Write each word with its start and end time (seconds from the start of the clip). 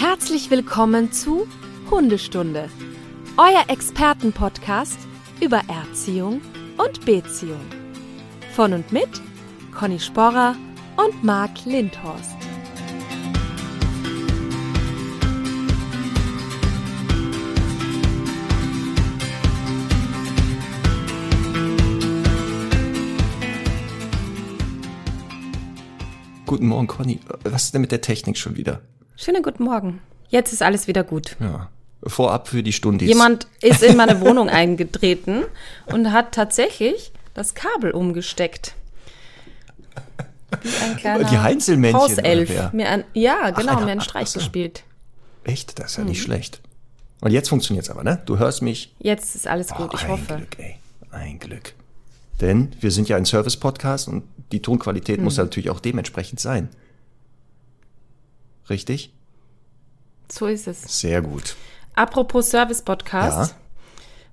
Herzlich 0.00 0.48
willkommen 0.48 1.10
zu 1.10 1.48
Hundestunde, 1.90 2.70
euer 3.36 3.64
Expertenpodcast 3.66 4.96
über 5.40 5.60
Erziehung 5.66 6.40
und 6.76 7.04
Beziehung. 7.04 7.66
Von 8.54 8.74
und 8.74 8.92
mit 8.92 9.08
Conny 9.74 9.98
Sporrer 9.98 10.54
und 10.96 11.24
Marc 11.24 11.64
Lindhorst. 11.64 12.36
Guten 26.46 26.68
Morgen, 26.68 26.86
Conny. 26.86 27.18
Was 27.42 27.64
ist 27.64 27.74
denn 27.74 27.80
mit 27.80 27.90
der 27.90 28.00
Technik 28.00 28.38
schon 28.38 28.56
wieder? 28.56 28.80
Schönen 29.20 29.42
guten 29.42 29.64
Morgen. 29.64 30.00
Jetzt 30.28 30.52
ist 30.52 30.62
alles 30.62 30.86
wieder 30.86 31.02
gut. 31.02 31.36
Ja. 31.40 31.70
Vorab 32.04 32.46
für 32.46 32.62
die 32.62 32.72
Stunde. 32.72 33.04
Jemand 33.04 33.48
ist 33.60 33.82
in 33.82 33.96
meine 33.96 34.20
Wohnung 34.24 34.48
eingetreten 34.48 35.42
und 35.86 36.12
hat 36.12 36.30
tatsächlich 36.30 37.10
das 37.34 37.54
Kabel 37.54 37.90
umgesteckt. 37.90 38.76
Wie 40.62 40.68
ein 40.84 40.96
kleiner 40.96 41.24
die 41.24 41.36
Heinzelmännchen. 41.36 42.00
Hauself. 42.00 42.72
Mir 42.72 42.88
ein, 42.88 43.04
ja, 43.12 43.50
genau, 43.50 43.72
ach, 43.72 43.84
mir 43.84 43.90
einen 43.90 44.00
Streich 44.02 44.28
so. 44.28 44.38
gespielt. 44.38 44.84
Echt? 45.42 45.80
Das 45.80 45.90
ist 45.90 45.96
ja 45.96 46.04
nicht 46.04 46.20
mhm. 46.20 46.22
schlecht. 46.22 46.60
Und 47.20 47.32
jetzt 47.32 47.48
funktioniert 47.48 47.86
es 47.86 47.90
aber, 47.90 48.04
ne? 48.04 48.22
Du 48.24 48.38
hörst 48.38 48.62
mich. 48.62 48.94
Jetzt 49.00 49.34
ist 49.34 49.48
alles 49.48 49.70
gut, 49.70 49.90
oh, 49.90 49.96
ich 49.96 50.04
ein 50.04 50.10
hoffe. 50.10 50.36
Glück, 50.36 50.58
ey. 50.60 50.76
Ein 51.10 51.40
Glück. 51.40 51.74
Denn 52.40 52.70
wir 52.80 52.92
sind 52.92 53.08
ja 53.08 53.16
ein 53.16 53.24
Service-Podcast 53.24 54.06
und 54.06 54.22
die 54.52 54.62
Tonqualität 54.62 55.18
mhm. 55.18 55.24
muss 55.24 55.38
ja 55.38 55.42
natürlich 55.42 55.70
auch 55.70 55.80
dementsprechend 55.80 56.38
sein. 56.38 56.68
Richtig? 58.70 59.12
So 60.30 60.46
ist 60.46 60.66
es. 60.66 61.00
Sehr 61.00 61.22
gut. 61.22 61.56
Apropos 61.94 62.50
Service-Podcast. 62.50 63.52
Ja. 63.52 63.56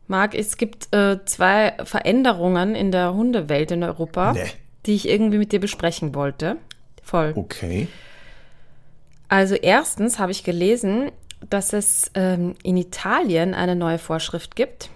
Marc, 0.08 0.36
es 0.36 0.58
gibt 0.58 0.94
äh, 0.94 1.24
zwei 1.26 1.76
Veränderungen 1.84 2.76
in 2.76 2.92
der 2.92 3.14
Hundewelt 3.14 3.72
in 3.72 3.84
Europa, 3.84 4.34
nee. 4.34 4.46
die 4.86 4.94
ich 4.94 5.10
irgendwie 5.10 5.40
mit 5.40 5.52
dir 5.52 5.60
besprechen 5.60 6.14
wollte. 6.14 6.58
Voll. 7.02 7.34
Okay. 7.36 7.88
Also 9.28 9.56
erstens 9.56 10.20
habe 10.20 10.32
ich 10.32 10.44
gelesen, 10.44 11.12
dass 11.50 11.74
es 11.74 12.12
ähm, 12.14 12.56
in 12.64 12.78
Italien 12.78 13.54
eine 13.54 13.76
neue 13.76 13.98
Vorschrift 13.98 14.56
gibt. 14.56 14.90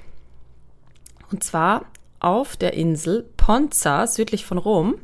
Und 1.31 1.43
zwar 1.43 1.85
auf 2.19 2.57
der 2.57 2.73
Insel 2.73 3.27
Ponza, 3.37 4.05
südlich 4.07 4.45
von 4.45 4.57
Rom. 4.57 4.95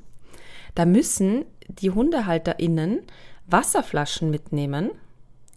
Da 0.76 0.86
müssen 0.86 1.46
die 1.68 1.92
HundehalterInnen 1.92 3.02
Wasserflaschen 3.48 4.30
mitnehmen. 4.30 4.92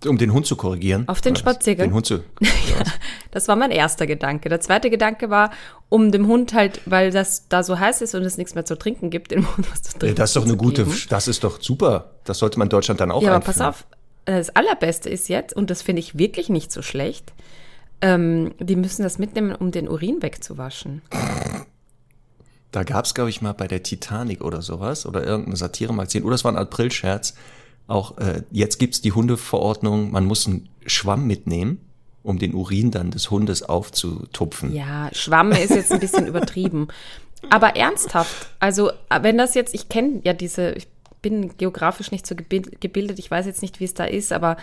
Um 0.07 0.17
den 0.17 0.33
Hund 0.33 0.47
zu 0.47 0.55
korrigieren? 0.55 1.09
Auf 1.09 1.21
den 1.21 1.35
Spaziergang. 1.35 1.89
Den 1.89 1.95
Hund 1.95 2.07
zu. 2.07 2.15
ja, 2.41 2.85
das 3.33 3.49
war 3.49 3.57
mein 3.57 3.73
erster 3.73 4.07
Gedanke. 4.07 4.49
Der 4.49 4.61
zweite 4.61 4.91
Gedanke 4.91 5.29
war, 5.29 5.51
um 5.89 6.13
dem 6.13 6.29
Hund 6.29 6.55
halt, 6.55 6.81
weil 6.87 7.11
das 7.11 7.49
da 7.49 7.65
so 7.65 7.81
heiß 7.81 8.03
ist 8.03 8.15
und 8.15 8.23
es 8.23 8.39
nichts 8.39 8.55
mehr 8.55 8.65
zu 8.65 8.79
trinken 8.79 9.11
gibt, 9.11 9.33
dem 9.33 9.45
Hund 9.57 9.69
was 9.71 9.83
zu 9.83 9.99
trinken. 9.99 10.15
Das 10.15 10.31
ist 10.31 10.37
doch 10.37 10.45
eine 10.45 10.57
gute, 10.57 10.85
geben. 10.85 10.97
das 11.09 11.27
ist 11.27 11.43
doch 11.43 11.61
super. 11.61 12.13
Das 12.23 12.39
sollte 12.39 12.59
man 12.61 12.67
in 12.67 12.71
Deutschland 12.71 13.01
dann 13.01 13.11
auch 13.11 13.23
Ja, 13.23 13.35
aber 13.35 13.45
pass 13.45 13.61
auf, 13.61 13.87
das 14.25 14.51
Allerbeste 14.51 15.09
ist 15.09 15.29
jetzt, 15.29 15.57
und 15.57 15.71
das 15.71 15.83
finde 15.83 16.01
ich 16.01 16.19
wirklich 16.19 16.49
nicht 16.49 16.71
so 16.71 16.83
schlecht, 16.83 17.33
ähm, 18.01 18.55
die 18.61 18.77
müssen 18.77 19.03
das 19.03 19.19
mitnehmen, 19.19 19.55
um 19.55 19.73
den 19.73 19.89
Urin 19.89 20.23
wegzuwaschen. 20.23 21.03
Da 22.71 22.83
gab 22.85 23.07
es, 23.07 23.15
glaube 23.15 23.31
ich, 23.31 23.41
mal 23.41 23.55
bei 23.55 23.67
der 23.67 23.83
Titanic 23.83 24.45
oder 24.45 24.61
sowas 24.63 25.07
oder 25.07 25.25
irgendein 25.25 25.57
Satire-Magazin 25.57 26.23
oder 26.25 26.35
es 26.35 26.45
war 26.45 26.53
ein 26.53 26.59
April-Scherz. 26.59 27.35
Auch 27.89 28.19
äh, 28.19 28.43
jetzt 28.53 28.79
gibt's 28.79 29.01
die 29.01 29.13
Hundeverordnung, 29.13 30.13
man 30.13 30.27
muss 30.27 30.47
einen 30.47 30.69
Schwamm 30.87 31.27
mitnehmen, 31.27 31.81
um 32.23 32.39
den 32.39 32.55
Urin 32.55 32.91
dann 32.91 33.11
des 33.11 33.31
Hundes 33.31 33.63
aufzutupfen. 33.63 34.75
Ja, 34.75 35.09
Schwamm 35.13 35.53
ist 35.53 35.71
jetzt 35.71 35.91
ein 35.91 35.99
bisschen 35.99 36.27
übertrieben. 36.29 36.89
Aber 37.51 37.77
ernsthaft, 37.77 38.49
also 38.61 38.91
wenn 39.23 39.39
das 39.39 39.55
jetzt, 39.55 39.75
ich 39.75 39.89
kenne 39.89 40.21
ja 40.25 40.35
diese, 40.35 40.73
ich 40.73 40.87
bin 41.23 41.57
geografisch 41.57 42.11
nicht 42.11 42.27
so 42.27 42.35
gebildet, 42.37 43.19
ich 43.19 43.31
weiß 43.31 43.47
jetzt 43.47 43.63
nicht, 43.63 43.81
wie 43.81 43.85
es 43.85 43.95
da 43.95 44.05
ist, 44.05 44.33
aber 44.33 44.59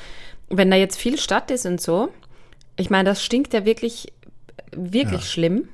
wenn 0.50 0.70
da 0.70 0.78
jetzt 0.78 0.98
viel 0.98 1.18
Stadt 1.18 1.50
ist 1.50 1.66
und 1.66 1.82
so, 1.82 2.10
ich 2.76 2.92
meine, 2.92 3.10
das 3.10 3.24
stinkt 3.24 3.54
ja 3.54 3.66
wirklich, 3.66 4.14
wirklich 4.72 5.22
ja. 5.22 5.28
schlimm. 5.28 5.68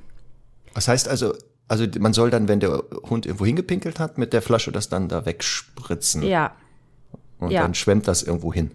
Was 0.72 0.88
heißt 0.88 1.06
also, 1.06 1.34
also 1.68 1.86
man 1.98 2.14
soll 2.14 2.30
dann, 2.30 2.48
wenn 2.48 2.60
der 2.60 2.82
Hund 3.10 3.26
irgendwo 3.26 3.44
hingepinkelt 3.44 4.00
hat, 4.00 4.16
mit 4.16 4.32
der 4.32 4.40
Flasche 4.40 4.72
das 4.72 4.88
dann 4.88 5.08
da 5.08 5.26
wegspritzen. 5.26 6.22
Ja. 6.22 6.54
Und 7.42 7.50
ja. 7.50 7.62
dann 7.62 7.74
schwemmt 7.74 8.08
das 8.08 8.22
irgendwo 8.22 8.52
hin. 8.52 8.70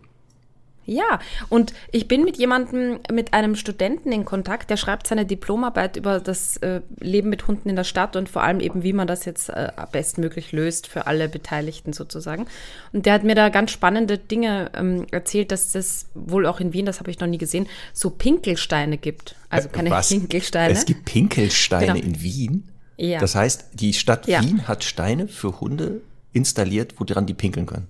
Ja, 0.88 1.20
und 1.50 1.74
ich 1.92 2.08
bin 2.08 2.24
mit 2.24 2.38
jemandem, 2.38 3.00
mit 3.12 3.34
einem 3.34 3.58
Studenten 3.58 4.14
in 4.14 4.24
Kontakt, 4.24 4.70
der 4.70 4.78
schreibt 4.78 5.06
seine 5.06 5.26
Diplomarbeit 5.26 5.98
über 5.98 6.22
das 6.22 6.56
äh, 6.58 6.80
Leben 7.02 7.30
mit 7.30 7.46
Hunden 7.46 7.68
in 7.68 7.76
der 7.76 7.84
Stadt 7.84 8.16
und 8.16 8.30
vor 8.30 8.42
allem 8.42 8.62
eben, 8.62 8.84
wie 8.84 8.94
man 8.94 9.06
das 9.06 9.26
jetzt 9.26 9.50
äh, 9.50 9.70
bestmöglich 9.92 10.54
löst 10.54 10.88
für 10.88 11.06
alle 11.06 11.28
Beteiligten 11.28 11.92
sozusagen. 11.92 12.48
Und 12.94 13.06
der 13.06 13.14
hat 13.14 13.26
mir 13.26 13.36
da 13.36 13.50
ganz 13.50 13.72
spannende 13.72 14.18
Dinge 14.18 14.72
ähm, 14.76 15.06
erzählt, 15.12 15.52
dass 15.52 15.74
das 15.74 16.06
wohl 16.14 16.46
auch 16.46 16.62
in 16.62 16.72
Wien, 16.72 16.86
das 16.86 17.02
habe 17.02 17.12
ich 17.12 17.20
noch 17.20 17.28
nie 17.28 17.38
gesehen, 17.38 17.68
so 17.92 18.10
Pinkelsteine 18.10 18.98
gibt. 18.98 19.36
Also 19.50 19.68
keine 19.68 19.90
Was? 19.90 20.08
Pinkelsteine. 20.08 20.74
Es 20.74 20.86
gibt 20.86 21.04
Pinkelsteine 21.04 21.96
genau. 21.96 22.06
in 22.06 22.22
Wien? 22.22 22.70
Ja. 22.96 23.20
Das 23.20 23.36
heißt, 23.36 23.72
die 23.74 23.92
Stadt 23.92 24.26
ja. 24.26 24.42
Wien 24.42 24.70
hat 24.70 24.86
Steine 24.86 25.28
für 25.28 25.60
Hunde 25.60 26.00
installiert, 26.32 26.94
woran 26.98 27.26
die 27.26 27.34
pinkeln 27.34 27.66
können. 27.66 27.88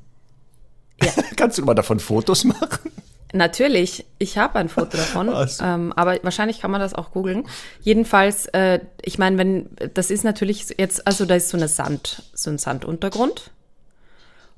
Ja. 1.03 1.12
Kannst 1.35 1.58
du 1.58 1.66
mal 1.66 1.74
davon 1.74 2.00
Fotos 2.00 2.44
machen? 2.44 2.91
Natürlich, 3.34 4.06
ich 4.19 4.38
habe 4.38 4.58
ein 4.59 4.69
Foto 4.69 4.97
davon, 4.97 5.34
ähm, 5.62 5.94
aber 5.94 6.18
wahrscheinlich 6.24 6.62
kann 6.62 6.72
man 6.72 6.80
das 6.80 6.94
auch 6.94 7.12
googeln. 7.12 7.46
Jedenfalls, 7.81 8.46
äh, 8.47 8.80
ich 9.02 9.18
meine, 9.18 9.38
wenn 9.38 9.69
das 9.94 10.12
ist 10.12 10.24
natürlich 10.24 10.75
jetzt, 10.78 11.06
also 11.06 11.25
da 11.25 11.36
ist 11.36 11.50
so 11.50 11.57
eine 11.57 11.68
Sand, 11.68 12.24
so 12.34 12.50
ein 12.50 12.57
Sanduntergrund 12.57 13.52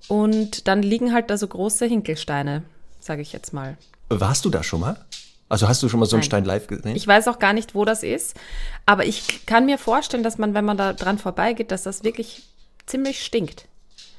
und 0.08 0.68
dann 0.68 0.84
liegen 0.84 1.14
halt 1.14 1.30
da 1.30 1.38
so 1.38 1.48
große 1.48 1.86
Hinkelsteine, 1.86 2.64
sage 3.00 3.22
ich 3.22 3.34
jetzt 3.34 3.54
mal. 3.54 3.78
Warst 4.10 4.46
du 4.46 4.50
da 4.50 4.64
schon 4.64 4.82
mal? 4.82 5.06
Also 5.50 5.68
hast 5.68 5.82
du 5.82 5.90
schon 5.90 6.00
mal 6.00 6.06
so 6.06 6.16
einen 6.16 6.22
Nein. 6.22 6.28
Stein 6.28 6.46
live 6.46 6.68
gesehen? 6.68 6.96
Ich 6.96 7.08
weiß 7.08 7.28
auch 7.28 7.40
gar 7.40 7.54
nicht, 7.54 7.74
wo 7.74 7.84
das 7.84 8.04
ist, 8.04 8.36
aber 8.86 9.06
ich 9.06 9.48
kann 9.48 9.66
mir 9.66 9.80
vorstellen, 9.80 10.22
dass 10.22 10.38
man, 10.38 10.54
wenn 10.54 10.64
man 10.64 10.78
da 10.78 10.94
dran 10.94 11.18
vorbeigeht, 11.18 11.72
dass 11.72 11.84
das 11.84 12.04
wirklich 12.04 12.44
ziemlich 12.86 13.24
stinkt. 13.24 13.66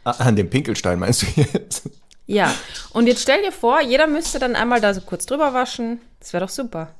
Ah, 0.03 0.13
an 0.13 0.35
dem 0.35 0.51
Pinkelstein 0.51 0.99
meinst 0.99 1.23
du 1.23 1.27
jetzt? 1.41 1.89
Ja, 2.31 2.55
und 2.93 3.07
jetzt 3.07 3.23
stell 3.23 3.43
dir 3.43 3.53
vor, 3.53 3.81
jeder 3.83 4.07
müsste 4.07 4.39
dann 4.39 4.55
einmal 4.55 4.81
da 4.81 4.95
so 4.95 5.01
kurz 5.01 5.27
drüber 5.27 5.53
waschen. 5.53 6.01
Das 6.21 6.33
wäre 6.33 6.45
doch 6.45 6.51
super. 6.51 6.95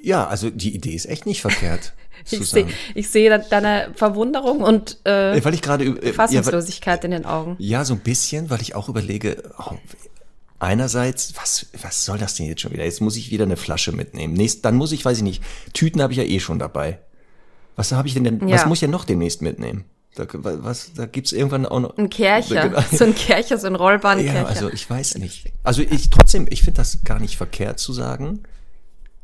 Ja, 0.00 0.26
also 0.26 0.50
die 0.50 0.74
Idee 0.74 0.94
ist 0.94 1.06
echt 1.06 1.26
nicht 1.26 1.40
verkehrt. 1.40 1.92
ich 2.30 2.48
sehe 2.48 2.66
seh 2.96 3.28
deine 3.50 3.90
Verwunderung 3.94 4.60
und 4.60 4.98
äh, 5.04 5.42
weil 5.42 5.54
ich 5.54 5.62
gerade 5.62 5.84
äh, 5.84 6.12
Fassungslosigkeit 6.12 7.02
ja, 7.02 7.04
in 7.06 7.10
den 7.10 7.24
Augen. 7.24 7.56
Ja, 7.58 7.84
so 7.84 7.94
ein 7.94 8.00
bisschen, 8.00 8.50
weil 8.50 8.60
ich 8.60 8.74
auch 8.74 8.88
überlege, 8.88 9.42
oh, 9.58 9.74
einerseits, 10.58 11.34
was, 11.36 11.66
was 11.82 12.04
soll 12.04 12.18
das 12.18 12.34
denn 12.34 12.46
jetzt 12.46 12.60
schon 12.60 12.72
wieder? 12.72 12.84
Jetzt 12.84 13.00
muss 13.00 13.16
ich 13.16 13.30
wieder 13.30 13.44
eine 13.44 13.56
Flasche 13.56 13.92
mitnehmen. 13.92 14.34
Nächst, 14.34 14.64
dann 14.64 14.76
muss 14.76 14.92
ich, 14.92 15.04
weiß 15.04 15.18
ich 15.18 15.24
nicht, 15.24 15.42
Tüten 15.72 16.02
habe 16.02 16.12
ich 16.12 16.18
ja 16.18 16.24
eh 16.24 16.38
schon 16.38 16.58
dabei. 16.58 17.00
Was 17.74 17.92
habe 17.92 18.06
ich 18.06 18.14
denn, 18.14 18.24
denn 18.24 18.46
ja. 18.46 18.56
was 18.56 18.66
muss 18.66 18.78
ich 18.78 18.82
ja 18.82 18.88
noch 18.88 19.04
demnächst 19.04 19.42
mitnehmen? 19.42 19.86
Da, 20.16 20.26
was, 20.32 20.92
da 20.94 21.06
gibt's 21.06 21.32
irgendwann 21.32 21.66
auch 21.66 21.80
noch. 21.80 21.96
Ein 21.96 22.10
Kercher. 22.10 22.68
Genau. 22.68 22.82
So 22.92 23.04
ein 23.04 23.14
Kercher, 23.14 23.58
so 23.58 23.68
ein 23.68 23.76
Rollbahnkercher. 23.76 24.34
Ja, 24.34 24.44
also 24.44 24.68
ich 24.70 24.88
weiß 24.88 25.18
nicht. 25.18 25.52
Also 25.62 25.82
ich 25.82 26.10
trotzdem, 26.10 26.46
ich 26.50 26.62
finde 26.62 26.78
das 26.78 27.04
gar 27.04 27.20
nicht 27.20 27.36
verkehrt 27.36 27.78
zu 27.78 27.92
sagen. 27.92 28.42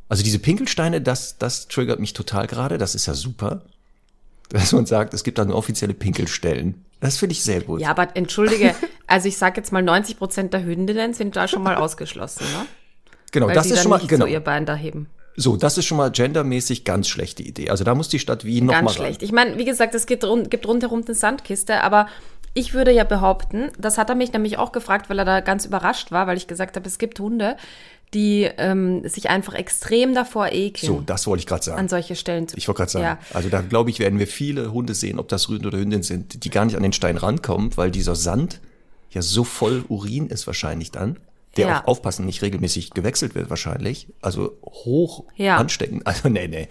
Also 0.09 0.23
diese 0.23 0.39
Pinkelsteine, 0.39 1.01
das, 1.01 1.39
das 1.39 1.67
triggert 1.67 1.99
mich 1.99 2.13
total 2.13 2.47
gerade. 2.47 2.79
Das 2.79 2.95
ist 2.95 3.07
ja 3.07 3.15
super. 3.15 3.63
Dass 4.51 4.73
man 4.73 4.87
sagt, 4.87 5.13
es 5.13 5.25
gibt 5.25 5.39
da 5.39 5.49
offizielle 5.49 5.93
Pinkelstellen. 5.93 6.85
Das 7.01 7.19
finde 7.19 7.33
ich 7.33 7.43
sehr 7.43 7.63
gut. 7.63 7.81
Ja, 7.81 7.91
aber 7.91 8.17
entschuldige, 8.17 8.75
also 9.09 9.27
ich 9.27 9.37
sage 9.37 9.57
jetzt 9.57 9.73
mal, 9.73 9.83
90 9.83 10.19
Prozent 10.19 10.55
der 10.55 10.65
Hündinnen 10.65 11.15
sind 11.15 11.35
da 11.35 11.49
schon 11.49 11.65
mal 11.65 11.75
ausgeschlossen, 11.75 12.44
ne? 12.44 12.67
Genau, 13.32 13.49
Weil 13.49 13.55
das 13.55 13.71
ist 13.71 13.82
schon 13.82 13.91
mal, 13.91 13.99
genau. 14.06 14.25
So 14.25 14.31
ihr 14.31 14.41
Bein 14.41 14.67
da 14.67 14.77
heben. 14.77 15.09
So, 15.37 15.56
das 15.56 15.77
ist 15.77 15.85
schon 15.85 15.99
mal 15.99 16.11
gendermäßig 16.11 16.85
ganz 16.85 17.09
schlechte 17.09 17.43
Idee. 17.43 17.69
Also 17.71 17.85
da 17.85 17.94
muss 17.94 18.09
die 18.09 18.19
Stadt 18.19 18.44
Wien 18.44 18.67
nochmal 18.67 18.85
Ganz 18.85 18.94
schlecht. 18.94 19.23
Ich 19.23 19.33
meine, 19.33 19.59
wie 19.59 19.65
gesagt, 19.67 19.94
es 19.94 20.06
gibt, 20.06 20.25
gibt 20.50 20.67
rundherum 20.67 21.03
eine 21.05 21.15
Sandkiste, 21.15 21.83
aber 21.83 22.06
ich 22.55 22.73
würde 22.73 22.91
ja 22.91 23.05
behaupten, 23.05 23.71
das 23.79 23.99
hat 23.99 24.09
er 24.09 24.17
mich 24.17 24.33
nämlich 24.33 24.56
auch 24.56 24.73
gefragt, 24.73 25.11
weil 25.11 25.19
er 25.19 25.27
da 25.27 25.41
ganz 25.41 25.67
überrascht 25.67 26.11
war, 26.11 26.27
weil 26.27 26.38
ich 26.38 26.47
gesagt 26.47 26.77
habe, 26.77 26.88
es 26.88 26.97
gibt 26.97 27.21
Hunde, 27.21 27.56
die 28.15 28.49
ähm, 28.56 29.06
sich 29.06 29.29
einfach 29.29 29.53
extrem 29.53 30.15
davor 30.15 30.53
ekeln. 30.53 30.91
So, 30.91 31.03
das 31.05 31.27
wollte 31.27 31.41
ich 31.41 31.47
gerade 31.47 31.62
sagen. 31.62 31.81
An 31.81 31.89
solche 31.89 32.17
Stellen 32.17 32.49
zu 32.49 32.56
Ich 32.56 32.67
wollte 32.67 32.79
gerade 32.79 32.93
sagen. 32.93 33.05
Ja. 33.05 33.19
Also 33.35 33.50
da 33.50 33.61
glaube 33.61 33.91
ich, 33.91 33.99
werden 33.99 34.19
wir 34.19 34.27
viele 34.27 34.73
Hunde 34.73 34.94
sehen, 34.94 35.19
ob 35.19 35.29
das 35.29 35.50
Rüden 35.50 35.67
oder 35.67 35.79
Hündin 35.79 36.03
sind, 36.03 36.44
die 36.44 36.50
gar 36.50 36.65
nicht 36.65 36.77
an 36.77 36.82
den 36.82 36.94
Stein 36.94 37.19
rankommen, 37.19 37.77
weil 37.77 37.91
dieser 37.91 38.15
Sand 38.15 38.61
ja 39.11 39.21
so 39.21 39.44
voll 39.44 39.85
Urin 39.89 40.29
ist 40.29 40.47
wahrscheinlich 40.47 40.91
dann 40.93 41.19
der 41.56 41.69
ja. 41.69 41.81
auch 41.81 41.88
aufpassen 41.88 42.26
nicht 42.26 42.43
regelmäßig 42.43 42.91
gewechselt 42.91 43.35
wird 43.35 43.50
wahrscheinlich. 43.50 44.08
Also 44.20 44.56
hoch 44.62 45.25
ja. 45.37 45.56
ansteckend. 45.56 46.03
Also 46.06 46.29
nee, 46.29 46.49
nee. 46.49 46.69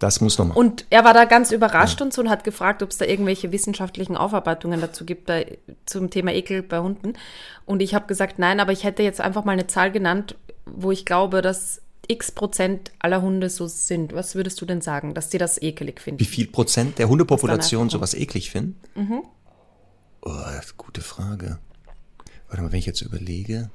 Das 0.00 0.22
muss 0.22 0.38
nochmal. 0.38 0.56
Und 0.56 0.86
er 0.88 1.04
war 1.04 1.12
da 1.12 1.26
ganz 1.26 1.52
überrascht 1.52 2.00
und 2.00 2.14
so 2.14 2.22
und 2.22 2.30
hat 2.30 2.42
gefragt, 2.42 2.82
ob 2.82 2.90
es 2.90 2.96
da 2.96 3.04
irgendwelche 3.04 3.52
wissenschaftlichen 3.52 4.16
Aufarbeitungen 4.16 4.80
dazu 4.80 5.04
gibt 5.04 5.26
bei, 5.26 5.58
zum 5.84 6.08
Thema 6.08 6.32
Ekel 6.32 6.62
bei 6.62 6.78
Hunden. 6.80 7.12
Und 7.66 7.82
ich 7.82 7.94
habe 7.94 8.06
gesagt, 8.06 8.38
nein, 8.38 8.60
aber 8.60 8.72
ich 8.72 8.82
hätte 8.82 9.02
jetzt 9.02 9.20
einfach 9.20 9.44
mal 9.44 9.52
eine 9.52 9.66
Zahl 9.66 9.92
genannt, 9.92 10.36
wo 10.64 10.90
ich 10.90 11.04
glaube, 11.04 11.42
dass 11.42 11.82
x 12.08 12.32
Prozent 12.32 12.92
aller 12.98 13.20
Hunde 13.20 13.50
so 13.50 13.66
sind. 13.66 14.14
Was 14.14 14.34
würdest 14.34 14.60
du 14.62 14.64
denn 14.64 14.80
sagen, 14.80 15.12
dass 15.12 15.28
die 15.28 15.38
das 15.38 15.60
ekelig 15.60 16.00
finden? 16.00 16.18
Wie 16.18 16.24
viel 16.24 16.46
Prozent 16.46 16.98
der 16.98 17.10
Hundepopulation 17.10 17.90
sowas 17.90 18.14
eklig 18.14 18.50
finden? 18.50 18.80
Mhm. 18.94 19.22
Oh, 20.22 20.30
das 20.30 20.64
ist 20.64 20.70
eine 20.70 20.76
gute 20.78 21.02
Frage. 21.02 21.58
Warte 22.48 22.62
mal, 22.62 22.72
wenn 22.72 22.78
ich 22.78 22.86
jetzt 22.86 23.02
überlege, 23.02 23.70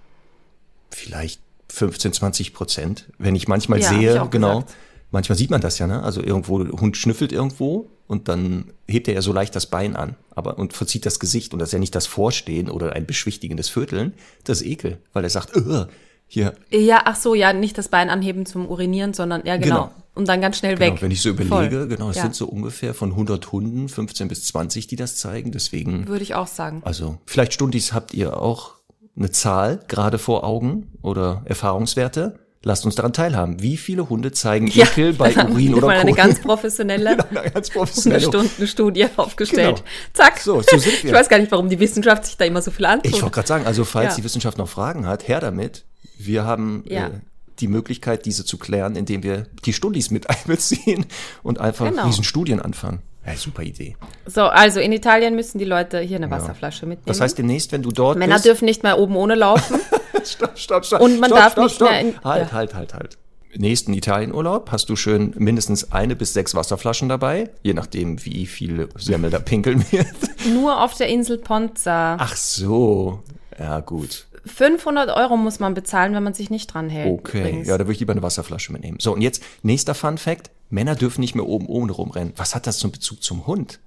vielleicht 0.89 1.41
15, 1.69 2.13
20 2.13 2.53
Prozent. 2.53 3.05
Wenn 3.17 3.35
ich 3.35 3.47
manchmal 3.47 3.79
Ja, 3.81 3.89
sehe, 3.89 4.23
ich 4.23 4.29
genau, 4.31 4.59
gesagt. 4.61 4.73
manchmal 5.11 5.37
sieht 5.37 5.49
man 5.49 5.61
das 5.61 5.79
ja, 5.79 5.87
ne? 5.87 6.03
Also 6.03 6.21
irgendwo, 6.21 6.63
der 6.63 6.79
Hund 6.79 6.95
schnüffelt 6.97 7.31
irgendwo 7.31 7.89
und 8.07 8.27
dann 8.29 8.71
hebt 8.87 9.07
er 9.07 9.15
ja 9.15 9.21
so 9.21 9.33
leicht 9.33 9.55
das 9.55 9.65
Bein 9.65 9.95
an, 9.95 10.15
aber 10.35 10.57
und 10.59 10.73
verzieht 10.73 11.05
das 11.05 11.19
Gesicht 11.19 11.53
und 11.53 11.59
das 11.59 11.69
ist 11.69 11.73
ja 11.73 11.79
nicht 11.79 11.95
das 11.95 12.05
Vorstehen 12.07 12.69
oder 12.69 12.93
ein 12.93 13.05
beschwichtigendes 13.05 13.67
Vierteln, 13.69 14.13
das 14.43 14.61
ist 14.61 14.67
Ekel, 14.67 14.97
weil 15.13 15.23
er 15.23 15.29
sagt, 15.29 15.55
"Ugh, 15.57 15.87
hier, 16.27 16.53
Ja, 16.71 17.01
ach 17.05 17.15
so, 17.15 17.35
ja, 17.35 17.51
nicht 17.53 17.77
das 17.77 17.89
Bein 17.89 18.09
anheben 18.09 18.45
zum 18.45 18.67
Urinieren, 18.67 19.13
sondern 19.13 19.43
ja, 19.45 19.57
genau. 19.57 19.75
Genau. 19.85 19.91
Und 20.15 20.27
dann 20.29 20.39
ganz 20.39 20.57
schnell 20.57 20.75
Genau, 20.75 20.93
weg. 20.93 21.01
wenn 21.01 21.11
ich 21.11 21.21
so 21.21 21.29
überlege, 21.29 21.49
Voll. 21.79 21.87
genau, 21.87 22.09
es 22.09 22.15
Ja. 22.15 22.21
sind 22.23 22.35
so 22.35 22.45
ungefähr 22.47 22.93
von 22.93 23.15
100 23.15 23.51
Hunden 23.51 23.89
15 23.89 24.27
bis 24.29 24.45
20, 24.45 24.87
die 24.87 24.95
das 24.95 25.17
zeigen. 25.17 25.51
Deswegen, 25.51 26.07
Würde 26.07 26.23
ich 26.23 26.35
auch 26.35 26.47
sagen. 26.47 26.81
also 26.85 27.17
vielleicht 27.25 27.53
Stundis 27.53 27.91
habt 27.91 28.13
ihr 28.13 28.39
auch 28.39 28.74
eine 29.17 29.31
Zahl 29.31 29.79
gerade 29.87 30.17
vor 30.17 30.43
Augen 30.43 30.91
oder 31.01 31.41
Erfahrungswerte. 31.45 32.39
Lasst 32.63 32.83
uns 32.83 32.95
daran 32.95 33.13
teilhaben. 33.13 33.61
Wie 33.61 33.77
viele 33.77 34.09
Hunde 34.09 34.31
zeigen 34.31 34.67
Ekel 34.67 35.13
bei 35.13 35.35
Urin 35.35 35.75
oder 35.75 35.85
mal 35.87 35.97
eine 35.99 36.13
ganz 36.13 36.41
professionelle 36.41 37.11
Eine 37.29 37.51
ganz 37.51 37.69
professionelle. 37.69 38.25
Stundenstudie 38.25 39.05
aufgestellt. 39.17 39.77
Genau. 39.77 39.87
Zack. 40.13 40.39
So, 40.39 40.61
so 40.63 40.77
sind 40.79 40.85
wir. 41.03 41.11
Ich 41.11 41.15
weiß 41.15 41.29
gar 41.29 41.37
nicht, 41.37 41.51
warum 41.51 41.69
die 41.69 41.79
Wissenschaft 41.79 42.25
sich 42.25 42.37
da 42.37 42.45
immer 42.45 42.63
so 42.63 42.71
viel 42.71 42.85
antut. 42.87 43.05
Ich 43.13 43.21
wollte 43.21 43.35
gerade 43.35 43.47
sagen, 43.47 43.65
also 43.67 43.85
falls 43.85 44.13
Ja. 44.13 44.15
die 44.17 44.23
Wissenschaft 44.23 44.57
noch 44.57 44.67
Fragen 44.67 45.05
hat, 45.05 45.27
her 45.27 45.39
damit. 45.39 45.85
Wir 46.17 46.43
haben 46.43 46.83
Ja. 46.87 47.07
äh, 47.07 47.11
die 47.59 47.67
Möglichkeit, 47.67 48.25
diese 48.25 48.43
zu 48.45 48.57
klären, 48.57 48.95
indem 48.95 49.21
wir 49.21 49.45
die 49.65 49.71
Stundis 49.71 50.09
mit 50.09 50.27
einbeziehen 50.29 51.05
und 51.43 51.59
einfach 51.59 51.87
Genau. 51.89 52.07
diesen 52.07 52.23
Studien 52.23 52.59
anfangen. 52.61 53.03
Ja, 53.25 53.35
super 53.35 53.63
Idee. 53.63 53.95
So, 54.25 54.43
also 54.43 54.79
in 54.79 54.91
Italien 54.91 55.35
müssen 55.35 55.57
die 55.57 55.65
Leute 55.65 55.99
hier 55.99 56.17
eine 56.17 56.29
Wasserflasche 56.29 56.85
mitnehmen. 56.85 57.05
Das 57.07 57.21
heißt, 57.21 57.37
demnächst, 57.37 57.71
wenn 57.71 57.81
du 57.81 57.91
dort 57.91 58.17
Männer 58.19 58.35
bist, 58.35 58.45
dürfen 58.45 58.65
nicht 58.65 58.83
mehr 58.83 58.99
oben 58.99 59.15
ohne 59.15 59.35
laufen. 59.35 59.79
stopp, 60.23 60.57
stopp, 60.57 60.85
stopp. 60.85 61.01
Und 61.01 61.19
man 61.19 61.29
stopp, 61.31 61.39
darf 61.39 61.51
stopp, 61.53 61.63
nicht 61.63 61.75
stopp. 61.75 61.89
mehr 61.89 61.99
in- 62.01 62.23
Halt, 62.23 62.47
ja. 62.47 62.51
halt, 62.51 62.73
halt, 62.75 62.93
halt. 62.93 63.17
Nächsten 63.57 63.93
Italienurlaub 63.93 64.69
hast 64.71 64.89
du 64.89 64.95
schön 64.97 65.33
mindestens 65.37 65.91
eine 65.93 66.15
bis 66.17 66.33
sechs 66.33 66.53
Wasserflaschen 66.55 67.07
dabei, 67.07 67.49
je 67.63 67.73
nachdem, 67.73 68.23
wie 68.25 68.45
viele 68.47 68.89
Semmel 68.97 69.29
da 69.31 69.39
pinkeln 69.39 69.83
wird. 69.91 70.07
Nur 70.53 70.83
auf 70.83 70.93
der 70.95 71.07
Insel 71.07 71.37
Ponza. 71.37 72.17
Ach 72.19 72.35
so. 72.35 73.23
Ja, 73.57 73.79
gut. 73.79 74.27
500 74.45 75.09
Euro 75.15 75.37
muss 75.37 75.59
man 75.59 75.73
bezahlen, 75.73 76.13
wenn 76.13 76.23
man 76.23 76.33
sich 76.33 76.49
nicht 76.49 76.67
dran 76.73 76.89
hält. 76.89 77.07
Okay. 77.19 77.39
übrigens. 77.39 77.67
Ja, 77.67 77.77
da 77.77 77.85
würde 77.85 77.93
ich 77.93 77.99
lieber 77.99 78.13
eine 78.13 78.21
Wasserflasche 78.23 78.71
mitnehmen. 78.71 78.97
So, 78.99 79.13
und 79.13 79.21
jetzt 79.21 79.43
nächster 79.63 79.95
Fun 79.95 80.17
Fact. 80.17 80.51
Männer 80.69 80.95
dürfen 80.95 81.21
nicht 81.21 81.35
mehr 81.35 81.45
oben 81.45 81.67
ohne 81.67 81.91
rumrennen. 81.91 82.33
Was 82.37 82.55
hat 82.55 82.65
das 82.67 82.77
zum 82.79 82.91
Bezug 82.91 83.21
zum 83.23 83.45
Hund? 83.47 83.79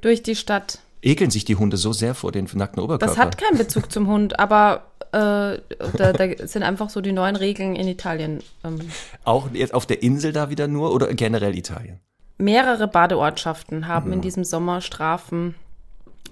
Durch 0.00 0.22
die 0.22 0.36
Stadt. 0.36 0.78
Ekeln 1.02 1.30
sich 1.30 1.44
die 1.44 1.56
Hunde 1.56 1.76
so 1.76 1.92
sehr 1.92 2.14
vor 2.14 2.30
den 2.32 2.48
nackten 2.54 2.82
Oberkörper? 2.82 3.06
Das 3.14 3.18
hat 3.18 3.38
keinen 3.38 3.58
Bezug 3.58 3.90
zum 3.90 4.06
Hund, 4.06 4.38
aber 4.38 4.86
äh, 5.12 5.58
da, 5.96 6.12
da 6.12 6.46
sind 6.46 6.62
einfach 6.62 6.90
so 6.90 7.00
die 7.00 7.12
neuen 7.12 7.36
Regeln 7.36 7.74
in 7.74 7.88
Italien. 7.88 8.40
Ähm, 8.64 8.78
Auch 9.24 9.50
jetzt 9.52 9.74
auf 9.74 9.86
der 9.86 10.02
Insel 10.02 10.32
da 10.32 10.50
wieder 10.50 10.68
nur 10.68 10.92
oder 10.94 11.12
generell 11.14 11.56
Italien? 11.56 12.00
mehrere 12.38 12.86
Badeortschaften 12.88 13.86
haben 13.86 14.06
Mhm. 14.08 14.12
in 14.14 14.20
diesem 14.22 14.44
Sommer 14.44 14.80
Strafen 14.80 15.54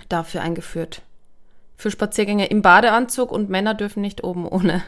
dafür 0.09 0.41
eingeführt. 0.43 1.03
Für 1.79 1.91
Spaziergänge 1.91 2.47
im 2.47 2.61
Badeanzug 2.61 3.31
und 3.33 3.49
Männer 3.49 3.73
dürfen 3.73 4.03
nicht 4.03 4.25
oben 4.25 4.47
ohne. 4.47 4.83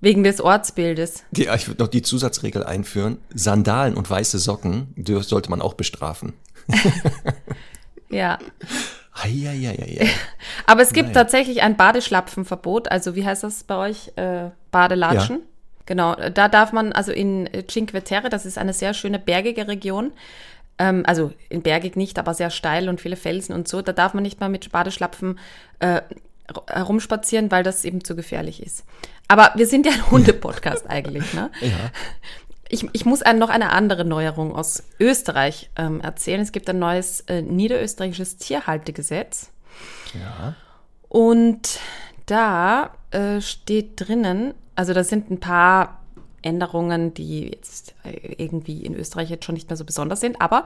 Wegen 0.00 0.24
des 0.24 0.40
Ortsbildes. 0.40 1.24
Die, 1.30 1.46
ich 1.46 1.68
würde 1.68 1.82
noch 1.82 1.88
die 1.88 2.02
Zusatzregel 2.02 2.64
einführen. 2.64 3.18
Sandalen 3.34 3.96
und 3.96 4.10
weiße 4.10 4.38
Socken 4.38 4.94
sollte 4.96 5.50
man 5.50 5.62
auch 5.62 5.74
bestrafen. 5.74 6.32
Ja. 8.08 8.38
Eieieiei. 9.14 10.08
Aber 10.66 10.82
es 10.82 10.92
gibt 10.92 11.06
Nein. 11.06 11.14
tatsächlich 11.14 11.62
ein 11.62 11.76
Badeschlapfenverbot. 11.76 12.90
Also 12.90 13.14
wie 13.14 13.24
heißt 13.24 13.42
das 13.42 13.64
bei 13.64 13.76
euch? 13.76 14.12
Äh, 14.16 14.50
Badelatschen. 14.70 15.40
Genau, 15.86 16.14
da 16.14 16.48
darf 16.48 16.72
man, 16.72 16.92
also 16.92 17.12
in 17.12 17.46
äh, 17.46 17.64
Cinque 17.66 18.02
Terre, 18.02 18.28
das 18.28 18.44
ist 18.44 18.58
eine 18.58 18.72
sehr 18.72 18.92
schöne 18.92 19.20
bergige 19.20 19.68
Region, 19.68 20.12
ähm, 20.78 21.02
also 21.06 21.32
in 21.48 21.62
bergig 21.62 21.96
nicht, 21.96 22.18
aber 22.18 22.34
sehr 22.34 22.50
steil 22.50 22.88
und 22.88 23.00
viele 23.00 23.16
Felsen 23.16 23.54
und 23.54 23.68
so, 23.68 23.82
da 23.82 23.92
darf 23.92 24.14
man 24.14 24.22
nicht 24.22 24.40
mal 24.40 24.48
mit 24.48 24.70
Badeschlapfen 24.72 25.38
äh, 25.80 26.02
herumspazieren, 26.68 27.50
weil 27.50 27.62
das 27.62 27.84
eben 27.84 28.04
zu 28.04 28.14
gefährlich 28.14 28.62
ist. 28.62 28.84
Aber 29.28 29.52
wir 29.56 29.66
sind 29.66 29.86
ja 29.86 29.92
ein 29.92 30.10
Hunde-Podcast 30.10 30.84
eigentlich, 30.88 31.34
ne? 31.34 31.50
Ja. 31.60 31.90
Ich, 32.68 32.84
ich 32.92 33.04
muss 33.04 33.20
noch 33.36 33.48
eine 33.48 33.70
andere 33.70 34.04
Neuerung 34.04 34.54
aus 34.54 34.82
Österreich 34.98 35.70
ähm, 35.76 36.00
erzählen. 36.00 36.40
Es 36.40 36.50
gibt 36.50 36.68
ein 36.68 36.80
neues 36.80 37.20
äh, 37.20 37.40
niederösterreichisches 37.40 38.38
Tierhaltegesetz. 38.38 39.52
Ja. 40.14 40.54
Und 41.08 41.78
da 42.26 42.90
äh, 43.12 43.40
steht 43.40 44.00
drinnen, 44.00 44.52
also 44.74 44.94
da 44.94 45.04
sind 45.04 45.30
ein 45.30 45.38
paar 45.38 46.00
Änderungen, 46.46 47.12
die 47.12 47.48
jetzt 47.50 47.94
äh, 48.04 48.34
irgendwie 48.38 48.84
in 48.86 48.94
Österreich 48.94 49.28
jetzt 49.28 49.44
schon 49.44 49.54
nicht 49.54 49.68
mehr 49.68 49.76
so 49.76 49.84
besonders 49.84 50.20
sind, 50.20 50.40
aber 50.40 50.64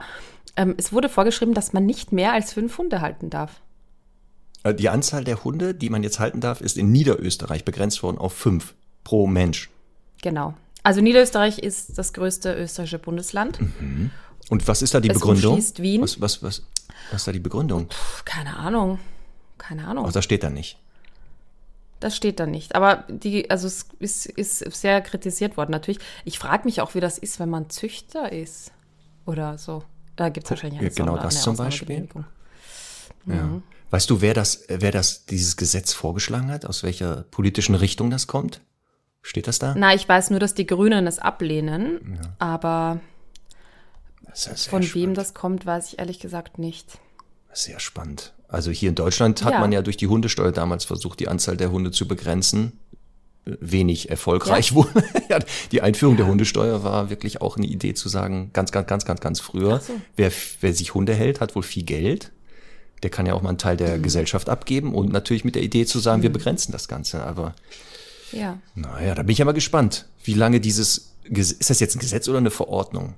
ähm, 0.55 0.75
es 0.77 0.93
wurde 0.93 1.09
vorgeschrieben, 1.09 1.53
dass 1.53 1.73
man 1.73 1.85
nicht 1.85 2.11
mehr 2.11 2.33
als 2.33 2.53
fünf 2.53 2.77
Hunde 2.77 3.01
halten 3.01 3.29
darf. 3.29 3.61
Äh, 4.63 4.73
Die 4.73 4.89
Anzahl 4.89 5.23
der 5.23 5.43
Hunde, 5.43 5.73
die 5.73 5.89
man 5.89 6.03
jetzt 6.03 6.19
halten 6.19 6.39
darf, 6.39 6.61
ist 6.61 6.77
in 6.77 6.91
Niederösterreich 6.91 7.65
begrenzt 7.65 8.03
worden 8.03 8.17
auf 8.17 8.33
fünf 8.33 8.73
pro 9.03 9.27
Mensch. 9.27 9.69
Genau. 10.21 10.53
Also 10.83 11.01
Niederösterreich 11.01 11.59
ist 11.59 11.97
das 11.97 12.13
größte 12.13 12.53
österreichische 12.53 12.99
Bundesland. 12.99 13.59
Und 14.49 14.67
was 14.67 14.81
ist 14.81 14.93
da 14.93 14.99
die 14.99 15.09
Es 15.09 15.19
Begründung? 15.19 15.57
Wien. 15.77 16.01
Was, 16.01 16.19
was, 16.21 16.43
was, 16.43 16.63
was 17.11 17.21
ist 17.21 17.27
da 17.27 17.31
die 17.31 17.39
Begründung? 17.39 17.87
Puh, 17.87 18.21
keine 18.25 18.55
Ahnung. 18.57 18.99
Keine 19.57 19.87
Ahnung. 19.87 20.05
Ach, 20.07 20.11
das 20.11 20.23
steht 20.23 20.43
da 20.43 20.49
nicht. 20.49 20.77
Das 22.01 22.15
steht 22.17 22.39
da 22.41 22.45
nicht. 22.45 22.75
Aber 22.75 23.05
die, 23.07 23.49
also 23.49 23.67
es 23.67 23.85
ist, 23.99 24.25
ist 24.25 24.59
sehr 24.59 24.99
kritisiert 25.01 25.55
worden 25.55 25.71
natürlich. 25.71 25.99
Ich 26.25 26.37
frage 26.39 26.65
mich 26.65 26.81
auch, 26.81 26.93
wie 26.95 26.99
das 26.99 27.17
ist, 27.17 27.39
wenn 27.39 27.49
man 27.49 27.69
Züchter 27.69 28.31
ist. 28.33 28.71
Oder 29.25 29.57
so. 29.57 29.83
Da 30.17 30.27
gibt 30.29 30.45
es 30.47 30.51
wahrscheinlich 30.51 30.79
eine, 30.79 30.89
Ja, 30.89 30.93
genau 30.95 31.15
das 31.15 31.41
zum 31.41 31.55
Beispiel. 31.55 32.07
Ausnahmegenehmigung. 32.09 32.25
Ja. 33.27 33.61
Weißt 33.91 34.09
du, 34.09 34.19
wer 34.21 34.33
das, 34.33 34.63
wer 34.67 34.91
das, 34.91 35.25
dieses 35.25 35.57
Gesetz 35.57 35.93
vorgeschlagen 35.93 36.49
hat? 36.51 36.65
Aus 36.65 36.81
welcher 36.83 37.23
politischen 37.29 37.75
Richtung 37.75 38.09
das 38.09 38.25
kommt? 38.27 38.61
Steht 39.21 39.47
das 39.47 39.59
da? 39.59 39.75
Na, 39.77 39.93
ich 39.93 40.09
weiß 40.09 40.31
nur, 40.31 40.39
dass 40.39 40.55
die 40.55 40.65
Grünen 40.65 41.05
es 41.05 41.19
ablehnen. 41.19 42.19
Aber 42.39 42.99
Das 44.25 44.47
ist 44.47 44.65
ja 44.65 44.69
von 44.71 44.81
spannend. 44.81 44.95
wem 44.95 45.13
das 45.13 45.33
kommt, 45.35 45.65
weiß 45.67 45.93
ich 45.93 45.99
ehrlich 45.99 46.19
gesagt 46.19 46.57
nicht. 46.57 46.97
Sehr 47.53 47.79
spannend. 47.79 48.33
Also 48.51 48.69
hier 48.71 48.89
in 48.89 48.95
Deutschland 48.95 49.43
hat 49.43 49.53
Ja. 49.53 49.59
man 49.59 49.71
ja 49.71 49.81
durch 49.81 49.97
die 49.97 50.07
Hundesteuer 50.07 50.51
damals 50.51 50.85
versucht, 50.85 51.19
die 51.19 51.27
Anzahl 51.29 51.55
der 51.57 51.71
Hunde 51.71 51.91
zu 51.91 52.07
begrenzen. 52.07 52.73
Wenig 53.45 54.09
erfolgreich 54.11 54.75
wohl. 54.75 54.87
Ja, 55.29 55.39
die 55.71 55.81
Einführung 55.81 56.17
der 56.17 56.27
Hundesteuer 56.27 56.83
war 56.83 57.09
wirklich 57.09 57.41
auch 57.41 57.55
eine 57.57 57.65
Idee 57.65 57.93
zu 57.93 58.09
sagen, 58.09 58.49
ganz, 58.53 58.71
ganz, 58.73 58.85
ganz, 58.87 59.05
ganz, 59.05 59.21
ganz 59.21 59.39
früher, 59.39 59.79
so. 59.79 59.93
wer, 60.17 60.29
wer 60.59 60.73
sich 60.73 60.93
Hunde 60.93 61.13
hält, 61.15 61.39
hat 61.39 61.55
wohl 61.55 61.63
viel 61.63 61.83
Geld. 61.83 62.31
Der 63.01 63.09
kann 63.09 63.25
ja 63.25 63.33
auch 63.33 63.41
mal 63.41 63.49
einen 63.49 63.57
Teil 63.57 63.75
Mhm. 63.75 63.77
der 63.79 63.99
Gesellschaft 63.99 64.49
abgeben 64.49 64.93
und 64.93 65.11
natürlich 65.13 65.45
mit 65.45 65.55
der 65.55 65.63
Idee 65.63 65.85
zu 65.85 65.99
sagen, 65.99 66.21
wir 66.21 66.31
begrenzen 66.31 66.71
das 66.73 66.87
Ganze. 66.89 67.23
Aber 67.23 67.55
Ja. 68.33 68.59
naja, 68.75 69.15
da 69.15 69.23
bin 69.23 69.31
ich 69.31 69.37
ja 69.39 69.45
mal 69.45 69.53
gespannt, 69.53 70.05
wie 70.25 70.33
lange 70.33 70.59
dieses, 70.59 71.13
ist 71.23 71.69
das 71.69 71.79
jetzt 71.79 71.95
ein 71.95 71.99
Gesetz 71.99 72.27
oder 72.27 72.37
eine 72.39 72.51
Verordnung? 72.51 73.13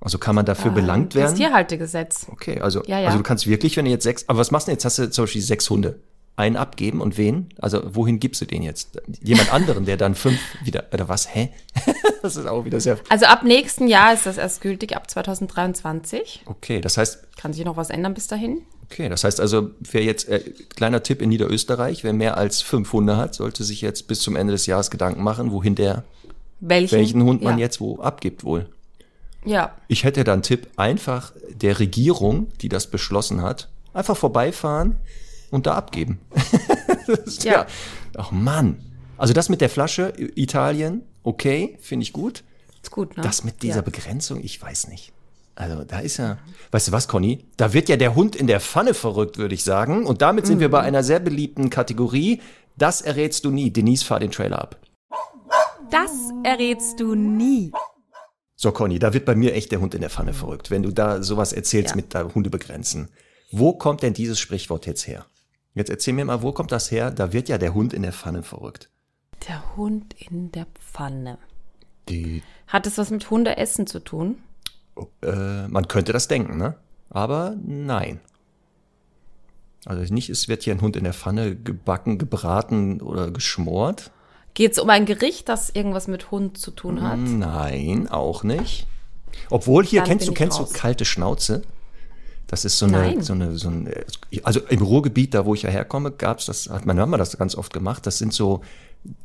Also 0.00 0.18
kann 0.18 0.34
man 0.34 0.46
dafür 0.46 0.70
belangt 0.70 1.14
Das 1.14 1.22
werden? 1.22 1.36
Tierhaltegesetz. 1.36 2.26
Okay, 2.32 2.60
also, 2.60 2.82
Ja, 2.86 2.98
ja. 3.00 3.06
also 3.06 3.18
du 3.18 3.22
kannst 3.24 3.46
wirklich, 3.46 3.76
wenn 3.76 3.84
du 3.84 3.90
jetzt 3.90 4.04
sechs, 4.04 4.28
aber 4.28 4.38
was 4.38 4.50
machst 4.50 4.66
du 4.66 4.70
denn 4.70 4.76
jetzt? 4.76 4.84
Hast 4.84 4.98
du 4.98 5.10
zum 5.10 5.24
Beispiel 5.24 5.42
sechs 5.42 5.68
Hunde. 5.68 6.00
Einen 6.36 6.56
abgeben 6.56 7.02
und 7.02 7.18
wen? 7.18 7.50
Also 7.60 7.82
wohin 7.94 8.18
gibst 8.18 8.40
du 8.40 8.46
den 8.46 8.62
jetzt? 8.62 8.98
Jemand 9.22 9.52
anderen, 9.52 9.84
der 9.84 9.98
dann 9.98 10.14
fünf 10.14 10.38
wieder, 10.64 10.84
oder 10.94 11.06
was? 11.08 11.34
Hä? 11.34 11.50
das 12.22 12.36
ist 12.36 12.46
auch 12.46 12.64
wieder 12.64 12.80
sehr, 12.80 12.98
Also 13.10 13.26
ab 13.26 13.42
nächsten 13.42 13.88
Jahr 13.88 14.14
ist 14.14 14.24
das 14.24 14.38
erst 14.38 14.62
gültig, 14.62 14.96
ab 14.96 15.10
2023. 15.10 16.44
okay, 16.46 16.80
das 16.80 16.96
heißt, 16.96 17.36
Kann 17.36 17.52
sich 17.52 17.64
noch 17.64 17.76
was 17.76 17.90
ändern 17.90 18.14
bis 18.14 18.26
dahin? 18.26 18.62
okay, 18.84 19.08
das 19.10 19.22
heißt 19.24 19.38
also, 19.38 19.70
wer 19.80 20.02
jetzt, 20.02 20.28
äh, 20.28 20.40
kleiner 20.74 21.02
Tipp 21.02 21.20
in 21.20 21.28
Niederösterreich, 21.28 22.04
wer 22.04 22.12
mehr 22.14 22.38
als 22.38 22.62
fünf 22.62 22.92
Hunde 22.92 23.16
hat, 23.18 23.34
sollte 23.34 23.62
sich 23.62 23.82
jetzt 23.82 24.08
bis 24.08 24.20
zum 24.20 24.34
Ende 24.34 24.52
des 24.52 24.64
Jahres 24.66 24.90
Gedanken 24.90 25.22
machen, 25.22 25.52
wohin 25.52 25.74
der, 25.74 26.04
Welchen, 26.60 26.96
welchen 26.96 27.22
Hund 27.22 27.42
man 27.42 27.58
ja. 27.58 27.66
jetzt 27.66 27.80
wo 27.80 28.00
abgibt 28.00 28.44
wohl. 28.44 28.68
Ja, 29.44 29.74
Ich 29.88 30.04
hätte 30.04 30.24
dann 30.24 30.42
Tipp, 30.42 30.68
einfach 30.76 31.32
der 31.50 31.78
Regierung, 31.78 32.48
die 32.60 32.68
das 32.68 32.88
beschlossen 32.88 33.40
hat, 33.42 33.68
einfach 33.94 34.16
vorbeifahren 34.16 34.96
und 35.50 35.66
da 35.66 35.74
abgeben. 35.74 36.20
ja. 37.42 37.52
Ja. 37.52 37.66
Ach 38.16 38.30
Mann. 38.32 38.84
Also 39.16 39.32
das 39.34 39.48
mit 39.48 39.60
der 39.60 39.70
Flasche, 39.70 40.12
Italien, 40.34 41.02
okay, 41.22 41.78
finde 41.80 42.02
ich 42.04 42.12
gut. 42.12 42.44
Ist 42.82 42.90
gut, 42.90 43.16
ne? 43.16 43.22
Das 43.22 43.44
mit 43.44 43.62
dieser 43.62 43.76
Ja. 43.76 43.82
Begrenzung, 43.82 44.40
ich 44.42 44.60
weiß 44.60 44.88
nicht. 44.88 45.12
Also 45.54 45.84
da 45.84 45.98
ist 45.98 46.16
ja, 46.16 46.38
weißt 46.70 46.88
du 46.88 46.92
was, 46.92 47.06
Conny? 47.08 47.44
Da 47.58 47.74
wird 47.74 47.88
ja 47.90 47.96
der 47.98 48.14
Hund 48.14 48.34
in 48.34 48.46
der 48.46 48.60
Pfanne 48.60 48.94
verrückt, 48.94 49.36
würde 49.36 49.54
ich 49.54 49.62
sagen. 49.64 50.06
Und 50.06 50.22
damit 50.22 50.46
sind 50.46 50.58
wir 50.60 50.68
Mhm. 50.68 50.72
bei 50.72 50.80
einer 50.80 51.02
sehr 51.02 51.20
beliebten 51.20 51.68
Kategorie. 51.68 52.40
Das 52.78 53.02
errätst 53.02 53.44
du 53.44 53.50
nie. 53.50 53.70
Denise, 53.70 54.04
fahr 54.04 54.20
den 54.20 54.30
Trailer 54.30 54.58
ab. 54.62 54.76
Das 55.90 56.10
errätst 56.44 57.00
du 57.00 57.14
nie. 57.14 57.72
So, 58.62 58.72
Conny, 58.72 58.98
da 58.98 59.14
wird 59.14 59.24
bei 59.24 59.34
mir 59.34 59.54
echt 59.54 59.72
der 59.72 59.80
Hund 59.80 59.94
in 59.94 60.02
der 60.02 60.10
Pfanne 60.10 60.34
verrückt, 60.34 60.70
wenn 60.70 60.82
du 60.82 60.90
da 60.90 61.22
sowas 61.22 61.54
erzählst 61.54 61.92
Ja. 61.92 61.96
mit 61.96 62.14
da 62.14 62.28
Hunde 62.34 62.50
begrenzen. 62.50 63.08
Wo 63.50 63.72
kommt 63.72 64.02
denn 64.02 64.12
dieses 64.12 64.38
Sprichwort 64.38 64.84
jetzt 64.84 65.06
her? 65.06 65.24
Jetzt 65.72 65.88
erzähl 65.88 66.12
mir 66.12 66.26
mal, 66.26 66.42
wo 66.42 66.52
kommt 66.52 66.70
das 66.70 66.90
her? 66.90 67.10
Da 67.10 67.32
wird 67.32 67.48
ja 67.48 67.56
der 67.56 67.72
Hund 67.72 67.94
in 67.94 68.02
der 68.02 68.12
Pfanne 68.12 68.42
verrückt. 68.42 68.90
Der 69.48 69.76
Hund 69.78 70.14
in 70.18 70.52
der 70.52 70.66
Pfanne. 70.78 71.38
Die, 72.10 72.42
Hat 72.66 72.86
es 72.86 72.98
was 72.98 73.08
mit 73.10 73.30
Hundeessen 73.30 73.86
zu 73.86 73.98
tun? 73.98 74.36
äh, 75.22 75.66
man 75.68 75.88
könnte 75.88 76.12
das 76.12 76.28
denken, 76.28 76.58
ne? 76.58 76.76
Aber 77.08 77.56
nein. 77.64 78.20
Also 79.86 80.12
nicht, 80.12 80.28
es 80.28 80.48
wird 80.48 80.64
hier 80.64 80.74
ein 80.74 80.82
Hund 80.82 80.96
in 80.96 81.04
der 81.04 81.14
Pfanne 81.14 81.56
gebacken, 81.56 82.18
gebraten 82.18 83.00
oder 83.00 83.30
geschmort. 83.30 84.10
Geht 84.54 84.72
es 84.72 84.78
um 84.78 84.90
ein 84.90 85.06
Gericht, 85.06 85.48
das 85.48 85.70
irgendwas 85.70 86.08
mit 86.08 86.30
Hund 86.30 86.58
zu 86.58 86.70
tun 86.70 87.02
hat? 87.02 87.18
Nein, 87.18 88.08
auch 88.08 88.42
nicht. 88.42 88.86
Obwohl 89.48 89.84
hier, 89.84 90.00
Dann 90.00 90.08
kennst 90.10 90.28
du, 90.28 90.32
kennst 90.32 90.58
du 90.58 90.62
raus. 90.62 90.72
kalte 90.72 91.04
Schnauze? 91.04 91.62
Das 92.48 92.64
ist 92.64 92.78
so 92.78 92.86
eine, 92.86 92.98
Nein. 92.98 93.22
so 93.22 93.32
eine, 93.32 93.56
so 93.56 93.68
ein, 93.68 93.88
also 94.42 94.60
im 94.68 94.82
Ruhrgebiet, 94.82 95.34
da 95.34 95.44
wo 95.46 95.54
ich 95.54 95.62
ja 95.62 95.70
herkomme, 95.70 96.10
gab's 96.10 96.46
das, 96.46 96.68
hat 96.68 96.84
meine 96.84 97.00
Mama 97.00 97.16
das 97.16 97.36
ganz 97.38 97.54
oft 97.54 97.72
gemacht. 97.72 98.06
Das 98.06 98.18
sind 98.18 98.32
so 98.32 98.62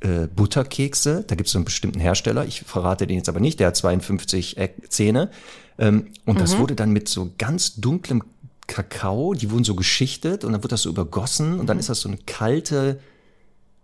äh, 0.01 0.27
Butterkekse. 0.27 1.23
Da 1.27 1.33
gibt's 1.35 1.51
so 1.51 1.57
einen 1.57 1.65
bestimmten 1.65 1.99
Hersteller. 1.99 2.45
Ich 2.45 2.61
verrate 2.61 3.07
den 3.07 3.17
jetzt 3.17 3.27
aber 3.27 3.39
nicht. 3.39 3.59
Der 3.59 3.67
hat 3.67 3.75
52 3.75 4.57
Eck- 4.57 4.89
Zähne. 4.91 5.31
Ähm, 5.79 6.07
und 6.25 6.35
Mhm. 6.35 6.39
das 6.39 6.57
wurde 6.59 6.75
dann 6.75 6.91
mit 6.91 7.09
so 7.09 7.31
ganz 7.39 7.75
dunklem 7.75 8.23
Kakao, 8.67 9.33
die 9.33 9.49
wurden 9.51 9.63
so 9.63 9.75
geschichtet 9.75 10.43
und 10.43 10.53
dann 10.53 10.63
wird 10.63 10.71
das 10.71 10.83
so 10.83 10.89
übergossen 10.89 11.53
und 11.53 11.61
Mhm. 11.63 11.67
dann 11.67 11.79
ist 11.79 11.89
das 11.89 12.01
so 12.01 12.09
eine 12.09 12.17
kalte, 12.25 12.99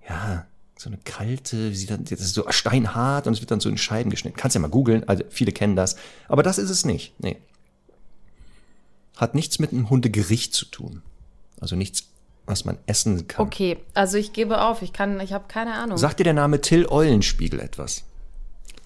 ja, 0.07 0.45
so 0.81 0.89
eine 0.89 0.97
kalte, 0.97 1.69
wie 1.69 1.75
sie 1.75 1.85
dann, 1.85 2.05
das 2.05 2.21
ist 2.21 2.33
so 2.33 2.43
steinhart 2.49 3.27
und 3.27 3.33
es 3.33 3.39
wird 3.39 3.51
dann 3.51 3.59
so 3.59 3.69
in 3.69 3.77
Scheiben 3.77 4.09
geschnitten. 4.09 4.35
Kannst 4.35 4.55
ja 4.55 4.61
mal 4.61 4.67
googeln, 4.67 5.07
also 5.07 5.23
viele 5.29 5.51
kennen 5.51 5.75
das. 5.75 5.95
Aber 6.27 6.41
das 6.41 6.57
ist 6.57 6.71
es 6.71 6.85
nicht. 6.85 7.13
Nee. 7.19 7.37
Hat 9.15 9.35
nichts 9.35 9.59
mit 9.59 9.71
einem 9.71 9.91
Hundegericht 9.91 10.55
zu 10.55 10.65
tun. 10.65 11.03
Also 11.59 11.75
nichts, 11.75 12.05
was 12.47 12.65
man 12.65 12.79
essen 12.87 13.27
kann. 13.27 13.45
Okay, 13.45 13.77
also 13.93 14.17
ich 14.17 14.33
gebe 14.33 14.59
auf, 14.59 14.81
ich 14.81 14.91
kann, 14.91 15.19
ich 15.19 15.33
habe 15.33 15.45
keine 15.47 15.75
Ahnung. 15.75 15.99
Sagt 15.99 16.19
dir 16.19 16.23
der 16.23 16.33
Name 16.33 16.61
Till 16.61 16.87
Eulenspiegel 16.87 17.59
etwas? 17.59 18.03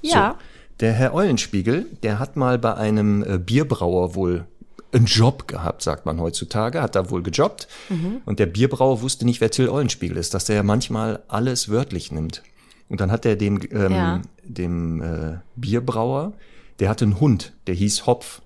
ja, 0.01 0.31
So, 0.31 0.45
der 0.81 0.91
Herr 0.91 1.13
Eulenspiegel, 1.13 1.85
der 2.03 2.19
hat 2.19 2.35
mal 2.35 2.59
bei 2.59 2.75
einem 2.75 3.23
äh, 3.23 3.37
Bierbrauer 3.37 4.15
wohl 4.15 4.45
einen 4.95 5.05
Job 5.05 5.47
gehabt, 5.47 5.81
sagt 5.81 6.05
man 6.05 6.19
heutzutage, 6.19 6.81
hat 6.81 6.95
da 6.95 7.09
wohl 7.09 7.21
gejobbt. 7.23 7.67
Und 8.25 8.39
der 8.39 8.45
Bierbrauer 8.45 9.01
wusste 9.01 9.25
nicht, 9.25 9.41
wer 9.41 9.51
Till 9.51 9.69
Eulenspiegel 9.69 10.17
ist, 10.17 10.33
dass 10.33 10.45
der 10.45 10.55
ja 10.57 10.63
manchmal 10.63 11.23
alles 11.27 11.69
wörtlich 11.69 12.11
nimmt. 12.11 12.41
Und 12.89 13.01
dann 13.01 13.11
hat 13.11 13.25
er 13.25 13.35
dem, 13.35 13.59
ähm, 13.71 13.91
Ja. 13.91 14.21
dem 14.43 15.01
äh, 15.01 15.37
Bierbrauer, 15.55 16.33
der 16.79 16.89
hatte 16.89 17.05
einen 17.05 17.19
Hund, 17.19 17.53
der 17.67 17.75
hieß 17.75 18.05
Hopf. 18.05 18.41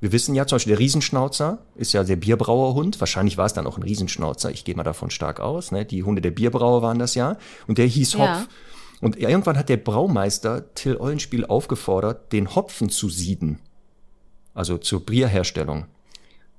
Wir 0.00 0.12
wissen 0.12 0.34
ja 0.34 0.46
zum 0.46 0.56
Beispiel, 0.56 0.72
der 0.72 0.78
Riesenschnauzer 0.80 1.58
ist 1.74 1.92
ja 1.92 2.04
der 2.04 2.16
Bierbrauerhund. 2.16 3.00
Wahrscheinlich 3.00 3.36
war 3.36 3.44
es 3.46 3.52
dann 3.52 3.66
auch 3.66 3.76
ein 3.76 3.82
Riesenschnauzer. 3.82 4.50
Ich 4.50 4.64
gehe 4.64 4.74
mal 4.74 4.82
davon 4.82 5.10
stark 5.10 5.40
aus. 5.40 5.72
Ne? 5.72 5.84
Die 5.84 6.02
Hunde 6.04 6.22
der 6.22 6.30
Bierbrauer 6.30 6.80
waren 6.80 6.98
das 6.98 7.14
ja. 7.14 7.36
Und 7.66 7.76
der 7.76 7.86
hieß 7.86 8.14
Hopf. 8.14 8.26
Ja. 8.26 8.46
Und 9.02 9.16
irgendwann 9.18 9.58
hat 9.58 9.68
der 9.68 9.76
Braumeister 9.76 10.74
Till 10.74 10.96
Eulenspiel 10.96 11.44
aufgefordert, 11.44 12.32
den 12.32 12.54
Hopfen 12.54 12.88
zu 12.88 13.08
sieden. 13.10 13.58
Also 14.60 14.76
zur 14.76 15.06
Bierherstellung. 15.06 15.86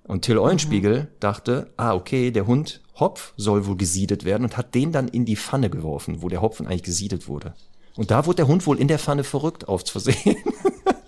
Und 0.05 0.23
Till 0.23 0.39
Eulenspiegel 0.39 1.09
dachte, 1.19 1.71
ah, 1.77 1.93
okay, 1.93 2.31
der 2.31 2.47
Hund 2.47 2.81
Hopf 2.95 3.31
soll 3.37 3.67
wohl 3.67 3.77
gesiedet 3.77 4.25
werden 4.25 4.43
und 4.43 4.57
hat 4.57 4.73
den 4.73 4.91
dann 4.91 5.07
in 5.07 5.23
die 5.23 5.35
Pfanne 5.35 5.69
geworfen, 5.69 6.23
wo 6.23 6.27
der 6.27 6.41
Hopfen 6.41 6.65
eigentlich 6.65 6.81
gesiedet 6.81 7.27
wurde. 7.27 7.53
Und 7.95 8.09
da 8.09 8.25
wurde 8.25 8.37
der 8.37 8.47
Hund 8.47 8.65
wohl 8.65 8.79
in 8.79 8.87
der 8.87 8.97
Pfanne 8.97 9.23
verrückt, 9.23 9.67
auf 9.67 9.87
Versehen. 9.87 10.35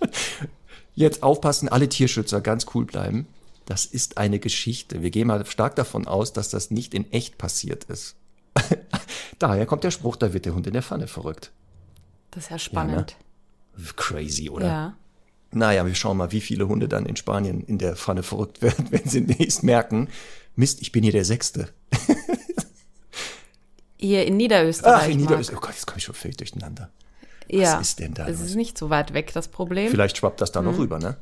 Jetzt 0.94 1.24
aufpassen, 1.24 1.68
alle 1.68 1.88
Tierschützer 1.88 2.40
ganz 2.40 2.66
cool 2.76 2.84
bleiben. 2.84 3.26
Das 3.66 3.86
ist 3.86 4.16
eine 4.16 4.38
Geschichte. 4.38 5.02
Wir 5.02 5.10
gehen 5.10 5.26
mal 5.26 5.44
stark 5.46 5.74
davon 5.74 6.06
aus, 6.06 6.32
dass 6.32 6.48
das 6.50 6.70
nicht 6.70 6.94
in 6.94 7.10
echt 7.10 7.38
passiert 7.38 7.82
ist. 7.86 8.14
Daher 9.40 9.66
kommt 9.66 9.82
der 9.82 9.90
Spruch, 9.90 10.14
da 10.14 10.32
wird 10.32 10.44
der 10.44 10.54
Hund 10.54 10.68
in 10.68 10.74
der 10.74 10.82
Pfanne 10.82 11.08
verrückt. 11.08 11.50
das 12.30 12.44
ist 12.44 12.50
ja 12.50 12.58
spannend. 12.60 13.16
Crazy, 13.96 14.48
oder? 14.48 14.66
Ja. 14.68 14.96
Naja, 15.54 15.86
wir 15.86 15.94
schauen 15.94 16.16
mal, 16.16 16.32
wie 16.32 16.40
viele 16.40 16.68
Hunde 16.68 16.88
dann 16.88 17.06
in 17.06 17.16
Spanien 17.16 17.62
in 17.62 17.78
der 17.78 17.96
Pfanne 17.96 18.22
verrückt 18.22 18.62
werden, 18.62 18.86
wenn 18.90 19.08
sie 19.08 19.20
nächst 19.20 19.62
merken, 19.62 20.08
Mist, 20.56 20.82
ich 20.82 20.92
bin 20.92 21.02
hier 21.02 21.12
der 21.12 21.24
Sechste. 21.24 21.68
Hier 23.96 24.26
in 24.26 24.36
Niederösterreich. 24.36 25.02
Ach, 25.04 25.08
in. 25.08 25.16
Niederösterreich. 25.16 25.58
Oh 25.58 25.66
Gott, 25.66 25.74
jetzt 25.74 25.86
komme 25.86 25.96
ich 25.96 26.04
schon 26.04 26.14
völlig 26.14 26.36
durcheinander. 26.36 26.90
ja. 27.48 27.80
ist 27.80 28.00
denn 28.00 28.12
da 28.12 28.28
Es 28.28 28.40
ist 28.40 28.54
nicht 28.54 28.76
so 28.76 28.90
weit 28.90 29.14
weg, 29.14 29.32
das 29.32 29.48
Problem. 29.48 29.90
Vielleicht 29.90 30.18
schwappt 30.18 30.42
das 30.42 30.52
da 30.52 30.60
noch 30.60 30.76
rüber, 30.76 30.98
ne? 30.98 31.16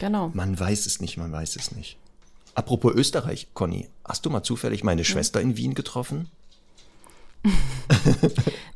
Genau. 0.00 0.32
Man 0.34 0.58
weiß 0.58 0.86
es 0.86 1.00
nicht, 1.00 1.16
man 1.16 1.30
weiß 1.30 1.54
es 1.54 1.70
nicht. 1.70 1.96
Apropos 2.54 2.92
Österreich, 2.94 3.48
Conny, 3.54 3.88
hast 4.04 4.26
du 4.26 4.30
mal 4.30 4.42
zufällig 4.42 4.82
meine 4.82 5.04
Schwester 5.04 5.40
in 5.40 5.56
Wien 5.56 5.74
getroffen? 5.74 6.28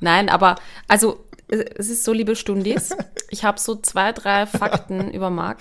Nein, 0.01 0.29
aber 0.29 0.57
also 0.87 1.24
es 1.49 1.91
ist 1.91 2.05
so, 2.05 2.13
liebe 2.13 2.37
Stundis, 2.37 2.91
ich 3.31 3.45
habe 3.45 3.61
so 3.61 3.77
zwei, 3.77 4.13
drei 4.13 4.47
Fakten 4.47 5.11
über 5.13 5.31
Marc, 5.31 5.59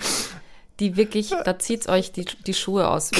die 0.80 0.96
wirklich, 0.96 1.30
da 1.44 1.58
zieht's 1.58 1.88
euch 1.88 2.12
die, 2.12 2.24
die 2.46 2.54
Schuhe 2.54 2.88
aus. 2.88 3.10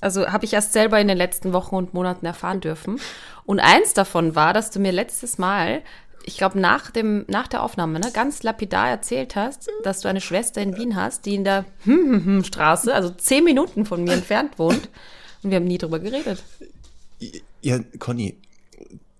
Also 0.00 0.28
habe 0.28 0.44
ich 0.44 0.52
erst 0.52 0.72
selber 0.72 1.00
in 1.00 1.08
den 1.08 1.16
letzten 1.16 1.52
Wochen 1.52 1.74
und 1.74 1.94
Monaten 1.94 2.26
erfahren 2.26 2.60
dürfen. 2.60 3.00
Und 3.44 3.60
eins 3.60 3.94
davon 3.94 4.34
war, 4.34 4.52
dass 4.52 4.70
du 4.70 4.78
mir 4.78 4.92
letztes 4.92 5.38
Mal, 5.38 5.82
ich 6.24 6.36
glaube 6.36 6.60
nach, 6.60 6.90
dem, 6.90 7.24
nach 7.28 7.48
der 7.48 7.62
Aufnahme, 7.62 7.98
ne, 7.98 8.10
ganz 8.12 8.42
lapidar 8.42 8.90
erzählt 8.90 9.36
hast, 9.36 9.70
dass 9.84 10.00
du 10.00 10.08
eine 10.08 10.20
Schwester 10.20 10.60
in 10.60 10.76
Wien 10.76 10.96
hast, 10.96 11.24
die 11.24 11.36
in 11.36 11.44
der 11.44 11.64
Straße, 12.42 12.94
also 12.94 13.10
zehn 13.10 13.44
Minuten 13.44 13.86
von 13.86 14.04
mir 14.04 14.12
entfernt 14.12 14.58
wohnt. 14.58 14.88
Und 15.42 15.50
wir 15.50 15.56
haben 15.56 15.66
nie 15.66 15.78
drüber 15.78 15.98
geredet. 15.98 16.42
Ja, 17.62 17.78
Conny, 17.98 18.36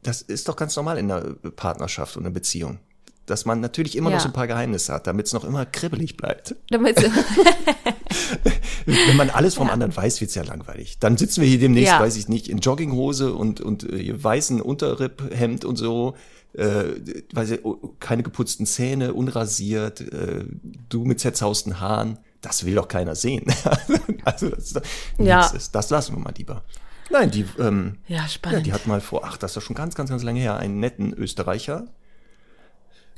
das 0.07 0.23
ist 0.23 0.49
doch 0.49 0.57
ganz 0.57 0.77
normal 0.77 0.99
in 0.99 1.11
einer 1.11 1.35
Partnerschaft 1.57 2.17
und 2.17 2.25
einer 2.25 2.33
Beziehung. 2.35 2.79
Dass 3.27 3.45
man 3.45 3.61
natürlich 3.61 3.97
immer 3.97 4.11
Ja. 4.11 4.17
noch 4.17 4.23
so 4.23 4.29
ein 4.29 4.33
paar 4.33 4.47
Geheimnisse 4.47 4.93
hat, 4.93 5.07
damit 5.09 5.27
es 5.27 5.33
noch 5.33 5.45
immer 5.45 5.67
kribbelig 5.67 6.17
bleibt. 6.17 6.55
Damit, 6.71 6.97
Wenn 8.87 9.17
man 9.17 9.31
alles 9.31 9.55
vom 9.55 9.69
anderen 9.69 9.95
weiß, 9.95 10.21
wird's 10.21 10.35
ja 10.35 10.43
langweilig. 10.45 10.99
Dann 11.01 11.17
sitzen 11.17 11.41
wir 11.43 11.49
hier 11.49 11.59
demnächst, 11.59 11.93
Ja. 11.93 12.01
weiß 12.01 12.17
ich 12.17 12.29
nicht, 12.29 12.49
in 12.49 12.59
Jogginghose 12.59 13.33
und, 13.35 13.61
und 13.61 13.85
äh, 13.85 14.23
weißen 14.23 14.61
Unterripphemd 14.61 15.65
und 15.65 15.77
so. 15.77 16.15
Äh, 16.53 16.85
weiß 17.33 17.51
ich, 17.51 17.65
oh, 17.65 17.95
keine 18.01 18.23
geputzten 18.23 18.65
Zähne, 18.65 19.13
unrasiert, 19.13 20.01
äh, 20.01 20.45
du 20.89 21.05
mit 21.05 21.21
zerzausten 21.21 21.81
Haaren. 21.81 22.19
Das 22.41 22.65
will 22.65 22.75
doch 22.77 22.89
keiner 22.89 23.15
sehen. 23.17 23.45
also 24.25 24.49
das, 24.51 24.65
ist 24.67 24.77
doch 24.77 24.83
Ja. 25.19 25.39
nichts 25.39 25.53
ist. 25.55 25.75
das 25.75 25.91
lassen 25.91 26.15
wir 26.15 26.21
mal 26.23 26.33
lieber. 26.37 26.63
Nein, 27.11 27.31
die, 27.31 27.47
ähm, 27.59 27.99
ja, 28.09 28.19
ja, 28.19 28.29
spannend. 28.29 28.67
die 28.67 28.73
hat 28.73 28.87
mal 28.87 29.01
vor, 29.01 29.23
ach, 29.25 29.37
das 29.37 29.53
ist 29.53 29.57
doch 29.57 29.63
schon 29.63 29.77
ganz, 29.77 29.95
ganz, 29.95 30.11
ganz 30.11 30.23
lange 30.23 30.41
her, 30.41 30.57
einen 30.57 30.81
netten 30.81 31.13
Österreicher 31.13 31.87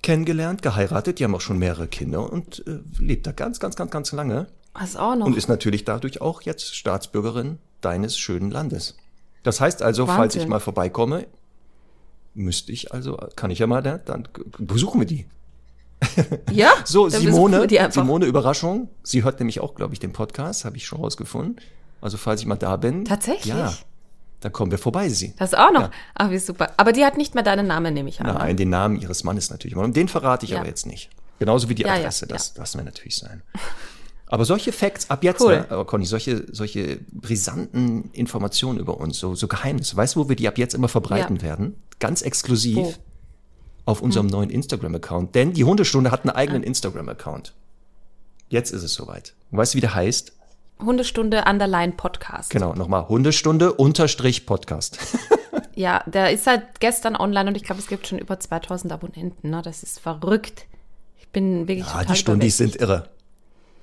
kennengelernt, 0.03 0.63
geheiratet. 0.63 1.19
Die 1.19 1.25
haben 1.25 1.35
auch 1.35 1.41
schon 1.41 1.59
mehrere 1.59 1.89
Kinder 1.89 2.31
und 2.31 2.67
äh, 2.67 2.81
lebt 2.99 3.27
da 3.27 3.33
ganz, 3.33 3.61
ganz, 3.61 3.77
ganz, 3.77 3.91
ganz 3.91 4.13
lange. 4.13 4.47
Was 4.75 4.97
auch 4.97 5.17
noch. 5.17 5.27
Und 5.27 5.37
ist 5.37 5.49
natürlich 5.49 5.85
dadurch 5.85 6.21
auch 6.21 6.43
jetzt 6.43 6.77
Staatsbürgerin 6.77 7.59
deines 7.81 8.17
schönen 8.19 8.51
Landes. 8.51 8.97
Das 9.43 9.61
heißt 9.61 9.83
also, 9.83 10.07
falls 10.07 10.35
ich 10.35 10.41
Wahnsinn. 10.41 10.51
mal 10.51 10.61
vorbeikomme, 10.61 11.27
müsste 12.35 12.73
ich 12.73 12.93
also, 12.93 13.17
kann 13.35 13.51
ich 13.51 13.59
ja 13.59 13.67
mal, 13.67 13.83
da, 13.83 13.99
dann 13.99 14.29
besuchen 14.59 15.01
wir 15.01 15.07
die. 15.07 15.27
Ja, 16.53 16.71
So, 16.85 17.09
Simone. 17.09 17.67
Simone, 17.91 18.27
Überraschung. 18.27 18.89
Sie 19.03 19.25
hört 19.25 19.41
nämlich 19.41 19.61
auch, 19.61 19.75
glaube 19.75 19.95
ich, 19.95 20.01
den 20.01 20.13
Podcast, 20.13 20.65
habe 20.65 20.77
ich 20.77 20.87
schon 20.87 21.01
rausgefunden. 21.01 21.61
Also, 22.01 22.17
falls 22.17 22.41
ich 22.41 22.47
mal 22.47 22.57
da 22.57 22.77
bin. 22.77 23.05
Tatsächlich? 23.05 23.47
Ja. 23.47 23.73
Dann 24.41 24.53
kommen 24.53 24.71
wir 24.71 24.79
vorbei, 24.79 25.09
sie. 25.09 25.35
Das 25.37 25.53
auch 25.55 25.73
noch. 25.73 25.83
Ja. 25.83 25.91
Ach, 26.15 26.31
wie 26.31 26.39
super. 26.39 26.73
Aber 26.77 26.93
die 26.93 27.05
hat 27.05 27.17
nicht 27.17 27.35
mehr 27.35 27.43
deinen 27.43 27.67
Namen, 27.67 27.93
nehme 27.93 28.09
ich 28.09 28.21
an. 28.21 28.27
ne? 28.29 28.35
Nein, 28.35 28.57
den 28.57 28.71
Namen 28.71 29.01
ihres 29.01 29.25
Mannes 29.25 29.51
natürlich. 29.51 29.77
Und 29.77 29.97
den 29.97 30.07
verrate 30.09 30.45
ich 30.47 30.53
Ja. 30.53 30.59
aber 30.61 30.69
jetzt 30.69 30.87
nicht. 30.87 31.11
Genauso 31.41 31.69
wie 31.69 31.75
die 31.75 31.83
Ja, 31.83 31.95
Adresse, 31.95 32.27
das 32.29 32.53
ja. 32.55 32.61
lassen 32.61 32.79
wir 32.79 32.85
natürlich 32.85 33.17
sein. 33.17 33.43
Aber 34.27 34.45
solche 34.45 34.73
Facts, 34.73 35.09
ab 35.11 35.25
jetzt, 35.25 35.41
Cool. 35.41 35.67
ne, 35.69 35.85
Conny, 35.87 36.05
solche, 36.05 36.45
solche 36.53 36.99
brisanten 37.11 38.11
Informationen 38.13 38.79
über 38.79 38.99
uns, 38.99 39.19
so, 39.19 39.35
so 39.35 39.49
Geheimnisse, 39.49 39.97
weißt 39.97 40.15
du, 40.17 40.21
wo 40.21 40.29
wir 40.29 40.37
die 40.37 40.47
ab 40.47 40.59
jetzt 40.59 40.75
immer 40.75 40.89
verbreiten 40.89 41.37
Ja. 41.37 41.43
werden? 41.43 41.77
Ganz 41.99 42.23
exklusiv 42.23 42.77
Wo? 42.77 42.89
Hm. 42.89 42.95
auf 43.87 44.03
unserem 44.03 44.27
neuen 44.27 44.51
Instagram-Account. 44.51 45.35
Denn 45.35 45.53
die 45.55 45.65
Hundestunde 45.65 46.11
hat 46.13 46.23
einen 46.25 46.31
Ah. 46.31 46.37
eigenen 46.39 46.63
Instagram-Account. 46.63 47.55
Jetzt 48.51 48.71
ist 48.71 48.83
es 48.83 48.95
soweit. 48.95 49.35
Weißt 49.51 49.75
du, 49.75 49.77
wie 49.77 49.81
der 49.81 49.95
heißt? 49.95 50.33
Hundestunde 50.81 51.45
Underline 51.49 51.93
Podcast. 51.93 52.51
Genau, 52.51 52.75
nochmal 52.75 53.09
Hundestunde 53.09 53.73
unterstrich 53.73 54.47
Podcast. 54.47 54.99
Ja, 55.75 56.03
der 56.07 56.33
ist 56.33 56.43
seit 56.43 56.81
gestern 56.81 57.15
online 57.15 57.51
und 57.51 57.57
ich 57.57 57.63
glaube, 57.63 57.81
es 57.81 57.87
gibt 57.87 58.09
schon 58.09 58.19
über 58.19 58.41
2000 58.41 58.93
Abonnenten. 58.93 59.51
Ne? 59.51 59.63
Das 59.63 59.85
ist 59.85 60.01
verrückt. 60.01 60.67
Ich 61.21 61.29
bin 61.29 61.69
wirklich 61.69 61.87
Ja, 61.87 62.03
die 62.03 62.17
Stundis 62.17 62.57
sind 62.57 62.75
irre. 62.75 63.09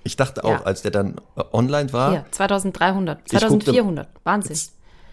Ich 0.04 0.18
dachte 0.18 0.44
auch, 0.44 0.50
Ja. 0.50 0.62
als 0.64 0.82
der 0.82 0.92
dann 0.92 1.16
äh, 1.38 1.44
online 1.54 1.94
war, 1.94 2.12
Hier, 2.12 2.26
2300, 2.32 3.20
Ich 3.20 3.32
guckte- 3.32 3.48
2400. 3.48 4.10
Wahnsinn. 4.26 4.58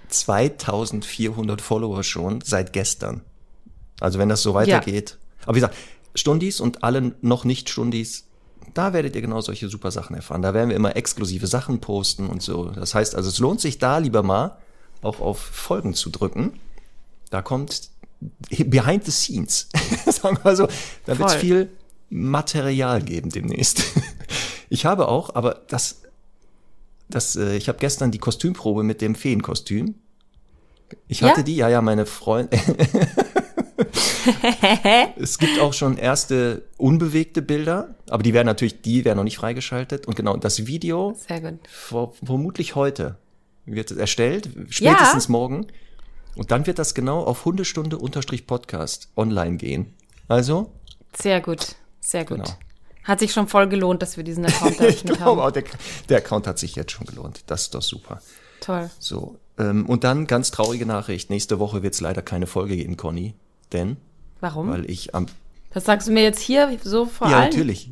2400 0.08 1.60
Follower 1.60 2.02
schon 2.02 2.40
seit 2.40 2.72
gestern. 2.72 3.22
Also 4.00 4.18
wenn 4.18 4.28
das 4.28 4.42
so 4.42 4.54
weitergeht. 4.54 5.18
Aber 5.44 5.54
wie 5.54 5.60
gesagt, 5.60 5.76
Stundis 6.16 6.60
und 6.60 6.82
alle 6.82 7.12
noch 7.20 7.44
nicht 7.44 7.70
Stundis, 7.70 8.26
da 8.74 8.92
werdet 8.92 9.14
ihr 9.16 9.22
genau 9.22 9.40
solche 9.40 9.68
super 9.68 9.90
Sachen 9.90 10.16
erfahren. 10.16 10.42
Da 10.42 10.54
werden 10.54 10.68
wir 10.70 10.76
immer 10.76 10.96
exklusive 10.96 11.46
Sachen 11.46 11.80
posten 11.80 12.28
und 12.28 12.42
so. 12.42 12.66
Das 12.70 12.94
heißt 12.94 13.14
also, 13.14 13.28
es 13.28 13.38
lohnt 13.38 13.60
sich 13.60 13.78
da 13.78 13.98
lieber 13.98 14.22
mal 14.22 14.56
auch 15.02 15.20
auf 15.20 15.38
Folgen 15.40 15.94
zu 15.94 16.10
drücken. 16.10 16.52
Da 17.30 17.42
kommt 17.42 17.90
behind 18.66 19.04
the 19.04 19.10
scenes. 19.10 19.68
Sagen 20.06 20.38
wir 20.42 20.54
so, 20.56 20.68
da 21.06 21.18
wird 21.18 21.28
es 21.28 21.34
viel 21.36 21.70
Material 22.10 23.02
geben 23.02 23.30
demnächst. 23.30 23.82
Ich 24.68 24.86
habe 24.86 25.08
auch, 25.08 25.34
aber 25.34 25.60
das, 25.68 26.00
das, 27.10 27.36
äh, 27.36 27.56
ich 27.56 27.68
habe 27.68 27.76
gestern 27.78 28.10
die 28.10 28.16
Kostümprobe 28.16 28.82
mit 28.82 29.02
dem 29.02 29.14
Feenkostüm. 29.14 29.96
Ich 31.08 31.20
Ja? 31.20 31.28
hatte 31.28 31.44
die, 31.44 31.56
ja, 31.56 31.68
ja, 31.68 31.82
meine 31.82 32.06
Freundin. 32.06 32.58
es 35.16 35.38
gibt 35.38 35.60
auch 35.60 35.72
schon 35.72 35.96
erste 35.96 36.62
unbewegte 36.76 37.42
Bilder, 37.42 37.94
aber 38.08 38.22
die 38.22 38.34
werden 38.34 38.46
natürlich, 38.46 38.82
die 38.82 39.04
werden 39.04 39.16
noch 39.18 39.24
nicht 39.24 39.36
freigeschaltet. 39.36 40.06
Und 40.06 40.16
genau, 40.16 40.36
das 40.36 40.66
Video 40.66 41.16
Sehr 41.26 41.40
gut. 41.40 41.58
vor, 41.68 42.14
vermutlich 42.24 42.74
heute 42.74 43.16
wird 43.64 43.90
es 43.90 43.96
erstellt, 43.96 44.48
spätestens 44.68 45.28
morgen. 45.28 45.66
Und 46.34 46.50
dann 46.50 46.66
wird 46.66 46.78
das 46.78 46.94
genau 46.94 47.22
auf 47.24 47.44
Hundestunde 47.44 47.98
unterstrich 47.98 48.46
Podcast 48.46 49.08
online 49.16 49.56
gehen. 49.56 49.94
Also, 50.28 50.72
Sehr 51.14 51.40
gut. 51.40 51.76
Sehr 52.00 52.24
gut. 52.24 52.38
Genau. 52.38 52.50
Hat 53.04 53.20
sich 53.20 53.32
schon 53.32 53.48
voll 53.48 53.68
gelohnt, 53.68 54.00
dass 54.02 54.16
wir 54.16 54.24
diesen 54.24 54.46
Account 54.46 54.80
eröffnet 54.80 55.20
haben. 55.20 55.40
auch, 55.40 55.50
der, 55.50 55.64
der 56.08 56.18
Account 56.18 56.46
hat 56.46 56.58
sich 56.58 56.74
jetzt 56.74 56.92
schon 56.92 57.06
gelohnt. 57.06 57.42
Das 57.46 57.62
ist 57.62 57.74
doch 57.74 57.82
super. 57.82 58.22
Toll. 58.60 58.90
So, 58.98 59.38
ähm, 59.58 59.86
und 59.86 60.04
dann 60.04 60.26
ganz 60.26 60.50
traurige 60.50 60.86
Nachricht. 60.86 61.30
Nächste 61.30 61.58
Woche 61.58 61.82
wird 61.82 61.94
es 61.94 62.00
leider 62.00 62.22
keine 62.22 62.46
Folge 62.46 62.76
geben, 62.76 62.96
Conny. 62.96 63.34
Denn, 63.72 63.96
Warum? 64.40 64.70
weil 64.70 64.88
ich 64.90 65.14
am 65.14 65.26
das 65.74 65.84
sagst 65.86 66.06
du 66.08 66.12
mir 66.12 66.22
jetzt 66.22 66.40
hier 66.40 66.78
so 66.84 67.06
vor 67.06 67.30
Ja, 67.30 67.36
allem? 67.38 67.44
natürlich. 67.48 67.90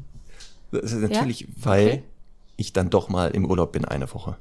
Natürlich, 0.71 1.49
weil 1.57 1.87
Okay. 1.87 2.03
ich 2.57 2.73
dann 2.75 2.91
doch 2.91 3.09
mal 3.09 3.31
im 3.31 3.47
Urlaub 3.47 3.73
bin, 3.73 3.85
eine 3.87 4.13
Woche. 4.13 4.37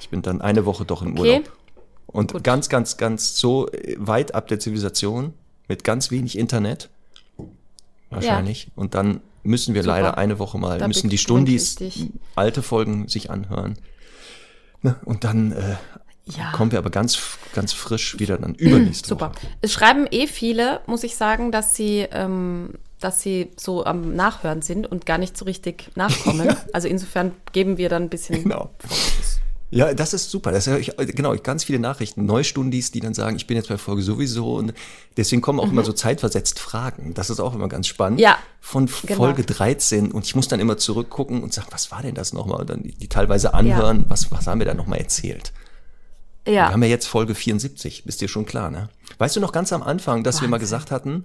Ich 0.00 0.08
bin 0.08 0.22
dann 0.22 0.40
eine 0.40 0.64
Woche 0.64 0.84
doch 0.84 1.02
im 1.02 1.12
Okay. 1.18 1.38
Urlaub. 1.38 1.52
Und 2.06 2.32
Gut. 2.32 2.44
ganz, 2.44 2.68
ganz, 2.68 2.96
ganz 2.96 3.36
so 3.36 3.68
äh, 3.70 3.96
weit 3.98 4.34
ab 4.34 4.46
der 4.48 4.58
Zivilisation, 4.60 5.32
mit 5.68 5.82
ganz 5.84 6.10
wenig 6.10 6.36
Internet. 6.38 6.90
Wahrscheinlich. 8.10 8.68
Und 8.76 8.94
dann 8.94 9.20
müssen 9.42 9.74
wir 9.74 9.82
Super. 9.82 9.96
leider 9.96 10.18
eine 10.18 10.38
Woche 10.38 10.58
mal, 10.58 10.78
Da 10.78 10.86
müssen 10.86 11.08
die 11.08 11.18
Stundis 11.18 11.76
alte 12.36 12.62
Folgen 12.62 13.08
sich 13.08 13.30
anhören. 13.30 13.78
Ne? 14.82 14.96
Und 15.04 15.24
dann 15.24 15.52
äh, 15.52 15.76
Ja. 16.26 16.52
kommen 16.52 16.70
wir 16.70 16.78
aber 16.78 16.90
ganz, 16.90 17.18
ganz 17.52 17.72
frisch 17.72 18.18
wieder 18.18 18.38
dann 18.38 18.54
übernächste 18.54 19.08
Super. 19.08 19.30
Woche. 19.30 19.46
Es 19.60 19.72
schreiben 19.72 20.06
eh 20.10 20.26
viele, 20.26 20.80
muss 20.86 21.02
ich 21.02 21.16
sagen, 21.16 21.50
dass 21.50 21.74
sie, 21.74 22.06
ähm, 22.12 22.74
dass 23.00 23.22
sie 23.22 23.50
so 23.56 23.84
am 23.84 24.14
Nachhören 24.14 24.62
sind 24.62 24.86
und 24.86 25.04
gar 25.04 25.18
nicht 25.18 25.36
so 25.36 25.44
richtig 25.44 25.90
nachkommen. 25.96 26.56
Also 26.72 26.88
insofern 26.88 27.32
geben 27.52 27.76
wir 27.76 27.88
dann 27.88 28.04
ein 28.04 28.08
bisschen. 28.08 28.44
Genau. 28.44 28.70
Ja, 29.72 29.94
das 29.94 30.12
ist 30.12 30.30
super. 30.30 30.52
Das 30.52 30.66
höre 30.66 30.78
ich, 30.78 30.92
genau, 30.98 31.34
ganz 31.36 31.64
viele 31.64 31.78
Nachrichten, 31.78 32.26
Neustundis, 32.26 32.90
die 32.90 33.00
dann 33.00 33.14
sagen, 33.14 33.36
ich 33.36 33.46
bin 33.46 33.56
jetzt 33.56 33.70
bei 33.70 33.78
Folge 33.78 34.02
sowieso 34.02 34.56
und 34.56 34.74
deswegen 35.16 35.40
kommen 35.40 35.58
auch 35.58 35.70
immer 35.70 35.82
so 35.82 35.94
zeitversetzt 35.94 36.60
Fragen. 36.60 37.14
Das 37.14 37.30
ist 37.30 37.40
auch 37.40 37.54
immer 37.54 37.68
ganz 37.68 37.86
spannend. 37.86 38.18
Mhm. 38.18 38.24
Ja, 38.24 38.38
Von 38.60 38.90
genau. 39.06 39.16
Folge 39.16 39.44
13 39.44 40.12
und 40.12 40.26
ich 40.26 40.36
muss 40.36 40.46
dann 40.46 40.60
immer 40.60 40.76
zurückgucken 40.76 41.42
und 41.42 41.54
sagen, 41.54 41.68
was 41.70 41.90
war 41.90 42.02
denn 42.02 42.14
das 42.14 42.34
nochmal? 42.34 42.60
Und 42.60 42.68
dann 42.68 42.82
die, 42.82 42.92
die 42.92 43.08
teilweise 43.08 43.54
anhören, 43.54 44.04
was, 44.08 44.30
was 44.30 44.46
haben 44.46 44.60
wir 44.60 44.66
da 44.66 44.74
nochmal 44.74 44.98
erzählt? 44.98 45.54
Wir 46.44 46.52
Ja, 46.54 46.72
haben 46.72 46.82
ja 46.82 46.88
jetzt 46.88 47.06
Folge 47.06 47.34
74, 47.34 48.04
bist 48.04 48.20
dir 48.20 48.28
schon 48.28 48.46
klar, 48.46 48.70
ne? 48.70 48.88
Weißt 49.18 49.36
du 49.36 49.40
noch 49.40 49.52
ganz 49.52 49.72
am 49.72 49.82
Anfang, 49.82 50.24
dass 50.24 50.40
wir 50.40 50.48
mal 50.48 50.54
Wahnsinn. 50.56 50.60
gesagt 50.64 50.90
hatten, 50.90 51.24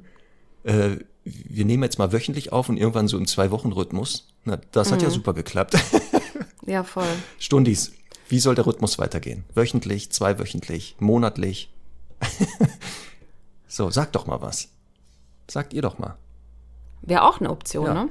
äh, 0.63 0.97
wir 1.23 1.65
nehmen 1.65 1.83
jetzt 1.83 1.97
mal 1.99 2.11
wöchentlich 2.11 2.51
auf 2.53 2.69
und 2.69 2.77
irgendwann 2.77 3.07
so 3.07 3.17
im 3.17 3.25
Zwei-Wochen-Rhythmus. 3.27 4.27
Na, 4.45 4.59
das 4.71 4.89
Mhm. 4.89 4.93
hat 4.95 5.01
ja 5.01 5.09
super 5.09 5.33
geklappt. 5.33 5.75
ja, 6.65 6.83
voll. 6.83 7.07
Stundis, 7.39 7.91
wie 8.29 8.39
soll 8.39 8.55
der 8.55 8.65
Rhythmus 8.65 8.99
weitergehen? 8.99 9.43
Wöchentlich, 9.55 10.11
zweiwöchentlich, 10.11 10.95
monatlich? 10.99 11.73
so, 13.67 13.89
sag 13.89 14.11
doch 14.13 14.27
mal 14.27 14.41
was. 14.41 14.69
Sagt 15.49 15.73
ihr 15.73 15.81
doch 15.81 15.97
mal. 15.99 16.17
Wäre 17.01 17.23
auch 17.23 17.39
eine 17.39 17.49
Option, 17.49 17.85
Ja. 17.85 17.93
ne? 17.93 18.09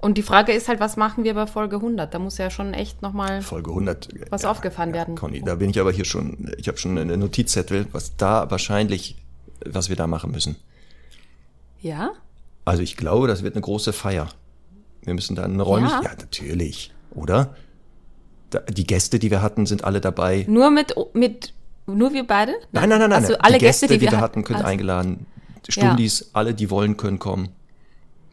Und 0.00 0.16
die 0.16 0.22
Frage 0.22 0.52
ist 0.52 0.68
halt, 0.68 0.78
was 0.78 0.96
machen 0.96 1.24
wir 1.24 1.34
bei 1.34 1.46
Folge 1.48 1.76
100? 1.76 2.14
Da 2.14 2.18
muss 2.20 2.38
ja 2.38 2.50
schon 2.50 2.72
echt 2.72 3.02
nochmal 3.02 3.42
Folge 3.42 3.70
100. 3.70 4.08
was 4.30 4.44
aufgefahren 4.44 4.92
werden. 4.92 5.16
Conny, 5.16 5.42
da 5.42 5.56
bin 5.56 5.70
ich 5.70 5.80
aber 5.80 5.90
hier 5.90 6.04
schon, 6.04 6.52
ich 6.56 6.68
habe 6.68 6.78
schon 6.78 6.96
eine 6.96 7.16
Notizzettel, 7.16 7.86
was 7.92 8.16
da 8.16 8.48
wahrscheinlich, 8.50 9.16
was 9.66 9.88
wir 9.88 9.96
da 9.96 10.06
machen 10.06 10.30
müssen. 10.30 10.54
Ja? 11.80 12.12
Also 12.64 12.82
ich 12.82 12.96
glaube, 12.96 13.26
das 13.28 13.42
wird 13.42 13.54
eine 13.54 13.62
große 13.62 13.92
Feier. 13.92 14.28
Wir 15.02 15.14
müssen 15.14 15.34
da 15.36 15.44
eine 15.44 15.62
räumlich, 15.62 15.90
Ja. 15.92 16.02
ja, 16.02 16.10
natürlich, 16.10 16.92
oder? 17.12 17.56
Da, 18.50 18.60
die 18.60 18.86
Gäste, 18.86 19.18
die 19.18 19.30
wir 19.30 19.42
hatten, 19.42 19.66
sind 19.66 19.84
alle 19.84 20.00
dabei. 20.00 20.44
Nur 20.48 20.70
mit, 20.70 20.94
mit 21.12 21.52
nur 21.86 22.12
wir 22.12 22.26
beide? 22.26 22.52
Nein, 22.72 22.88
nein, 22.88 22.98
nein, 23.00 23.10
nein. 23.10 23.12
Also 23.22 23.32
nein. 23.32 23.40
alle 23.42 23.54
die 23.58 23.64
Gäste, 23.64 23.86
die, 23.88 24.00
wir 24.00 24.10
hat- 24.12 24.20
hatten, 24.20 24.44
können 24.44 24.58
also- 24.58 24.68
eingeladen. 24.68 25.26
Stundis, 25.68 26.30
alle, 26.32 26.54
die 26.54 26.70
wollen, 26.70 26.96
können 26.96 27.18
kommen. 27.18 27.50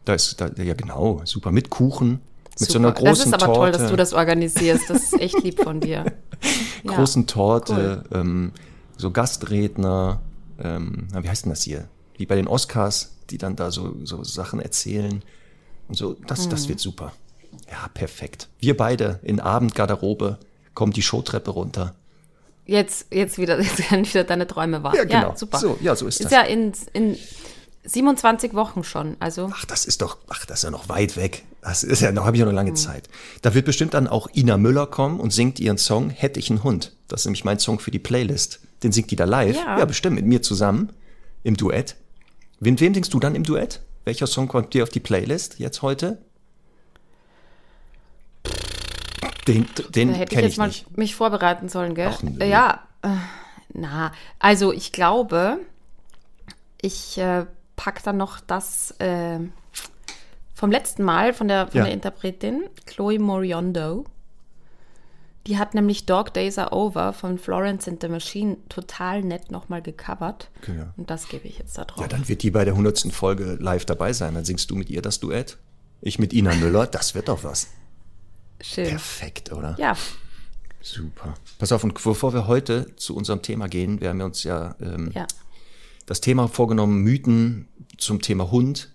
Da 0.06 0.14
ist, 0.14 0.40
da, 0.40 0.48
ja 0.56 0.72
genau, 0.74 1.20
super. 1.24 1.52
Mit 1.52 1.68
Kuchen, 1.68 2.20
mit 2.58 2.70
so 2.70 2.78
einer 2.78 2.92
großen 2.92 3.06
Das 3.08 3.18
ist 3.26 3.34
aber 3.34 3.44
Torte. 3.52 3.58
toll, 3.60 3.72
dass 3.72 3.90
du 3.90 3.96
das 3.96 4.14
organisierst. 4.14 4.88
Das 4.88 5.02
ist 5.02 5.20
echt 5.20 5.42
lieb 5.42 5.62
von 5.62 5.80
dir. 5.80 6.04
Ja. 6.84 6.94
großen 6.94 7.26
Torte, 7.26 8.04
ähm, 8.12 8.52
so 8.96 9.10
Gastredner, 9.10 10.20
ähm, 10.62 11.08
wie 11.20 11.28
heißt 11.28 11.44
denn 11.46 11.50
das 11.50 11.62
hier? 11.62 11.88
Wie 12.16 12.26
bei 12.26 12.36
den 12.36 12.46
Oscars, 12.46 13.12
die 13.30 13.38
dann 13.38 13.56
da 13.56 13.70
so, 13.72 13.96
so 14.04 14.22
Sachen 14.22 14.60
erzählen. 14.60 15.22
Und 15.88 15.96
so, 15.96 16.14
das, 16.26 16.46
Mhm. 16.46 16.50
das 16.50 16.68
wird 16.68 16.78
super. 16.78 17.12
Ja, 17.70 17.88
perfekt. 17.92 18.48
Wir 18.60 18.76
beide 18.76 19.18
in 19.24 19.40
Abendgarderobe 19.40 20.38
kommen 20.74 20.92
die 20.92 21.02
Showtreppe 21.02 21.50
runter. 21.50 21.94
Jetzt, 22.66 23.06
jetzt 23.12 23.38
wieder, 23.38 23.58
jetzt 23.60 23.90
werden 23.90 24.06
wieder 24.06 24.22
deine 24.24 24.46
Träume 24.46 24.82
wahr. 24.84 24.94
Ja, 24.94 25.04
genau. 25.04 25.34
super. 25.34 25.58
So, 25.58 25.78
ja, 25.80 25.96
so 25.96 26.06
ist 26.06 26.20
ist 26.20 26.26
das. 26.26 26.32
ja 26.32 26.42
in, 26.42 26.72
in 26.92 27.16
27 27.86 28.54
Wochen 28.54 28.84
schon. 28.84 29.16
Also 29.20 29.50
Ach, 29.54 29.64
das 29.64 29.84
ist 29.84 30.02
doch, 30.02 30.18
ach, 30.28 30.44
das 30.46 30.58
ist 30.58 30.64
ja 30.64 30.70
noch 30.70 30.88
weit 30.88 31.16
weg. 31.16 31.44
Das 31.62 31.82
ist 31.82 32.00
ja 32.00 32.12
noch, 32.12 32.24
habe 32.24 32.36
ich 32.36 32.40
ja 32.40 32.44
noch 32.44 32.52
Mhm. 32.52 32.56
lange 32.56 32.74
Zeit. 32.74 33.08
Da 33.42 33.54
wird 33.54 33.64
bestimmt 33.66 33.94
dann 33.94 34.06
auch 34.08 34.28
Ina 34.34 34.56
Müller 34.56 34.86
kommen 34.86 35.18
und 35.20 35.32
singt 35.32 35.58
ihren 35.60 35.78
Song 35.78 36.10
Hätte 36.10 36.38
ich 36.40 36.50
einen 36.50 36.62
Hund. 36.62 36.92
Das 37.08 37.20
ist 37.22 37.26
nämlich 37.26 37.44
mein 37.44 37.58
Song 37.58 37.78
für 37.78 37.90
die 37.90 37.98
Playlist. 37.98 38.60
Den 38.82 38.92
singt 38.92 39.10
die 39.10 39.16
da 39.16 39.24
live. 39.24 39.56
Ja. 39.56 39.78
Ja, 39.78 39.84
bestimmt 39.84 40.16
mit 40.16 40.26
mir 40.26 40.42
zusammen 40.42 40.92
im 41.42 41.56
Duett. 41.56 41.96
Wem, 42.60 42.78
wem 42.80 42.94
singst 42.94 43.12
du 43.14 43.20
dann 43.20 43.34
im 43.34 43.42
Duett? 43.44 43.80
Welcher 44.04 44.26
Song 44.26 44.48
kommt 44.48 44.74
dir 44.74 44.82
auf 44.82 44.88
die 44.90 45.00
Playlist 45.00 45.58
jetzt 45.58 45.82
heute? 45.82 46.18
Den, 49.46 49.66
den 49.90 50.08
da 50.12 50.14
hätte 50.14 50.34
ich 50.34 50.40
jetzt 50.40 50.52
ich 50.52 50.58
mal 50.58 50.66
nicht. 50.68 50.96
mich 50.96 51.14
vorbereiten 51.14 51.68
sollen, 51.68 51.94
gell? 51.94 52.10
Ach, 52.12 52.20
ja, 52.44 52.80
äh, 53.02 53.08
na, 53.72 54.12
also 54.40 54.72
ich 54.72 54.90
glaube, 54.92 55.58
ich 56.82 57.16
äh, 57.18 57.46
pack 57.76 58.02
dann 58.02 58.16
noch 58.16 58.40
das 58.40 58.92
äh, 58.98 59.38
vom 60.54 60.70
letzten 60.70 61.02
Mal 61.04 61.32
von 61.34 61.48
der, 61.48 61.68
von 61.68 61.78
Ja. 61.78 61.84
der 61.84 61.92
Interpretin, 61.92 62.64
Chloe 62.86 63.18
Moriondo. 63.18 64.04
Die 65.46 65.58
hat 65.58 65.74
nämlich 65.74 66.06
Dog 66.06 66.34
Days 66.34 66.58
Are 66.58 66.72
Over 66.72 67.12
von 67.12 67.38
Florence 67.38 67.86
and 67.86 68.00
the 68.02 68.08
Machine 68.08 68.56
total 68.68 69.22
nett 69.22 69.50
nochmal 69.52 69.80
gecovert. 69.80 70.50
Okay, 70.62 70.76
ja. 70.76 70.92
Und 70.96 71.08
das 71.08 71.28
gebe 71.28 71.46
ich 71.46 71.58
jetzt 71.58 71.78
da 71.78 71.84
drauf. 71.84 72.00
Ja, 72.00 72.08
dann 72.08 72.26
wird 72.28 72.42
die 72.42 72.50
bei 72.50 72.64
der 72.64 72.74
100. 72.74 73.12
Folge 73.12 73.56
live 73.60 73.84
dabei 73.84 74.12
sein. 74.12 74.34
Dann 74.34 74.44
singst 74.44 74.70
du 74.70 74.74
mit 74.74 74.90
ihr 74.90 75.02
das 75.02 75.20
Duett. 75.20 75.56
Ich 76.00 76.18
mit 76.18 76.32
Ina 76.32 76.54
Müller. 76.56 76.86
Das 76.88 77.14
wird 77.14 77.28
doch 77.28 77.44
was. 77.44 77.68
Schön. 78.60 78.88
Perfekt, 78.88 79.52
oder? 79.52 79.76
Ja, 79.78 79.96
Super. 80.82 81.34
Pass 81.58 81.72
auf, 81.72 81.82
und 81.82 81.94
bevor 81.94 82.32
wir 82.32 82.46
heute 82.46 82.94
zu 82.94 83.16
unserem 83.16 83.42
Thema 83.42 83.68
gehen, 83.68 84.00
wir 84.00 84.10
haben 84.10 84.20
uns 84.20 84.44
ja, 84.44 84.76
ähm, 84.80 85.10
ja. 85.12 85.26
Das 86.06 86.20
Thema 86.20 86.48
vorgenommen, 86.48 87.02
Mythen 87.02 87.68
zum 87.98 88.22
Thema 88.22 88.50
Hund. 88.50 88.92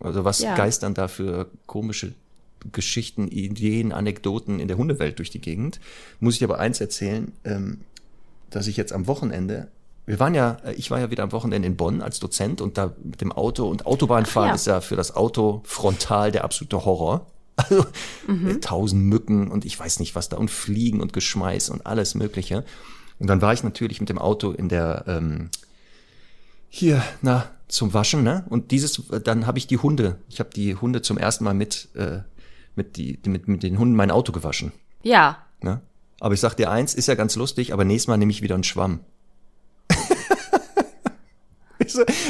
Also 0.00 0.24
was 0.24 0.40
Ja. 0.40 0.54
geistern 0.54 0.94
da 0.94 1.08
für 1.08 1.48
komische 1.66 2.12
Geschichten, 2.72 3.28
Ideen, 3.28 3.92
Anekdoten 3.92 4.58
in 4.60 4.68
der 4.68 4.76
Hundewelt 4.76 5.18
durch 5.18 5.30
die 5.30 5.40
Gegend. 5.40 5.80
Muss 6.20 6.36
ich 6.36 6.44
aber 6.44 6.58
eins 6.58 6.80
erzählen, 6.80 7.32
ähm, 7.44 7.80
dass 8.50 8.66
ich 8.66 8.76
jetzt 8.76 8.92
am 8.92 9.06
Wochenende, 9.06 9.68
wir 10.06 10.18
waren 10.18 10.34
ja, 10.34 10.58
äh, 10.64 10.74
ich 10.74 10.90
war 10.90 11.00
ja 11.00 11.10
wieder 11.10 11.22
am 11.22 11.32
Wochenende 11.32 11.66
in 11.66 11.76
Bonn 11.76 12.02
als 12.02 12.18
Dozent 12.18 12.60
und 12.60 12.78
da 12.78 12.94
mit 13.02 13.20
dem 13.20 13.32
Auto 13.32 13.68
und 13.68 13.86
Autobahnfahren 13.86 14.50
ja. 14.50 14.54
ist 14.54 14.66
ja 14.66 14.80
für 14.80 14.96
das 14.96 15.14
Auto 15.14 15.60
frontal 15.64 16.32
der 16.32 16.44
absolute 16.44 16.84
Horror. 16.84 17.26
Also 17.58 17.86
äh, 18.28 18.60
tausend 18.60 19.04
Mücken 19.04 19.50
und 19.50 19.64
ich 19.64 19.80
weiß 19.80 19.98
nicht 20.00 20.14
was 20.14 20.28
da 20.28 20.36
und 20.36 20.50
Fliegen 20.50 21.00
und 21.00 21.14
Geschmeiß 21.14 21.70
und 21.70 21.86
alles 21.86 22.14
Mögliche. 22.14 22.66
Und 23.18 23.28
dann 23.28 23.40
war 23.40 23.54
ich 23.54 23.62
natürlich 23.62 23.98
mit 23.98 24.10
dem 24.10 24.18
Auto 24.18 24.50
in 24.50 24.68
der 24.68 25.04
ähm, 25.06 25.48
hier, 26.76 27.02
na, 27.22 27.46
zum 27.68 27.94
Waschen, 27.94 28.22
ne? 28.22 28.44
Und 28.48 28.70
dieses, 28.70 29.02
dann 29.24 29.46
habe 29.46 29.58
ich 29.58 29.66
die 29.66 29.78
Hunde, 29.78 30.18
ich 30.28 30.40
habe 30.40 30.50
die 30.50 30.76
Hunde 30.76 31.02
zum 31.02 31.18
ersten 31.18 31.44
Mal 31.44 31.54
mit, 31.54 31.88
äh, 31.94 32.20
mit, 32.74 32.96
die, 32.96 33.18
mit, 33.26 33.48
mit 33.48 33.62
den 33.62 33.78
Hunden 33.78 33.96
mein 33.96 34.10
Auto 34.10 34.32
gewaschen. 34.32 34.72
Ja. 35.02 35.38
Ne? 35.60 35.80
Aber 36.20 36.34
ich 36.34 36.40
sag 36.40 36.54
dir 36.54 36.70
eins, 36.70 36.94
ist 36.94 37.08
ja 37.08 37.14
ganz 37.14 37.36
lustig, 37.36 37.72
aber 37.72 37.84
nächstes 37.84 38.08
Mal 38.08 38.16
nehme 38.16 38.30
ich 38.30 38.42
wieder 38.42 38.54
einen 38.54 38.64
Schwamm. 38.64 39.00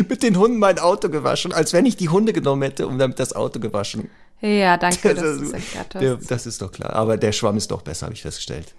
mit 0.09 0.23
den 0.23 0.39
Hunden 0.39 0.59
mein 0.59 0.79
Auto 0.79 1.09
gewaschen, 1.09 1.53
als 1.53 1.73
wenn 1.73 1.87
ich 1.87 1.97
die 1.97 2.09
Hunde 2.09 2.33
genommen 2.33 2.63
hätte 2.63 2.87
und 2.87 2.99
damit 2.99 3.19
das 3.19 3.35
Auto 3.35 3.61
gewaschen. 3.61 4.11
Ja, 4.41 4.77
danke, 4.77 5.15
Das, 5.15 5.53
hast. 5.77 5.95
der, 5.95 6.17
das 6.17 6.47
ist 6.47 6.63
doch 6.63 6.71
klar. 6.71 6.95
Aber 6.95 7.17
der 7.17 7.33
Schwamm 7.33 7.57
ist 7.57 7.71
doch 7.71 7.83
besser, 7.83 8.07
habe 8.07 8.15
ich 8.15 8.23
festgestellt. 8.23 8.75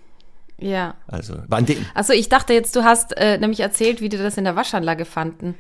Ja. 0.59 0.95
Also, 1.07 1.35
war 1.47 1.59
an 1.59 1.65
dem. 1.65 1.85
Also 1.93 2.13
ich 2.13 2.29
dachte 2.29 2.53
jetzt, 2.53 2.75
du 2.75 2.83
hast 2.83 3.15
äh, 3.17 3.37
nämlich 3.37 3.59
erzählt, 3.59 4.01
wie 4.01 4.09
die 4.09 4.17
das 4.17 4.37
in 4.37 4.43
der 4.43 4.55
Waschanlage 4.55 5.05
fanden. 5.05 5.55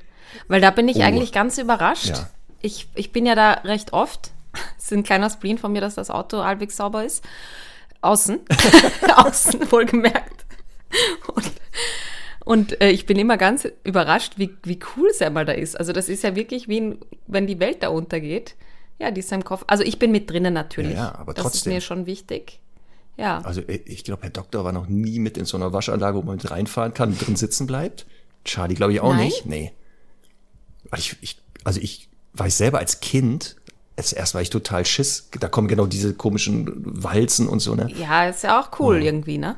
Weil 0.47 0.59
da 0.61 0.71
bin 0.71 0.87
ich 0.87 0.97
Oh. 0.97 1.01
eigentlich 1.01 1.31
ganz 1.31 1.57
überrascht. 1.57 2.07
Ja. 2.09 2.29
Ich, 2.61 2.87
ich 2.95 3.11
bin 3.11 3.25
ja 3.25 3.35
da 3.35 3.51
recht 3.63 3.93
oft. 3.93 4.31
Es 4.77 4.85
ist 4.85 4.93
ein 4.93 5.03
kleiner 5.03 5.29
Spleen 5.29 5.57
von 5.57 5.71
mir, 5.71 5.81
dass 5.81 5.95
das 5.95 6.09
Auto 6.09 6.43
halbwegs 6.43 6.75
sauber 6.77 7.05
ist. 7.05 7.23
Außen. 8.01 8.39
Außen, 9.15 9.71
wohlgemerkt. 9.71 10.45
Und, 11.33 11.51
und 12.45 12.81
äh, 12.81 12.89
ich 12.89 13.05
bin 13.05 13.19
immer 13.19 13.37
ganz 13.37 13.67
überrascht, 13.83 14.33
wie, 14.37 14.55
wie 14.63 14.79
cool 14.95 15.09
es 15.09 15.21
einmal 15.21 15.45
da 15.45 15.53
ist. 15.53 15.77
Also 15.79 15.93
das 15.93 16.09
ist 16.09 16.23
ja 16.23 16.35
wirklich 16.35 16.67
wie, 16.67 16.79
ein, 16.81 16.99
wenn 17.27 17.45
die 17.47 17.59
Welt 17.59 17.83
da 17.83 17.89
untergeht. 17.89 18.55
Ja, 18.99 19.11
die 19.11 19.19
ist 19.19 19.31
im 19.31 19.43
Kopf. 19.43 19.63
Also 19.67 19.83
ich 19.83 19.99
bin 19.99 20.11
mit 20.11 20.29
drinnen 20.29 20.53
natürlich. 20.53 20.93
Ja, 20.95 21.11
ja, 21.13 21.15
aber 21.19 21.33
Das 21.33 21.45
ist 21.45 21.51
trotzdem. 21.53 21.73
mir 21.73 21.81
schon 21.81 22.05
wichtig. 22.07 22.59
Ja. 23.17 23.39
Also, 23.39 23.61
äh, 23.61 23.81
ich 23.85 24.03
glaube, 24.03 24.23
Herr 24.23 24.29
Doktor 24.29 24.63
war 24.63 24.71
noch 24.71 24.87
nie 24.87 25.19
mit 25.19 25.37
in 25.37 25.45
so 25.45 25.57
einer 25.57 25.73
Waschanlage, 25.73 26.17
wo 26.17 26.21
man 26.21 26.37
mit 26.37 26.49
reinfahren 26.49 26.93
kann 26.93 27.09
und 27.09 27.25
drin 27.25 27.35
sitzen 27.35 27.67
bleibt. 27.67 28.05
Charlie, 28.45 28.75
glaube 28.75 28.93
ich, 28.93 29.01
auch 29.01 29.13
Nein? 29.13 29.25
nicht. 29.25 29.45
Nee. 29.45 29.73
Ich, 30.95 31.17
ich, 31.21 31.41
also 31.63 31.81
ich 31.81 32.09
weiß 32.33 32.57
selber 32.57 32.79
als 32.79 33.01
Kind, 33.01 33.57
als 33.97 34.13
erst 34.13 34.35
war 34.35 34.41
ich 34.41 34.49
total 34.49 34.85
Schiss. 34.85 35.29
Da 35.39 35.49
kommen 35.49 35.67
genau 35.67 35.87
diese 35.87 36.13
komischen 36.13 36.71
Walzen 37.03 37.47
und 37.49 37.59
so, 37.59 37.75
ne? 37.75 37.91
Ja, 37.97 38.29
ist 38.29 38.43
ja 38.43 38.61
auch 38.61 38.79
cool 38.79 39.03
irgendwie, 39.03 39.37
ne? 39.37 39.57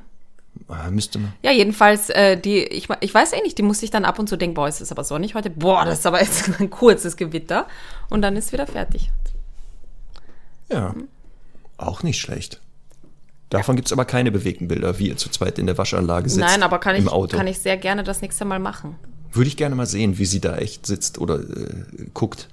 Ah, 0.68 0.90
müsste 0.90 1.20
man. 1.20 1.34
Ja, 1.44 1.52
jedenfalls, 1.52 2.10
äh, 2.10 2.38
die, 2.38 2.64
ich, 2.64 2.88
ich 3.02 3.14
weiß 3.14 3.34
eh 3.34 3.42
nicht, 3.42 3.58
die 3.58 3.64
muss 3.64 3.84
ich 3.84 3.92
dann 3.92 4.06
ab 4.06 4.18
und 4.18 4.28
zu 4.28 4.38
denken, 4.38 4.56
boah, 4.56 4.68
ist 4.68 4.82
es 4.82 4.92
aber 4.92 5.04
sonnig 5.04 5.36
heute, 5.36 5.50
boah, 5.50 5.86
das 5.86 6.00
ist 6.00 6.06
aber 6.06 6.22
jetzt 6.22 6.50
ein 6.60 6.70
kurzes 6.70 7.18
Gewitter 7.18 7.68
und 8.10 8.22
dann 8.22 8.36
ist 8.36 8.52
wieder 8.52 8.66
fertig. 8.66 9.12
Ja. 10.72 10.96
Auch 11.78 12.04
nicht 12.04 12.20
schlecht. 12.20 12.62
Davon 13.50 13.76
gibt's 13.76 13.92
aber 13.92 14.06
keine 14.06 14.32
bewegten 14.32 14.68
Bilder, 14.68 15.00
wie 15.00 15.08
ihr 15.08 15.18
zu 15.18 15.30
zweit 15.30 15.58
in 15.58 15.66
der 15.66 15.78
Waschanlage 15.78 16.30
sitzt. 16.30 16.40
Nein, 16.46 16.62
aber 16.62 16.78
kann 16.80 16.96
ich, 16.96 17.02
im 17.02 17.10
Auto. 17.10 17.36
kann 17.36 17.48
ich 17.48 17.60
sehr 17.60 17.78
gerne 17.78 18.04
das 18.04 18.22
nächste 18.22 18.46
Mal 18.46 18.60
machen. 18.60 18.96
Würde 19.32 19.48
ich 19.48 19.58
gerne 19.58 19.76
mal 19.76 19.86
sehen, 19.88 20.18
wie 20.18 20.26
sie 20.26 20.40
da 20.40 20.58
echt 20.58 20.86
sitzt 20.86 21.18
oder 21.18 21.40
äh, 21.40 21.86
guckt. 22.14 22.48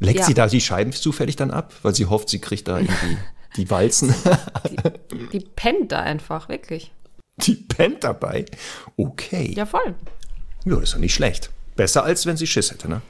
Leckt 0.00 0.20
Ja. 0.20 0.26
sie 0.26 0.34
da 0.34 0.46
die 0.48 0.60
Scheiben 0.60 0.92
zufällig 0.92 1.36
dann 1.36 1.50
ab, 1.50 1.72
weil 1.82 1.94
sie 1.94 2.06
hofft, 2.06 2.28
sie 2.28 2.38
kriegt 2.40 2.68
da 2.68 2.78
irgendwie 2.78 3.16
die 3.56 3.70
Walzen. 3.70 4.14
Die 5.32 5.40
pennt 5.40 5.92
da 5.92 6.00
einfach, 6.00 6.48
wirklich. 6.50 6.92
die 7.38 7.54
pennt 7.54 8.04
dabei. 8.04 8.44
Okay. 8.98 9.52
Ja, 9.56 9.64
voll. 9.64 9.94
Ja, 10.66 10.78
ist 10.80 10.92
doch 10.94 10.98
nicht 10.98 11.14
schlecht. 11.14 11.50
Besser 11.74 12.04
als 12.04 12.26
wenn 12.26 12.36
sie 12.36 12.46
Schiss 12.46 12.70
hätte, 12.70 12.88
ne? 12.88 13.00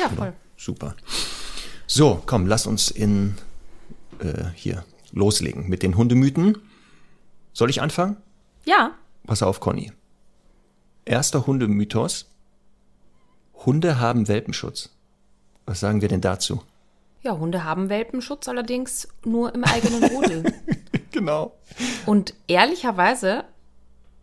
Ja, 0.00 0.08
voll. 0.10 0.32
Super. 0.56 0.94
So, 1.86 2.22
komm, 2.26 2.46
lass 2.46 2.66
uns 2.66 2.90
in 2.90 3.36
äh, 4.20 4.44
hier 4.54 4.84
loslegen 5.12 5.68
mit 5.68 5.82
den 5.82 5.96
Hundemythen. 5.96 6.58
Soll 7.52 7.70
ich 7.70 7.80
anfangen? 7.82 8.16
Ja, 8.64 8.92
Pass 9.26 9.42
auf, 9.42 9.60
Conny. 9.60 9.92
Erster 11.04 11.46
Hundemythos. 11.46 12.30
Hunde 13.66 13.98
haben 14.00 14.26
Welpenschutz. 14.28 14.90
Was 15.66 15.80
sagen 15.80 16.00
wir 16.00 16.08
denn 16.08 16.20
dazu? 16.20 16.62
ja, 17.20 17.36
Hunde 17.36 17.64
haben 17.64 17.88
Welpenschutz, 17.90 18.48
allerdings 18.48 19.08
nur 19.24 19.54
im 19.54 19.64
eigenen 19.64 20.04
Rudel. 20.04 20.54
Genau. 21.10 21.52
und 22.06 22.32
ehrlicherweise 22.46 23.44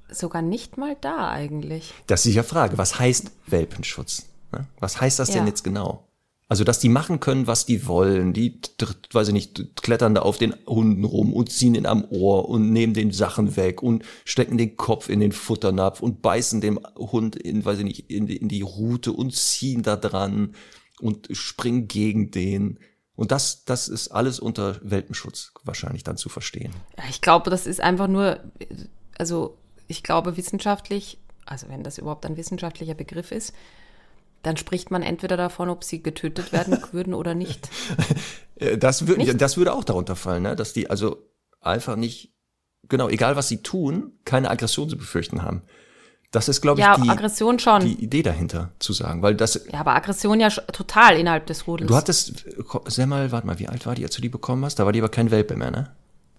sogar 0.09 0.41
nicht 0.41 0.77
mal 0.77 0.95
da 1.01 1.29
eigentlich. 1.29 1.93
Das 2.07 2.25
ist 2.25 2.35
ja 2.35 2.43
Frage. 2.43 2.77
Was 2.77 2.99
heißt 2.99 3.31
Welpenschutz? 3.47 4.27
Ne? 4.53 4.65
Was 4.79 5.01
heißt 5.01 5.19
das 5.19 5.29
denn 5.31 5.41
Ja. 5.43 5.47
jetzt 5.47 5.63
genau? 5.63 6.07
Also, 6.47 6.63
dass 6.63 6.77
die 6.79 6.89
machen 6.89 7.19
können, 7.19 7.47
was 7.47 7.65
die 7.65 7.88
wollen. 7.88 8.31
Die, 8.31 8.60
weiß 9.12 9.29
ich 9.29 9.34
nicht, 9.34 9.81
klettern 9.81 10.13
da 10.13 10.21
auf 10.21 10.38
den 10.38 10.53
Hunden 10.67 11.03
rum 11.03 11.34
und 11.34 11.51
ziehen 11.51 11.73
ihn 11.73 11.88
am 11.88 12.05
Ohr 12.12 12.47
und 12.47 12.71
nehmen 12.71 12.93
den 12.93 13.12
Sachen 13.12 13.55
weg 13.55 13.81
und 13.81 14.03
stecken 14.25 14.58
den 14.60 14.77
Kopf 14.77 15.10
in 15.10 15.19
den 15.19 15.31
Futternapf 15.31 16.01
und 16.01 16.21
beißen 16.21 16.62
dem 16.62 16.79
Hund 16.97 17.36
in, 17.36 17.65
weiß 17.65 17.79
ich 17.79 17.84
nicht, 17.84 18.12
in, 18.12 18.27
die- 18.27 18.38
in 18.38 18.47
die 18.47 18.62
Rute 18.62 19.12
und 19.12 19.34
ziehen 19.36 19.81
da 19.81 19.95
dran 19.95 20.53
und 21.01 21.29
springen 21.31 21.88
gegen 21.88 22.29
den. 22.29 22.79
Und 23.15 23.31
das, 23.31 23.65
das 23.65 23.88
ist 23.88 24.10
alles 24.10 24.39
unter 24.39 24.79
Welpenschutz 24.84 25.51
wahrscheinlich 25.63 26.03
dann 26.03 26.17
zu 26.17 26.29
verstehen. 26.29 26.73
Ich 27.10 27.21
glaube, 27.21 27.49
das 27.49 27.65
ist 27.65 27.81
einfach 27.81 28.08
nur, 28.08 28.39
also 29.17 29.58
ich 29.88 30.03
glaube 30.03 30.38
wissenschaftlich, 30.38 31.17
also 31.45 31.69
wenn 31.69 31.81
das 31.84 31.97
überhaupt 31.97 32.25
ein 32.27 32.38
wissenschaftlicher 32.38 32.93
Begriff 32.93 33.31
ist, 33.31 33.53
dann 34.45 34.58
spricht 34.58 34.91
man 34.91 35.01
entweder 35.01 35.38
davon, 35.38 35.69
ob 35.69 35.84
sie 35.84 36.01
getötet 36.03 36.51
werden 36.51 36.77
würden 36.91 37.13
oder 37.13 37.34
nicht. 37.36 37.69
Äh, 38.55 38.77
Das, 38.77 39.08
wür 39.08 39.17
Nicht? 39.17 39.41
das 39.41 39.58
würde 39.58 39.73
auch 39.73 39.84
darunter 39.84 40.15
fallen, 40.15 40.43
ne? 40.43 40.55
dass 40.55 40.73
die 40.73 40.89
also 40.89 41.17
einfach 41.62 41.95
nicht, 41.95 42.34
genau, 42.88 43.10
egal 43.10 43.36
was 43.36 43.47
sie 43.47 43.58
tun, 43.63 44.13
keine 44.25 44.49
Aggression 44.49 44.88
zu 44.89 44.97
befürchten 44.97 45.41
haben. 45.41 45.62
Das 46.31 46.49
ist, 46.49 46.62
glaube 46.62 46.79
ich, 46.81 46.86
Ja, 46.86 46.97
die, 46.97 47.10
Aggression 47.10 47.60
schon. 47.60 47.81
die 47.81 48.03
Idee 48.03 48.21
dahinter 48.21 48.71
zu 48.79 48.91
sagen, 48.93 49.21
weil 49.21 49.36
das, 49.36 49.65
ja, 49.71 49.79
aber 49.79 49.95
Aggression 49.95 50.39
ja 50.39 50.49
total 50.49 51.17
innerhalb 51.17 51.45
des 51.47 51.65
Rudels. 51.65 51.88
du 51.88 51.95
hattest, 51.95 52.45
sag 52.88 53.08
mal, 53.08 53.31
warte 53.31 53.47
mal, 53.47 53.58
wie 53.60 53.67
alt 53.69 53.86
war 53.86 53.95
die, 53.95 54.03
als 54.03 54.15
du 54.15 54.21
die 54.21 54.29
bekommen 54.29 54.65
hast? 54.65 54.75
Da 54.79 54.86
war 54.86 54.91
die 54.91 54.99
aber 54.99 55.10
kein 55.10 55.31
Welpe 55.31 55.55
mehr, 55.55 55.71
ne? 55.71 55.91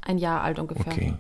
ein 0.03 0.19
Jahr 0.19 0.43
alt 0.43 0.59
ungefähr. 0.61 0.87
Okay. 0.93 1.15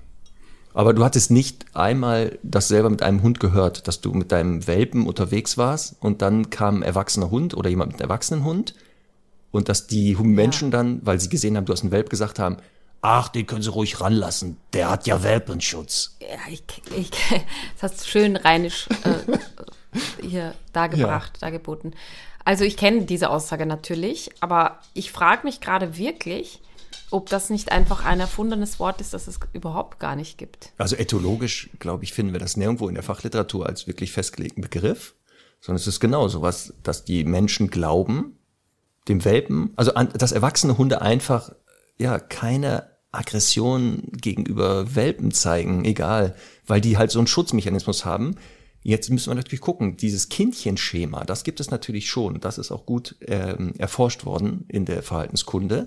Aber 0.76 0.92
du 0.92 1.02
hattest 1.02 1.30
nicht 1.30 1.64
einmal 1.74 2.38
das 2.42 2.68
selber 2.68 2.90
mit 2.90 3.02
einem 3.02 3.22
Hund 3.22 3.40
gehört, 3.40 3.88
dass 3.88 4.02
du 4.02 4.12
mit 4.12 4.30
deinem 4.30 4.66
Welpen 4.66 5.06
unterwegs 5.06 5.56
warst 5.56 5.96
und 6.00 6.20
dann 6.20 6.50
kam 6.50 6.80
ein 6.80 6.82
erwachsener 6.82 7.30
Hund 7.30 7.54
oder 7.54 7.70
jemand 7.70 7.92
mit 7.92 8.02
einem 8.02 8.10
erwachsenen 8.10 8.44
Hund 8.44 8.74
und 9.52 9.70
dass 9.70 9.86
die 9.86 10.14
Menschen 10.16 10.70
dann, 10.70 11.00
weil 11.02 11.18
sie 11.18 11.30
gesehen 11.30 11.56
haben, 11.56 11.64
du 11.64 11.72
hast 11.72 11.80
einen 11.80 11.92
Welp, 11.92 12.10
gesagt 12.10 12.38
haben, 12.38 12.58
ach, 13.00 13.30
den 13.30 13.46
können 13.46 13.62
sie 13.62 13.70
ruhig 13.70 14.02
ranlassen, 14.02 14.58
der 14.74 14.90
hat 14.90 15.06
ja 15.06 15.22
Welpenschutz. 15.22 16.18
Ja, 16.20 16.52
ich, 16.52 16.62
ich, 16.94 17.10
das 17.80 17.92
hast 17.92 18.02
du 18.02 18.10
schön 18.10 18.36
rheinisch 18.36 18.86
äh, 19.04 19.38
hier 20.28 20.52
dargebracht, 20.74 21.40
dargeboten. 21.40 21.94
Also 22.44 22.64
ich 22.64 22.76
kenne 22.76 23.06
diese 23.06 23.30
Aussage 23.30 23.64
natürlich, 23.64 24.30
aber 24.40 24.80
ich 24.92 25.10
frage 25.10 25.46
mich 25.46 25.62
gerade 25.62 25.96
wirklich, 25.96 26.60
ob 27.16 27.30
das 27.30 27.48
nicht 27.48 27.72
einfach 27.72 28.04
ein 28.04 28.20
erfundenes 28.20 28.78
Wort 28.78 29.00
ist, 29.00 29.14
das 29.14 29.26
es 29.26 29.40
überhaupt 29.54 29.98
gar 29.98 30.16
nicht 30.16 30.36
gibt. 30.36 30.72
Also 30.76 30.96
etologisch, 30.96 31.70
glaube 31.78 32.04
ich, 32.04 32.12
finden 32.12 32.32
wir 32.32 32.40
das 32.40 32.58
nirgendwo 32.58 32.88
in 32.88 32.94
der 32.94 33.02
Fachliteratur 33.02 33.66
als 33.66 33.86
wirklich 33.86 34.12
festgelegten 34.12 34.60
Begriff, 34.60 35.14
sondern 35.60 35.80
es 35.80 35.86
ist 35.86 35.98
genau 35.98 36.28
sowas, 36.28 36.74
dass 36.82 37.06
die 37.06 37.24
Menschen 37.24 37.70
glauben, 37.70 38.38
dem 39.08 39.24
Welpen, 39.24 39.72
also 39.76 39.94
an, 39.94 40.10
dass 40.12 40.32
erwachsene 40.32 40.76
Hunde 40.76 41.00
einfach 41.00 41.52
ja 41.96 42.18
keine 42.18 42.90
Aggression 43.12 44.02
gegenüber 44.12 44.94
Welpen 44.94 45.30
zeigen, 45.30 45.86
egal, 45.86 46.36
weil 46.66 46.82
die 46.82 46.98
halt 46.98 47.10
so 47.10 47.18
einen 47.18 47.28
Schutzmechanismus 47.28 48.04
haben. 48.04 48.34
Jetzt 48.82 49.08
müssen 49.08 49.30
wir 49.30 49.36
natürlich 49.36 49.62
gucken, 49.62 49.96
dieses 49.96 50.28
Kindchenschema, 50.28 51.24
das 51.24 51.44
gibt 51.44 51.60
es 51.60 51.70
natürlich 51.70 52.10
schon. 52.10 52.40
Das 52.40 52.58
ist 52.58 52.70
auch 52.70 52.84
gut 52.84 53.16
ähm, 53.22 53.72
erforscht 53.78 54.26
worden 54.26 54.66
in 54.68 54.84
der 54.84 55.02
Verhaltenskunde 55.02 55.86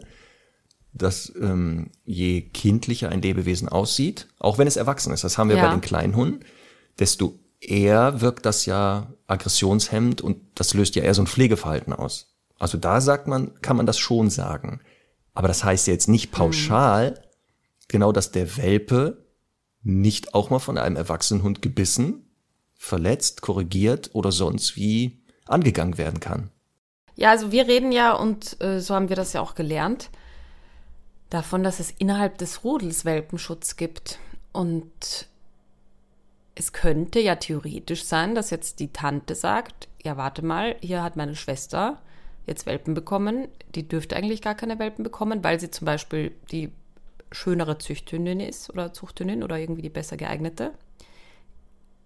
dass 0.93 1.31
ähm, 1.39 1.91
je 2.05 2.41
kindlicher 2.41 3.09
ein 3.09 3.21
Lebewesen 3.21 3.69
aussieht, 3.69 4.27
auch 4.39 4.57
wenn 4.57 4.67
es 4.67 4.75
erwachsen 4.75 5.13
ist, 5.13 5.23
das 5.23 5.37
haben 5.37 5.49
wir 5.49 5.57
Ja. 5.57 5.65
bei 5.67 5.71
den 5.71 5.81
kleinen 5.81 6.15
Hunden, 6.15 6.39
desto 6.97 7.37
eher 7.61 8.21
wirkt 8.21 8.45
das 8.45 8.65
ja 8.65 9.13
aggressionshemmend 9.27 10.21
und 10.21 10.37
das 10.55 10.73
löst 10.73 10.95
ja 10.95 11.03
eher 11.03 11.13
so 11.13 11.21
ein 11.21 11.27
Pflegeverhalten 11.27 11.93
aus. 11.93 12.35
Also 12.57 12.77
da 12.77 13.01
sagt 13.01 13.27
man, 13.27 13.53
kann 13.61 13.77
man 13.77 13.85
das 13.85 13.99
schon 13.99 14.29
sagen. 14.29 14.81
Aber 15.33 15.47
das 15.47 15.63
heißt 15.63 15.87
ja 15.87 15.93
jetzt 15.93 16.07
nicht 16.09 16.31
pauschal, 16.31 17.21
genau, 17.87 18.11
dass 18.11 18.31
der 18.31 18.57
Welpe 18.57 19.25
nicht 19.81 20.33
auch 20.33 20.49
mal 20.49 20.59
von 20.59 20.77
einem 20.77 20.95
erwachsenen 20.97 21.43
Hund 21.43 21.61
gebissen, 21.61 22.25
verletzt, 22.75 23.41
korrigiert 23.41 24.09
oder 24.13 24.31
sonst 24.31 24.75
wie 24.75 25.21
angegangen 25.45 25.97
werden 25.97 26.19
kann. 26.19 26.49
Ja, 27.15 27.31
also 27.31 27.51
wir 27.51 27.67
reden 27.67 27.91
ja, 27.91 28.13
und 28.13 28.59
äh, 28.61 28.79
so 28.79 28.95
haben 28.95 29.09
wir 29.09 29.15
das 29.15 29.33
ja 29.33 29.41
auch 29.41 29.55
gelernt, 29.55 30.09
davon, 31.29 31.63
dass 31.63 31.79
es 31.79 31.91
innerhalb 31.91 32.37
des 32.37 32.63
Rudels 32.63 33.05
Welpenschutz 33.05 33.75
gibt. 33.75 34.19
Und 34.51 35.27
es 36.55 36.73
könnte 36.73 37.19
ja 37.19 37.35
theoretisch 37.35 38.03
sein, 38.03 38.35
dass 38.35 38.49
jetzt 38.49 38.79
die 38.79 38.91
Tante 38.91 39.35
sagt, 39.35 39.87
ja, 40.03 40.17
warte 40.17 40.43
mal, 40.43 40.75
hier 40.81 41.03
hat 41.03 41.15
meine 41.15 41.35
Schwester 41.35 42.01
jetzt 42.47 42.65
Welpen 42.65 42.93
bekommen. 42.93 43.47
Die 43.75 43.87
dürfte 43.87 44.15
eigentlich 44.15 44.41
gar 44.41 44.55
keine 44.55 44.79
Welpen 44.79 45.03
bekommen, 45.03 45.43
weil 45.43 45.59
sie 45.59 45.71
zum 45.71 45.85
Beispiel 45.85 46.31
die 46.51 46.71
schönere 47.31 47.77
Züchthündin 47.77 48.39
ist 48.39 48.71
oder 48.71 48.91
Zuchthündin 48.91 49.43
oder 49.43 49.59
irgendwie 49.59 49.83
die 49.83 49.89
besser 49.89 50.17
geeignete. 50.17 50.73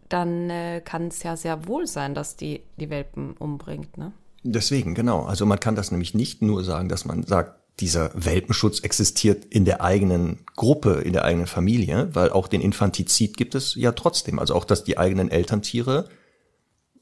dann 0.10 0.50
äh, 0.50 0.82
kann 0.82 1.08
es 1.08 1.24
ja 1.24 1.36
sehr 1.36 1.66
wohl 1.68 1.88
sein, 1.88 2.14
dass 2.14 2.36
die 2.36 2.62
die 2.78 2.90
Welpen 2.90 3.34
umbringt. 3.38 3.98
Ne? 3.98 4.12
Deswegen, 4.44 4.94
genau. 4.94 5.24
Also 5.24 5.46
man 5.46 5.60
kann 5.60 5.76
das 5.76 5.92
nämlich 5.92 6.14
nicht 6.14 6.42
nur 6.42 6.64
sagen, 6.64 6.90
dass 6.90 7.06
man 7.06 7.24
sagt, 7.24 7.60
dieser 7.80 8.12
Welpenschutz 8.14 8.82
existiert 8.82 9.46
in 9.46 9.66
der 9.66 9.82
eigenen 9.82 10.46
Gruppe, 10.56 11.02
in 11.02 11.14
der 11.14 11.26
eigenen 11.26 11.48
Familie, 11.48 12.10
weil 12.14 12.30
auch 12.30 12.48
den 12.48 12.62
Infantizid 12.62 13.36
gibt 13.36 13.56
es 13.56 13.76
ja 13.76 13.94
trotzdem. 13.94 14.38
Also 14.38 14.54
auch, 14.54 14.66
dass 14.66 14.84
die 14.84 14.98
eigenen 14.98 15.30
Elterntiere 15.32 16.08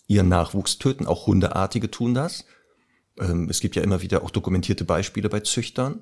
ihren 0.08 0.30
Nachwuchs 0.30 0.78
töten. 0.78 1.08
Auch 1.08 1.28
Hundeartige 1.28 1.92
tun 1.92 2.14
das. 2.14 2.46
Ähm, 3.20 3.50
es 3.50 3.60
gibt 3.60 3.76
ja 3.76 3.82
immer 3.82 4.02
wieder 4.02 4.24
auch 4.24 4.32
dokumentierte 4.32 4.86
Beispiele 4.86 5.30
bei 5.30 5.42
Züchtern, 5.42 6.02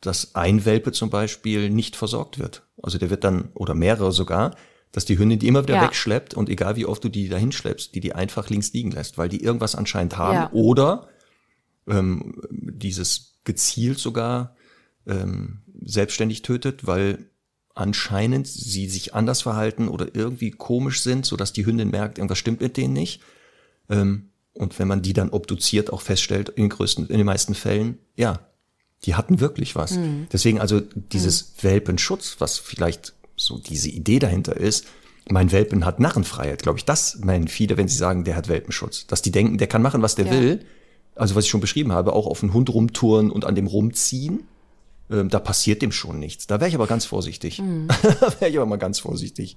dass 0.00 0.34
ein 0.36 0.64
Welpe 0.64 0.92
zum 0.92 1.10
Beispiel 1.10 1.70
nicht 1.70 1.96
versorgt 1.96 2.38
wird. 2.38 2.66
Also 2.80 2.98
der 2.98 3.10
wird 3.10 3.24
dann, 3.24 3.50
oder 3.54 3.74
mehrere 3.74 4.12
sogar, 4.12 4.54
dass 4.92 5.04
die 5.04 5.18
Hündin 5.18 5.38
die 5.38 5.48
immer 5.48 5.64
wieder 5.64 5.76
ja. 5.76 5.82
wegschleppt 5.82 6.34
und 6.34 6.48
egal 6.48 6.76
wie 6.76 6.86
oft 6.86 7.02
du 7.04 7.08
die 7.08 7.28
dahin 7.28 7.52
schleppst, 7.52 7.94
die 7.94 8.00
die 8.00 8.14
einfach 8.14 8.48
links 8.48 8.72
liegen 8.72 8.92
lässt, 8.92 9.18
weil 9.18 9.28
die 9.28 9.42
irgendwas 9.42 9.74
anscheinend 9.74 10.16
haben 10.16 10.34
ja. 10.34 10.50
oder 10.52 11.08
ähm, 11.86 12.40
dieses 12.50 13.37
gezielt 13.48 13.98
sogar 13.98 14.54
ähm, 15.06 15.62
selbstständig 15.82 16.42
tötet, 16.42 16.86
weil 16.86 17.30
anscheinend 17.74 18.46
sie 18.46 18.88
sich 18.88 19.14
anders 19.14 19.42
verhalten 19.42 19.88
oder 19.88 20.14
irgendwie 20.14 20.50
komisch 20.50 21.00
sind, 21.00 21.24
so 21.24 21.36
dass 21.36 21.52
die 21.52 21.64
Hündin 21.64 21.90
merkt, 21.90 22.18
irgendwas 22.18 22.38
stimmt 22.38 22.60
mit 22.60 22.76
denen 22.76 22.92
nicht. 22.92 23.22
Ähm, 23.88 24.28
und 24.52 24.78
wenn 24.78 24.88
man 24.88 25.02
die 25.02 25.14
dann 25.14 25.30
obduziert, 25.30 25.92
auch 25.92 26.02
feststellt, 26.02 26.50
in, 26.50 26.64
den 26.64 26.68
größten, 26.68 27.08
in 27.08 27.16
den 27.16 27.26
meisten 27.26 27.54
Fällen, 27.54 27.98
ja, 28.16 28.40
die 29.04 29.14
hatten 29.14 29.40
wirklich 29.40 29.76
was. 29.76 29.92
Mhm. 29.92 30.26
Deswegen 30.32 30.60
also 30.60 30.80
dieses 30.80 31.54
mhm. 31.56 31.62
Welpenschutz, 31.62 32.36
was 32.40 32.58
vielleicht 32.58 33.14
so 33.36 33.58
diese 33.58 33.88
Idee 33.88 34.18
dahinter 34.18 34.56
ist, 34.56 34.86
mein 35.30 35.52
Welpen 35.52 35.84
hat 35.84 36.00
Narrenfreiheit, 36.00 36.62
glaube 36.62 36.78
ich, 36.78 36.84
das 36.84 37.18
meinen 37.20 37.48
viele, 37.48 37.76
wenn 37.76 37.88
sie 37.88 37.96
sagen, 37.96 38.24
der 38.24 38.36
hat 38.36 38.48
Welpenschutz. 38.48 39.06
Dass 39.06 39.22
die 39.22 39.30
denken, 39.30 39.58
der 39.58 39.68
kann 39.68 39.82
machen, 39.82 40.02
was 40.02 40.16
der 40.16 40.26
ja. 40.26 40.32
will. 40.32 40.64
Also 41.18 41.34
was 41.34 41.44
ich 41.44 41.50
schon 41.50 41.60
beschrieben 41.60 41.92
habe, 41.92 42.12
auch 42.12 42.26
auf 42.26 42.40
den 42.40 42.52
Hund 42.52 42.70
rumtouren 42.70 43.30
und 43.30 43.44
an 43.44 43.54
dem 43.54 43.66
rumziehen. 43.66 44.46
Ähm, 45.10 45.28
da 45.30 45.38
passiert 45.38 45.82
dem 45.82 45.92
schon 45.92 46.18
nichts. 46.18 46.46
Da 46.46 46.60
wäre 46.60 46.68
ich 46.68 46.74
aber 46.74 46.86
ganz 46.86 47.04
vorsichtig. 47.06 47.60
Mhm. 47.60 47.88
da 48.20 48.40
wäre 48.40 48.50
ich 48.50 48.56
aber 48.56 48.66
mal 48.66 48.76
ganz 48.76 49.00
vorsichtig. 49.00 49.56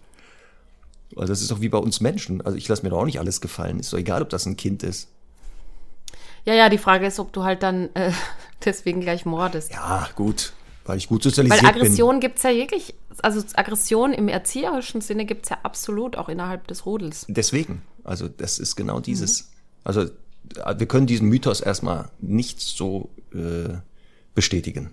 Also 1.15 1.27
das 1.27 1.41
ist 1.41 1.51
doch 1.51 1.61
wie 1.61 1.69
bei 1.69 1.77
uns 1.77 1.99
Menschen. 1.99 2.41
Also 2.41 2.57
ich 2.57 2.67
lasse 2.67 2.83
mir 2.83 2.89
doch 2.89 2.99
auch 2.99 3.05
nicht 3.05 3.19
alles 3.19 3.41
gefallen. 3.41 3.79
Ist 3.79 3.93
doch 3.93 3.97
egal, 3.97 4.21
ob 4.21 4.29
das 4.29 4.45
ein 4.45 4.57
Kind 4.57 4.83
ist. 4.83 5.09
Ja, 6.45 6.53
ja, 6.53 6.69
die 6.69 6.77
Frage 6.77 7.05
ist, 7.05 7.19
ob 7.19 7.33
du 7.33 7.43
halt 7.43 7.63
dann 7.63 7.89
äh, 7.93 8.11
deswegen 8.65 9.01
gleich 9.01 9.25
mordest. 9.25 9.71
Ja, 9.71 10.09
gut 10.15 10.53
weil 10.85 10.97
ich 10.97 11.07
gut 11.07 11.23
sozialisiert 11.23 11.61
bin. 11.61 11.67
Weil 11.67 11.81
Aggression 11.81 12.19
gibt 12.19 12.37
es 12.37 12.43
ja 12.43 12.51
wirklich, 12.51 12.93
also 13.21 13.41
Aggression 13.53 14.13
im 14.13 14.27
erzieherischen 14.27 15.01
Sinne 15.01 15.25
gibt 15.25 15.45
es 15.45 15.49
ja 15.49 15.59
absolut 15.63 16.17
auch 16.17 16.29
innerhalb 16.29 16.67
des 16.67 16.85
Rudels. 16.85 17.25
Deswegen, 17.29 17.81
also 18.03 18.27
das 18.27 18.59
ist 18.59 18.75
genau 18.75 18.99
dieses, 18.99 19.43
mhm. 19.43 19.47
also 19.83 20.05
wir 20.77 20.87
können 20.87 21.07
diesen 21.07 21.29
Mythos 21.29 21.61
erstmal 21.61 22.09
nicht 22.19 22.59
so 22.59 23.09
äh, 23.33 23.77
bestätigen. 24.35 24.91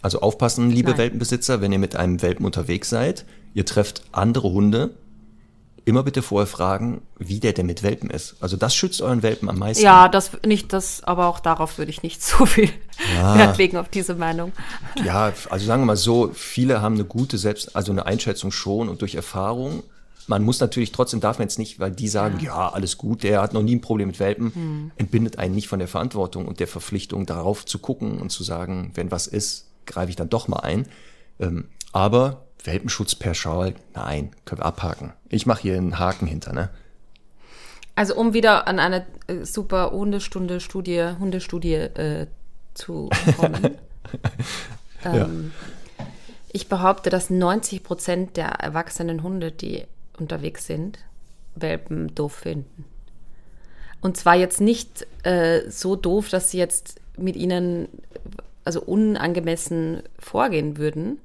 Also 0.00 0.20
aufpassen, 0.20 0.70
liebe 0.70 0.90
Nein. 0.90 0.98
Welpenbesitzer, 0.98 1.60
wenn 1.60 1.72
ihr 1.72 1.78
mit 1.78 1.96
einem 1.96 2.22
Welpen 2.22 2.46
unterwegs 2.46 2.88
seid, 2.88 3.24
ihr 3.54 3.66
trefft 3.66 4.02
andere 4.12 4.50
Hunde, 4.50 4.90
immer 5.88 6.02
bitte 6.02 6.22
vorher 6.22 6.46
fragen, 6.46 7.00
wie 7.18 7.40
der 7.40 7.52
denn 7.54 7.66
mit 7.66 7.82
Welpen 7.82 8.10
ist. 8.10 8.36
Also 8.40 8.56
das 8.56 8.74
schützt 8.74 9.00
euren 9.00 9.22
Welpen 9.22 9.48
am 9.48 9.58
meisten. 9.58 9.82
Ja, 9.82 10.08
das 10.08 10.30
nicht 10.46 10.72
das, 10.72 11.02
aber 11.02 11.26
auch 11.26 11.40
darauf 11.40 11.78
würde 11.78 11.90
ich 11.90 12.02
nicht 12.02 12.22
so 12.24 12.46
viel 12.46 12.70
ja. 13.16 13.38
Wert 13.38 13.58
legen 13.58 13.76
auf 13.78 13.88
diese 13.88 14.14
Meinung. 14.14 14.52
Ja, 15.02 15.32
also 15.48 15.66
sagen 15.66 15.82
wir 15.82 15.86
mal 15.86 15.96
so, 15.96 16.30
viele 16.34 16.82
haben 16.82 16.94
eine 16.94 17.04
gute 17.04 17.38
Selbst, 17.38 17.74
also 17.74 17.90
eine 17.90 18.06
Einschätzung 18.06 18.52
schon 18.52 18.88
und 18.88 19.00
durch 19.00 19.14
Erfahrung. 19.14 19.82
Man 20.28 20.44
muss 20.44 20.60
natürlich 20.60 20.92
trotzdem 20.92 21.20
darf 21.20 21.38
man 21.38 21.48
jetzt 21.48 21.58
nicht, 21.58 21.80
weil 21.80 21.90
die 21.90 22.08
sagen, 22.08 22.38
ja, 22.40 22.68
alles 22.68 22.98
gut, 22.98 23.22
der 23.22 23.40
hat 23.40 23.54
noch 23.54 23.62
nie 23.62 23.76
ein 23.76 23.80
Problem 23.80 24.08
mit 24.08 24.20
Welpen, 24.20 24.54
hm. 24.54 24.90
entbindet 24.96 25.38
einen 25.38 25.54
nicht 25.54 25.68
von 25.68 25.78
der 25.78 25.88
Verantwortung 25.88 26.46
und 26.46 26.60
der 26.60 26.68
Verpflichtung, 26.68 27.26
darauf 27.26 27.64
zu 27.64 27.78
gucken 27.78 28.20
und 28.20 28.30
zu 28.30 28.44
sagen, 28.44 28.92
wenn 28.94 29.10
was 29.10 29.26
ist, 29.26 29.66
greife 29.86 30.10
ich 30.10 30.16
dann 30.16 30.28
doch 30.28 30.46
mal 30.46 30.60
ein. 30.60 30.86
Ähm, 31.40 31.68
aber 31.92 32.44
Welpenschutz 32.62 33.14
per 33.14 33.34
Schal, 33.34 33.74
nein, 33.94 34.30
können 34.44 34.60
wir 34.60 34.66
abhaken. 34.66 35.14
Ich 35.28 35.46
mache 35.46 35.62
hier 35.62 35.76
einen 35.76 35.98
Haken 35.98 36.26
hinter, 36.26 36.52
ne? 36.52 36.68
Also 37.94 38.14
um 38.14 38.32
wieder 38.32 38.68
an 38.68 38.78
eine 38.78 39.06
äh, 39.26 39.44
super 39.44 39.90
Hundestunde 39.90 40.60
Studie, 40.60 41.04
Hundestudie 41.18 41.74
äh, 41.74 42.26
zu 42.74 43.08
kommen. 43.36 43.64
ähm, 45.04 45.14
ja. 45.14 46.04
Ich 46.52 46.68
behaupte, 46.68 47.10
dass 47.10 47.30
90 47.30 47.82
Prozent 47.82 48.36
der 48.36 48.48
erwachsenen 48.48 49.22
Hunde, 49.22 49.50
die 49.52 49.84
unterwegs 50.20 50.66
sind, 50.66 50.98
Welpen 51.54 52.14
doof 52.14 52.34
finden. 52.34 52.84
Und 54.00 54.16
zwar 54.16 54.36
jetzt 54.36 54.60
nicht 54.60 55.06
äh, 55.24 55.68
so 55.68 55.96
doof, 55.96 56.28
dass 56.28 56.50
sie 56.50 56.58
jetzt 56.58 57.00
mit 57.16 57.36
ihnen 57.36 57.88
also 58.64 58.80
unangemessen 58.82 60.02
vorgehen 60.18 60.76
würden, 60.76 61.18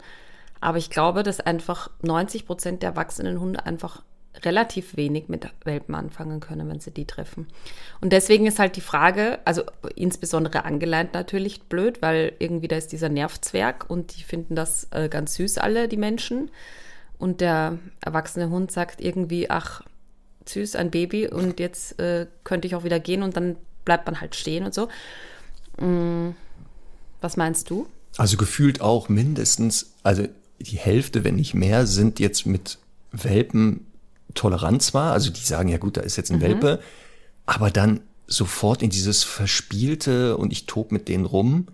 aber 0.60 0.78
ich 0.78 0.90
glaube, 0.90 1.24
dass 1.24 1.42
einfach 1.42 1.90
90 2.02 2.46
Prozent 2.48 2.84
der 2.84 2.92
erwachsenen 2.92 3.40
Hunde 3.40 3.66
einfach 3.66 4.02
relativ 4.44 4.96
wenig 4.96 5.28
mit 5.28 5.48
Welpen 5.64 5.94
anfangen 5.94 6.40
können, 6.40 6.68
wenn 6.70 6.80
sie 6.80 6.92
die 6.92 7.06
treffen. 7.06 7.48
Und 8.02 8.14
deswegen 8.14 8.48
ist 8.48 8.60
halt 8.60 8.76
die 8.76 8.82
Frage, 8.82 9.40
also 9.46 9.64
insbesondere 9.96 10.66
angeleint 10.66 11.14
natürlich 11.14 11.64
blöd, 11.64 12.02
weil 12.02 12.34
irgendwie 12.40 12.68
da 12.68 12.78
ist 12.78 12.92
dieser 12.92 13.10
Nervzwerg 13.10 13.90
und 13.90 14.18
die 14.18 14.24
finden 14.24 14.56
das 14.56 14.88
äh, 14.92 15.10
ganz 15.10 15.36
süß 15.36 15.60
alle, 15.60 15.88
die 15.88 15.98
Menschen. 15.98 16.50
Und 17.24 17.40
der 17.40 17.80
erwachsene 18.02 18.50
Hund 18.50 18.70
sagt 18.70 19.00
irgendwie, 19.00 19.50
ach, 19.50 19.82
süß, 20.46 20.76
ein 20.76 20.92
Baby 20.92 21.30
und 21.30 21.58
jetzt 21.58 21.98
äh, 21.98 22.28
könnte 22.44 22.68
ich 22.68 22.76
auch 22.76 22.84
wieder 22.84 23.00
gehen 23.00 23.24
und 23.24 23.38
dann 23.38 23.56
bleibt 23.86 24.08
man 24.08 24.20
halt 24.20 24.36
stehen 24.36 24.66
und 24.66 24.74
so. 24.74 24.90
Mm, 25.80 26.32
was 27.22 27.38
meinst 27.38 27.70
du? 27.70 27.88
Also 28.18 28.36
gefühlt 28.36 28.82
auch 28.82 29.08
mindestens, 29.08 29.94
also 30.04 30.28
die 30.60 30.76
Hälfte, 30.76 31.24
wenn 31.24 31.38
nicht 31.38 31.54
mehr, 31.54 31.88
sind 31.88 32.20
jetzt 32.20 32.46
mit 32.46 32.78
Welpen 33.14 33.88
tolerant 34.34 34.84
zwar, 34.84 35.14
also 35.14 35.32
die 35.32 35.40
sagen, 35.40 35.70
ja 35.70 35.78
gut, 35.78 35.96
da 35.96 36.02
ist 36.02 36.18
jetzt 36.18 36.30
ein 36.30 36.40
mhm. 36.40 36.42
Welpe, 36.42 36.82
aber 37.46 37.72
dann 37.72 38.02
sofort 38.28 38.84
in 38.84 38.90
dieses 38.90 39.24
Verspielte 39.24 40.36
und 40.36 40.52
ich 40.52 40.66
tob 40.66 40.92
mit 40.92 41.08
denen 41.08 41.24
rum, 41.24 41.68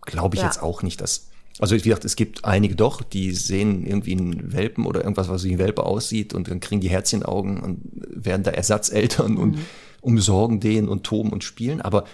glaube 0.00 0.34
ich 0.34 0.40
ja. 0.40 0.48
jetzt 0.48 0.60
auch 0.60 0.82
nicht, 0.82 1.00
dass. 1.00 1.29
Also 1.60 1.76
wie 1.76 1.80
gesagt, 1.80 2.06
es 2.06 2.16
gibt 2.16 2.46
einige 2.46 2.74
doch, 2.74 3.02
die 3.02 3.32
sehen 3.32 3.86
irgendwie 3.86 4.12
einen 4.12 4.52
Welpen 4.54 4.86
oder 4.86 5.02
irgendwas, 5.02 5.28
was 5.28 5.44
wie 5.44 5.52
ein 5.52 5.58
Welpe 5.58 5.84
aussieht 5.84 6.32
und 6.32 6.48
dann 6.48 6.58
kriegen 6.58 6.80
die 6.80 6.88
Herzchenaugen 6.88 7.60
und 7.60 7.82
werden 7.92 8.42
da 8.42 8.50
Ersatzeltern 8.50 9.32
mhm. 9.32 9.38
und 9.38 9.58
umsorgen 10.00 10.60
den 10.60 10.88
und 10.88 11.04
toben 11.04 11.30
und 11.30 11.44
spielen. 11.44 11.82
Aber 11.82 12.04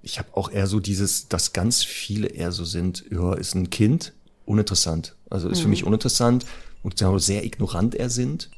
ich 0.00 0.18
habe 0.18 0.28
auch 0.32 0.50
eher 0.50 0.66
so 0.66 0.80
dieses, 0.80 1.28
dass 1.28 1.52
ganz 1.52 1.82
viele 1.82 2.28
eher 2.28 2.50
so 2.50 2.64
sind, 2.64 3.04
ja, 3.10 3.34
ist 3.34 3.54
ein 3.54 3.68
Kind, 3.68 4.14
uninteressant. 4.46 5.14
Also 5.28 5.50
ist 5.50 5.58
mhm. 5.58 5.62
für 5.62 5.68
mich 5.68 5.84
uninteressant 5.84 6.46
und 6.82 6.98
sehr 7.20 7.44
ignorant 7.44 7.94
er 7.94 8.08
sind 8.08 8.50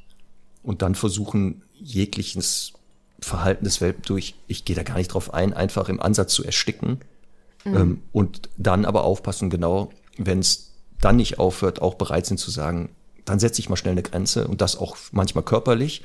und 0.62 0.80
dann 0.82 0.94
versuchen, 0.94 1.62
jegliches 1.74 2.72
Verhalten 3.18 3.64
des 3.64 3.80
Welpen 3.80 4.02
durch, 4.04 4.36
ich 4.46 4.64
gehe 4.64 4.76
da 4.76 4.84
gar 4.84 4.96
nicht 4.96 5.08
drauf 5.08 5.34
ein, 5.34 5.52
einfach 5.52 5.88
im 5.88 6.00
Ansatz 6.00 6.32
zu 6.34 6.44
ersticken. 6.44 6.98
Mhm. 7.64 7.76
Ähm, 7.76 8.02
und 8.12 8.48
dann 8.56 8.84
aber 8.84 9.04
aufpassen, 9.04 9.50
genau, 9.50 9.90
wenn 10.18 10.40
es 10.40 10.72
dann 11.00 11.16
nicht 11.16 11.38
aufhört, 11.38 11.82
auch 11.82 11.94
bereit 11.94 12.26
sind 12.26 12.38
zu 12.38 12.50
sagen, 12.50 12.90
dann 13.24 13.38
setze 13.38 13.60
ich 13.60 13.68
mal 13.68 13.76
schnell 13.76 13.92
eine 13.92 14.02
Grenze 14.02 14.48
und 14.48 14.60
das 14.60 14.76
auch 14.76 14.96
manchmal 15.12 15.44
körperlich. 15.44 16.02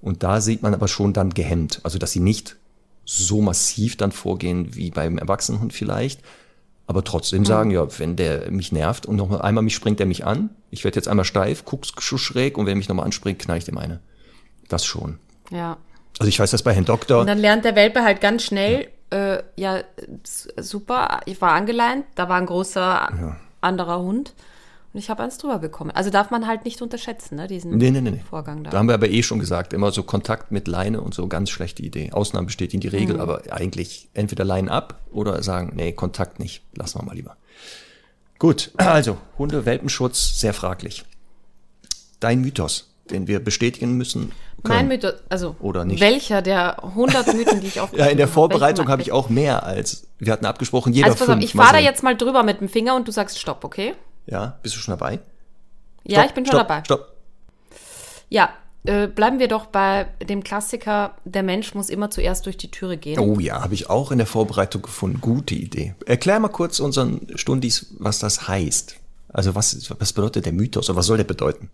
Und 0.00 0.22
da 0.22 0.40
sieht 0.40 0.62
man 0.62 0.72
aber 0.72 0.88
schon 0.88 1.12
dann 1.12 1.30
gehemmt. 1.30 1.80
Also, 1.82 1.98
dass 1.98 2.12
sie 2.12 2.20
nicht 2.20 2.56
so 3.04 3.42
massiv 3.42 3.96
dann 3.96 4.12
vorgehen 4.12 4.74
wie 4.74 4.90
beim 4.90 5.18
Erwachsenenhund 5.18 5.72
vielleicht, 5.72 6.20
aber 6.86 7.04
trotzdem 7.04 7.40
mhm. 7.40 7.46
sagen, 7.46 7.70
ja, 7.70 7.86
wenn 7.98 8.16
der 8.16 8.50
mich 8.50 8.72
nervt 8.72 9.06
und 9.06 9.16
noch 9.16 9.30
einmal 9.40 9.64
mich 9.64 9.74
springt 9.74 10.00
er 10.00 10.06
mich 10.06 10.24
an, 10.24 10.50
ich 10.70 10.84
werde 10.84 10.96
jetzt 10.96 11.08
einmal 11.08 11.24
steif, 11.24 11.64
guck's 11.64 11.92
schräg 12.00 12.56
und 12.56 12.66
wenn 12.66 12.74
er 12.74 12.76
mich 12.76 12.88
nochmal 12.88 13.04
anspringt, 13.04 13.40
knall 13.40 13.58
ich 13.58 13.64
dem 13.64 13.78
eine. 13.78 14.00
Das 14.68 14.84
schon. 14.84 15.18
Ja. 15.50 15.76
Also 16.18 16.28
ich 16.28 16.38
weiß 16.38 16.50
das 16.50 16.62
bei 16.62 16.72
Herrn 16.72 16.84
Doktor. 16.84 17.20
Und 17.20 17.26
dann 17.26 17.38
lernt 17.38 17.64
der 17.64 17.74
Welpe 17.74 18.04
halt 18.04 18.20
ganz 18.20 18.44
schnell, 18.44 18.88
ja, 19.12 19.34
äh, 19.34 19.42
ja 19.56 19.80
super, 20.56 21.20
ich 21.26 21.40
war 21.40 21.52
angeleint, 21.52 22.04
da 22.14 22.28
war 22.28 22.36
ein 22.36 22.46
großer 22.46 22.80
ja. 22.80 23.36
Anderer 23.60 24.00
Hund. 24.00 24.34
Und 24.92 24.98
ich 24.98 25.08
habe 25.08 25.22
eins 25.22 25.38
drüber 25.38 25.60
bekommen. 25.60 25.92
Also 25.92 26.10
darf 26.10 26.30
man 26.30 26.48
halt 26.48 26.64
nicht 26.64 26.82
unterschätzen, 26.82 27.36
ne, 27.36 27.46
diesen 27.46 27.76
nee, 27.76 27.92
nee, 27.92 28.00
nee. 28.00 28.20
Vorgang 28.28 28.64
da. 28.64 28.70
Da 28.70 28.78
haben 28.78 28.88
wir 28.88 28.94
aber 28.94 29.08
eh 29.08 29.22
schon 29.22 29.38
gesagt, 29.38 29.72
immer 29.72 29.92
so 29.92 30.02
Kontakt 30.02 30.50
mit 30.50 30.66
Leine 30.66 31.00
und 31.00 31.14
so, 31.14 31.28
ganz 31.28 31.50
schlechte 31.50 31.82
Idee. 31.82 32.10
Ausnahmen 32.10 32.46
bestätigen 32.46 32.80
die 32.80 32.88
Regel, 32.88 33.16
mhm. 33.16 33.20
aber 33.20 33.42
eigentlich 33.50 34.08
entweder 34.14 34.44
Leine 34.44 34.70
ab 34.70 35.00
oder 35.12 35.44
sagen, 35.44 35.72
nee, 35.76 35.92
Kontakt 35.92 36.40
nicht, 36.40 36.64
lassen 36.74 36.98
wir 36.98 37.04
mal 37.04 37.14
lieber. 37.14 37.36
Gut, 38.40 38.72
also 38.78 39.16
Hunde, 39.38 39.64
Welpenschutz, 39.64 40.40
sehr 40.40 40.54
fraglich. 40.54 41.04
Dein 42.18 42.40
Mythos, 42.40 42.89
den 43.10 43.26
wir 43.26 43.40
bestätigen 43.40 43.96
müssen. 43.96 44.32
Können. 44.62 44.76
Mein 44.76 44.88
Mythos, 44.88 45.14
also 45.28 45.56
oder 45.60 45.84
nicht. 45.84 46.00
welcher 46.00 46.42
der 46.42 46.84
100 46.84 47.34
Mythen, 47.34 47.60
die 47.60 47.68
ich 47.68 47.80
aufgeschrieben 47.80 47.90
habe? 47.90 47.98
Ja, 47.98 48.06
in 48.06 48.18
der 48.18 48.28
Vorbereitung 48.28 48.88
habe 48.88 49.02
ich 49.02 49.12
auch 49.12 49.28
mehr 49.28 49.64
als, 49.64 50.06
wir 50.18 50.32
hatten 50.32 50.46
abgesprochen, 50.46 50.92
jeder 50.92 51.08
also, 51.08 51.24
pass 51.24 51.34
auf, 51.34 51.42
Ich 51.42 51.52
fahre 51.52 51.74
da 51.74 51.78
jetzt 51.78 52.02
mal 52.02 52.16
drüber 52.16 52.42
mit 52.42 52.60
dem 52.60 52.68
Finger 52.68 52.96
und 52.96 53.08
du 53.08 53.12
sagst 53.12 53.38
Stopp, 53.38 53.64
okay? 53.64 53.94
Ja, 54.26 54.58
bist 54.62 54.74
du 54.76 54.80
schon 54.80 54.92
dabei? 54.92 55.20
Ja, 56.04 56.24
ich 56.24 56.32
bin 56.32 56.44
schon 56.44 56.56
stopp, 56.56 56.68
dabei. 56.68 56.84
Stopp. 56.84 57.14
Ja, 58.28 58.50
äh, 58.84 59.08
bleiben 59.08 59.38
wir 59.38 59.48
doch 59.48 59.66
bei 59.66 60.06
dem 60.26 60.42
Klassiker, 60.42 61.14
der 61.24 61.42
Mensch 61.42 61.74
muss 61.74 61.90
immer 61.90 62.10
zuerst 62.10 62.46
durch 62.46 62.56
die 62.56 62.70
Türe 62.70 62.96
gehen. 62.96 63.18
Oh 63.18 63.38
ja, 63.38 63.62
habe 63.62 63.74
ich 63.74 63.90
auch 63.90 64.10
in 64.10 64.18
der 64.18 64.26
Vorbereitung 64.26 64.82
gefunden. 64.82 65.20
Gute 65.20 65.54
Idee. 65.54 65.94
Erklär 66.06 66.40
mal 66.40 66.48
kurz 66.48 66.80
unseren 66.80 67.26
Stundis, 67.34 67.94
was 67.98 68.18
das 68.18 68.48
heißt. 68.48 68.96
Also 69.32 69.54
was, 69.54 69.90
was 69.98 70.12
bedeutet 70.12 70.46
der 70.46 70.52
Mythos 70.52 70.88
oder 70.88 70.96
was 70.96 71.06
soll 71.06 71.18
der 71.18 71.24
bedeuten? 71.24 71.70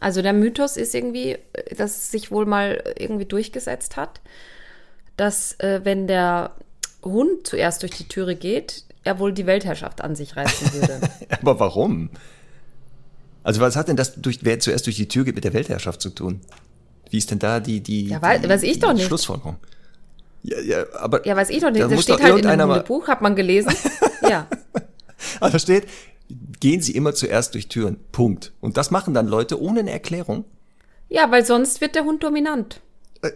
Also 0.00 0.22
der 0.22 0.32
Mythos 0.32 0.76
ist 0.76 0.94
irgendwie, 0.94 1.38
dass 1.76 2.10
sich 2.10 2.30
wohl 2.30 2.46
mal 2.46 2.82
irgendwie 2.98 3.26
durchgesetzt 3.26 3.96
hat, 3.96 4.20
dass 5.16 5.58
äh, 5.60 5.80
wenn 5.84 6.06
der 6.06 6.52
Hund 7.02 7.46
zuerst 7.46 7.82
durch 7.82 7.92
die 7.92 8.08
Türe 8.08 8.34
geht, 8.34 8.84
er 9.04 9.18
wohl 9.18 9.32
die 9.32 9.46
Weltherrschaft 9.46 10.00
an 10.02 10.16
sich 10.16 10.36
reißen 10.36 10.72
würde. 10.72 11.00
Aber 11.40 11.60
warum? 11.60 12.10
Also 13.42 13.60
was 13.60 13.76
hat 13.76 13.88
denn 13.88 13.96
das, 13.96 14.14
durch, 14.14 14.40
wer 14.42 14.58
zuerst 14.60 14.86
durch 14.86 14.96
die 14.96 15.08
Tür 15.08 15.24
geht, 15.24 15.34
mit 15.34 15.44
der 15.44 15.52
Weltherrschaft 15.52 16.00
zu 16.00 16.10
tun? 16.10 16.40
Wie 17.10 17.18
ist 17.18 17.30
denn 17.30 17.38
da 17.38 17.60
die, 17.60 17.80
die, 17.80 18.08
ja, 18.08 18.22
weiß, 18.22 18.42
die, 18.42 18.48
weiß 18.48 18.62
ich 18.62 18.78
doch 18.78 18.92
nicht. 18.92 19.06
Schlussfolgerung? 19.06 19.56
Ja, 20.42 20.60
ja, 20.60 20.84
aber 20.94 21.26
ja, 21.26 21.36
weiß 21.36 21.50
ich 21.50 21.60
doch 21.60 21.70
nicht. 21.70 21.90
Das 21.90 22.02
steht 22.02 22.22
halt 22.22 22.38
in 22.38 22.46
einem 22.46 22.84
Buch, 22.84 23.08
hat 23.08 23.20
man 23.20 23.36
gelesen. 23.36 23.72
ja. 24.28 24.46
Da 25.40 25.58
steht, 25.58 25.86
gehen 26.60 26.80
Sie 26.80 26.92
immer 26.92 27.14
zuerst 27.14 27.54
durch 27.54 27.68
Türen. 27.68 27.98
Punkt. 28.12 28.52
Und 28.60 28.76
das 28.76 28.90
machen 28.90 29.14
dann 29.14 29.26
Leute 29.26 29.60
ohne 29.60 29.80
eine 29.80 29.90
Erklärung. 29.90 30.44
Ja, 31.08 31.30
weil 31.30 31.44
sonst 31.44 31.80
wird 31.80 31.94
der 31.94 32.04
Hund 32.04 32.22
dominant. 32.22 32.80
Äh, 33.22 33.30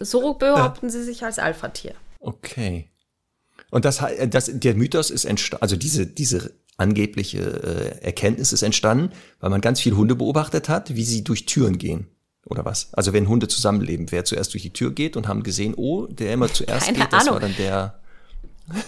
so 0.00 0.34
behaupten 0.34 0.86
äh. 0.86 0.90
sie 0.90 1.02
sich 1.02 1.24
als 1.24 1.38
Alpha-Tier. 1.38 1.94
Okay. 2.20 2.88
Und 3.70 3.84
das, 3.84 4.02
das, 4.28 4.50
der 4.52 4.74
Mythos 4.74 5.10
ist 5.10 5.24
entstanden, 5.24 5.62
also 5.62 5.76
diese, 5.76 6.06
diese 6.06 6.52
angebliche 6.76 7.38
äh, 7.38 8.04
Erkenntnis 8.04 8.52
ist 8.52 8.62
entstanden, 8.62 9.12
weil 9.40 9.50
man 9.50 9.60
ganz 9.60 9.80
viele 9.80 9.96
Hunde 9.96 10.14
beobachtet 10.14 10.68
hat, 10.68 10.94
wie 10.94 11.04
sie 11.04 11.24
durch 11.24 11.46
Türen 11.46 11.78
gehen. 11.78 12.06
Oder 12.46 12.64
was? 12.64 12.94
Also 12.94 13.12
wenn 13.12 13.28
Hunde 13.28 13.48
zusammenleben, 13.48 14.12
wer 14.12 14.24
zuerst 14.24 14.54
durch 14.54 14.62
die 14.62 14.72
Tür 14.72 14.92
geht 14.92 15.16
und 15.16 15.26
haben 15.26 15.42
gesehen, 15.42 15.74
oh, 15.76 16.06
der 16.06 16.32
immer 16.32 16.52
zuerst 16.52 16.86
Keine 16.86 16.98
geht, 16.98 17.12
das 17.12 17.22
Ahnung. 17.22 17.34
war 17.34 17.40
dann 17.40 17.56
der. 17.56 18.00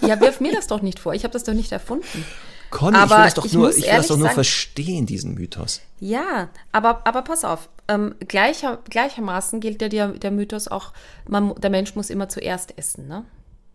Ja, 0.01 0.21
wirf 0.21 0.40
mir 0.40 0.53
das 0.53 0.68
doch 0.68 0.81
nicht 0.81 1.01
vor. 1.01 1.14
Ich 1.14 1.25
habe 1.25 1.33
das 1.33 1.44
doch 1.44 1.55
nicht 1.55 1.73
erfunden. 1.73 2.25
Conny, 2.71 2.97
aber 2.97 3.05
ich 3.05 3.19
will 3.19 3.25
das 3.25 3.35
doch 3.35 3.53
nur, 3.53 3.71
ich 3.71 3.77
will 3.85 3.97
das 3.97 4.07
doch 4.09 4.17
nur 4.17 4.27
sagen, 4.27 4.35
verstehen, 4.35 5.07
diesen 5.07 5.35
Mythos. 5.35 5.81
Ja, 6.01 6.49
aber, 6.73 7.07
aber 7.07 7.23
pass 7.23 7.45
auf. 7.45 7.69
Ähm, 7.89 8.15
gleicher, 8.27 8.79
gleichermaßen 8.89 9.61
gilt 9.61 9.81
ja 9.81 9.89
der, 9.89 10.09
der 10.09 10.31
Mythos 10.31 10.69
auch, 10.69 10.93
man, 11.27 11.55
der 11.57 11.71
Mensch 11.71 11.95
muss 11.95 12.11
immer 12.11 12.29
zuerst 12.29 12.77
essen, 12.77 13.09
ne? 13.09 13.25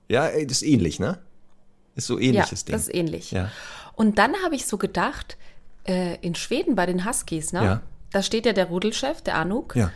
Ja, 0.10 0.30
das 0.30 0.62
ist 0.62 0.64
ähnlich, 0.64 1.00
ne? 1.00 1.20
Ist 1.96 2.08
so 2.08 2.20
ähnliches 2.20 2.62
ja, 2.62 2.66
Ding. 2.66 2.74
das 2.74 2.82
ist 2.84 2.94
ähnlich. 2.94 3.32
Ja. 3.32 3.50
Und 3.96 4.18
dann 4.18 4.34
habe 4.44 4.56
ich 4.56 4.66
so 4.68 4.78
gedacht, 4.78 5.38
äh, 5.86 6.18
in 6.22 6.36
Schweden 6.36 6.76
bei 6.76 6.86
den 6.86 7.06
Huskies, 7.06 7.54
ne? 7.54 7.64
Ja. 7.64 7.82
Da 8.12 8.22
steht 8.22 8.46
ja 8.46 8.54
der 8.54 8.66
Rudelchef, 8.66 9.22
der 9.22 9.36
Anuk, 9.36 9.76
ja. 9.76 9.92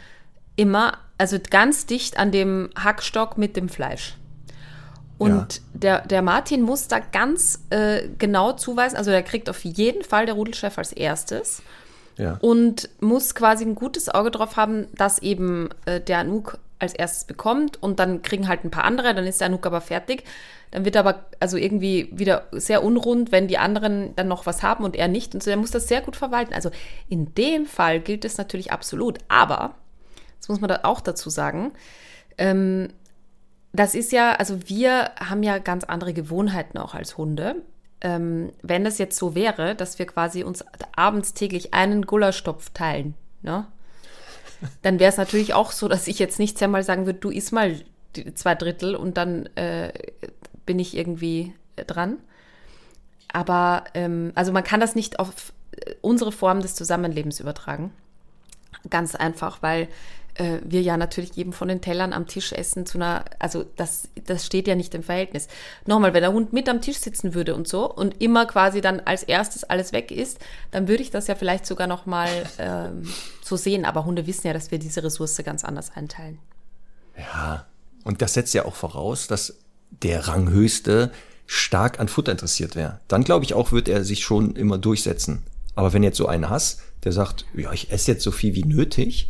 immer, 0.55 0.97
also 1.19 1.37
ganz 1.49 1.85
dicht 1.85 2.17
an 2.17 2.31
dem 2.31 2.69
Hackstock 2.75 3.37
mit 3.37 3.55
dem 3.55 3.69
Fleisch. 3.69 4.17
Und 5.17 5.55
ja. 5.55 5.61
der, 5.73 6.01
der 6.01 6.21
Martin 6.21 6.61
muss 6.61 6.87
da 6.87 6.99
ganz 6.99 7.63
äh, 7.69 8.07
genau 8.17 8.53
zuweisen, 8.53 8.97
also 8.97 9.09
der 9.09 9.23
kriegt 9.23 9.49
auf 9.49 9.63
jeden 9.63 10.03
Fall 10.03 10.25
der 10.25 10.35
Rudelchef 10.35 10.77
als 10.77 10.93
erstes. 10.93 11.61
Ja. 12.17 12.37
Und 12.41 12.89
muss 12.99 13.35
quasi 13.35 13.63
ein 13.63 13.75
gutes 13.75 14.09
Auge 14.09 14.31
drauf 14.31 14.57
haben, 14.57 14.87
dass 14.95 15.19
eben 15.19 15.69
äh, 15.85 16.01
der 16.01 16.19
Anuk 16.19 16.57
als 16.79 16.93
erstes 16.93 17.25
bekommt 17.25 17.81
und 17.81 17.99
dann 17.99 18.21
kriegen 18.21 18.47
halt 18.47 18.63
ein 18.63 18.71
paar 18.71 18.83
andere, 18.83 19.13
dann 19.15 19.25
ist 19.25 19.41
der 19.41 19.47
Anuk 19.47 19.65
aber 19.65 19.81
fertig. 19.81 20.23
Dann 20.71 20.83
wird 20.83 20.95
er 20.95 21.07
aber 21.07 21.25
also 21.39 21.57
irgendwie 21.57 22.09
wieder 22.11 22.47
sehr 22.51 22.83
unrund, 22.83 23.31
wenn 23.31 23.47
die 23.47 23.57
anderen 23.57 24.15
dann 24.15 24.27
noch 24.27 24.45
was 24.45 24.63
haben 24.63 24.83
und 24.83 24.95
er 24.95 25.07
nicht. 25.07 25.33
Und 25.33 25.41
so, 25.41 25.49
der 25.49 25.57
muss 25.57 25.71
das 25.71 25.87
sehr 25.87 26.01
gut 26.01 26.15
verwalten. 26.15 26.53
Also 26.53 26.71
in 27.07 27.33
dem 27.35 27.65
Fall 27.65 27.99
gilt 28.01 28.25
es 28.25 28.37
natürlich 28.37 28.71
absolut. 28.71 29.19
Aber, 29.29 29.75
das 30.39 30.49
muss 30.49 30.59
man 30.59 30.67
da 30.67 30.81
auch 30.83 30.99
dazu 30.99 31.29
sagen, 31.29 31.71
ähm, 32.37 32.89
das 33.79 33.95
ist 33.95 34.11
ja, 34.11 34.33
also 34.33 34.59
wir 34.67 35.11
haben 35.19 35.43
ja 35.43 35.59
ganz 35.59 35.83
andere 35.83 36.13
Gewohnheiten 36.13 36.77
auch 36.77 36.93
als 36.93 37.17
Hunde. 37.17 37.63
Ähm, 38.01 38.51
wenn 38.61 38.83
das 38.83 38.97
jetzt 38.97 39.17
so 39.17 39.33
wäre, 39.33 39.75
dass 39.75 39.97
wir 39.97 40.05
quasi 40.05 40.43
uns 40.43 40.63
abends 40.95 41.33
täglich 41.33 41.73
einen 41.73 42.05
Gulaschtopf 42.05 42.69
teilen, 42.73 43.15
ne? 43.41 43.65
dann 44.81 44.99
wäre 44.99 45.09
es 45.09 45.17
natürlich 45.17 45.53
auch 45.53 45.71
so, 45.71 45.87
dass 45.87 46.07
ich 46.07 46.19
jetzt 46.19 46.39
nicht 46.39 46.61
einmal 46.61 46.83
sagen 46.83 47.05
würde, 47.05 47.19
du 47.19 47.29
isst 47.29 47.53
mal 47.53 47.75
zwei 48.33 48.55
Drittel 48.55 48.95
und 48.95 49.17
dann 49.17 49.45
äh, 49.55 49.93
bin 50.65 50.79
ich 50.79 50.95
irgendwie 50.95 51.53
dran. 51.75 52.17
Aber 53.31 53.83
ähm, 53.93 54.31
also 54.35 54.51
man 54.51 54.63
kann 54.63 54.79
das 54.79 54.95
nicht 54.95 55.19
auf 55.19 55.53
unsere 56.01 56.31
Form 56.31 56.61
des 56.61 56.75
Zusammenlebens 56.75 57.39
übertragen. 57.39 57.91
Ganz 58.89 59.15
einfach, 59.15 59.61
weil 59.61 59.87
äh, 60.37 60.59
wir 60.63 60.81
ja 60.81 60.97
natürlich 60.97 61.37
eben 61.37 61.53
von 61.53 61.67
den 61.67 61.81
Tellern 61.81 62.13
am 62.13 62.27
Tisch 62.27 62.51
essen 62.51 62.85
zu 62.85 62.97
einer, 62.97 63.25
also 63.39 63.65
das, 63.75 64.09
das 64.25 64.45
steht 64.45 64.67
ja 64.67 64.75
nicht 64.75 64.93
im 64.95 65.03
Verhältnis. 65.03 65.47
Nochmal, 65.85 66.13
wenn 66.13 66.21
der 66.21 66.33
Hund 66.33 66.53
mit 66.53 66.69
am 66.69 66.81
Tisch 66.81 66.97
sitzen 66.97 67.33
würde 67.33 67.55
und 67.55 67.67
so 67.67 67.91
und 67.91 68.21
immer 68.21 68.45
quasi 68.45 68.81
dann 68.81 68.99
als 69.01 69.23
erstes 69.23 69.63
alles 69.63 69.93
weg 69.93 70.11
ist, 70.11 70.39
dann 70.71 70.87
würde 70.87 71.03
ich 71.03 71.11
das 71.11 71.27
ja 71.27 71.35
vielleicht 71.35 71.65
sogar 71.65 71.87
nochmal 71.87 72.29
ähm, 72.59 73.07
so 73.43 73.55
sehen. 73.55 73.85
Aber 73.85 74.05
Hunde 74.05 74.27
wissen 74.27 74.47
ja, 74.47 74.53
dass 74.53 74.71
wir 74.71 74.79
diese 74.79 75.03
Ressource 75.03 75.37
ganz 75.43 75.63
anders 75.63 75.91
einteilen. 75.95 76.39
Ja, 77.17 77.65
und 78.03 78.21
das 78.21 78.33
setzt 78.33 78.53
ja 78.53 78.65
auch 78.65 78.75
voraus, 78.75 79.27
dass 79.27 79.57
der 79.89 80.27
Ranghöchste 80.27 81.11
stark 81.45 81.99
an 81.99 82.07
Futter 82.07 82.31
interessiert 82.31 82.75
wäre. 82.75 82.99
Dann 83.07 83.23
glaube 83.23 83.45
ich 83.45 83.53
auch, 83.53 83.71
wird 83.71 83.87
er 83.87 84.03
sich 84.03 84.23
schon 84.23 84.55
immer 84.55 84.77
durchsetzen. 84.77 85.43
Aber 85.75 85.93
wenn 85.93 86.03
jetzt 86.03 86.17
so 86.17 86.27
einen 86.27 86.49
hast, 86.49 86.81
der 87.03 87.11
sagt, 87.11 87.45
ja, 87.55 87.71
ich 87.71 87.91
esse 87.91 88.11
jetzt 88.11 88.23
so 88.23 88.31
viel 88.31 88.55
wie 88.55 88.63
nötig, 88.63 89.29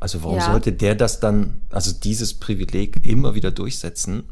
also 0.00 0.22
warum 0.22 0.38
ja. 0.38 0.50
sollte 0.50 0.72
der 0.72 0.94
das 0.94 1.20
dann, 1.20 1.60
also 1.70 1.92
dieses 1.92 2.34
Privileg 2.34 3.04
immer 3.04 3.34
wieder 3.34 3.50
durchsetzen, 3.50 4.24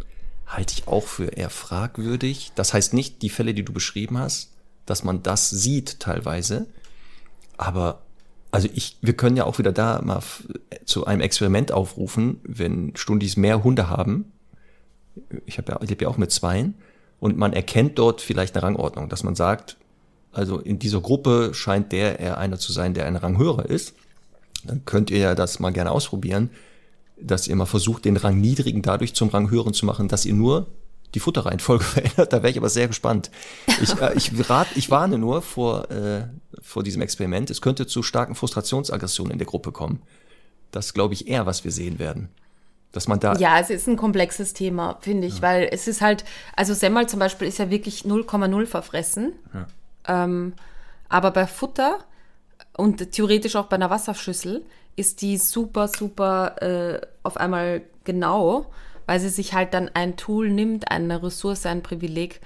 halte 0.46 0.74
ich 0.74 0.86
auch 0.86 1.06
für 1.06 1.26
eher 1.26 1.50
fragwürdig. 1.50 2.52
Das 2.54 2.72
heißt 2.72 2.94
nicht 2.94 3.22
die 3.22 3.30
Fälle, 3.30 3.52
die 3.52 3.64
du 3.64 3.72
beschrieben 3.72 4.18
hast, 4.18 4.52
dass 4.86 5.02
man 5.02 5.22
das 5.22 5.50
sieht 5.50 5.98
teilweise. 5.98 6.66
Aber 7.56 8.02
also 8.52 8.68
ich, 8.72 8.96
wir 9.02 9.14
können 9.14 9.36
ja 9.36 9.44
auch 9.44 9.58
wieder 9.58 9.72
da 9.72 10.00
mal 10.02 10.22
zu 10.84 11.04
einem 11.04 11.20
Experiment 11.20 11.72
aufrufen, 11.72 12.40
wenn 12.44 12.94
Stundis 12.94 13.36
mehr 13.36 13.64
Hunde 13.64 13.90
haben. 13.90 14.32
Ich 15.46 15.58
habe 15.58 15.72
ja, 15.72 15.80
ich 15.82 15.90
lebe 15.90 16.04
ja 16.04 16.10
auch 16.10 16.16
mit 16.16 16.30
zweien 16.30 16.74
und 17.18 17.36
man 17.36 17.52
erkennt 17.52 17.98
dort 17.98 18.20
vielleicht 18.20 18.54
eine 18.54 18.62
Rangordnung, 18.62 19.08
dass 19.08 19.24
man 19.24 19.34
sagt, 19.34 19.76
also 20.32 20.60
in 20.60 20.78
dieser 20.78 21.00
Gruppe 21.00 21.54
scheint 21.54 21.90
der 21.90 22.20
eher 22.20 22.38
einer 22.38 22.58
zu 22.58 22.70
sein, 22.70 22.94
der 22.94 23.06
ein 23.06 23.16
Rang 23.16 23.36
höher 23.38 23.64
ist 23.64 23.94
dann 24.66 24.84
könnt 24.84 25.10
ihr 25.10 25.18
ja 25.18 25.34
das 25.34 25.58
mal 25.58 25.72
gerne 25.72 25.90
ausprobieren, 25.90 26.50
dass 27.20 27.48
ihr 27.48 27.56
mal 27.56 27.66
versucht, 27.66 28.04
den 28.04 28.16
Rang 28.16 28.40
niedrigen 28.40 28.82
dadurch 28.82 29.14
zum 29.14 29.28
Rang 29.28 29.50
höheren 29.50 29.72
zu 29.72 29.86
machen, 29.86 30.08
dass 30.08 30.26
ihr 30.26 30.34
nur 30.34 30.66
die 31.14 31.20
Futterreihenfolge 31.20 31.84
verändert. 31.84 32.32
Da 32.32 32.42
wäre 32.42 32.50
ich 32.50 32.58
aber 32.58 32.68
sehr 32.68 32.88
gespannt. 32.88 33.30
Ich, 33.80 34.00
äh, 34.00 34.14
ich, 34.14 34.30
rat, 34.50 34.68
ich 34.74 34.90
warne 34.90 35.18
nur 35.18 35.42
vor, 35.42 35.90
äh, 35.90 36.24
vor 36.60 36.82
diesem 36.82 37.02
Experiment. 37.02 37.50
Es 37.50 37.60
könnte 37.60 37.86
zu 37.86 38.02
starken 38.02 38.34
Frustrationsaggressionen 38.34 39.32
in 39.32 39.38
der 39.38 39.46
Gruppe 39.46 39.72
kommen. 39.72 40.02
Das 40.70 40.94
glaube 40.94 41.14
ich 41.14 41.28
eher, 41.28 41.46
was 41.46 41.64
wir 41.64 41.72
sehen 41.72 41.98
werden. 41.98 42.28
Dass 42.92 43.08
man 43.08 43.20
da. 43.20 43.34
Ja, 43.36 43.58
es 43.58 43.70
ist 43.70 43.88
ein 43.88 43.96
komplexes 43.96 44.52
Thema, 44.52 44.98
finde 45.00 45.26
ich, 45.26 45.36
ja. 45.36 45.42
weil 45.42 45.68
es 45.70 45.86
ist 45.86 46.00
halt, 46.00 46.24
also 46.54 46.72
Semmel 46.72 47.08
zum 47.08 47.18
Beispiel 47.18 47.48
ist 47.48 47.58
ja 47.58 47.70
wirklich 47.70 48.02
0,0 48.02 48.66
verfressen. 48.66 49.32
Ja. 49.52 50.24
Ähm, 50.24 50.54
aber 51.08 51.30
bei 51.30 51.46
Futter 51.46 51.98
und 52.76 53.12
theoretisch 53.12 53.56
auch 53.56 53.66
bei 53.66 53.76
einer 53.76 53.90
Wasserschüssel 53.90 54.64
ist 54.96 55.22
die 55.22 55.38
super, 55.38 55.88
super 55.88 56.62
äh, 56.62 57.00
auf 57.22 57.36
einmal 57.36 57.82
genau, 58.04 58.70
weil 59.06 59.20
sie 59.20 59.28
sich 59.28 59.54
halt 59.54 59.74
dann 59.74 59.90
ein 59.94 60.16
Tool 60.16 60.50
nimmt, 60.50 60.90
eine 60.90 61.22
Ressource, 61.22 61.66
ein 61.66 61.82
Privileg, 61.82 62.40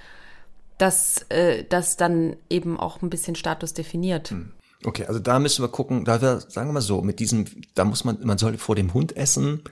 das, 0.77 1.25
äh, 1.29 1.63
das 1.67 1.97
dann 1.97 2.35
eben 2.49 2.79
auch 2.79 3.01
ein 3.01 3.09
bisschen 3.09 3.35
Status 3.35 3.73
definiert. 3.73 4.31
Hm. 4.31 4.51
Okay, 4.83 5.05
also 5.05 5.19
da 5.19 5.37
müssen 5.39 5.63
wir 5.63 5.69
gucken, 5.69 6.05
da 6.05 6.21
wir, 6.21 6.39
sagen 6.39 6.69
wir 6.69 6.73
mal 6.73 6.81
so, 6.81 7.01
mit 7.01 7.19
diesem, 7.19 7.45
da 7.75 7.85
muss 7.85 8.03
man, 8.03 8.17
man 8.23 8.37
soll 8.37 8.57
vor 8.57 8.75
dem 8.75 8.93
Hund 8.93 9.15
essen. 9.15 9.63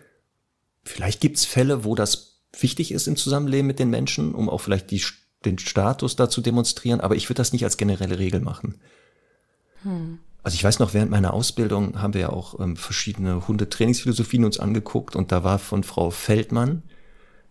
Vielleicht 0.83 1.19
gibt's 1.19 1.45
Fälle, 1.45 1.83
wo 1.83 1.95
das 1.95 2.41
wichtig 2.57 2.91
ist 2.91 3.07
im 3.07 3.15
Zusammenleben 3.15 3.65
mit 3.65 3.79
den 3.79 3.89
Menschen, 3.89 4.35
um 4.35 4.49
auch 4.49 4.59
vielleicht 4.61 4.91
die, 4.91 5.01
den 5.45 5.57
Status 5.57 6.15
da 6.15 6.29
zu 6.29 6.41
demonstrieren, 6.41 7.01
aber 7.01 7.15
ich 7.15 7.27
würde 7.27 7.37
das 7.37 7.53
nicht 7.53 7.63
als 7.63 7.77
generelle 7.77 8.19
Regel 8.19 8.41
machen. 8.41 8.79
Hm. 9.83 10.19
Also 10.43 10.55
ich 10.55 10.63
weiß 10.63 10.79
noch, 10.79 10.93
während 10.93 11.11
meiner 11.11 11.33
Ausbildung 11.33 12.01
haben 12.01 12.13
wir 12.13 12.21
ja 12.21 12.29
auch 12.29 12.59
ähm, 12.59 12.77
verschiedene 12.77 13.47
Hundetrainingsphilosophien 13.47 14.45
uns 14.45 14.59
angeguckt 14.59 15.15
und 15.15 15.31
da 15.31 15.43
war 15.43 15.59
von 15.59 15.83
Frau 15.83 16.11
Feldmann 16.11 16.83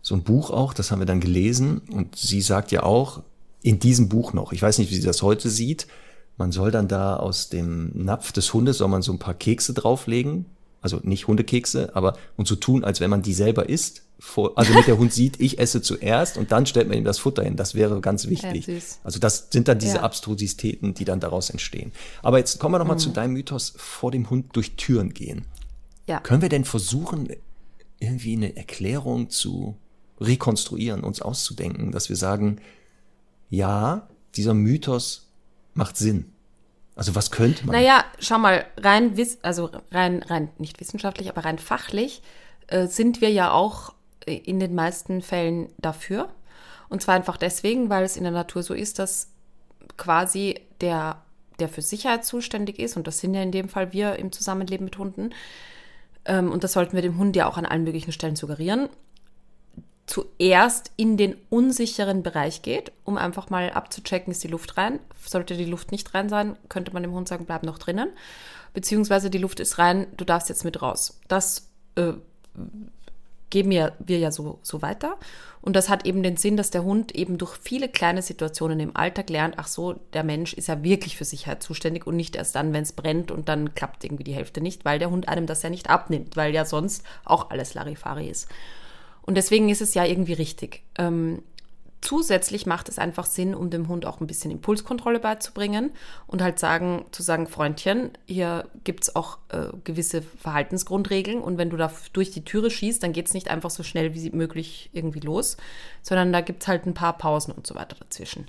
so 0.01 0.15
ein 0.15 0.23
Buch 0.23 0.51
auch, 0.51 0.73
das 0.73 0.91
haben 0.91 1.01
wir 1.01 1.07
dann 1.07 1.21
gelesen 1.21 1.83
und 1.91 2.17
sie 2.17 2.41
sagt 2.41 2.73
ja 2.73 2.83
auch 2.83 3.23
in 3.63 3.79
diesem 3.79 4.09
Buch 4.09 4.33
noch, 4.33 4.53
ich 4.53 4.63
weiß 4.63 4.79
nicht, 4.79 4.91
wie 4.91 4.95
sie 4.95 5.07
das 5.07 5.23
heute 5.23 5.51
sieht, 5.51 5.87
man 6.39 6.53
soll 6.53 6.71
dann 6.71 6.89
da 6.89 7.17
aus 7.17 7.49
dem 7.49 7.91
Napf 7.95 8.33
des 8.33 8.55
Hundes 8.55 8.79
soll 8.79 8.89
man 8.89 9.03
so 9.03 9.13
ein 9.13 9.19
paar 9.19 9.35
Kekse 9.35 9.75
drauflegen, 9.75 10.47
also 10.81 11.01
nicht 11.03 11.27
Hundekekse, 11.27 11.95
aber 11.95 12.17
und 12.37 12.47
so 12.47 12.57
tun, 12.57 12.85
als 12.85 13.01
wenn 13.01 13.11
man 13.11 13.23
die 13.23 13.35
selber 13.35 13.69
isst. 13.69 14.03
Vor, 14.21 14.59
also 14.59 14.75
mit 14.75 14.89
der 14.89 14.99
Hund 14.99 15.13
sieht, 15.15 15.41
ich 15.41 15.61
esse 15.61 15.81
zuerst 15.81 16.39
und 16.39 16.51
dann 16.51 16.67
stellt 16.67 16.89
man 16.89 16.99
ihm 16.99 17.05
das 17.05 17.19
Futter 17.19 17.45
hin. 17.45 17.57
Das 17.57 17.75
wäre 17.75 18.01
ganz 18.01 18.29
wichtig. 18.29 18.67
Ja, 18.67 18.75
also 19.05 19.21
das 19.21 19.49
sind 19.51 19.69
dann 19.69 19.79
diese 19.79 19.97
ja. 19.97 20.03
Abstrusitäten, 20.03 20.95
die 20.95 21.05
dann 21.05 21.21
daraus 21.21 21.51
entstehen. 21.51 21.93
Aber 22.23 22.39
jetzt 22.39 22.59
kommen 22.59 22.75
wir 22.75 22.79
nochmal 22.81 22.97
mhm. 22.97 23.01
zu 23.01 23.11
deinem 23.11 23.35
Mythos 23.35 23.75
vor 23.77 24.11
dem 24.11 24.29
Hund 24.29 24.57
durch 24.57 24.77
Türen 24.77 25.15
gehen. 25.15 25.45
Ja. 26.09 26.21
Können 26.21 26.43
wir 26.43 26.49
denn 26.49 26.65
versuchen, 26.65 27.29
irgendwie 28.01 28.33
eine 28.35 28.57
Erklärung 28.57 29.31
zu 29.31 29.77
rekonstruieren, 30.21 31.05
uns 31.05 31.23
auszudenken, 31.23 31.93
dass 31.93 32.09
wir 32.09 32.17
sagen, 32.17 32.61
ja, 33.51 34.09
dieser 34.35 34.55
Mythos 34.55 35.29
macht 35.75 35.97
Sinn. 35.97 36.33
Also 36.99 37.15
was 37.15 37.31
könnte 37.31 37.65
man? 37.65 37.77
Naja, 37.77 38.05
schau 38.19 38.39
mal, 38.39 38.67
rein, 38.77 39.15
also 39.43 39.71
rein, 39.93 40.25
rein 40.25 40.51
nicht 40.59 40.81
wissenschaftlich, 40.81 41.29
aber 41.29 41.45
rein 41.45 41.61
fachlich 41.61 42.23
äh, 42.67 42.89
sind 42.89 43.21
wir 43.21 43.31
ja 43.31 43.53
auch 43.53 43.95
äh, 44.27 44.35
in 44.35 44.59
den 44.59 44.75
meisten 44.75 45.23
Fällen 45.23 45.69
dafür. 45.79 46.29
Und 46.89 47.01
zwar 47.01 47.15
einfach 47.15 47.37
deswegen, 47.37 47.89
weil 47.89 48.03
es 48.03 48.17
in 48.17 48.25
der 48.25 48.33
Natur 48.33 48.65
so 48.65 48.75
ist, 48.75 48.99
dass 48.99 49.29
quasi 49.97 50.61
der, 50.81 51.23
der 51.61 51.69
für 51.69 51.83
Sicherheit 51.83 52.25
zuständig 52.25 52.81
ist, 52.81 52.97
und 52.97 53.07
das 53.07 53.21
sind 53.21 53.33
ja 53.33 53.43
in 53.43 53.53
dem 53.53 53.69
Fall 53.69 53.93
wir 53.93 54.17
im 54.17 54.33
Zusammenleben 54.33 54.85
mit 54.85 54.99
Hunden, 54.99 55.31
ähm, 56.25 56.51
und 56.51 56.65
das 56.65 56.73
sollten 56.73 56.95
wir 56.97 57.03
dem 57.03 57.17
Hund 57.17 57.37
ja 57.37 57.47
auch 57.47 57.59
an 57.59 57.67
allen 57.67 57.85
möglichen 57.85 58.11
Stellen 58.11 58.35
suggerieren, 58.35 58.89
zuerst 60.09 60.91
in 60.97 61.17
den 61.17 61.37
unsicheren 61.51 62.23
Bereich 62.23 62.63
geht, 62.63 62.93
um 63.05 63.19
einfach 63.19 63.51
mal 63.51 63.71
abzuchecken, 63.71 64.31
ist 64.31 64.43
die 64.43 64.49
Luft 64.49 64.77
rein. 64.77 65.01
Sollte 65.25 65.57
die 65.57 65.67
Luft 65.67 65.93
nicht 65.93 66.15
rein 66.15 66.29
sein, 66.29 66.57
könnte 66.69 66.93
man 66.93 67.03
dem 67.03 67.13
Hund 67.13 67.29
sagen, 67.29 67.45
bleib 67.45 67.63
noch 67.63 67.79
drinnen. 67.79 68.09
Beziehungsweise 68.73 69.29
die 69.29 69.39
Luft 69.39 69.61
ist 69.61 69.79
rein, 69.79 70.07
du 70.17 70.25
darfst 70.25 70.49
jetzt 70.49 70.65
mit 70.65 70.81
raus. 70.81 71.21
Das 71.29 71.69
äh, 71.97 72.15
geben 73.51 73.71
ja, 73.71 73.93
wir 73.99 74.19
ja 74.19 74.31
so, 74.31 74.59
so 74.63 74.81
weiter. 74.81 75.19
Und 75.61 75.77
das 75.77 75.91
hat 75.91 76.07
eben 76.07 76.23
den 76.23 76.39
Sinn, 76.39 76.57
dass 76.57 76.71
der 76.71 76.85
Hund 76.85 77.15
eben 77.15 77.37
durch 77.37 77.57
viele 77.57 77.89
kleine 77.89 78.23
Situationen 78.23 78.81
im 78.81 78.97
Alltag 78.97 79.29
lernt, 79.29 79.57
ach 79.59 79.67
so, 79.67 79.95
der 80.15 80.25
Mensch 80.25 80.55
ist 80.55 80.69
ja 80.69 80.83
wirklich 80.83 81.19
für 81.19 81.25
Sicherheit 81.25 81.63
zuständig 81.63 82.07
und 82.07 82.17
nicht 82.17 82.37
erst 82.37 82.55
dann, 82.55 82.73
wenn 82.73 82.85
es 82.85 82.93
brennt 82.93 83.31
und 83.31 83.49
dann 83.49 83.75
klappt 83.75 84.05
irgendwie 84.05 84.25
die 84.25 84.35
Hälfte 84.35 84.63
nicht, 84.63 84.87
weil 84.87 84.99
der 84.99 85.11
Hund 85.11 85.29
einem 85.29 85.47
das 85.47 85.63
ja 85.63 85.69
nicht 85.69 85.91
abnimmt, 85.91 86.37
weil 86.37 86.55
ja 86.55 86.65
sonst 86.65 87.03
auch 87.25 87.51
alles 87.51 87.75
Larifari 87.75 88.29
ist. 88.29 88.49
Und 89.29 89.35
deswegen 89.35 89.69
ist 89.69 89.83
es 89.83 89.93
ja 89.93 90.07
irgendwie 90.07 90.33
richtig. 90.33 90.85
Ähm, 90.97 91.43
zusätzlich 92.01 92.65
macht 92.65 92.89
es 92.89 92.99
einfach 92.99 93.27
Sinn, 93.27 93.55
um 93.55 93.69
dem 93.69 93.87
Hund 93.87 94.07
auch 94.07 94.23
ein 94.23 94.27
bisschen 94.27 94.51
Impulskontrolle 94.51 95.21
beizubringen 95.21 95.91
und 96.27 96.41
halt 96.41 96.59
sagen, 96.59 97.05
zu 97.13 97.23
sagen, 97.23 97.47
Freundchen, 97.47 98.13
hier 98.25 98.65
gibt 98.85 99.03
es 99.05 99.17
auch 99.17 99.37
äh, 99.51 99.67
gewisse 99.85 100.23
Verhaltensgrundregeln 100.23 101.43
und 101.43 101.59
wenn 101.59 101.69
du 101.69 101.77
da 101.77 101.93
durch 102.15 102.31
die 102.31 102.43
Türe 102.43 102.71
schießt, 102.71 103.03
dann 103.03 103.13
geht 103.13 103.27
es 103.27 103.35
nicht 103.35 103.51
einfach 103.51 103.69
so 103.69 103.83
schnell 103.83 104.15
wie 104.15 104.31
möglich 104.31 104.89
irgendwie 104.95 105.21
los, 105.21 105.59
sondern 106.01 106.33
da 106.33 106.41
gibt 106.41 106.63
es 106.63 106.69
halt 106.69 106.87
ein 106.87 106.95
paar 106.95 107.19
Pausen 107.19 107.53
und 107.53 107.67
so 107.67 107.75
weiter 107.75 107.97
dazwischen. 108.01 108.47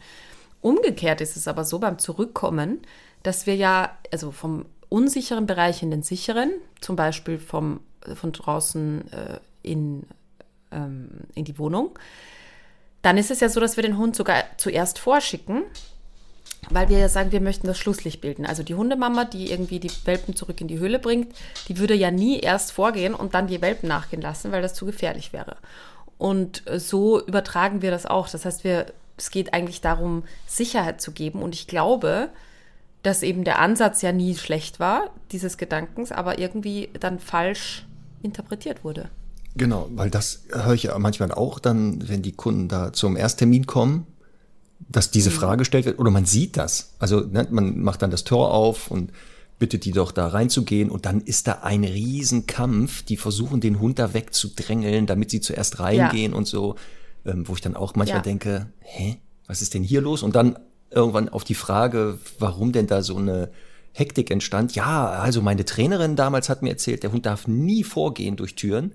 Umgekehrt 0.62 1.20
ist 1.20 1.36
es 1.36 1.50
aber 1.50 1.66
so 1.66 1.80
beim 1.80 2.00
Zurückkommen, 2.00 2.80
dass 3.24 3.46
wir 3.46 3.58
ja, 3.58 3.98
also 4.14 4.32
vom 4.32 4.64
unsicheren 4.88 5.46
Bereich 5.46 5.84
in 5.84 5.92
den 5.92 6.04
sicheren, 6.04 6.54
zum 6.80 6.96
Beispiel 6.96 7.38
vom, 7.38 7.82
von 8.16 8.32
draußen 8.32 9.12
äh, 9.12 9.40
in 9.62 10.06
ähm, 10.72 11.10
in 11.36 11.46
die 11.46 11.58
Wohnung, 11.58 11.98
dann 13.02 13.18
ist 13.18 13.32
es 13.32 13.40
ja 13.40 13.50
so, 13.50 13.60
dass 13.60 13.78
wir 13.78 13.84
den 13.84 13.98
Hund 13.98 14.16
sogar 14.16 14.44
zuerst 14.58 15.00
vorschicken, 15.00 15.64
weil 16.70 16.90
wir 16.90 17.00
ja 17.00 17.10
sagen, 17.10 17.32
wir 17.32 17.42
möchten 17.42 17.68
das 17.68 17.78
Schlusslicht 17.78 18.22
bilden. 18.22 18.46
Also 18.46 18.64
die 18.64 18.76
Hundemama, 18.76 19.26
die 19.26 19.52
irgendwie 19.52 19.80
die 19.80 19.92
Welpen 20.06 20.36
zurück 20.36 20.60
in 20.60 20.68
die 20.68 20.80
Höhle 20.80 21.00
bringt, 21.00 21.34
die 21.68 21.78
würde 21.78 21.96
ja 21.96 22.12
nie 22.12 22.40
erst 22.40 22.72
vorgehen 22.72 23.14
und 23.14 23.34
dann 23.34 23.48
die 23.48 23.62
Welpen 23.62 23.88
nachgehen 23.88 24.22
lassen, 24.22 24.52
weil 24.52 24.62
das 24.62 24.74
zu 24.74 24.86
gefährlich 24.86 25.32
wäre. 25.32 25.56
Und 26.18 26.68
äh, 26.68 26.80
so 26.80 27.26
übertragen 27.26 27.82
wir 27.82 27.92
das 27.92 28.06
auch. 28.06 28.28
Das 28.30 28.46
heißt, 28.46 28.64
wir, 28.64 28.88
es 29.18 29.32
geht 29.32 29.54
eigentlich 29.54 29.82
darum, 29.82 30.24
Sicherheit 30.46 31.02
zu 31.02 31.12
geben. 31.12 31.42
Und 31.42 31.56
ich 31.56 31.68
glaube, 31.68 32.30
dass 33.04 33.24
eben 33.24 33.46
der 33.46 33.60
Ansatz 33.60 34.02
ja 34.02 34.12
nie 34.12 34.36
schlecht 34.36 34.80
war, 34.82 35.10
dieses 35.32 35.58
Gedankens, 35.58 36.12
aber 36.12 36.38
irgendwie 36.38 36.90
dann 37.00 37.20
falsch 37.20 37.86
interpretiert 38.22 38.84
wurde. 38.84 39.10
Genau, 39.56 39.90
weil 39.92 40.10
das 40.10 40.44
höre 40.52 40.74
ich 40.74 40.84
ja 40.84 40.98
manchmal 41.00 41.32
auch 41.32 41.60
dann, 41.60 42.08
wenn 42.08 42.22
die 42.22 42.32
Kunden 42.32 42.68
da 42.68 42.94
zum 42.94 43.18
Ersttermin 43.18 43.66
kommen, 43.66 44.06
dass 44.88 45.12
diese 45.12 45.32
Frage 45.32 45.60
gestellt 45.60 45.86
wird 45.86 46.00
oder 46.00 46.12
man 46.12 46.26
sieht 46.26 46.56
das. 46.58 46.94
Also 47.00 47.22
ne, 47.22 47.48
man 47.50 47.80
macht 47.80 48.02
dann 48.02 48.12
das 48.12 48.24
Tor 48.24 48.54
auf 48.54 48.90
und 48.90 49.12
bittet 49.60 49.84
die 49.84 49.92
doch 49.92 50.12
da 50.12 50.28
reinzugehen 50.28 50.90
und 50.90 51.06
dann 51.06 51.20
ist 51.22 51.48
da 51.48 51.60
ein 51.64 51.84
Riesenkampf, 51.84 53.04
die 53.04 53.18
versuchen 53.18 53.60
den 53.60 53.80
Hund 53.80 54.00
da 54.00 54.14
wegzudrängeln, 54.14 55.06
damit 55.06 55.32
sie 55.32 55.42
zuerst 55.42 55.80
reingehen 55.80 56.34
und 56.34 56.48
so, 56.48 56.76
ähm, 57.26 57.48
wo 57.48 57.54
ich 57.54 57.62
dann 57.62 57.76
auch 57.76 57.96
manchmal 57.96 58.20
Ja. 58.20 58.24
denke, 58.24 58.68
hä, 58.80 59.18
was 59.48 59.62
ist 59.62 59.74
denn 59.74 59.84
hier 59.84 60.00
los? 60.02 60.24
Und 60.24 60.36
dann 60.36 60.58
irgendwann 60.92 61.28
auf 61.30 61.44
die 61.44 61.56
Frage, 61.56 62.20
warum 62.40 62.72
denn 62.72 62.88
da 62.88 63.02
so 63.04 63.18
eine 63.18 63.50
Hektik 63.92 64.32
entstand. 64.32 64.76
Ja, 64.76 65.10
also 65.10 65.42
meine 65.42 65.66
Trainerin 65.66 66.16
damals 66.16 66.48
hat 66.48 66.62
mir 66.62 66.70
erzählt, 66.70 67.04
der 67.04 67.12
Hund 67.12 67.26
darf 67.26 67.48
nie 67.48 67.84
vorgehen 67.84 68.38
durch 68.38 68.56
Türen, 68.56 68.94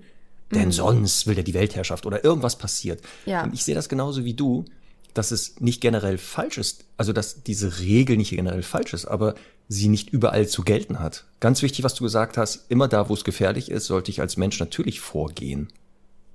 denn 0.51 0.71
sonst 0.71 1.27
will 1.27 1.37
er 1.37 1.43
die 1.43 1.53
Weltherrschaft 1.53 2.05
oder 2.05 2.23
irgendwas 2.23 2.55
passiert. 2.57 3.01
Ja. 3.25 3.43
Und 3.43 3.53
ich 3.53 3.63
sehe 3.63 3.75
das 3.75 3.89
genauso 3.89 4.23
wie 4.25 4.33
du, 4.33 4.65
dass 5.13 5.31
es 5.31 5.59
nicht 5.59 5.81
generell 5.81 6.17
falsch 6.17 6.57
ist, 6.57 6.85
also 6.97 7.13
dass 7.13 7.43
diese 7.43 7.79
Regel 7.79 8.17
nicht 8.17 8.31
generell 8.31 8.63
falsch 8.63 8.93
ist, 8.93 9.05
aber 9.05 9.33
sie 9.67 9.87
nicht 9.87 10.09
überall 10.09 10.47
zu 10.47 10.63
gelten 10.63 10.99
hat. 10.99 11.25
Ganz 11.39 11.61
wichtig, 11.61 11.83
was 11.83 11.95
du 11.95 12.03
gesagt 12.03 12.37
hast, 12.37 12.65
immer 12.69 12.87
da, 12.87 13.09
wo 13.09 13.13
es 13.13 13.23
gefährlich 13.23 13.71
ist, 13.71 13.85
sollte 13.87 14.11
ich 14.11 14.21
als 14.21 14.37
Mensch 14.37 14.59
natürlich 14.59 14.99
vorgehen. 14.99 15.69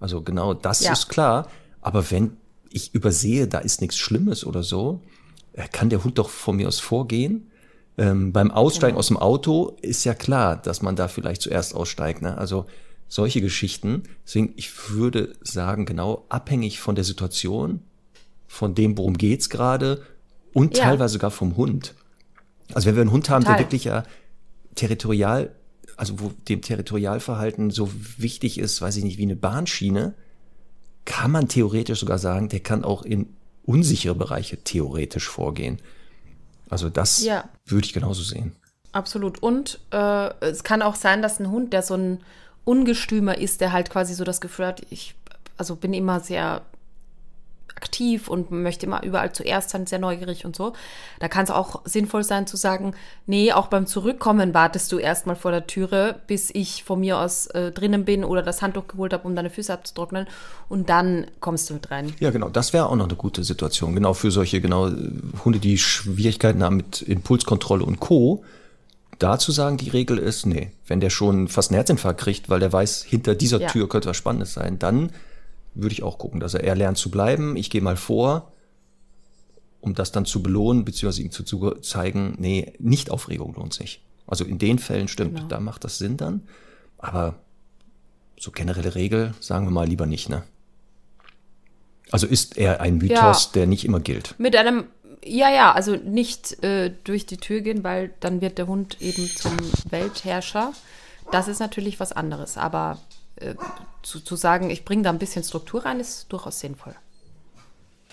Also 0.01 0.23
genau 0.23 0.55
das 0.55 0.81
Ja. 0.81 0.93
ist 0.93 1.09
klar. 1.09 1.49
Aber 1.83 2.11
wenn 2.11 2.37
ich 2.71 2.95
übersehe, 2.95 3.47
da 3.47 3.59
ist 3.59 3.81
nichts 3.81 3.97
Schlimmes 3.99 4.45
oder 4.45 4.63
so, 4.63 5.03
äh, 5.53 5.69
kann 5.69 5.91
der 5.91 6.03
Hund 6.03 6.19
doch 6.19 6.31
von 6.31 6.57
mir 6.57 6.67
aus 6.69 6.81
vorgehen. 6.81 7.51
Ähm, 7.99 8.33
beim 8.33 8.51
Aussteigen 8.51 8.97
aus 8.97 9.09
dem 9.09 9.17
Auto 9.19 9.77
ist 9.83 10.05
ja 10.05 10.15
klar, 10.15 10.57
dass 10.57 10.81
man 10.81 10.97
da 10.97 11.07
vielleicht 11.09 11.43
zuerst 11.43 11.75
aussteigt. 11.75 12.23
Ne? 12.23 12.37
Also 12.39 12.67
solche 13.11 13.43
Geschichten. 13.43 14.05
Deswegen, 14.25 14.55
ich 14.57 14.89
würde 14.91 15.35
sagen, 15.43 15.85
genau 15.85 16.25
abhängig 16.31 16.81
von 16.81 16.95
der 16.95 17.05
Situation, 17.05 17.83
von 18.47 18.75
dem, 18.75 18.97
worum 18.97 19.19
geht's 19.19 19.51
gerade 19.51 20.03
und 20.55 20.79
Ja. 20.79 20.85
teilweise 20.85 21.15
sogar 21.15 21.31
vom 21.33 21.57
Hund. 21.57 21.95
Also 22.73 22.87
wenn 22.87 22.95
wir 22.95 23.03
einen 23.03 23.11
Hund 23.13 23.29
haben, 23.29 23.43
Total. 23.43 23.57
der 23.59 23.67
wirklich 23.67 23.85
ja 23.85 24.05
territorial, 24.77 25.55
also 25.97 26.21
wo 26.21 26.33
dem 26.49 26.63
Territorialverhalten 26.63 27.71
so 27.71 27.91
wichtig 28.17 28.59
ist, 28.59 28.81
weiß 28.81 28.97
ich 28.97 29.05
nicht, 29.05 29.19
wie 29.19 29.23
eine 29.25 29.37
Bahnschiene, 29.37 30.15
kann 31.05 31.31
man 31.33 31.49
theoretisch 31.49 32.01
sogar 32.01 32.19
sagen, 32.19 32.49
der 32.49 32.61
kann 32.61 32.85
auch 32.85 33.03
in 33.03 33.35
unsichere 33.65 34.15
Bereiche 34.15 34.59
theoretisch 34.63 35.29
vorgehen. 35.29 35.81
Also 36.69 36.89
das 36.89 37.25
Ja. 37.25 37.49
würde 37.67 37.85
ich 37.87 37.93
genauso 37.93 38.23
sehen. 38.23 38.53
Absolut. 38.93 39.43
Und 39.43 39.81
äh, 39.91 40.31
es 40.41 40.63
kann 40.65 40.83
auch 40.83 40.95
sein, 40.95 41.23
dass 41.23 41.41
ein 41.41 41.51
Hund, 41.51 41.73
der 41.73 41.83
so 41.83 41.95
ein 41.95 42.21
Ungestümer 42.71 43.37
ist, 43.37 43.61
der 43.61 43.73
halt 43.73 43.91
quasi 43.91 44.15
so 44.15 44.23
das 44.23 44.41
Gefühl 44.41 44.67
hat, 44.67 44.83
ich 44.91 45.17
also 45.57 45.75
bin 45.75 45.93
immer 45.93 46.21
sehr 46.21 46.63
aktiv 47.75 48.29
und 48.29 48.53
möchte 48.53 48.87
immer 48.87 49.03
überall 49.03 49.33
zuerst 49.33 49.71
sein, 49.71 49.87
sehr 49.87 49.99
neugierig 49.99 50.45
und 50.45 50.55
so. 50.55 50.75
Da 51.19 51.27
kann 51.27 51.43
es 51.43 51.51
auch 51.51 51.81
sinnvoll 51.85 52.23
sein 52.23 52.47
zu 52.47 52.57
sagen, 52.57 52.95
nee, 53.27 53.53
auch 53.53 53.67
beim 53.67 53.87
Zurückkommen 53.87 54.55
wartest 54.55 54.93
du 54.93 54.99
erstmal 54.99 55.35
vor 55.35 55.51
der 55.51 55.67
Türe, 55.67 56.21
bis 56.29 56.51
ich 56.55 56.85
von 56.85 57.01
mir 57.01 57.19
aus 57.19 57.49
äh, 57.49 57.73
drinnen 57.73 58.05
bin 58.05 58.23
oder 58.23 58.43
das 58.43 58.63
Handtuch 58.63 58.87
geholt 58.87 59.13
habe, 59.13 59.27
um 59.27 59.35
deine 59.35 59.51
Füße 59.51 59.73
abzutrocknen 59.73 60.29
und 60.69 60.91
dann 60.91 61.27
kommst 61.41 61.71
du 61.71 61.75
mit 61.75 61.91
rein. 61.91 62.13
Ja, 62.21 62.31
genau, 62.31 62.51
das 62.51 62.73
wäre 62.73 62.87
auch 62.87 62.95
noch 62.95 63.07
eine 63.07 63.17
gute 63.17 63.43
Situation. 63.43 63.97
Genau 63.97 64.15
für 64.15 64.31
solche 64.31 64.61
genau 64.61 64.87
äh, 64.87 64.95
Hunde, 65.45 65.59
die 65.59 65.77
Schwierigkeiten 65.77 66.63
haben 66.63 66.77
mit 66.77 67.03
Impulskontrolle 67.03 67.85
und 67.85 67.99
Co. 67.99 68.45
Da 69.21 69.39
zu 69.39 69.53
sagen, 69.53 69.77
die 69.77 69.91
Regel 69.91 70.19
ist, 70.19 70.47
nee, 70.47 70.73
wenn 70.87 70.99
der 71.01 71.11
schon 71.11 71.47
fast 71.47 71.71
einen 71.71 71.77
Herzinfarkt 71.77 72.21
kriegt, 72.21 72.49
weil 72.49 72.59
der 72.59 72.73
weiß, 72.73 73.05
hinter 73.05 73.35
dieser 73.37 73.61
Ja. 73.61 73.69
Tür 73.69 73.89
könnte 73.89 74.09
was 74.09 74.17
Spannendes 74.17 74.55
sein, 74.55 74.79
dann 74.81 75.13
würde 75.75 75.93
ich 75.93 76.03
auch 76.03 76.19
gucken, 76.19 76.41
dass 76.41 76.55
er 76.55 76.65
eher 76.65 76.75
lernt 76.75 76.99
zu 76.99 77.11
bleiben. 77.11 77.55
Ich 77.57 77.71
gehe 77.71 77.83
mal 77.83 77.97
vor, 77.97 78.51
um 79.81 79.95
das 79.95 80.11
dann 80.11 80.25
zu 80.25 80.43
belohnen, 80.43 80.85
beziehungsweise 80.85 81.23
ihm 81.23 81.31
zu, 81.31 81.45
zu 81.45 81.71
zeigen, 81.83 82.35
nee, 82.39 82.73
Nicht-Aufregung 82.79 83.55
lohnt 83.55 83.73
sich. 83.75 84.03
Also 84.27 84.45
in 84.45 84.59
den 84.59 84.79
Fällen 84.79 85.07
stimmt, 85.09 85.37
Genau. 85.37 85.49
da 85.49 85.61
macht 85.61 85.85
das 85.85 85.99
Sinn 85.99 86.17
dann. 86.17 86.43
Aber 86.99 87.35
so 88.39 88.51
generelle 88.51 88.95
Regel, 88.95 89.35
sagen 89.41 89.67
wir 89.67 89.71
mal 89.71 89.87
lieber 89.87 90.07
nicht, 90.07 90.29
ne? 90.29 90.43
Also 92.11 92.27
ist 92.27 92.57
er 92.59 92.81
ein 92.81 92.97
Mythos, 92.99 93.45
Ja. 93.47 93.51
der 93.55 93.67
nicht 93.67 93.85
immer 93.85 94.01
gilt. 94.01 94.35
Mit 94.39 94.57
einem, 94.57 94.85
ja, 95.25 95.51
ja, 95.51 95.73
also 95.73 95.97
nicht 95.97 96.63
äh, 96.63 96.93
durch 97.05 97.27
die 97.27 97.37
Tür 97.37 97.61
gehen, 97.61 97.85
weil 97.85 98.11
dann 98.21 98.41
wird 98.41 98.59
der 98.59 98.67
Hund 98.67 99.01
eben 99.01 99.27
zum 99.27 99.57
Weltherrscher. 99.91 100.73
Das 101.31 101.49
ist 101.49 101.61
natürlich 101.61 102.01
was 102.01 102.13
anderes. 102.13 102.57
Aber 102.57 102.99
äh, 103.37 103.55
zu, 104.03 104.21
zu 104.21 104.37
sagen, 104.37 104.71
ich 104.71 104.85
bringe 104.85 105.03
da 105.03 105.11
ein 105.11 105.19
bisschen 105.19 105.45
Struktur 105.45 105.85
rein, 105.85 106.01
ist 106.01 106.27
durchaus 106.31 106.61
sinnvoll. 106.61 106.95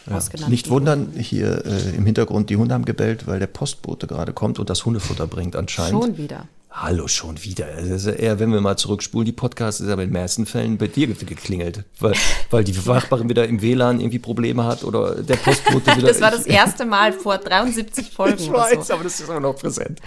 Genannten 0.06 0.50
Nicht 0.50 0.70
wundern, 0.70 1.12
hier 1.18 1.66
äh, 1.66 1.96
im 1.96 2.06
Hintergrund, 2.06 2.50
die 2.50 2.56
Hunde 2.56 2.74
haben 2.74 2.86
gebellt, 2.86 3.28
weil 3.28 3.40
der 3.40 3.48
Postbote 3.48 4.08
gerade 4.08 4.32
kommt 4.32 4.58
und 4.58 4.70
das 4.70 4.86
Hundefutter 4.86 5.28
bringt 5.28 5.58
anscheinend. 5.58 6.02
Schon 6.02 6.18
wieder. 6.18 6.48
Hallo, 6.70 7.08
schon 7.08 7.44
wieder. 7.44 7.66
Also 7.68 7.90
Das 7.90 8.02
ist 8.02 8.08
ja 8.08 8.14
eher, 8.14 8.40
wenn 8.40 8.52
wir 8.52 8.62
mal 8.62 8.78
zurückspulen, 8.78 9.26
die 9.26 9.32
Podcasts, 9.32 9.82
ist 9.82 9.90
aber 9.90 10.04
in 10.04 10.10
den 10.10 10.22
meisten 10.22 10.46
Fällen 10.46 10.78
bei 10.78 10.88
dir 10.88 11.08
geklingelt. 11.08 11.84
Weil, 12.00 12.14
weil 12.52 12.64
die 12.64 12.74
Nachbarin 12.74 13.30
wieder 13.30 13.48
im 13.48 13.62
WLAN 13.62 14.00
irgendwie 14.00 14.20
Probleme 14.20 14.64
hat 14.66 14.84
oder 14.84 15.16
der 15.24 15.38
Postbote 15.38 15.96
wieder. 15.98 16.08
Das 16.08 16.22
war 16.22 16.30
das 16.32 16.46
erste 16.46 16.86
Mal 16.86 17.14
vor 17.14 17.38
73 17.40 18.12
Folgen 18.12 18.38
Ich 18.40 18.52
weiß, 18.52 18.88
so. 18.88 18.94
aber 18.94 19.04
das 19.04 19.20
ist 19.20 19.30
auch 19.30 19.40
noch 19.40 19.56
präsent. 19.56 20.00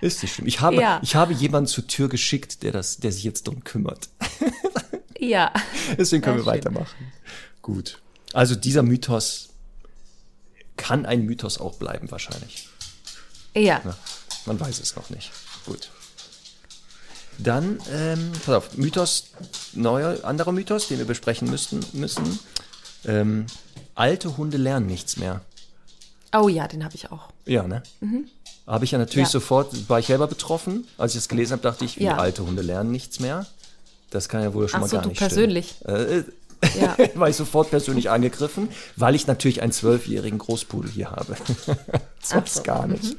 Ist 0.00 0.22
nicht 0.22 0.34
schlimm. 0.34 0.46
Ich 0.48 0.60
habe, 0.60 0.76
Ja. 0.76 1.00
ich 1.02 1.14
habe 1.14 1.32
jemanden 1.34 1.68
zur 1.68 1.86
Tür 1.86 2.08
geschickt, 2.08 2.62
der, 2.62 2.72
das, 2.72 2.98
der 2.98 3.12
sich 3.12 3.24
jetzt 3.24 3.46
drum 3.46 3.62
kümmert. 3.64 4.08
Ja. 5.20 5.52
Deswegen 5.98 6.22
können 6.22 6.36
wir 6.36 6.44
schön. 6.44 6.52
weitermachen. 6.52 7.12
Gut. 7.60 8.00
Also 8.34 8.54
dieser 8.54 8.84
Mythos 8.84 9.48
kann 10.76 11.04
ein 11.06 11.22
Mythos 11.26 11.58
auch 11.58 11.74
bleiben, 11.74 12.08
wahrscheinlich. 12.12 12.68
Ja. 13.52 13.80
Ja, 13.84 13.96
man 14.46 14.60
weiß 14.60 14.78
es 14.78 14.94
noch 14.94 15.10
nicht. 15.10 15.32
Gut. 15.66 15.90
Dann, 17.38 17.78
ähm, 17.92 18.32
pass 18.44 18.54
auf, 18.54 18.76
Mythos, 18.76 19.28
neuer, 19.72 20.24
anderer 20.24 20.52
Mythos, 20.52 20.88
den 20.88 20.98
wir 20.98 21.04
besprechen 21.06 21.48
müssten, 21.48 21.80
müssen. 21.92 22.38
Ähm, 23.04 23.46
alte 23.94 24.36
Hunde 24.36 24.56
lernen 24.56 24.86
nichts 24.86 25.16
mehr. 25.18 25.40
Oh 26.36 26.48
ja, 26.48 26.66
den 26.68 26.84
habe 26.84 26.94
ich 26.96 27.10
auch. 27.10 27.28
Ja, 27.46 27.62
ne? 27.62 27.82
Habe 28.66 28.84
ich 28.84 28.90
ja 28.90 28.98
natürlich 28.98 29.28
Ja. 29.28 29.32
sofort, 29.32 29.88
war 29.88 29.98
ich 30.00 30.06
selber 30.06 30.26
betroffen. 30.26 30.86
Als 30.98 31.12
ich 31.14 31.20
das 31.20 31.28
gelesen 31.28 31.52
habe, 31.52 31.62
dachte 31.62 31.84
ich, 31.84 31.98
wie 31.98 32.04
Ja. 32.04 32.18
alte 32.18 32.44
Hunde 32.44 32.60
lernen 32.62 32.90
nichts 32.90 33.20
mehr. 33.20 33.46
Das 34.10 34.28
kann 34.28 34.42
ja 34.42 34.52
wohl 34.52 34.68
schon 34.68 34.78
Ach 34.78 34.80
mal 34.82 34.88
so, 34.88 34.96
gar 34.96 35.02
du 35.04 35.08
nicht 35.10 35.18
persönlich. 35.18 35.76
stimmen. 35.80 36.24
Äh, 36.62 36.78
Ja. 36.78 36.96
war 37.14 37.28
ich 37.28 37.36
sofort 37.36 37.70
persönlich 37.70 38.10
angegriffen, 38.10 38.68
weil 38.96 39.14
ich 39.14 39.26
natürlich 39.28 39.62
einen 39.62 39.70
zwölfjährigen 39.72 40.38
Großpudel 40.38 40.90
hier 40.90 41.12
habe. 41.12 41.36
Sonst 42.22 42.54
so. 42.56 42.62
gar 42.64 42.86
nicht. 42.88 43.16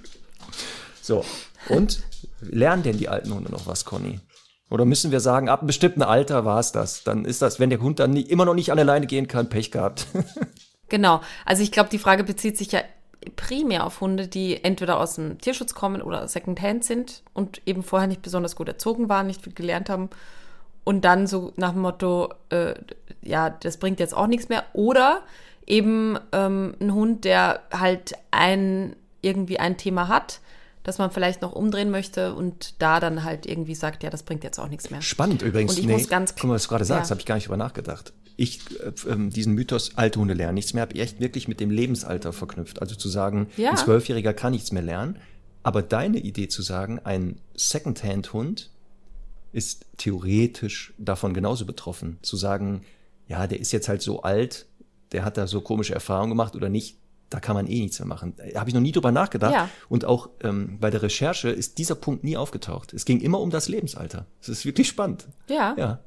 So, 1.01 1.24
und 1.68 2.03
lernen 2.41 2.84
denn 2.84 2.97
die 2.97 3.10
alten 3.10 3.34
Hunde 3.34 3.51
noch 3.51 3.68
was, 3.68 3.86
Conny? 3.86 4.20
Oder 4.70 4.86
müssen 4.86 5.12
wir 5.12 5.20
sagen, 5.20 5.49
ab 5.49 5.62
einem 5.62 5.68
bestimmten 5.68 6.03
Alter 6.03 6.45
war 6.45 6.60
es 6.60 6.72
das? 6.72 7.03
Dann 7.03 7.26
ist 7.26 7.41
das, 7.41 7.60
wenn 7.60 7.72
der 7.72 7.82
Hund 7.82 7.99
dann 7.99 8.12
nie, 8.12 8.22
immer 8.22 8.45
noch 8.45 8.53
nicht 8.53 8.72
an 8.72 8.78
der 8.78 8.86
Leine 8.86 9.07
gehen 9.07 9.28
kann, 9.28 9.49
Pech 9.49 9.72
gehabt. 9.72 10.07
Genau. 10.91 11.22
Also 11.45 11.62
ich 11.62 11.72
glaube, 11.72 11.91
die 11.91 11.99
Frage 11.99 12.24
bezieht 12.24 12.57
sich 12.57 12.72
ja 12.72 12.82
primär 13.36 13.86
auf 13.86 14.01
Hunde, 14.01 14.28
die 14.28 14.64
entweder 14.64 14.99
aus 14.99 15.18
dem 15.18 15.38
Tierschutz 15.38 15.76
kommen 15.76 16.01
oder 16.01 16.28
Secondhand 16.28 16.84
sind 16.84 17.22
und 17.36 17.62
eben 17.68 17.84
vorher 17.84 18.07
nicht 18.07 18.24
besonders 18.24 18.55
gut 18.55 18.68
erzogen 18.68 19.07
waren, 19.07 19.28
nicht 19.28 19.43
viel 19.43 19.53
gelernt 19.53 19.88
haben 19.88 20.10
und 20.84 21.05
dann 21.05 21.28
so 21.28 21.53
nach 21.55 21.74
dem 21.74 21.82
Motto, 21.82 22.34
äh, 22.49 22.74
ja, 23.22 23.51
das 23.51 23.78
bringt 23.78 23.99
jetzt 23.99 24.16
auch 24.18 24.26
nichts 24.26 24.49
mehr. 24.49 24.64
Oder 24.74 25.22
eben 25.68 26.18
ähm, 26.32 26.74
ein 26.82 26.93
Hund, 26.93 27.26
der 27.26 27.62
halt 27.72 28.14
ein 28.32 28.95
irgendwie 29.22 29.60
ein 29.60 29.78
Thema 29.78 30.07
hat, 30.07 30.39
das 30.90 30.98
man 30.98 31.12
vielleicht 31.12 31.42
noch 31.42 31.54
umdrehen 31.54 31.90
möchte 31.92 32.34
und 32.36 32.74
da 32.82 33.00
dann 33.00 33.24
halt 33.24 33.46
irgendwie 33.46 33.76
sagt, 33.76 34.04
ja, 34.04 34.10
das 34.10 34.24
bringt 34.24 34.44
jetzt 34.44 34.60
auch 34.60 34.68
nichts 34.68 34.90
mehr. 34.90 35.02
Spannend 35.02 35.42
übrigens. 35.42 35.74
Und 35.76 35.80
ich 35.80 35.88
muss 35.88 36.10
ganz- 36.10 36.36
guck 36.36 36.46
mal, 36.50 36.56
was 36.56 36.64
du 36.64 36.70
gerade 36.70 36.86
sagst, 36.86 37.10
Ja. 37.10 37.14
habe 37.14 37.22
ich 37.22 37.26
gar 37.26 37.36
nicht 37.36 37.46
drüber 37.48 37.58
nachgedacht. 37.58 38.12
Ich, 38.36 38.60
äh, 38.82 38.92
ähm, 39.10 39.30
diesen 39.30 39.54
Mythos, 39.54 39.92
alte 39.98 40.20
Hunde 40.20 40.34
lernen 40.34 40.56
nichts 40.56 40.74
mehr, 40.74 40.82
habe 40.82 40.94
ich 40.94 41.00
echt 41.02 41.20
wirklich 41.20 41.48
mit 41.48 41.60
dem 41.60 41.70
Lebensalter 41.72 42.34
verknüpft. 42.34 42.82
Also 42.82 42.96
zu 42.96 43.08
sagen, 43.10 43.48
Ja. 43.58 43.72
ein 43.72 43.78
Zwölfjähriger 43.78 44.34
kann 44.34 44.52
nichts 44.54 44.72
mehr 44.72 44.84
lernen. 44.84 45.18
Aber 45.62 45.82
deine 45.82 46.20
Idee 46.20 46.48
zu 46.48 46.62
sagen, 46.62 47.00
ein 47.04 47.40
Secondhand-Hund 47.56 48.70
ist 49.52 49.86
theoretisch 49.98 50.94
davon 50.98 51.34
genauso 51.34 51.66
betroffen. 51.66 52.18
Zu 52.22 52.38
sagen, 52.38 52.84
ja, 53.28 53.48
der 53.48 53.60
ist 53.60 53.72
jetzt 53.72 53.90
halt 53.90 54.02
so 54.02 54.22
alt, 54.22 54.68
der 55.12 55.26
hat 55.26 55.38
da 55.38 55.48
so 55.48 55.62
komische 55.62 55.94
Erfahrungen 55.94 56.30
gemacht 56.32 56.56
oder 56.56 56.70
nicht, 56.70 56.98
da 57.30 57.39
kann 57.39 57.55
man 57.55 57.67
eh 57.67 57.82
nichts 57.82 57.99
mehr 57.99 58.07
machen. 58.07 58.34
Da 58.53 58.59
habe 58.59 58.69
ich 58.69 58.73
noch 58.73 58.82
nie 58.82 58.91
drüber 58.91 59.11
nachgedacht. 59.11 59.53
Ja. 59.53 59.69
Und 59.88 60.05
auch 60.05 60.30
ähm, 60.43 60.77
bei 60.80 60.89
der 60.89 61.01
Recherche 61.01 61.49
ist 61.49 61.77
dieser 61.77 61.95
Punkt 61.95 62.23
nie 62.23 62.38
aufgetaucht. 62.38 62.93
Es 62.93 63.05
ging 63.05 63.21
immer 63.21 63.39
um 63.39 63.49
das 63.49 63.67
Lebensalter. 63.69 64.25
Es 64.41 64.49
ist 64.49 64.65
wirklich 64.65 64.88
spannend. 64.88 65.27
Ja. 65.47 65.75
Ja. 65.77 65.99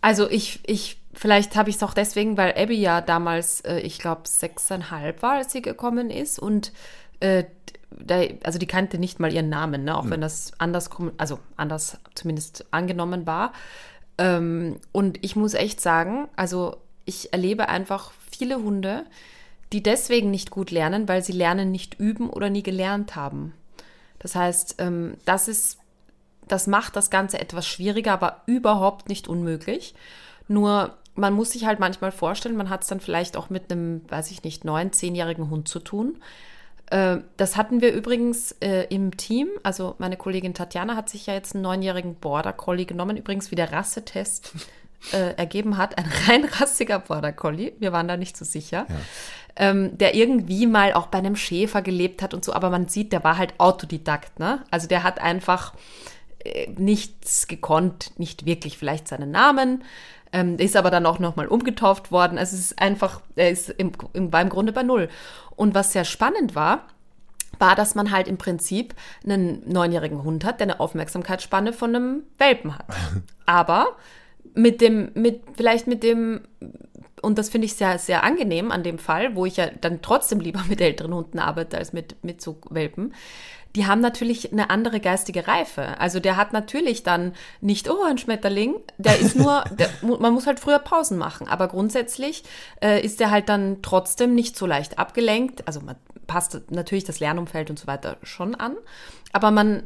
Also 0.00 0.30
ich, 0.30 0.60
ich, 0.66 1.00
vielleicht 1.12 1.56
habe 1.56 1.70
ich 1.70 1.76
es 1.76 1.82
auch 1.82 1.94
deswegen, 1.94 2.36
weil 2.36 2.54
Abby 2.56 2.76
ja 2.76 3.00
damals, 3.00 3.62
äh, 3.62 3.80
ich 3.80 3.98
glaube, 3.98 4.22
sechseinhalb 4.24 5.22
war, 5.22 5.32
als 5.32 5.52
sie 5.52 5.62
gekommen 5.62 6.10
ist 6.10 6.38
und 6.38 6.72
äh, 7.20 7.44
da, 7.90 8.22
also 8.44 8.58
die 8.58 8.66
kannte 8.66 8.98
nicht 8.98 9.20
mal 9.20 9.32
ihren 9.32 9.48
Namen, 9.48 9.84
ne? 9.84 9.96
auch 9.96 10.10
wenn 10.10 10.20
das 10.20 10.52
anders, 10.58 10.90
also 11.16 11.38
anders 11.56 11.98
zumindest 12.14 12.66
angenommen 12.70 13.26
war. 13.26 13.52
Ähm, 14.18 14.76
und 14.92 15.18
ich 15.24 15.34
muss 15.34 15.54
echt 15.54 15.80
sagen, 15.80 16.28
also 16.36 16.76
ich 17.04 17.32
erlebe 17.32 17.68
einfach 17.68 18.12
viele 18.30 18.56
Hunde, 18.56 19.06
die 19.72 19.82
deswegen 19.82 20.30
nicht 20.30 20.50
gut 20.50 20.70
lernen, 20.70 21.08
weil 21.08 21.22
sie 21.22 21.32
lernen 21.32 21.70
nicht 21.70 21.98
üben 21.98 22.30
oder 22.30 22.50
nie 22.50 22.62
gelernt 22.62 23.16
haben. 23.16 23.52
Das 24.18 24.34
heißt, 24.34 24.76
ähm, 24.78 25.16
das 25.24 25.48
ist 25.48 25.78
das 26.48 26.66
macht 26.66 26.96
das 26.96 27.10
Ganze 27.10 27.40
etwas 27.40 27.66
schwieriger, 27.66 28.12
aber 28.12 28.42
überhaupt 28.46 29.08
nicht 29.08 29.28
unmöglich. 29.28 29.94
Nur 30.48 30.96
man 31.14 31.32
muss 31.32 31.52
sich 31.52 31.66
halt 31.66 31.80
manchmal 31.80 32.12
vorstellen, 32.12 32.56
man 32.56 32.70
hat 32.70 32.82
es 32.82 32.88
dann 32.88 33.00
vielleicht 33.00 33.36
auch 33.36 33.50
mit 33.50 33.70
einem, 33.72 34.02
weiß 34.08 34.30
ich 34.30 34.44
nicht, 34.44 34.64
neun, 34.64 34.92
zehnjährigen 34.92 35.50
Hund 35.50 35.66
zu 35.66 35.80
tun. 35.80 36.18
Äh, 36.90 37.18
Das 37.36 37.56
hatten 37.56 37.80
wir 37.80 37.92
übrigens 37.92 38.52
äh, 38.60 38.86
im 38.90 39.16
Team. 39.16 39.48
Also 39.62 39.96
meine 39.98 40.16
Kollegin 40.16 40.54
Tatjana 40.54 40.94
hat 40.94 41.08
sich 41.08 41.26
ja 41.26 41.34
jetzt 41.34 41.54
einen 41.54 41.62
neunjährigen 41.62 42.14
Border 42.16 42.52
Collie 42.52 42.86
genommen. 42.86 43.16
Übrigens, 43.16 43.50
wie 43.50 43.56
der 43.56 43.72
Rassetest 43.72 44.52
äh, 45.12 45.34
ergeben 45.36 45.78
hat, 45.78 45.98
ein 45.98 46.10
rein 46.28 46.44
rassiger 46.44 46.98
Border 46.98 47.32
Collie. 47.32 47.72
Wir 47.78 47.92
waren 47.92 48.08
da 48.08 48.16
nicht 48.16 48.36
so 48.36 48.44
sicher. 48.44 48.86
Ähm, 49.58 49.96
der 49.96 50.14
irgendwie 50.14 50.66
mal 50.66 50.92
auch 50.92 51.06
bei 51.06 51.18
einem 51.18 51.34
Schäfer 51.34 51.80
gelebt 51.80 52.22
hat 52.22 52.34
und 52.34 52.44
so. 52.44 52.52
Aber 52.52 52.68
man 52.68 52.88
sieht, 52.88 53.12
der 53.12 53.24
war 53.24 53.38
halt 53.38 53.54
Autodidakt. 53.58 54.38
Ne? 54.38 54.62
Also 54.70 54.86
der 54.86 55.02
hat 55.02 55.18
einfach 55.20 55.72
äh, 56.44 56.68
nichts 56.76 57.48
gekonnt, 57.48 58.12
nicht 58.18 58.44
wirklich 58.44 58.76
vielleicht 58.76 59.08
seinen 59.08 59.30
Namen. 59.30 59.82
Ähm, 60.32 60.58
ist 60.58 60.76
aber 60.76 60.90
dann 60.90 61.06
auch 61.06 61.18
nochmal 61.18 61.46
umgetauft 61.46 62.12
worden. 62.12 62.36
Also 62.36 62.56
es 62.56 62.72
ist 62.72 62.82
einfach, 62.82 63.20
er 63.36 63.50
ist 63.50 63.70
im, 63.70 63.92
im, 64.12 64.32
war 64.32 64.42
im 64.42 64.48
Grunde 64.48 64.72
bei 64.72 64.82
Null. 64.82 65.08
Und 65.54 65.74
was 65.74 65.92
sehr 65.92 66.04
spannend 66.04 66.54
war, 66.54 66.86
war, 67.58 67.74
dass 67.74 67.94
man 67.94 68.10
halt 68.10 68.28
im 68.28 68.36
Prinzip 68.36 68.94
einen 69.24 69.62
neunjährigen 69.66 70.22
Hund 70.22 70.44
hat, 70.44 70.60
der 70.60 70.66
eine 70.66 70.80
Aufmerksamkeitsspanne 70.80 71.72
von 71.72 71.94
einem 71.94 72.22
Welpen 72.38 72.76
hat. 72.76 72.86
Aber 73.46 73.96
mit 74.54 74.80
dem, 74.80 75.10
mit, 75.14 75.42
vielleicht 75.56 75.86
mit 75.86 76.02
dem, 76.02 76.42
und 77.26 77.38
das 77.38 77.48
finde 77.48 77.64
ich 77.64 77.74
sehr, 77.74 77.98
sehr 77.98 78.22
angenehm 78.22 78.70
an 78.70 78.84
dem 78.84 79.00
Fall, 79.00 79.34
wo 79.34 79.46
ich 79.46 79.56
ja 79.56 79.66
dann 79.80 80.00
trotzdem 80.00 80.38
lieber 80.38 80.62
mit 80.68 80.80
älteren 80.80 81.12
Hunden 81.12 81.40
arbeite 81.40 81.76
als 81.76 81.92
mit, 81.92 82.22
mit 82.22 82.40
so 82.40 82.58
Welpen. 82.70 83.14
Die 83.74 83.84
haben 83.84 84.00
natürlich 84.00 84.52
eine 84.52 84.70
andere 84.70 85.00
geistige 85.00 85.48
Reife. 85.48 85.98
Also 85.98 86.20
der 86.20 86.36
hat 86.36 86.52
natürlich 86.52 87.02
dann 87.02 87.34
nicht, 87.60 87.90
oh, 87.90 88.04
ein 88.04 88.16
Schmetterling, 88.16 88.76
der 88.96 89.18
ist 89.18 89.34
nur, 89.34 89.64
der, 89.78 89.90
man 90.02 90.32
muss 90.34 90.46
halt 90.46 90.60
früher 90.60 90.78
Pausen 90.78 91.18
machen. 91.18 91.48
Aber 91.48 91.66
grundsätzlich 91.66 92.44
äh, 92.80 93.04
ist 93.04 93.18
der 93.18 93.32
halt 93.32 93.48
dann 93.48 93.82
trotzdem 93.82 94.36
nicht 94.36 94.56
so 94.56 94.64
leicht 94.64 95.00
abgelenkt. 95.00 95.66
Also 95.66 95.80
man 95.80 95.96
passt 96.28 96.70
natürlich 96.70 97.04
das 97.04 97.18
Lernumfeld 97.18 97.70
und 97.70 97.78
so 97.78 97.88
weiter 97.88 98.18
schon 98.22 98.54
an. 98.54 98.76
Aber 99.32 99.50
man 99.50 99.82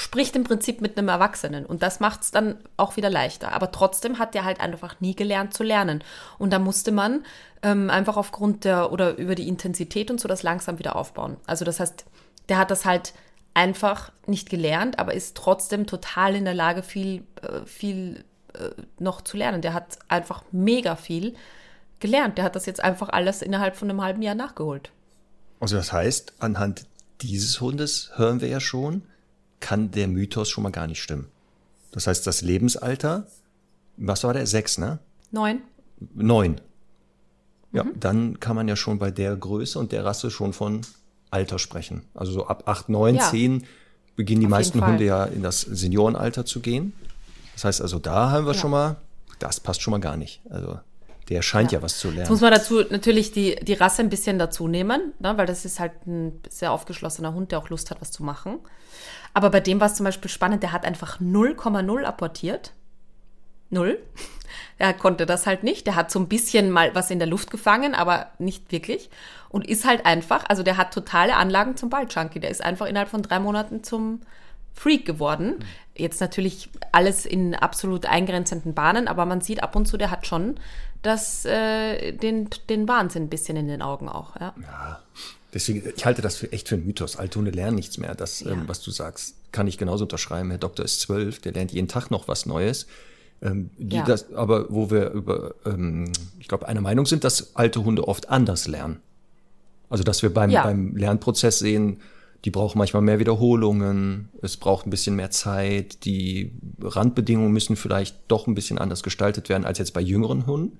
spricht 0.00 0.34
im 0.34 0.44
Prinzip 0.44 0.80
mit 0.80 0.96
einem 0.96 1.08
Erwachsenen 1.08 1.66
und 1.66 1.82
das 1.82 2.00
macht 2.00 2.22
es 2.22 2.30
dann 2.30 2.56
auch 2.76 2.96
wieder 2.96 3.10
leichter. 3.10 3.52
Aber 3.52 3.70
trotzdem 3.70 4.18
hat 4.18 4.34
der 4.34 4.44
halt 4.44 4.60
einfach 4.60 5.00
nie 5.00 5.14
gelernt 5.14 5.54
zu 5.54 5.62
lernen. 5.62 6.02
Und 6.38 6.52
da 6.52 6.58
musste 6.58 6.90
man 6.90 7.24
ähm, 7.62 7.90
einfach 7.90 8.16
aufgrund 8.16 8.64
der 8.64 8.92
oder 8.92 9.16
über 9.18 9.34
die 9.34 9.48
Intensität 9.48 10.10
und 10.10 10.20
so 10.20 10.28
das 10.28 10.42
langsam 10.42 10.78
wieder 10.78 10.96
aufbauen. 10.96 11.36
Also 11.46 11.64
das 11.64 11.80
heißt, 11.80 12.06
der 12.48 12.58
hat 12.58 12.70
das 12.70 12.84
halt 12.84 13.12
einfach 13.52 14.10
nicht 14.26 14.48
gelernt, 14.48 14.98
aber 14.98 15.14
ist 15.14 15.36
trotzdem 15.36 15.86
total 15.86 16.34
in 16.34 16.44
der 16.44 16.54
Lage, 16.54 16.82
viel, 16.82 17.24
äh, 17.42 17.64
viel 17.66 18.24
äh, 18.54 18.70
noch 18.98 19.20
zu 19.20 19.36
lernen. 19.36 19.60
Der 19.60 19.74
hat 19.74 19.98
einfach 20.08 20.44
mega 20.50 20.96
viel 20.96 21.34
gelernt. 21.98 22.38
Der 22.38 22.44
hat 22.44 22.56
das 22.56 22.66
jetzt 22.66 22.82
einfach 22.82 23.10
alles 23.10 23.42
innerhalb 23.42 23.76
von 23.76 23.90
einem 23.90 24.02
halben 24.02 24.22
Jahr 24.22 24.34
nachgeholt. 24.34 24.90
Also 25.60 25.76
das 25.76 25.92
heißt, 25.92 26.34
anhand 26.38 26.86
dieses 27.20 27.60
Hundes 27.60 28.12
hören 28.14 28.40
wir 28.40 28.48
ja 28.48 28.60
schon, 28.60 29.02
kann 29.60 29.90
der 29.90 30.08
Mythos 30.08 30.48
schon 30.48 30.64
mal 30.64 30.70
gar 30.72 30.86
nicht 30.86 31.02
stimmen. 31.02 31.28
Das 31.92 32.06
heißt, 32.06 32.26
das 32.26 32.42
Lebensalter, 32.42 33.26
was 33.96 34.24
war 34.24 34.32
der? 34.32 34.46
Sechs, 34.46 34.78
ne? 34.78 34.98
Neun. 35.30 35.60
Neun. 36.14 36.60
Ja, 37.72 37.84
Mhm. 37.84 37.92
dann 38.00 38.40
kann 38.40 38.56
man 38.56 38.66
ja 38.68 38.76
schon 38.76 38.98
bei 38.98 39.10
der 39.10 39.36
Größe 39.36 39.78
und 39.78 39.92
der 39.92 40.04
Rasse 40.04 40.30
schon 40.30 40.52
von 40.52 40.80
Alter 41.30 41.58
sprechen. 41.58 42.02
Also 42.14 42.32
so 42.32 42.46
ab 42.46 42.64
acht, 42.66 42.88
neun, 42.88 43.16
Ja. 43.16 43.30
zehn 43.30 43.64
beginnen 44.16 44.40
die 44.40 44.46
Auf 44.46 44.50
meisten. 44.50 44.84
Hunde 44.84 45.04
ja 45.04 45.24
in 45.24 45.42
das 45.42 45.60
Seniorenalter 45.60 46.44
zu 46.44 46.60
gehen. 46.60 46.92
Das 47.54 47.64
heißt 47.64 47.82
also, 47.82 47.98
da 47.98 48.30
haben 48.30 48.46
wir 48.46 48.54
Ja. 48.54 48.58
schon 48.58 48.70
mal, 48.72 48.96
das 49.38 49.60
passt 49.60 49.82
schon 49.82 49.92
mal 49.92 50.00
gar 50.00 50.16
nicht. 50.16 50.40
Also 50.50 50.80
der 51.28 51.42
scheint 51.42 51.70
ja, 51.70 51.80
was 51.80 51.98
zu 52.00 52.08
Jetzt 52.08 52.16
lernen. 52.16 52.30
muss 52.32 52.40
man 52.40 52.50
dazu 52.52 52.82
natürlich 52.90 53.30
die, 53.30 53.54
die 53.62 53.74
Rasse 53.74 54.02
ein 54.02 54.10
bisschen 54.10 54.38
dazu 54.40 54.66
nehmen, 54.66 55.12
ne, 55.20 55.36
weil 55.38 55.46
das 55.46 55.64
ist 55.64 55.78
halt 55.78 55.92
ein 56.06 56.40
sehr 56.48 56.72
aufgeschlossener 56.72 57.32
Hund, 57.34 57.52
der 57.52 57.58
auch 57.60 57.68
Lust 57.68 57.90
hat, 57.92 58.00
was 58.00 58.10
zu 58.10 58.24
machen. 58.24 58.58
Aber 59.34 59.50
bei 59.50 59.60
dem 59.60 59.80
war 59.80 59.86
es 59.86 59.94
zum 59.94 60.04
Beispiel 60.04 60.30
spannend, 60.30 60.62
der 60.62 60.72
hat 60.72 60.84
einfach 60.84 61.20
0,0 61.20 62.02
apportiert. 62.04 62.72
Null. 63.70 63.98
Er 64.78 64.94
konnte 64.94 65.26
das 65.26 65.46
halt 65.46 65.62
nicht. 65.62 65.86
Der 65.86 65.94
hat 65.94 66.10
so 66.10 66.18
ein 66.18 66.26
bisschen 66.26 66.70
mal 66.70 66.94
was 66.94 67.10
in 67.10 67.18
der 67.18 67.28
Luft 67.28 67.50
gefangen, 67.50 67.94
aber 67.94 68.28
nicht 68.38 68.72
wirklich. 68.72 69.10
Und 69.48 69.68
ist 69.68 69.84
halt 69.84 70.06
einfach, 70.06 70.44
also 70.48 70.62
der 70.62 70.76
hat 70.76 70.92
totale 70.92 71.36
Anlagen 71.36 71.76
zum 71.76 71.90
Balljunkie. 71.90 72.40
Der 72.40 72.50
ist 72.50 72.64
einfach 72.64 72.86
innerhalb 72.86 73.10
von 73.10 73.22
drei 73.22 73.38
Monaten 73.38 73.84
zum 73.84 74.22
Freak 74.72 75.04
geworden. 75.04 75.64
Jetzt 75.94 76.20
natürlich 76.20 76.70
alles 76.92 77.26
in 77.26 77.54
absolut 77.54 78.06
eingrenzenden 78.06 78.74
Bahnen, 78.74 79.06
aber 79.06 79.26
man 79.26 79.40
sieht 79.40 79.62
ab 79.62 79.76
und 79.76 79.86
zu, 79.86 79.98
der 79.98 80.10
hat 80.10 80.26
schon 80.26 80.58
das, 81.02 81.44
äh, 81.44 82.12
den, 82.12 82.48
den 82.68 82.88
Wahnsinn 82.88 83.24
ein 83.24 83.30
bisschen 83.30 83.56
in 83.56 83.68
den 83.68 83.82
Augen 83.82 84.08
auch. 84.08 84.34
Ja. 84.40 84.54
Deswegen, 85.52 85.82
ich 85.96 86.04
halte 86.06 86.22
das 86.22 86.36
für 86.36 86.52
echt 86.52 86.68
für 86.68 86.76
einen 86.76 86.86
Mythos. 86.86 87.16
Alte 87.16 87.38
Hunde 87.38 87.50
lernen 87.50 87.74
nichts 87.76 87.98
mehr. 87.98 88.14
Das, 88.14 88.40
Ja. 88.40 88.52
ähm, 88.52 88.64
was 88.66 88.82
du 88.82 88.90
sagst, 88.90 89.34
kann 89.52 89.66
ich 89.66 89.78
genauso 89.78 90.04
unterschreiben. 90.04 90.50
Herr 90.50 90.58
Doktor 90.58 90.84
ist 90.84 91.00
zwölf, 91.00 91.40
der 91.40 91.52
lernt 91.52 91.72
jeden 91.72 91.88
Tag 91.88 92.10
noch 92.10 92.28
was 92.28 92.46
Neues. 92.46 92.86
Ähm, 93.42 93.70
die 93.78 93.96
Ja. 93.96 94.04
das, 94.04 94.32
aber 94.34 94.66
wo 94.68 94.90
wir 94.90 95.10
über, 95.10 95.54
ähm, 95.66 96.12
ich 96.38 96.46
glaube, 96.46 96.68
einer 96.68 96.80
Meinung 96.82 97.06
sind, 97.06 97.24
dass 97.24 97.56
alte 97.56 97.82
Hunde 97.84 98.06
oft 98.06 98.28
anders 98.28 98.68
lernen. 98.68 99.00
Also, 99.88 100.04
dass 100.04 100.22
wir 100.22 100.32
beim, 100.32 100.50
Ja. 100.50 100.62
beim 100.62 100.94
Lernprozess 100.94 101.58
sehen, 101.58 102.00
die 102.44 102.50
brauchen 102.50 102.78
manchmal 102.78 103.02
mehr 103.02 103.18
Wiederholungen, 103.18 104.28
es 104.40 104.56
braucht 104.56 104.86
ein 104.86 104.90
bisschen 104.90 105.16
mehr 105.16 105.30
Zeit, 105.30 106.04
die 106.04 106.52
Randbedingungen 106.80 107.52
müssen 107.52 107.76
vielleicht 107.76 108.16
doch 108.28 108.46
ein 108.46 108.54
bisschen 108.54 108.78
anders 108.78 109.02
gestaltet 109.02 109.48
werden 109.48 109.64
als 109.64 109.78
jetzt 109.78 109.92
bei 109.94 110.00
jüngeren 110.00 110.46
Hunden. 110.46 110.78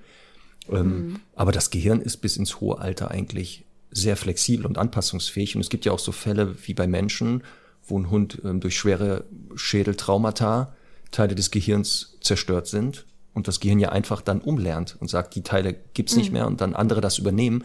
Ähm, 0.71 1.17
Aber 1.35 1.51
das 1.53 1.71
Gehirn 1.71 2.01
ist 2.01 2.19
bis 2.19 2.37
ins 2.37 2.61
hohe 2.61 2.79
Alter 2.79 3.11
eigentlich 3.11 3.65
sehr 3.91 4.17
flexibel 4.17 4.67
und 4.67 4.79
anpassungsfähig. 4.79 5.55
Und 5.57 5.63
es 5.63 5.69
gibt 5.71 5.85
ja 5.85 5.93
auch 5.93 5.99
so 5.99 6.13
Fälle 6.13 6.55
wie 6.67 6.75
bei 6.75 6.87
Menschen, 6.87 7.43
wo 7.87 7.99
ein 7.99 8.11
Hund 8.11 8.41
ähm, 8.45 8.61
durch 8.61 8.77
schwere 8.79 9.25
Schädeltraumata 9.85 10.73
Teile 11.11 11.35
des 11.35 11.51
Gehirns 11.51 12.17
zerstört 12.21 12.69
sind 12.69 13.05
und 13.35 13.49
das 13.49 13.59
Gehirn 13.59 13.81
ja 13.81 13.89
einfach 13.91 14.21
dann 14.23 14.41
umlernt 14.41 14.97
und 15.01 15.09
sagt, 15.11 15.35
die 15.35 15.43
Teile 15.43 15.75
gibt's 15.95 16.15
nicht 16.17 16.31
mehr 16.33 16.47
und 16.47 16.61
dann 16.61 16.75
andere 16.77 17.01
das 17.01 17.19
übernehmen. 17.19 17.65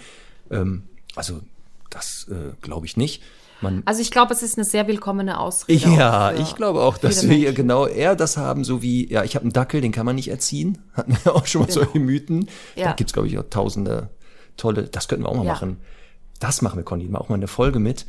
Ähm, 0.50 0.84
also 1.16 1.42
das 1.92 2.28
äh, 2.32 2.54
glaube 2.62 2.88
ich 2.88 2.98
nicht. 2.98 3.22
Man, 3.62 3.84
Also 3.86 4.02
ich 4.02 4.10
glaube, 4.12 4.34
es 4.34 4.42
ist 4.44 4.58
eine 4.58 4.66
sehr 4.66 4.88
willkommene 4.88 5.40
Ausrede. 5.40 5.80
ja, 5.90 6.34
ich 6.34 6.56
glaube 6.56 6.82
auch, 6.82 6.98
dass 6.98 7.22
wir 7.24 7.30
hier 7.36 7.40
Menschen. 7.50 7.56
genau 7.56 7.86
eher 7.88 8.16
das 8.16 8.36
haben, 8.36 8.64
so 8.64 8.82
wie, 8.82 9.10
ja, 9.12 9.24
ich 9.24 9.36
habe 9.36 9.44
einen 9.44 9.54
Dackel, 9.54 9.80
den 9.80 9.92
kann 9.92 10.06
man 10.06 10.16
nicht 10.16 10.28
erziehen. 10.30 10.80
Hatten 10.94 11.16
wir 11.24 11.36
auch 11.36 11.46
schon 11.46 11.62
mal 11.62 11.72
solche 11.72 12.00
Mythen. 12.00 12.48
Da 12.76 12.82
Ja. 12.82 12.94
gibt's 12.94 13.14
glaube 13.14 13.28
ich, 13.28 13.38
auch 13.38 13.46
tausende 13.50 14.10
tolle, 14.58 14.84
das 14.84 15.08
könnten 15.08 15.24
wir 15.26 15.30
auch 15.30 15.36
mal 15.38 15.46
Ja. 15.46 15.54
machen. 15.54 15.78
Das 16.40 16.62
machen 16.62 16.78
wir, 16.78 16.84
Conny, 16.84 17.06
mal 17.06 17.20
auch 17.20 17.30
mal 17.30 17.36
eine 17.36 17.48
Folge 17.48 17.80
mit. 17.80 18.06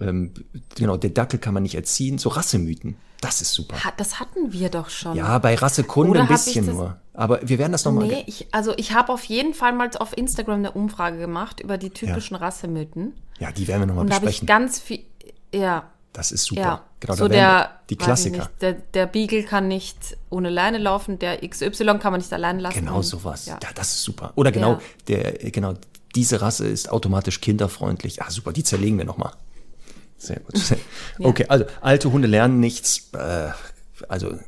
Ähm, 0.00 0.32
genau, 0.76 0.96
der 0.96 1.10
Dackel 1.10 1.38
kann 1.40 1.54
man 1.54 1.62
nicht 1.62 1.74
erziehen. 1.74 2.18
So 2.18 2.28
Rassemythen. 2.28 2.96
Das 3.20 3.42
ist 3.42 3.52
super. 3.52 3.82
Ha- 3.84 3.92
Das 3.96 4.18
hatten 4.20 4.52
wir 4.52 4.70
doch 4.70 4.88
schon. 4.88 5.16
Ja, 5.16 5.38
bei 5.38 5.54
Rassekunde 5.54 6.20
ein 6.20 6.28
bisschen 6.28 6.66
nur. 6.66 6.96
Aber 7.12 7.40
wir 7.46 7.58
werden 7.58 7.72
das 7.72 7.84
nochmal. 7.84 8.06
Nee, 8.06 8.24
ich, 8.26 8.46
also 8.52 8.72
ich 8.76 8.92
habe 8.92 9.12
auf 9.12 9.24
jeden 9.24 9.52
Fall 9.52 9.72
mal 9.74 9.90
auf 9.98 10.16
Instagram 10.16 10.60
eine 10.60 10.70
Umfrage 10.72 11.18
gemacht 11.18 11.60
über 11.60 11.76
die 11.76 11.90
typischen 11.90 12.36
Rassemythen. 12.36 13.14
Ja, 13.38 13.50
die 13.52 13.66
werden 13.68 13.82
wir 13.82 13.86
nochmal 13.86 14.04
Und 14.04 14.10
da 14.10 14.16
habe 14.16 14.26
ich 14.26 14.40
besprechen. 14.40 14.46
ganz 14.46 14.78
viel, 14.78 15.00
ja, 15.54 15.90
Das 16.12 16.32
ist 16.32 16.44
super. 16.44 16.60
ja. 16.60 16.84
Genau, 17.00 17.14
so 17.14 17.28
der, 17.28 17.70
die 17.90 17.96
Klassiker. 17.96 18.36
Nicht, 18.38 18.50
der, 18.62 18.72
der 18.74 19.06
Beagle 19.06 19.42
kann 19.42 19.68
nicht 19.68 20.16
ohne 20.28 20.50
Leine 20.50 20.76
laufen, 20.78 21.18
der 21.18 21.46
XY 21.46 21.98
kann 21.98 22.12
man 22.12 22.20
nicht 22.20 22.32
allein 22.32 22.58
lassen. 22.58 22.78
Genau 22.80 22.96
und- 22.98 23.02
sowas. 23.02 23.46
Ja. 23.46 23.58
Ja. 23.62 23.70
das 23.74 23.88
ist 23.92 24.02
super. 24.02 24.32
Oder 24.36 24.52
genau, 24.52 24.72
Ja. 24.72 24.80
der, 25.08 25.32
genau, 25.50 25.74
diese 26.14 26.40
Rasse 26.40 26.66
ist 26.66 26.90
automatisch 26.90 27.40
kinderfreundlich. 27.40 28.22
Ah, 28.22 28.30
super, 28.30 28.52
die 28.52 28.64
zerlegen 28.64 28.98
wir 28.98 29.04
nochmal. 29.04 29.32
Sehr 30.18 30.40
gut. 30.40 30.54
Okay, 31.18 31.46
also 31.48 31.64
alte 31.80 32.12
Hunde 32.12 32.28
lernen 32.28 32.60
nichts. 32.60 33.10
Äh, 33.12 33.48
also 34.08 34.38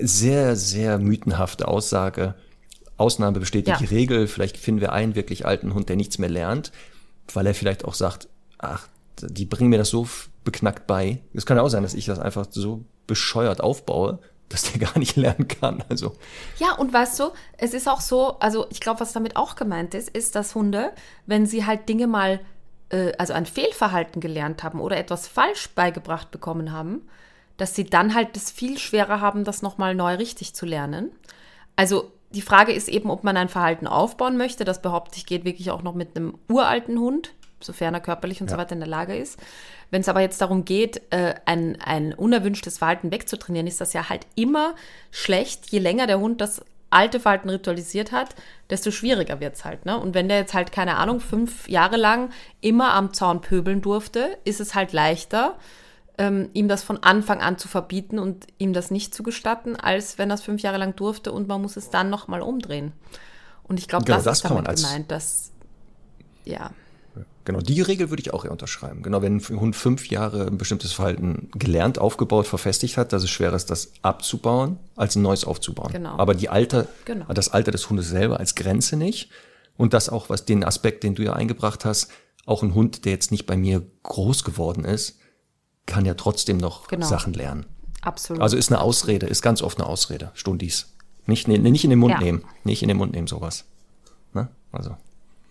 sehr, 0.00 0.56
sehr 0.56 0.98
mythenhafte 0.98 1.66
Aussage. 1.68 2.34
Ausnahme 2.96 3.38
bestätigt 3.40 3.68
Ja. 3.68 3.86
die 3.86 3.94
Regel. 3.94 4.26
Vielleicht 4.26 4.56
finden 4.56 4.80
wir 4.80 4.92
einen 4.92 5.14
wirklich 5.14 5.46
alten 5.46 5.74
Hund, 5.74 5.88
der 5.88 5.96
nichts 5.96 6.18
mehr 6.18 6.28
lernt, 6.28 6.72
weil 7.32 7.46
er 7.46 7.54
vielleicht 7.54 7.84
auch 7.84 7.94
sagt, 7.94 8.28
ach, 8.58 8.88
die 9.22 9.46
bringen 9.46 9.70
mir 9.70 9.78
das 9.78 9.88
so 9.88 10.08
beknackt 10.44 10.86
bei. 10.86 11.20
Es 11.34 11.46
kann 11.46 11.56
ja 11.56 11.62
auch 11.62 11.68
sein, 11.68 11.82
dass 11.82 11.94
ich 11.94 12.06
das 12.06 12.18
einfach 12.18 12.46
so 12.50 12.84
bescheuert 13.06 13.60
aufbaue, 13.60 14.18
dass 14.48 14.72
der 14.72 14.78
gar 14.86 14.98
nicht 14.98 15.16
lernen 15.16 15.48
kann. 15.48 15.84
Also 15.88 16.14
Ja, 16.58 16.72
und 16.74 16.92
weißt 16.92 17.18
du, 17.20 17.30
es 17.56 17.74
ist 17.74 17.88
auch 17.88 18.00
so, 18.00 18.38
also 18.40 18.66
ich 18.70 18.80
glaube, 18.80 19.00
was 19.00 19.12
damit 19.12 19.36
auch 19.36 19.56
gemeint 19.56 19.94
ist, 19.94 20.08
ist, 20.08 20.34
dass 20.34 20.54
Hunde, 20.54 20.92
wenn 21.26 21.46
sie 21.46 21.66
halt 21.66 21.88
Dinge 21.88 22.06
mal, 22.06 22.40
äh, 22.90 23.12
also 23.18 23.32
ein 23.32 23.46
Fehlverhalten 23.46 24.20
gelernt 24.20 24.62
haben 24.62 24.80
oder 24.80 24.96
etwas 24.96 25.28
falsch 25.28 25.70
beigebracht 25.70 26.30
bekommen 26.30 26.72
haben, 26.72 27.02
dass 27.56 27.74
sie 27.74 27.84
dann 27.84 28.14
halt 28.14 28.36
es 28.36 28.50
viel 28.50 28.78
schwerer 28.78 29.20
haben, 29.20 29.44
das 29.44 29.62
nochmal 29.62 29.94
neu 29.94 30.14
richtig 30.14 30.54
zu 30.54 30.64
lernen. 30.64 31.10
Also 31.76 32.12
die 32.30 32.42
Frage 32.42 32.72
ist 32.72 32.88
eben, 32.88 33.10
ob 33.10 33.24
man 33.24 33.36
ein 33.36 33.48
Verhalten 33.48 33.86
aufbauen 33.86 34.36
möchte. 34.36 34.64
Das 34.64 34.82
behaupte 34.82 35.16
ich, 35.16 35.26
geht 35.26 35.44
wirklich 35.44 35.70
auch 35.70 35.82
noch 35.82 35.94
mit 35.94 36.16
einem 36.16 36.38
uralten 36.48 36.98
Hund, 36.98 37.34
sofern 37.60 37.94
er 37.94 38.00
körperlich 38.00 38.40
und 38.40 38.48
so 38.48 38.54
Ja. 38.54 38.60
weiter 38.60 38.72
in 38.72 38.80
der 38.80 38.88
Lage 38.88 39.16
ist. 39.16 39.38
Wenn 39.90 40.00
es 40.02 40.08
aber 40.08 40.20
jetzt 40.20 40.40
darum 40.40 40.64
geht, 40.64 41.00
äh, 41.10 41.34
ein, 41.46 41.78
ein 41.80 42.12
unerwünschtes 42.14 42.78
Verhalten 42.78 43.10
wegzutrainieren, 43.10 43.66
ist 43.66 43.80
das 43.80 43.92
ja 43.92 44.08
halt 44.08 44.26
immer 44.34 44.74
schlecht. 45.10 45.70
Je 45.70 45.78
länger 45.78 46.06
der 46.06 46.20
Hund 46.20 46.40
das 46.40 46.62
alte 46.90 47.20
Verhalten 47.20 47.50
ritualisiert 47.50 48.12
hat, 48.12 48.34
desto 48.70 48.90
schwieriger 48.90 49.40
wird 49.40 49.56
es 49.56 49.64
halt. 49.64 49.84
Ne? 49.84 49.98
Und 49.98 50.14
wenn 50.14 50.28
der 50.28 50.38
jetzt 50.38 50.54
halt, 50.54 50.72
keine 50.72 50.96
Ahnung, 50.96 51.20
fünf 51.20 51.68
Jahre 51.68 51.96
lang 51.98 52.30
immer 52.60 52.94
am 52.94 53.12
Zaun 53.12 53.40
pöbeln 53.42 53.82
durfte, 53.82 54.38
ist 54.44 54.60
es 54.60 54.74
halt 54.74 54.92
leichter, 54.94 55.58
ähm, 56.16 56.48
ihm 56.54 56.66
das 56.66 56.82
von 56.82 57.02
Anfang 57.02 57.40
an 57.42 57.58
zu 57.58 57.68
verbieten 57.68 58.18
und 58.18 58.46
ihm 58.58 58.72
das 58.72 58.90
nicht 58.90 59.14
zu 59.14 59.22
gestatten, 59.22 59.76
als 59.76 60.16
wenn 60.18 60.30
er 60.30 60.34
es 60.34 60.42
fünf 60.42 60.62
Jahre 60.62 60.78
lang 60.78 60.96
durfte 60.96 61.30
und 61.30 61.46
man 61.46 61.60
muss 61.62 61.76
es 61.76 61.90
dann 61.90 62.08
nochmal 62.10 62.40
umdrehen. 62.40 62.92
Und 63.64 63.78
ich 63.78 63.86
glaube, 63.86 64.04
Genau, 64.06 64.16
das, 64.16 64.24
das 64.24 64.38
ist 64.38 64.44
damit 64.50 64.66
als- 64.66 64.82
gemeint, 64.82 65.10
dass, 65.10 65.52
ja, 66.44 66.70
Genau, 67.48 67.60
die 67.62 67.80
Regel 67.80 68.10
würde 68.10 68.20
ich 68.20 68.34
auch 68.34 68.44
eher 68.44 68.50
unterschreiben. 68.52 69.00
Genau, 69.02 69.22
wenn 69.22 69.38
ein 69.38 69.60
Hund 69.60 69.74
fünf 69.74 70.10
Jahre 70.10 70.46
ein 70.48 70.58
bestimmtes 70.58 70.92
Verhalten 70.92 71.48
gelernt, 71.54 71.98
aufgebaut, 71.98 72.46
verfestigt 72.46 72.98
hat, 72.98 73.14
dass 73.14 73.22
es 73.24 73.30
schwerer 73.30 73.56
ist, 73.56 73.70
das 73.70 73.90
abzubauen, 74.02 74.78
als 74.96 75.16
ein 75.16 75.22
neues 75.22 75.44
aufzubauen. 75.46 75.90
Genau. 75.90 76.18
Aber 76.18 76.34
die 76.34 76.50
Alter, 76.50 76.86
Genau. 77.06 77.24
das 77.32 77.48
Alter 77.48 77.70
des 77.70 77.88
Hundes 77.88 78.10
selber 78.10 78.38
als 78.38 78.54
Grenze 78.54 78.98
nicht. 78.98 79.30
Und 79.78 79.94
das 79.94 80.10
auch, 80.10 80.28
was 80.28 80.44
den 80.44 80.62
Aspekt, 80.62 81.04
den 81.04 81.14
du 81.14 81.22
ja 81.22 81.32
eingebracht 81.32 81.86
hast, 81.86 82.10
auch 82.44 82.62
ein 82.62 82.74
Hund, 82.74 83.06
der 83.06 83.12
jetzt 83.12 83.30
nicht 83.30 83.46
bei 83.46 83.56
mir 83.56 83.82
groß 84.02 84.44
geworden 84.44 84.84
ist, 84.84 85.18
kann 85.86 86.04
ja 86.04 86.12
trotzdem 86.12 86.58
noch 86.58 86.86
Genau. 86.88 87.06
Sachen 87.06 87.32
lernen. 87.32 87.64
absolut. 88.02 88.42
Also 88.42 88.58
ist 88.58 88.70
eine 88.70 88.82
Ausrede, 88.82 89.24
ist 89.26 89.40
ganz 89.40 89.62
oft 89.62 89.78
eine 89.78 89.86
Ausrede, 89.88 90.32
Stundis. 90.34 90.92
Nicht, 91.24 91.48
nee, 91.48 91.56
nicht 91.56 91.84
in 91.84 91.90
den 91.90 91.98
Mund 91.98 92.12
Ja. 92.12 92.20
nehmen, 92.20 92.44
nicht 92.64 92.82
in 92.82 92.88
den 92.88 92.98
Mund 92.98 93.12
nehmen, 93.12 93.26
sowas. 93.26 93.64
Ne? 94.34 94.48
Also, 94.70 94.96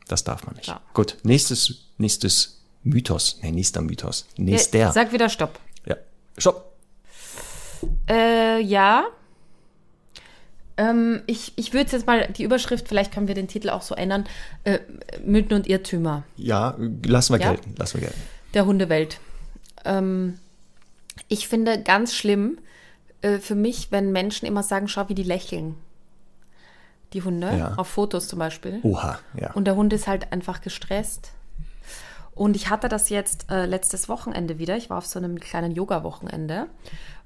das 0.07 0.23
darf 0.23 0.45
man 0.45 0.55
nicht. 0.55 0.67
Ja. 0.67 0.79
Gut, 0.93 1.17
nächstes, 1.23 1.86
nächstes 1.97 2.61
Mythos. 2.83 3.39
Nee, 3.41 3.51
nächster 3.51 3.81
Mythos. 3.81 4.25
Nächster. 4.37 4.79
Ja, 4.79 4.91
Sag 4.91 5.11
wieder 5.11 5.29
Stopp. 5.29 5.59
ja. 5.85 5.95
Stopp. 6.37 6.73
Äh, 8.09 8.59
ja. 8.61 9.05
Ähm, 10.77 11.23
ich 11.25 11.53
ich 11.55 11.73
würde 11.73 11.91
jetzt 11.91 12.05
mal 12.05 12.27
die 12.27 12.43
Überschrift, 12.43 12.87
vielleicht 12.87 13.11
können 13.11 13.27
wir 13.27 13.35
den 13.35 13.47
Titel 13.47 13.69
auch 13.69 13.81
so 13.81 13.95
ändern, 13.95 14.25
äh, 14.63 14.79
Mythen 15.25 15.53
und 15.53 15.67
Irrtümer 15.67 16.23
Ja, 16.35 16.77
lassen 17.03 17.33
wir 17.33 17.39
Ja? 17.41 17.51
gelten, 17.53 17.73
lassen 17.77 17.95
wir 17.99 18.07
gelten. 18.07 18.21
der 18.53 18.65
Hundewelt. 18.67 19.19
Ähm, 19.85 20.37
ich 21.29 21.47
finde 21.47 21.81
ganz 21.81 22.13
schlimm 22.13 22.59
äh, 23.21 23.39
für 23.39 23.55
mich, 23.55 23.91
wenn 23.91 24.11
Menschen 24.11 24.45
immer 24.45 24.61
sagen, 24.61 24.87
schau, 24.87 25.09
wie 25.09 25.15
die 25.15 25.23
lächeln. 25.23 25.75
Die 27.13 27.23
Hunde, 27.23 27.57
Ja. 27.57 27.73
auf 27.77 27.87
Fotos 27.87 28.27
zum 28.27 28.37
Beispiel. 28.37 28.79
Oha, 28.83 29.17
ja. 29.39 29.53
Und 29.53 29.65
der 29.65 29.75
Hund 29.75 29.93
ist 29.93 30.07
halt 30.07 30.31
einfach 30.31 30.61
gestresst. 30.61 31.31
Und 32.37 32.55
ich 32.55 32.69
hatte 32.69 32.87
das 32.87 33.09
jetzt 33.09 33.47
äh, 33.49 33.65
letztes 33.65 34.07
Wochenende 34.09 34.59
wieder. 34.59 34.77
Ich 34.77 34.89
war 34.89 34.99
auf 34.99 35.05
so 35.07 35.17
einem 35.19 35.39
kleinen 35.39 35.71
Yoga-Wochenende. 35.71 36.67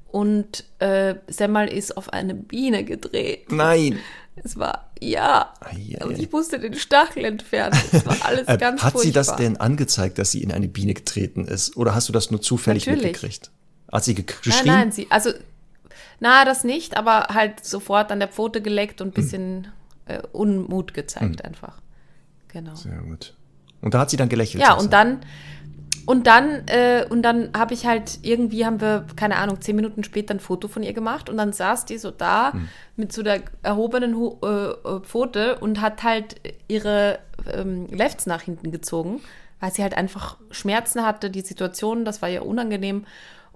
Und 0.10 0.66
äh, 0.80 1.16
Semmel 1.28 1.68
ist 1.68 1.96
auf 1.98 2.12
eine 2.12 2.34
Biene 2.34 2.84
gedreht. 2.84 3.52
Nein. 3.52 4.00
Es 4.36 4.58
war, 4.58 4.90
ja. 5.00 5.54
Ei, 5.60 5.98
ei, 6.00 6.06
Und 6.06 6.16
ei. 6.18 6.20
ich 6.24 6.32
musste 6.32 6.60
den 6.60 6.74
Stachel 6.76 7.26
entfernen. 7.26 7.78
Es 7.92 8.06
war 8.06 8.18
alles 8.26 8.46
Äh, 8.48 8.58
ganz 8.58 8.84
hat 8.84 8.98
sie 9.00 9.12
das 9.12 9.28
furchtbar. 9.28 9.44
denn 9.46 9.58
angezeigt, 9.58 10.18
dass 10.18 10.32
sie 10.32 10.42
in 10.44 10.52
eine 10.52 10.68
Biene 10.68 10.94
getreten 10.94 11.46
ist? 11.46 11.76
Oder 11.78 11.94
hast 11.96 12.10
du 12.10 12.14
das 12.14 12.32
nur 12.32 12.42
zufällig 12.42 12.86
Natürlich. 12.88 13.12
mitgekriegt? 13.12 13.52
Hat 13.92 14.04
sie 14.04 14.16
ge- 14.16 14.26
Nein, 14.26 14.38
geschrien? 14.44 14.66
nein, 14.68 14.92
sie, 14.92 15.08
also, 15.10 15.32
na, 16.22 16.46
das 16.46 16.64
nicht, 16.64 16.96
aber 16.98 17.28
halt 17.34 17.64
sofort 17.66 18.12
an 18.12 18.20
der 18.20 18.30
Pfote 18.30 18.62
geleckt 18.62 19.00
Hm. 19.02 19.08
und 19.08 19.12
ein 19.12 19.14
bisschen 19.22 19.68
äh, 20.06 20.22
Unmut 20.32 20.94
gezeigt 20.94 21.44
einfach. 21.44 21.82
Genau. 22.50 22.76
Sehr 22.76 22.98
gut. 23.00 23.34
Und 23.82 23.94
da 23.94 24.00
hat 24.00 24.10
sie 24.10 24.18
dann 24.18 24.30
gelächelt. 24.30 24.64
Ja, 24.64 24.74
und 24.74 24.94
dann, 24.94 25.20
und 26.06 26.28
dann, 26.28 26.68
äh, 26.68 27.06
und 27.10 27.22
dann 27.22 27.50
habe 27.56 27.74
ich 27.74 27.86
halt, 27.86 28.20
irgendwie 28.22 28.66
haben 28.66 28.82
wir, 28.82 29.06
keine 29.16 29.38
Ahnung, 29.38 29.62
zehn 29.62 29.76
Minuten 29.76 30.04
später 30.04 30.34
ein 30.34 30.40
Foto 30.40 30.68
von 30.68 30.84
ihr 30.84 30.94
gemacht 30.94 31.30
und 31.30 31.38
dann 31.38 31.54
saß 31.54 31.86
die 31.86 31.98
so 31.98 32.12
da 32.12 32.54
Hm. 32.54 32.68
mit 32.96 33.14
so 33.14 33.24
der 33.24 33.42
erhobenen 33.64 34.16
Hu 34.16 34.38
äh, 34.44 34.48
äh, 34.48 35.00
Pfote 35.02 35.58
und 35.60 35.82
hat 35.82 36.04
halt 36.04 36.36
ihre 36.68 37.20
ähm, 37.52 37.88
Lefts 37.88 38.26
nach 38.26 38.42
hinten 38.42 38.72
gezogen, 38.72 39.22
weil 39.60 39.72
sie 39.72 39.84
halt 39.84 39.96
einfach 39.96 40.38
Schmerzen 40.50 41.06
hatte, 41.06 41.30
die 41.30 41.42
Situation, 41.42 42.04
das 42.06 42.22
war 42.22 42.30
ihr 42.30 42.46
unangenehm. 42.46 43.06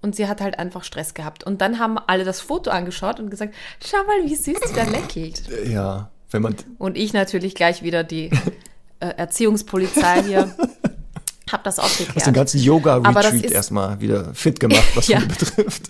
Und 0.01 0.15
sie 0.15 0.27
hat 0.27 0.39
halt 0.39 0.59
einfach 0.59 0.83
Stress 0.83 1.15
gehabt. 1.15 1.45
Und 1.45 1.61
dann 1.61 1.79
haben 1.79 1.97
alle 1.97 2.25
das 2.25 2.39
Foto 2.39 2.69
angeschaut 2.69 3.19
und 3.19 3.31
gesagt, 3.31 3.55
schau 3.83 3.97
mal, 4.05 4.23
wie 4.29 4.35
süß 4.35 4.57
sie 4.63 4.73
da 4.75 4.83
lächelt. 4.83 5.41
Ja, 5.67 6.11
wenn 6.29 6.43
man. 6.43 6.55
Und 6.77 6.95
ich 6.95 7.13
natürlich 7.13 7.55
gleich 7.55 7.81
wieder 7.81 8.03
die 8.03 8.29
äh, 9.11 9.17
Erziehungspolizei 9.17 10.23
hier. 10.23 10.55
Hab 11.51 11.63
das 11.63 11.77
Hast 11.77 11.99
den 11.99 12.07
aufgeklärt. 12.07 12.33
ganzen 12.33 12.37
Aber 12.37 12.43
das 12.43 12.63
Yoga-Retreat 12.63 13.51
erstmal 13.51 14.01
wieder 14.01 14.33
fit 14.33 14.59
gemacht, 14.59 14.83
was 14.95 15.07
Ja. 15.07 15.19
Betrifft. 15.19 15.89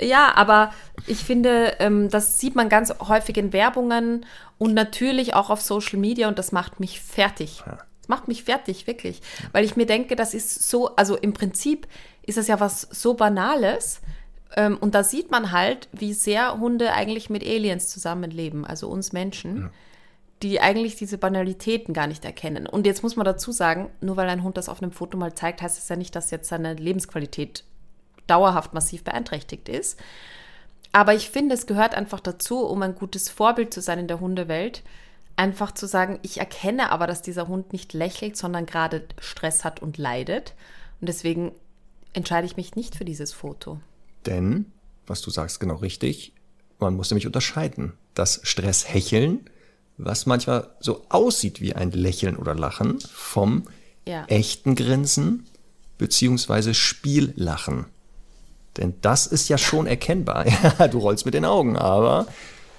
Ja, 0.00 0.32
aber 0.34 0.72
ich 1.06 1.18
finde, 1.18 1.74
ähm, 1.78 2.10
das 2.10 2.40
sieht 2.40 2.56
man 2.56 2.68
ganz 2.68 2.92
häufig 3.00 3.36
in 3.36 3.52
Werbungen 3.52 4.26
und 4.58 4.74
natürlich 4.74 5.34
auch 5.34 5.50
auf 5.50 5.60
Social 5.60 5.98
Media 5.98 6.26
und 6.26 6.38
das 6.38 6.50
macht 6.50 6.80
mich 6.80 7.00
fertig. 7.00 7.62
Das 8.00 8.08
macht 8.08 8.26
mich 8.28 8.44
fertig, 8.44 8.86
wirklich. 8.86 9.22
Weil 9.52 9.64
ich 9.64 9.76
mir 9.76 9.86
denke, 9.86 10.16
das 10.16 10.34
ist 10.34 10.68
so, 10.68 10.96
also 10.96 11.16
im 11.16 11.32
Prinzip 11.32 11.86
ist 12.22 12.38
das 12.38 12.48
ja 12.48 12.58
was 12.58 12.82
so 12.90 13.14
Banales. 13.14 14.00
Ähm, 14.56 14.76
und 14.80 14.94
da 14.94 15.04
sieht 15.04 15.30
man 15.30 15.52
halt, 15.52 15.88
wie 15.92 16.14
sehr 16.14 16.58
Hunde 16.58 16.92
eigentlich 16.92 17.30
mit 17.30 17.44
Aliens 17.44 17.88
zusammenleben, 17.88 18.64
also 18.64 18.88
uns 18.88 19.12
Menschen, 19.12 19.62
ja. 19.62 19.70
Die 20.42 20.60
eigentlich 20.60 20.96
diese 20.96 21.18
Banalitäten 21.18 21.94
gar 21.94 22.06
nicht 22.06 22.24
erkennen. 22.24 22.66
Und 22.66 22.86
jetzt 22.86 23.02
muss 23.02 23.16
man 23.16 23.24
dazu 23.24 23.52
sagen, 23.52 23.90
nur 24.00 24.16
weil 24.16 24.28
ein 24.28 24.42
Hund 24.42 24.56
das 24.56 24.68
auf 24.68 24.82
einem 24.82 24.92
Foto 24.92 25.16
mal 25.16 25.34
zeigt, 25.34 25.62
heißt 25.62 25.78
es 25.78 25.88
ja 25.88 25.96
nicht, 25.96 26.14
dass 26.14 26.30
jetzt 26.30 26.48
seine 26.48 26.74
Lebensqualität 26.74 27.64
dauerhaft 28.26 28.74
massiv 28.74 29.04
beeinträchtigt 29.04 29.68
ist. 29.68 29.98
Aber 30.92 31.14
ich 31.14 31.30
finde, 31.30 31.54
es 31.54 31.66
gehört 31.66 31.94
einfach 31.94 32.20
dazu, 32.20 32.60
um 32.60 32.82
ein 32.82 32.94
gutes 32.94 33.28
Vorbild 33.28 33.72
zu 33.74 33.80
sein 33.80 33.98
in 33.98 34.08
der 34.08 34.20
Hundewelt, 34.20 34.82
einfach 35.36 35.72
zu 35.72 35.86
sagen, 35.86 36.18
ich 36.22 36.38
erkenne 36.38 36.92
aber, 36.92 37.06
dass 37.06 37.22
dieser 37.22 37.48
Hund 37.48 37.72
nicht 37.72 37.92
lächelt, 37.92 38.36
sondern 38.36 38.66
gerade 38.66 39.04
Stress 39.18 39.64
hat 39.64 39.82
und 39.82 39.98
leidet. 39.98 40.54
Und 41.00 41.08
deswegen 41.08 41.52
entscheide 42.12 42.46
ich 42.46 42.56
mich 42.56 42.76
nicht 42.76 42.94
für 42.94 43.04
dieses 43.04 43.32
Foto. 43.32 43.80
Denn, 44.26 44.66
was 45.06 45.20
du 45.20 45.30
sagst, 45.30 45.58
genau 45.58 45.76
richtig, 45.76 46.32
man 46.78 46.94
muss 46.94 47.10
nämlich 47.10 47.26
unterscheiden. 47.26 47.94
Das 48.14 48.40
Stresshecheln, 48.44 49.50
was 49.96 50.26
manchmal 50.26 50.68
so 50.80 51.04
aussieht 51.08 51.60
wie 51.60 51.74
ein 51.74 51.90
Lächeln 51.90 52.36
oder 52.36 52.54
Lachen, 52.54 52.98
vom 53.12 53.64
ja. 54.06 54.24
echten 54.26 54.74
Grinsen 54.74 55.46
beziehungsweise 55.98 56.74
Spiellachen. 56.74 57.86
Denn 58.76 58.94
das 59.00 59.26
ist 59.26 59.48
ja 59.48 59.56
schon 59.56 59.86
erkennbar. 59.86 60.46
du 60.90 60.98
rollst 60.98 61.24
mit 61.24 61.34
den 61.34 61.44
Augen, 61.44 61.76
aber 61.76 62.26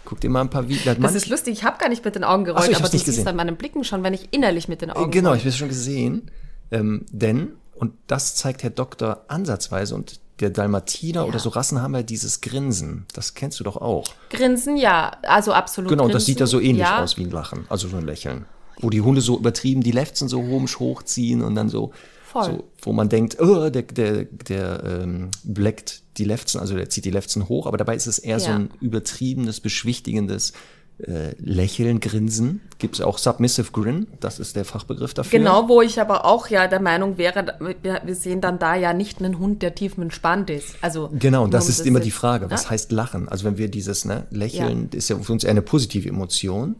Guck 0.05 0.21
dir 0.21 0.29
mal 0.29 0.41
ein 0.41 0.49
paar 0.49 0.69
Videos. 0.69 0.95
Das 0.99 1.15
ist 1.15 1.27
lustig, 1.27 1.53
ich 1.53 1.63
habe 1.63 1.79
gar 1.79 1.89
nicht 1.89 2.05
mit 2.05 2.15
den 2.15 2.23
Augen 2.23 2.45
gerollt, 2.45 2.65
so, 2.65 2.75
aber 2.75 2.89
du 2.89 2.97
siehst 2.97 3.27
an 3.27 3.35
meinen 3.35 3.57
Blicken 3.57 3.83
schon, 3.83 4.03
wenn 4.03 4.13
ich 4.13 4.31
innerlich 4.31 4.67
mit 4.67 4.81
den 4.81 4.91
Augen 4.91 5.11
Genau, 5.11 5.29
roll. 5.29 5.37
ich 5.37 5.43
habe 5.43 5.49
es 5.49 5.57
schon 5.57 5.67
gesehen. 5.67 6.31
Ähm, 6.71 7.05
denn, 7.11 7.53
und 7.73 7.93
das 8.07 8.35
zeigt 8.35 8.63
Herr 8.63 8.69
Doktor 8.69 9.25
ansatzweise, 9.27 9.95
und 9.95 10.19
der 10.39 10.49
Dalmatiner 10.49 11.21
ja. 11.21 11.27
oder 11.27 11.39
so 11.39 11.49
Rassen 11.49 11.81
haben 11.81 11.95
ja 11.95 12.03
dieses 12.03 12.41
Grinsen. 12.41 13.05
Das 13.13 13.33
kennst 13.33 13.59
du 13.59 13.63
doch 13.63 13.77
auch. 13.77 14.05
Grinsen, 14.29 14.77
ja, 14.77 15.17
also 15.23 15.53
absolut. 15.53 15.89
Genau, 15.89 16.03
Grinsen, 16.03 16.13
das 16.13 16.25
sieht 16.25 16.39
ja 16.39 16.47
so 16.47 16.59
ähnlich 16.59 16.85
ja. 16.85 17.03
aus 17.03 17.17
wie 17.17 17.23
ein 17.23 17.31
Lachen, 17.31 17.65
also 17.69 17.87
so 17.87 17.97
ein 17.97 18.05
Lächeln. 18.05 18.45
Wo 18.79 18.89
die 18.89 19.01
Hunde 19.01 19.21
so 19.21 19.37
übertrieben 19.37 19.81
die 19.81 19.91
Lefzen 19.91 20.27
so 20.27 20.43
hochziehen 20.43 21.41
und 21.41 21.55
dann 21.55 21.69
so 21.69 21.91
Voll. 22.35 22.43
So, 22.43 22.63
wo 22.81 22.91
man 22.91 23.07
denkt, 23.07 23.39
oh, 23.39 23.69
der, 23.69 23.83
der, 23.83 24.25
der 24.25 24.83
ähm, 24.83 25.31
bleckt 25.45 26.01
die 26.17 26.25
Lefzen, 26.25 26.59
also 26.59 26.75
der 26.75 26.89
zieht 26.89 27.05
die 27.05 27.11
Lefzen 27.11 27.47
hoch, 27.47 27.65
aber 27.65 27.77
dabei 27.77 27.95
ist 27.95 28.07
es 28.07 28.19
eher 28.19 28.37
ja. 28.37 28.39
so 28.39 28.51
ein 28.51 28.71
übertriebenes, 28.81 29.61
beschwichtigendes 29.61 30.51
äh, 30.99 31.35
Lächeln, 31.39 31.99
Grinsen. 31.99 32.61
Gibt 32.77 32.95
es 32.95 33.01
auch 33.01 33.17
Submissive 33.17 33.71
Grin, 33.71 34.07
das 34.19 34.39
ist 34.39 34.55
der 34.55 34.65
Fachbegriff 34.65 35.13
dafür. 35.13 35.39
Genau, 35.39 35.67
wo 35.69 35.81
ich 35.81 35.99
aber 35.99 36.25
auch 36.25 36.47
ja 36.47 36.67
der 36.67 36.79
Meinung 36.79 37.17
wäre, 37.17 37.55
wir, 37.81 38.15
sehen 38.15 38.41
dann 38.41 38.59
da 38.59 38.75
ja 38.75 38.93
nicht 38.93 39.19
einen 39.19 39.39
Hund, 39.39 39.61
der 39.61 39.75
tief 39.75 39.97
entspannt 39.97 40.49
ist. 40.49 40.75
Also, 40.81 41.09
genau, 41.17 41.43
und 41.45 41.53
das 41.53 41.69
ist 41.69 41.85
immer 41.85 41.99
die 41.99 42.11
Frage, 42.11 42.49
was 42.49 42.63
ja? 42.63 42.69
heißt 42.71 42.91
Lachen? 42.91 43.29
Also 43.29 43.45
wenn 43.45 43.57
wir 43.57 43.69
dieses 43.69 44.05
ne, 44.05 44.27
Lächeln, 44.29 44.89
ja. 44.91 44.97
ist 44.97 45.09
ja 45.09 45.17
für 45.17 45.31
uns 45.31 45.43
eher 45.43 45.51
eine 45.51 45.61
positive 45.61 46.07
Emotion. 46.07 46.75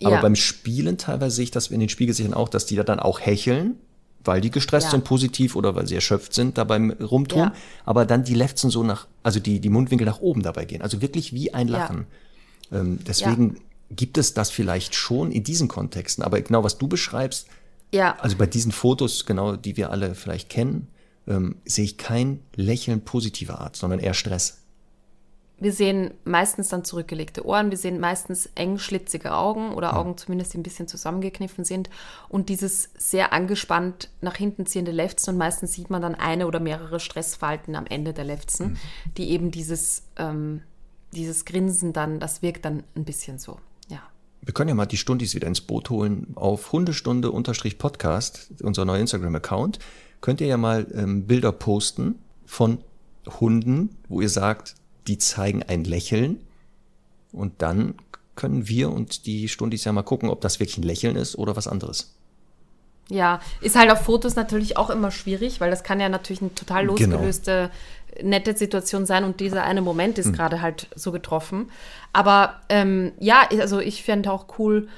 Aber 0.00 0.16
ja. 0.16 0.20
beim 0.20 0.36
Spielen 0.36 0.96
teilweise 0.96 1.36
sehe 1.36 1.44
ich 1.44 1.50
das 1.50 1.68
in 1.68 1.80
den 1.80 1.88
Spiegelsichern 1.88 2.32
auch, 2.32 2.48
dass 2.48 2.66
die 2.66 2.76
da 2.76 2.84
dann 2.84 3.00
auch 3.00 3.20
hecheln 3.20 3.78
weil 4.24 4.40
die 4.40 4.50
gestresst 4.50 4.86
ja. 4.86 4.90
sind 4.90 5.04
positiv 5.04 5.56
oder 5.56 5.74
weil 5.74 5.86
sie 5.86 5.94
erschöpft 5.94 6.34
sind 6.34 6.58
dabei 6.58 6.76
rumtun, 7.00 7.38
ja. 7.38 7.52
aber 7.84 8.04
dann 8.04 8.24
die 8.24 8.34
Lefzen 8.34 8.68
so 8.68 8.82
nach, 8.82 9.06
also 9.22 9.40
die, 9.40 9.58
die 9.58 9.70
Mundwinkel 9.70 10.06
nach 10.06 10.20
oben 10.20 10.42
dabei 10.42 10.66
gehen. 10.66 10.82
Also 10.82 11.00
wirklich 11.00 11.32
wie 11.32 11.54
ein 11.54 11.66
Lachen. 11.66 11.98
Ja. 11.98 12.04
Ähm, 12.72 12.98
deswegen 13.06 13.60
gibt 13.90 14.18
es 14.18 14.34
das 14.34 14.50
vielleicht 14.50 14.94
schon 14.94 15.32
in 15.32 15.44
diesen 15.44 15.68
Kontexten, 15.68 16.22
aber 16.22 16.40
genau 16.40 16.64
was 16.64 16.78
du 16.78 16.88
beschreibst, 16.88 17.46
ja. 17.92 18.16
also 18.20 18.36
bei 18.36 18.46
diesen 18.46 18.72
Fotos, 18.72 19.24
genau, 19.24 19.56
die 19.56 19.76
wir 19.76 19.90
alle 19.90 20.14
vielleicht 20.14 20.48
kennen, 20.50 20.88
ähm, 21.26 21.56
sehe 21.64 21.84
ich 21.84 21.98
kein 21.98 22.40
Lächeln 22.54 23.02
positiver 23.02 23.60
Art, 23.60 23.76
sondern 23.76 24.00
eher 24.00 24.14
Stress. 24.14 24.58
Wir 25.60 25.72
sehen 25.72 26.12
meistens 26.24 26.68
dann 26.68 26.84
zurückgelegte 26.84 27.44
Ohren, 27.44 27.70
wir 27.70 27.78
sehen 27.78 27.98
meistens 27.98 28.48
eng 28.54 28.78
schlitzige 28.78 29.34
Augen 29.34 29.74
oder 29.74 29.96
Augen 29.96 30.16
zumindest, 30.16 30.52
die 30.54 30.58
ein 30.58 30.62
bisschen 30.62 30.86
zusammengekniffen 30.86 31.64
sind 31.64 31.90
und 32.28 32.48
dieses 32.48 32.90
sehr 32.96 33.32
angespannt 33.32 34.08
nach 34.20 34.36
hinten 34.36 34.66
ziehende 34.66 34.92
Lefzen 34.92 35.34
und 35.34 35.38
meistens 35.38 35.72
sieht 35.72 35.90
man 35.90 36.00
dann 36.00 36.14
eine 36.14 36.46
oder 36.46 36.60
mehrere 36.60 37.00
Stressfalten 37.00 37.74
am 37.74 37.86
Ende 37.86 38.12
der 38.12 38.24
Lefzen, 38.24 38.68
mhm. 38.68 38.76
die 39.16 39.30
eben 39.30 39.50
dieses, 39.50 40.04
ähm, 40.16 40.62
dieses 41.12 41.44
Grinsen 41.44 41.92
dann, 41.92 42.20
das 42.20 42.42
wirkt 42.42 42.64
dann 42.64 42.82
ein 42.94 43.04
bisschen 43.04 43.38
so, 43.38 43.58
ja. 43.88 44.02
Wir 44.42 44.54
können 44.54 44.68
ja 44.68 44.74
mal 44.74 44.86
die 44.86 44.96
Stundis 44.96 45.34
wieder 45.34 45.48
ins 45.48 45.60
Boot 45.60 45.90
holen 45.90 46.28
auf 46.34 46.72
Hundestunde-Podcast, 46.72 48.50
unser 48.62 48.84
neuer 48.84 49.00
Instagram-Account. 49.00 49.78
Könnt 50.20 50.40
ihr 50.40 50.46
ja 50.46 50.56
mal 50.56 50.86
ähm, 50.94 51.26
Bilder 51.26 51.52
posten 51.52 52.16
von 52.46 52.78
Hunden, 53.40 53.96
wo 54.08 54.20
ihr 54.20 54.28
sagt, 54.28 54.74
die 55.06 55.18
zeigen 55.18 55.62
ein 55.62 55.84
Lächeln 55.84 56.40
und 57.32 57.62
dann 57.62 57.94
können 58.36 58.68
wir 58.68 58.90
und 58.90 59.26
die 59.26 59.48
Stundis 59.48 59.84
ja 59.84 59.92
mal 59.92 60.02
gucken, 60.02 60.30
ob 60.30 60.40
das 60.40 60.60
wirklich 60.60 60.78
ein 60.78 60.82
Lächeln 60.82 61.16
ist 61.16 61.36
oder 61.36 61.56
was 61.56 61.66
anderes. 61.66 62.14
Ja, 63.10 63.40
ist 63.62 63.74
halt 63.74 63.90
auf 63.90 64.02
Fotos 64.02 64.36
natürlich 64.36 64.76
auch 64.76 64.90
immer 64.90 65.10
schwierig, 65.10 65.60
weil 65.60 65.70
das 65.70 65.82
kann 65.82 65.98
ja 65.98 66.08
natürlich 66.08 66.42
eine 66.42 66.54
total 66.54 66.86
genau. 66.86 66.92
losgelöste, 66.92 67.52
genau. 67.52 67.72
Nette 68.22 68.56
Situation 68.56 69.06
sein 69.06 69.24
und 69.24 69.40
dieser 69.40 69.64
eine 69.64 69.80
Moment 69.80 70.18
ist 70.18 70.28
mhm. 70.28 70.32
gerade 70.32 70.60
halt 70.60 70.88
so 70.94 71.12
getroffen. 71.12 71.70
Aber 72.12 72.60
ähm, 72.68 73.12
ja, 73.18 73.48
also 73.58 73.80
ich 73.80 74.02
fände 74.02 74.32
auch 74.32 74.46
cool, 74.58 74.88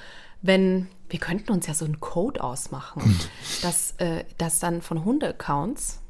wenn 0.42 0.88
wir 1.08 1.18
könnten 1.18 1.50
uns 1.50 1.66
ja 1.66 1.74
so 1.74 1.84
einen 1.84 2.00
Code 2.00 2.42
ausmachen, 2.42 3.18
dass, 3.62 3.94
äh, 3.98 4.24
dass 4.38 4.60
dann 4.60 4.80
von 4.80 5.04
Hunde-Accounts 5.04 6.00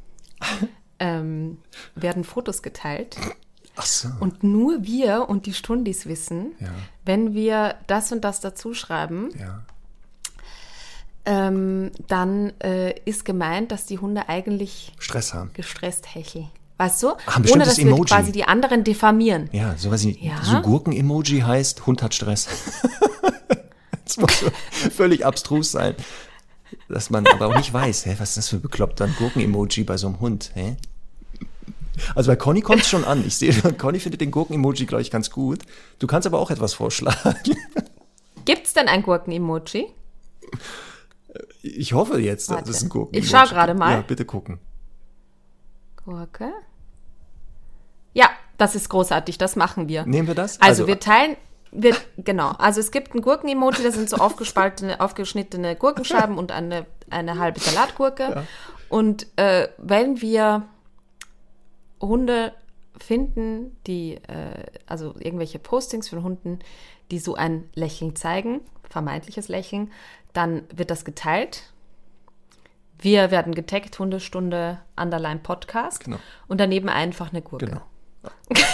ähm, 0.98 1.58
werden 1.94 2.24
Fotos 2.24 2.62
geteilt 2.62 3.16
Ach 3.80 3.86
so. 3.86 4.08
Und 4.20 4.42
nur 4.42 4.84
wir 4.84 5.28
und 5.28 5.46
die 5.46 5.54
Stundis 5.54 6.04
wissen, 6.06 6.52
ja. 6.60 6.68
wenn 7.06 7.34
wir 7.34 7.76
das 7.86 8.12
und 8.12 8.22
das 8.24 8.40
dazu 8.40 8.74
schreiben, 8.74 9.30
ja. 9.38 9.62
ähm, 11.24 11.90
dann 12.06 12.52
äh, 12.60 12.98
ist 13.06 13.24
gemeint, 13.24 13.72
dass 13.72 13.86
die 13.86 13.98
Hunde 13.98 14.28
eigentlich 14.28 14.92
Stress 14.98 15.32
haben. 15.32 15.50
Gestresst 15.54 16.14
hecheln. 16.14 16.50
Weißt 16.80 17.02
du? 17.02 17.12
Ach, 17.26 17.38
Ohne 17.52 17.64
dass 17.66 17.76
wir 17.76 17.94
quasi 18.06 18.32
die 18.32 18.44
anderen 18.44 18.84
diffamieren. 18.84 19.50
Ja, 19.52 19.74
so 19.76 19.90
weiß 19.90 20.02
ich 20.06 20.18
ja? 20.22 20.42
So 20.42 20.62
Gurken-Emoji 20.62 21.40
heißt, 21.40 21.84
Hund 21.86 22.02
hat 22.02 22.14
Stress. 22.14 22.48
das 24.06 24.16
muss 24.16 24.46
völlig 24.90 25.26
abstrus 25.26 25.72
sein. 25.72 25.94
Dass 26.88 27.10
man 27.10 27.26
aber 27.26 27.48
auch 27.48 27.56
nicht 27.56 27.70
weiß, 27.70 28.06
hä, 28.06 28.16
was 28.18 28.30
ist 28.30 28.36
das 28.38 28.48
für 28.48 28.56
ein 28.56 28.62
bekloppter 28.62 29.08
Gurken-Emoji 29.08 29.84
bei 29.84 29.98
so 29.98 30.06
einem 30.06 30.20
Hund? 30.20 30.52
Hä? 30.54 30.78
Also 32.14 32.30
bei 32.30 32.36
Conny 32.36 32.62
kommt 32.62 32.80
es 32.80 32.88
schon 32.88 33.04
an. 33.04 33.26
Ich 33.26 33.36
sehe, 33.36 33.52
Conny 33.76 34.00
findet 34.00 34.22
den 34.22 34.30
Gurken-Emoji, 34.30 34.86
glaube 34.86 35.02
ich, 35.02 35.10
ganz 35.10 35.28
gut. 35.30 35.58
Du 35.98 36.06
kannst 36.06 36.26
aber 36.26 36.38
auch 36.38 36.50
etwas 36.50 36.72
vorschlagen. 36.72 37.36
Gibt 38.46 38.66
es 38.66 38.72
denn 38.72 38.88
ein 38.88 39.02
Gurken-Emoji? 39.02 39.86
Ich 41.60 41.92
hoffe 41.92 42.18
jetzt, 42.20 42.50
dass 42.50 42.66
es 42.70 42.82
ein 42.82 42.88
Gurken-Emoji 42.88 43.22
Ich 43.22 43.30
schaue 43.30 43.48
gerade 43.48 43.74
mal. 43.74 43.96
Ja, 43.96 44.00
bitte 44.00 44.24
gucken. 44.24 44.60
Gurke. 46.02 46.50
Ja, 48.12 48.30
das 48.58 48.74
ist 48.74 48.88
großartig, 48.88 49.38
das 49.38 49.56
machen 49.56 49.88
wir. 49.88 50.04
Nehmen 50.04 50.28
wir 50.28 50.34
das? 50.34 50.60
Also, 50.60 50.82
also 50.82 50.86
wir 50.86 51.00
teilen, 51.00 51.36
wir, 51.72 51.96
genau. 52.18 52.50
Also 52.58 52.80
es 52.80 52.90
gibt 52.90 53.14
ein 53.14 53.22
Gurken-Emoji, 53.22 53.82
das 53.82 53.94
sind 53.94 54.10
so 54.10 54.16
aufgespaltene, 54.16 55.00
aufgeschnittene 55.00 55.76
Gurkenscheiben 55.76 56.36
und 56.36 56.52
eine, 56.52 56.86
eine 57.10 57.38
halbe 57.38 57.60
Salatgurke. 57.60 58.22
Ja. 58.22 58.44
Und 58.88 59.26
äh, 59.36 59.68
wenn 59.78 60.20
wir 60.20 60.64
Hunde 62.00 62.52
finden, 62.98 63.76
die, 63.86 64.16
äh, 64.16 64.66
also 64.86 65.14
irgendwelche 65.18 65.58
Postings 65.58 66.08
von 66.08 66.22
Hunden, 66.22 66.58
die 67.10 67.18
so 67.18 67.34
ein 67.34 67.68
Lächeln 67.74 68.16
zeigen, 68.16 68.60
vermeintliches 68.88 69.48
Lächeln, 69.48 69.92
dann 70.32 70.62
wird 70.74 70.90
das 70.90 71.04
geteilt. 71.04 71.72
Wir 72.98 73.30
werden 73.30 73.54
getaggt, 73.54 73.98
Hundestunde, 73.98 74.78
Underline 74.96 75.40
Podcast. 75.40 76.04
Genau. 76.04 76.18
Und 76.48 76.60
daneben 76.60 76.88
einfach 76.88 77.30
eine 77.30 77.42
Gurke. 77.42 77.66
Genau. 77.66 77.80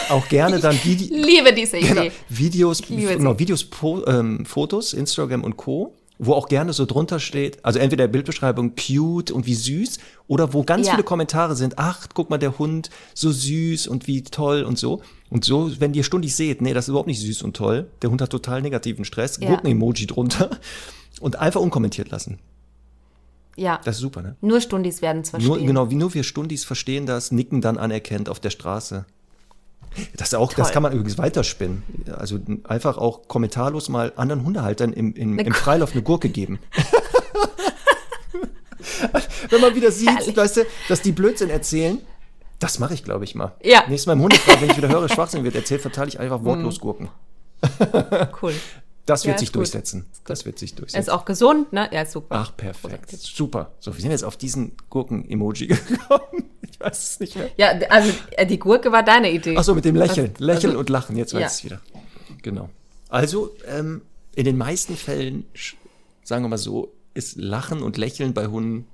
Auch 0.09 0.29
gerne 0.29 0.59
dann 0.59 0.79
Vide 0.83 1.15
liebe 1.15 1.53
diese 1.53 1.79
genau, 1.79 2.03
Idee. 2.03 2.11
Genau, 2.11 2.13
Videos, 2.29 2.83
genau, 2.83 3.39
Videos, 3.39 3.65
po, 3.65 4.05
ähm, 4.07 4.45
Fotos, 4.47 4.93
Instagram 4.93 5.45
und 5.45 5.57
Co 5.57 5.93
wo 6.19 6.33
auch 6.33 6.49
gerne 6.49 6.73
so 6.73 6.87
drunter 6.87 7.21
steht, 7.21 7.65
also 7.65 7.79
entweder 7.79 8.09
Bildbeschreibung 8.09 8.75
cute 8.75 9.31
und 9.31 9.47
wie 9.47 9.55
süß 9.55 9.99
oder 10.29 10.53
wo 10.53 10.63
ganz 10.63 10.87
ja. 10.87 10.93
viele 10.93 11.05
Kommentare 11.05 11.57
sind, 11.57 11.79
ach, 11.79 12.07
guck 12.15 12.31
mal, 12.31 12.39
der 12.39 12.59
Hund, 12.59 12.91
so 13.15 13.31
süß 13.31 13.87
und 13.89 14.07
wie 14.07 14.23
toll 14.23 14.63
und 14.63 14.79
so. 14.79 15.03
Und 15.29 15.45
so, 15.45 15.71
wenn 15.81 15.93
ihr 15.95 16.05
stündig 16.05 16.35
seht, 16.35 16.63
nee, 16.63 16.73
das 16.73 16.87
ist 16.87 16.89
überhaupt 16.89 17.09
nicht 17.09 17.21
süß 17.21 17.43
und 17.43 17.57
toll, 17.57 17.91
der 18.03 18.11
Hund 18.11 18.23
hat 18.23 18.31
total 18.31 18.63
negativen 18.63 19.05
Stress, 19.05 19.39
ja. 19.41 19.49
Gurken-Emoji 19.49 20.07
drunter 20.07 20.51
und 21.21 21.37
einfach 21.37 21.61
unkommentiert 21.61 22.11
lassen. 22.11 22.39
Ja. 23.57 23.81
Das 23.85 23.97
ist 23.97 24.03
super, 24.03 24.23
ne? 24.23 24.37
Nur 24.43 24.61
Stundis 24.61 25.01
werden 25.01 25.23
es 25.23 25.31
verstehen. 25.31 25.49
Nur, 25.49 25.67
genau, 25.67 25.91
wie 25.91 25.95
nur 25.95 26.13
wir 26.13 26.25
Stundis 26.25 26.65
verstehen 26.65 27.07
das, 27.07 27.33
nicken 27.33 27.63
dann 27.63 27.79
anerkennt 27.79 28.29
auf 28.29 28.39
der 28.39 28.51
Straße. 28.51 29.07
Das, 30.17 30.35
auch, 30.35 30.53
das 30.53 30.73
kann 30.73 30.83
man 30.83 30.93
übrigens 30.93 31.19
weiterspinnen. 31.19 31.83
Also 32.17 32.39
einfach 32.65 32.99
auch 32.99 33.29
kommentarlos 33.29 33.89
mal 33.89 34.13
anderen 34.17 34.45
Hundehaltern 34.45 34.93
im, 34.93 35.15
im, 35.15 35.39
im 35.39 35.53
Freilauf 35.53 35.93
eine 35.93 36.03
Gurke 36.03 36.29
geben. 36.29 36.59
Wenn 39.51 39.61
man 39.61 39.75
wieder 39.75 39.91
sieht, 39.91 40.37
weißt 40.37 40.57
du, 40.59 40.67
dass 40.89 41.03
die 41.03 41.13
Blödsinn 41.13 41.51
erzählen, 41.51 41.99
das 42.59 42.79
mache 42.79 42.95
ich, 42.95 43.05
glaube 43.05 43.25
ich, 43.25 43.35
mal. 43.35 43.53
Ja. 43.63 43.81
Nächstes 43.89 44.07
Mal 44.07 44.15
im 44.15 44.23
Hundefrei, 44.23 44.61
wenn 44.61 44.71
ich 44.71 44.77
wieder 44.77 44.89
höre, 44.89 45.09
Schwachsinn 45.09 45.45
wird 45.45 45.55
erzählt, 45.55 45.83
verteile 45.83 46.09
ich 46.09 46.19
einfach 46.19 46.43
wortlos 46.43 46.81
Gurken. 46.81 47.11
Cool. 48.41 48.55
Das 49.07 49.25
wird 49.25 49.37
Ja, 49.37 49.39
sich 49.39 49.53
durchsetzen. 49.53 50.05
Das 50.25 50.45
wird 50.45 50.59
sich 50.59 50.71
Er 50.71 50.75
ist 50.75 50.79
durchsetzen. 50.81 51.11
auch 51.11 51.25
gesund, 51.25 51.73
ne? 51.73 51.89
Ja, 51.93 52.05
super. 52.05 52.35
Ach, 52.37 52.57
perfekt. 52.57 53.11
Super. 53.13 53.71
So, 53.79 53.95
wir 53.95 54.01
sind 54.03 54.11
jetzt 54.11 54.25
auf 54.25 54.37
diesen 54.37 54.73
Gurken-Emoji 54.91 55.67
gekommen. 55.89 56.45
Ich 56.69 56.81
weiß 56.81 57.11
es 57.13 57.21
nicht 57.21 57.37
mehr. 57.37 57.51
Ja, 57.57 57.69
also 57.89 58.13
äh, 58.33 58.45
die 58.47 58.59
Gurke 58.59 58.91
war 58.91 59.05
deine 59.05 59.31
Idee. 59.31 59.55
Ach 59.57 59.63
so, 59.65 59.75
mit 59.77 59.85
dem 59.85 59.95
Lächeln. 59.97 60.33
Also- 60.35 60.45
Lächeln 60.45 60.71
also- 60.71 60.81
und 60.81 60.89
Lachen. 60.91 61.17
Jetzt 61.17 61.33
weiß 61.35 61.41
Ja. 61.41 61.47
ich 61.47 61.53
es 61.53 61.65
wieder. 61.65 61.81
Genau. 62.43 62.69
Also, 63.09 63.55
ähm, 63.67 64.03
in 64.35 64.45
den 64.45 64.59
meisten 64.59 64.97
Fällen, 64.97 65.45
sagen 66.25 66.45
wir 66.45 66.49
mal 66.49 66.59
so, 66.59 66.93
ist 67.15 67.37
Lachen 67.37 67.83
und 67.83 67.97
Lächeln 67.97 68.35
bei 68.35 68.49
Hunden 68.49 68.87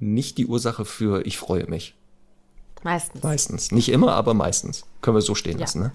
nicht 0.00 0.36
die 0.38 0.46
Ursache 0.46 0.84
für 0.84 1.24
ich 1.24 1.38
freue 1.38 1.66
mich. 1.68 1.94
Meistens. 2.82 3.22
Meistens. 3.22 3.70
Nicht 3.72 3.88
immer, 3.90 4.12
aber 4.12 4.34
meistens. 4.34 4.84
Können 5.00 5.16
wir 5.16 5.22
so 5.22 5.34
stehen 5.34 5.54
Ja. 5.54 5.60
lassen, 5.60 5.80
ne? 5.80 5.92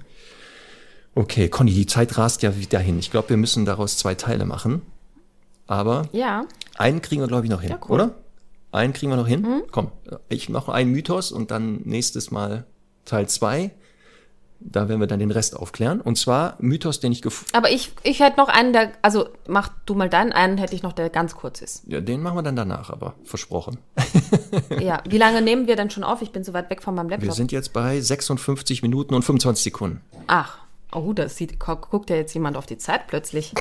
Okay, 1.16 1.50
Conny, 1.50 1.74
die 1.74 1.86
Zeit 1.86 2.18
rast 2.18 2.42
ja 2.44 2.56
wieder 2.58 2.80
hin. 2.80 3.00
Ich 3.00 3.12
glaube, 3.12 3.30
wir 3.30 3.38
müssen 3.38 3.66
daraus 3.66 3.98
zwei 3.98 4.16
Teile 4.16 4.46
machen. 4.46 4.82
Aber 5.68 6.08
Ja. 6.12 6.46
einen 6.78 7.02
kriegen 7.02 7.22
wir, 7.22 7.28
glaube 7.28 7.46
ich, 7.46 7.52
noch 7.52 7.62
hin, 7.62 7.72
Ja, 7.72 7.80
cool. 7.88 7.92
oder? 7.96 8.16
Einen 8.72 8.94
kriegen 8.94 9.12
wir 9.12 9.18
noch 9.18 9.28
hin. 9.28 9.64
Komm, 9.72 9.92
ich 10.30 10.50
mache 10.50 10.72
einen 10.72 10.92
Mythos 10.92 11.32
und 11.32 11.52
dann 11.52 11.82
nächstes 11.86 12.30
Mal 12.32 12.66
Teil 13.06 13.28
zwei. 13.28 13.72
Da 14.62 14.90
werden 14.90 15.00
wir 15.00 15.08
dann 15.08 15.20
den 15.20 15.32
Rest 15.32 15.56
aufklären. 15.56 16.02
Und 16.02 16.18
zwar 16.18 16.56
Mythos, 16.60 17.00
den 17.00 17.12
ich 17.14 17.22
gefunden 17.22 17.56
Aber 17.56 17.72
ich, 17.72 17.94
ich 18.04 18.20
hätte 18.20 18.38
noch 18.38 18.50
einen, 18.50 18.74
der, 18.74 18.92
also 19.02 19.30
mach 19.48 19.70
du 19.86 19.96
mal 19.96 20.10
deinen, 20.10 20.34
einen 20.34 20.58
hätte 20.58 20.76
ich 20.76 20.84
noch, 20.84 20.92
der 20.94 21.10
ganz 21.10 21.34
kurz 21.36 21.62
ist. 21.62 21.84
ja, 21.88 22.02
den 22.02 22.22
machen 22.22 22.38
wir 22.38 22.42
dann 22.44 22.58
danach, 22.58 22.90
aber 22.90 23.16
versprochen. 23.24 23.78
Ja, 24.80 25.02
wie 25.08 25.18
lange 25.18 25.42
nehmen 25.42 25.68
wir 25.68 25.76
denn 25.76 25.90
schon 25.92 26.04
auf? 26.04 26.22
Ich 26.22 26.32
bin 26.32 26.44
so 26.44 26.54
weit 26.54 26.70
weg 26.70 26.82
von 26.84 26.94
meinem 26.96 27.10
Wir 27.10 27.18
Laptop. 27.18 27.36
sind 27.36 27.52
jetzt 27.52 27.72
bei 27.74 28.00
56 28.02 28.82
Minuten 28.82 29.14
und 29.14 29.24
25 29.24 29.64
Sekunden. 29.64 30.02
Ach, 30.28 30.58
oh, 30.92 31.14
das 31.14 31.38
sieht, 31.38 31.60
gu- 31.60 31.76
guckt 31.76 32.10
ja 32.10 32.16
jetzt 32.16 32.34
jemand 32.34 32.58
auf 32.58 32.66
die 32.66 32.78
Zeit 32.78 33.08
plötzlich. 33.08 33.54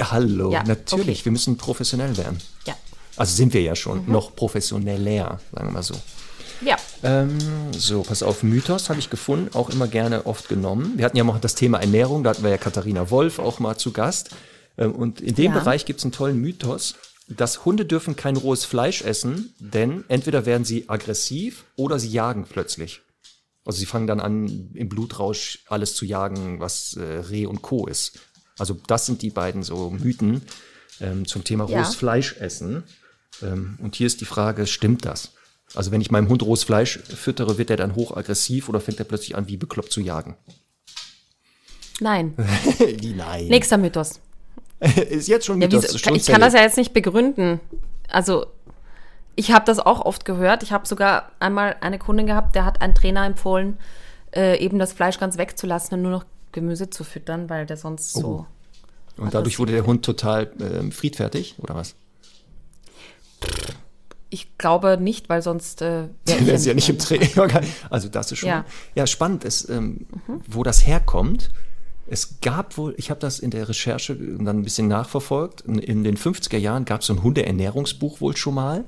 Hallo, 0.00 0.50
Ja, 0.50 0.62
natürlich, 0.64 1.18
okay. 1.20 1.24
wir 1.26 1.32
müssen 1.32 1.56
professionell 1.56 2.16
werden. 2.16 2.38
Ja. 2.66 2.74
Also 3.16 3.34
sind 3.34 3.52
wir 3.54 3.62
ja 3.62 3.74
schon, 3.76 4.06
Mhm. 4.06 4.12
noch 4.12 4.34
professioneller, 4.34 5.40
sagen 5.52 5.68
wir 5.68 5.72
mal 5.72 5.82
so. 5.82 5.94
Ja. 6.60 6.76
Ähm, 7.04 7.38
so, 7.72 8.02
pass 8.02 8.22
auf, 8.22 8.42
Mythos 8.42 8.88
habe 8.88 8.98
ich 8.98 9.10
gefunden, 9.10 9.54
auch 9.54 9.70
immer 9.70 9.86
gerne 9.86 10.26
oft 10.26 10.48
genommen. 10.48 10.94
Wir 10.96 11.04
hatten 11.04 11.16
ja 11.16 11.22
noch 11.24 11.38
das 11.40 11.54
Thema 11.54 11.78
Ernährung, 11.78 12.24
da 12.24 12.30
hatten 12.30 12.42
wir 12.42 12.50
ja 12.50 12.56
Katharina 12.58 13.10
Wolf 13.10 13.38
auch 13.38 13.60
mal 13.60 13.76
zu 13.76 13.92
Gast. 13.92 14.30
Ähm, 14.76 14.92
und 14.92 15.20
in 15.20 15.34
dem 15.36 15.52
Ja. 15.52 15.58
Bereich 15.58 15.84
gibt 15.84 16.00
es 16.00 16.04
einen 16.04 16.12
tollen 16.12 16.40
Mythos, 16.40 16.94
dass 17.28 17.64
Hunde 17.64 17.84
dürfen 17.84 18.16
kein 18.16 18.36
rohes 18.36 18.64
Fleisch 18.64 19.02
essen, 19.02 19.54
denn 19.60 20.04
entweder 20.08 20.46
werden 20.46 20.64
sie 20.64 20.88
aggressiv 20.88 21.64
oder 21.76 21.98
sie 21.98 22.08
jagen 22.08 22.44
plötzlich. 22.48 23.02
Also 23.68 23.80
sie 23.80 23.86
fangen 23.86 24.06
dann 24.06 24.18
an, 24.18 24.70
im 24.72 24.88
Blutrausch 24.88 25.58
alles 25.68 25.94
zu 25.94 26.06
jagen, 26.06 26.58
was 26.58 26.94
äh, 26.96 27.02
Reh 27.02 27.44
und 27.44 27.60
Co. 27.60 27.86
ist. 27.86 28.18
Also 28.58 28.74
das 28.86 29.04
sind 29.04 29.20
die 29.20 29.28
beiden 29.28 29.62
so 29.62 29.90
Mythen 29.90 30.40
ähm, 31.02 31.26
zum 31.26 31.44
Thema 31.44 31.68
Ja. 31.68 31.76
rohes 31.82 31.94
Fleisch 31.94 32.36
essen. 32.38 32.82
Ähm, 33.42 33.78
und 33.82 33.94
hier 33.94 34.06
ist 34.06 34.22
die 34.22 34.24
Frage, 34.24 34.66
stimmt 34.66 35.04
das? 35.04 35.32
Also 35.74 35.90
wenn 35.92 36.00
ich 36.00 36.10
meinem 36.10 36.30
Hund 36.30 36.42
rohes 36.42 36.64
Fleisch 36.64 36.98
füttere, 36.98 37.58
wird 37.58 37.68
er 37.68 37.76
dann 37.76 37.94
hochaggressiv 37.94 38.70
oder 38.70 38.80
fängt 38.80 39.00
er 39.00 39.04
plötzlich 39.04 39.36
an, 39.36 39.48
wie 39.48 39.58
bekloppt 39.58 39.92
zu 39.92 40.00
jagen? 40.00 40.34
Nein. 42.00 42.34
Nein. 43.16 43.48
Nächster 43.48 43.76
Mythos. 43.76 44.20
ist 45.10 45.28
jetzt 45.28 45.44
schon 45.44 45.60
Ja, 45.60 45.68
Mythos. 45.68 46.00
schon 46.00 46.14
ich 46.14 46.24
kann 46.24 46.40
das 46.40 46.54
ja 46.54 46.62
jetzt 46.62 46.78
nicht 46.78 46.94
begründen. 46.94 47.60
Also, 48.08 48.46
ich 49.38 49.52
habe 49.52 49.64
das 49.64 49.78
auch 49.78 50.00
oft 50.04 50.24
gehört. 50.24 50.64
Ich 50.64 50.72
habe 50.72 50.86
sogar 50.86 51.30
einmal 51.38 51.76
eine 51.80 51.98
Kundin 52.00 52.26
gehabt, 52.26 52.56
der 52.56 52.64
hat 52.64 52.82
einen 52.82 52.94
Trainer 52.94 53.24
empfohlen, 53.24 53.78
äh, 54.34 54.58
eben 54.58 54.78
das 54.80 54.92
Fleisch 54.92 55.18
ganz 55.20 55.38
wegzulassen 55.38 55.94
und 55.98 56.02
nur 56.02 56.10
noch 56.10 56.24
Gemüse 56.50 56.90
zu 56.90 57.04
füttern, 57.04 57.48
weil 57.48 57.64
der 57.64 57.76
sonst 57.76 58.16
Oh. 58.16 58.20
so. 58.20 58.46
Und 59.22 59.34
dadurch 59.34 59.58
wurde 59.60 59.72
der 59.72 59.86
Hund 59.86 60.04
total 60.04 60.50
ähm, 60.60 60.90
friedfertig, 60.92 61.54
oder 61.58 61.74
was? 61.76 61.94
Ich 64.30 64.58
glaube 64.58 64.98
nicht, 65.00 65.28
weil 65.28 65.40
sonst 65.42 65.82
äh, 65.82 66.08
wär 66.26 66.46
Wäre 66.46 66.58
ja 66.58 66.74
nicht 66.74 66.88
im. 66.88 66.98
Training. 66.98 67.30
Also 67.90 68.08
das 68.08 68.32
ist 68.32 68.38
schon. 68.38 68.48
Ja, 68.48 68.64
Ja. 68.94 69.06
spannend 69.06 69.44
ist, 69.44 69.68
ähm, 69.70 70.06
wo 70.46 70.62
das 70.62 70.86
herkommt. 70.86 71.50
Es 72.10 72.40
gab 72.40 72.76
wohl, 72.78 72.94
ich 72.96 73.10
habe 73.10 73.20
das 73.20 73.38
in 73.38 73.50
der 73.50 73.68
Recherche 73.68 74.16
dann 74.16 74.60
ein 74.60 74.62
bisschen 74.62 74.88
nachverfolgt. 74.88 75.60
In, 75.62 75.78
in 75.78 76.04
den 76.04 76.16
50er 76.16 76.56
Jahren 76.56 76.84
gab 76.86 77.02
es 77.02 77.06
so 77.06 77.12
ein 77.14 77.22
Hundeernährungsbuch 77.22 78.20
wohl 78.20 78.36
schon 78.36 78.54
mal. 78.54 78.84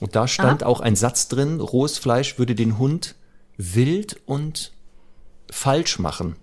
Und 0.00 0.14
da 0.14 0.28
stand 0.28 0.62
auch 0.62 0.80
ein 0.80 0.96
Satz 0.96 1.28
drin, 1.28 1.60
rohes 1.60 1.98
Fleisch 1.98 2.38
würde 2.38 2.54
den 2.54 2.78
Hund 2.78 3.16
wild 3.56 4.20
und 4.26 4.72
falsch 5.50 5.98
machen. 5.98 6.36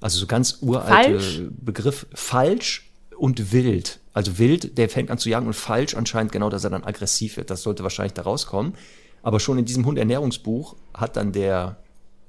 Also 0.00 0.18
so 0.18 0.26
ganz 0.26 0.58
uralte 0.60 1.18
Falsch? 1.18 1.42
Begriff. 1.50 2.06
Falsch 2.14 2.90
und 3.16 3.52
wild. 3.52 4.00
Also 4.12 4.38
wild, 4.38 4.78
der 4.78 4.88
fängt 4.88 5.10
an 5.10 5.18
zu 5.18 5.28
jagen 5.28 5.46
und 5.46 5.54
falsch 5.54 5.94
anscheinend 5.94 6.32
genau, 6.32 6.50
dass 6.50 6.64
er 6.64 6.70
dann 6.70 6.84
aggressiv 6.84 7.36
wird. 7.36 7.50
Das 7.50 7.62
sollte 7.62 7.82
wahrscheinlich 7.82 8.14
da 8.14 8.22
rauskommen. 8.22 8.74
Aber 9.22 9.40
schon 9.40 9.58
in 9.58 9.64
diesem 9.64 9.84
Hundernährungsbuch 9.84 10.76
hat 10.94 11.16
dann 11.16 11.32
der 11.32 11.78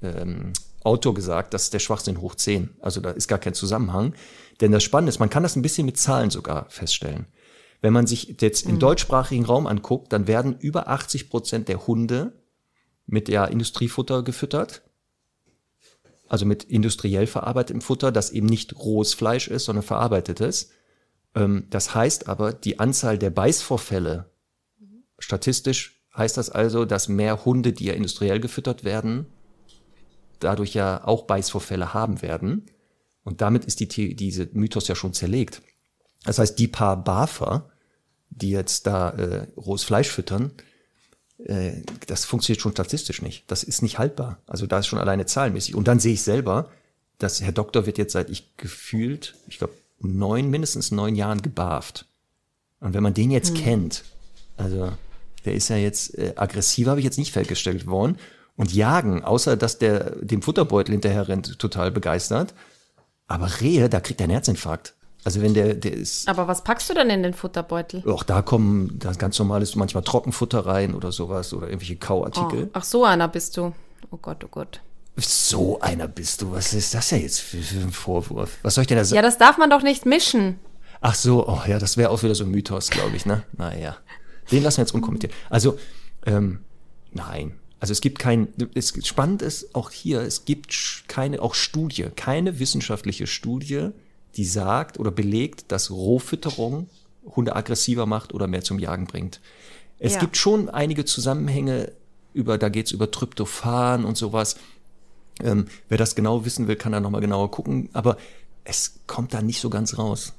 ähm, 0.02 0.52
Autor 0.82 1.14
gesagt, 1.14 1.54
das 1.54 1.64
ist 1.64 1.74
der 1.74 1.78
Schwachsinn 1.78 2.20
hoch 2.20 2.34
10. 2.34 2.70
Also 2.80 3.00
da 3.00 3.10
ist 3.10 3.28
gar 3.28 3.38
kein 3.38 3.54
Zusammenhang. 3.54 4.14
Denn 4.60 4.72
das 4.72 4.82
Spannende 4.82 5.10
ist, 5.10 5.18
man 5.18 5.30
kann 5.30 5.42
das 5.42 5.56
ein 5.56 5.62
bisschen 5.62 5.86
mit 5.86 5.98
Zahlen 5.98 6.30
sogar 6.30 6.66
feststellen. 6.70 7.26
Wenn 7.80 7.92
man 7.92 8.06
sich 8.06 8.36
jetzt 8.40 8.66
im 8.66 8.78
deutschsprachigen 8.78 9.44
Raum 9.44 9.66
anguckt, 9.66 10.12
dann 10.12 10.26
werden 10.26 10.58
über 10.58 10.88
80 10.88 11.30
Prozent 11.30 11.68
der 11.68 11.86
Hunde 11.86 12.32
mit 13.06 13.28
ja, 13.28 13.44
Industriefutter 13.44 14.22
gefüttert. 14.22 14.82
Also 16.28 16.46
mit 16.46 16.64
industriell 16.64 17.26
verarbeitetem 17.26 17.80
Futter, 17.80 18.12
das 18.12 18.30
eben 18.30 18.46
nicht 18.46 18.76
rohes 18.76 19.14
Fleisch 19.14 19.48
ist, 19.48 19.64
sondern 19.64 19.82
verarbeitetes. 19.82 20.70
Ähm, 21.34 21.66
das 21.70 21.94
heißt 21.94 22.28
aber, 22.28 22.52
die 22.52 22.78
Anzahl 22.78 23.18
der 23.18 23.30
Beißvorfälle, 23.30 24.30
statistisch 25.18 26.04
heißt 26.16 26.36
das 26.36 26.50
also, 26.50 26.84
dass 26.84 27.08
mehr 27.08 27.44
Hunde, 27.44 27.72
die 27.72 27.86
ja 27.86 27.94
industriell 27.94 28.40
gefüttert 28.40 28.84
werden, 28.84 29.26
dadurch 30.38 30.74
ja 30.74 31.04
auch 31.04 31.22
Beißvorfälle 31.22 31.94
haben 31.94 32.22
werden. 32.22 32.66
Und 33.24 33.40
damit 33.40 33.64
ist 33.64 33.80
die, 33.80 34.14
diese 34.14 34.48
Mythos 34.52 34.88
ja 34.88 34.94
schon 34.94 35.12
zerlegt. 35.12 35.62
Das 36.24 36.38
heißt, 36.38 36.58
die 36.58 36.68
paar 36.68 37.02
Bafer, 37.02 37.70
die 38.30 38.50
jetzt 38.50 38.86
da 38.86 39.10
äh, 39.10 39.46
rohes 39.56 39.84
Fleisch 39.84 40.08
füttern, 40.08 40.52
äh, 41.44 41.82
das 42.06 42.24
funktioniert 42.24 42.60
schon 42.60 42.72
statistisch 42.72 43.22
nicht. 43.22 43.44
Das 43.50 43.62
ist 43.62 43.82
nicht 43.82 43.98
haltbar. 43.98 44.38
Also 44.46 44.66
da 44.66 44.78
ist 44.78 44.86
schon 44.86 44.98
alleine 44.98 45.26
zahlenmäßig. 45.26 45.74
Und 45.74 45.88
dann 45.88 45.98
sehe 45.98 46.14
ich 46.14 46.22
selber, 46.22 46.70
dass 47.18 47.40
Herr 47.40 47.52
Doktor 47.52 47.86
wird 47.86 47.98
jetzt 47.98 48.12
seit 48.12 48.30
ich 48.30 48.56
gefühlt, 48.56 49.34
ich 49.48 49.58
glaube, 49.58 49.74
neun, 50.00 50.50
mindestens 50.50 50.90
neun 50.90 51.14
Jahren 51.14 51.42
gebarft. 51.42 52.06
Und 52.80 52.94
wenn 52.94 53.02
man 53.02 53.14
den 53.14 53.30
jetzt 53.30 53.54
kennt, 53.54 54.04
also 54.56 54.92
der 55.44 55.54
ist 55.54 55.68
ja 55.68 55.76
jetzt 55.76 56.16
äh, 56.18 56.34
aggressiv, 56.36 56.86
habe 56.88 57.00
ich 57.00 57.04
jetzt 57.04 57.18
nicht 57.18 57.32
festgestellt 57.32 57.86
worden. 57.86 58.16
Und 58.56 58.74
jagen, 58.74 59.24
außer 59.24 59.56
dass 59.56 59.78
der 59.78 60.16
dem 60.16 60.42
Futterbeutel 60.42 60.92
hinterher 60.92 61.28
rennt, 61.28 61.58
total 61.58 61.90
begeistert. 61.90 62.54
Aber 63.26 63.60
Rehe, 63.60 63.88
da 63.88 64.00
kriegt 64.00 64.20
er 64.20 64.24
einen 64.24 64.32
Herzinfarkt. 64.32 64.94
Also 65.24 65.42
wenn 65.42 65.52
der, 65.54 65.74
der 65.74 65.92
ist, 65.92 66.28
Aber 66.28 66.48
was 66.48 66.64
packst 66.64 66.88
du 66.88 66.94
denn 66.94 67.10
in 67.10 67.22
den 67.22 67.34
Futterbeutel? 67.34 68.02
auch 68.10 68.22
da 68.22 68.40
kommen 68.42 68.98
das 68.98 69.18
ganz 69.18 69.38
normales, 69.38 69.74
manchmal 69.76 70.02
Trockenfutter 70.02 70.64
rein 70.64 70.94
oder 70.94 71.12
sowas 71.12 71.52
oder 71.52 71.66
irgendwelche 71.68 71.94
Oh, 71.96 71.98
Kauartikel. 72.06 72.70
ach, 72.72 72.84
so 72.84 73.04
einer 73.04 73.28
bist 73.28 73.56
du. 73.56 73.72
Oh 74.10 74.16
Gott, 74.16 74.42
oh 74.44 74.48
Gott. 74.50 74.80
So 75.16 75.78
einer 75.80 76.08
bist 76.08 76.40
du. 76.40 76.52
Was 76.52 76.72
ist 76.72 76.94
das 76.94 77.10
ja 77.10 77.18
jetzt 77.18 77.40
für, 77.40 77.58
für 77.58 77.80
ein 77.80 77.92
Vorwurf? 77.92 78.58
Was 78.62 78.74
soll 78.76 78.82
ich 78.82 78.88
denn 78.88 78.96
da 78.96 79.04
sagen? 79.04 79.16
Ja, 79.16 79.22
das 79.22 79.36
darf 79.36 79.58
man 79.58 79.68
doch 79.68 79.82
nicht 79.82 80.06
mischen. 80.06 80.58
Ach 81.02 81.14
so, 81.14 81.46
oh 81.46 81.60
ja, 81.66 81.78
das 81.78 81.96
wäre 81.96 82.10
auch 82.10 82.22
wieder 82.22 82.34
so 82.34 82.44
ein 82.44 82.50
Mythos, 82.50 82.88
glaube 82.90 83.16
ich, 83.16 83.26
ne? 83.26 83.42
Naja. 83.56 83.96
Den 84.50 84.62
lassen 84.62 84.78
wir 84.78 84.82
jetzt 84.84 84.94
unkommentiert. 84.94 85.32
Also, 85.50 85.78
ähm, 86.26 86.60
nein. 87.12 87.56
Also 87.78 87.92
es 87.92 88.00
gibt 88.00 88.18
kein, 88.18 88.48
es 88.74 88.92
spannend 89.06 89.40
ist 89.42 89.74
auch 89.74 89.90
hier, 89.90 90.20
es 90.20 90.44
gibt 90.44 91.04
keine, 91.08 91.40
auch 91.40 91.54
Studie, 91.54 92.08
keine 92.16 92.58
wissenschaftliche 92.58 93.26
Studie, 93.26 93.90
die 94.36 94.44
sagt 94.44 94.98
oder 94.98 95.10
belegt, 95.10 95.72
dass 95.72 95.90
Rohfütterung 95.90 96.88
Hunde 97.36 97.54
aggressiver 97.54 98.06
macht 98.06 98.32
oder 98.34 98.46
mehr 98.46 98.62
zum 98.62 98.78
Jagen 98.78 99.06
bringt. 99.06 99.40
Es 99.98 100.14
Ja. 100.14 100.20
gibt 100.20 100.36
schon 100.36 100.68
einige 100.68 101.04
Zusammenhänge 101.04 101.92
über, 102.32 102.58
da 102.58 102.68
geht's 102.68 102.92
über 102.92 103.10
Tryptophan 103.10 104.04
und 104.04 104.16
sowas. 104.16 104.56
Ähm, 105.42 105.66
wer 105.88 105.98
das 105.98 106.14
genau 106.14 106.44
wissen 106.44 106.68
will, 106.68 106.76
kann 106.76 106.92
da 106.92 107.00
nochmal 107.00 107.20
genauer 107.20 107.50
gucken. 107.50 107.90
Aber 107.92 108.16
es 108.64 109.00
kommt 109.06 109.34
da 109.34 109.42
nicht 109.42 109.60
so 109.60 109.68
ganz 109.70 109.98
raus. 109.98 110.32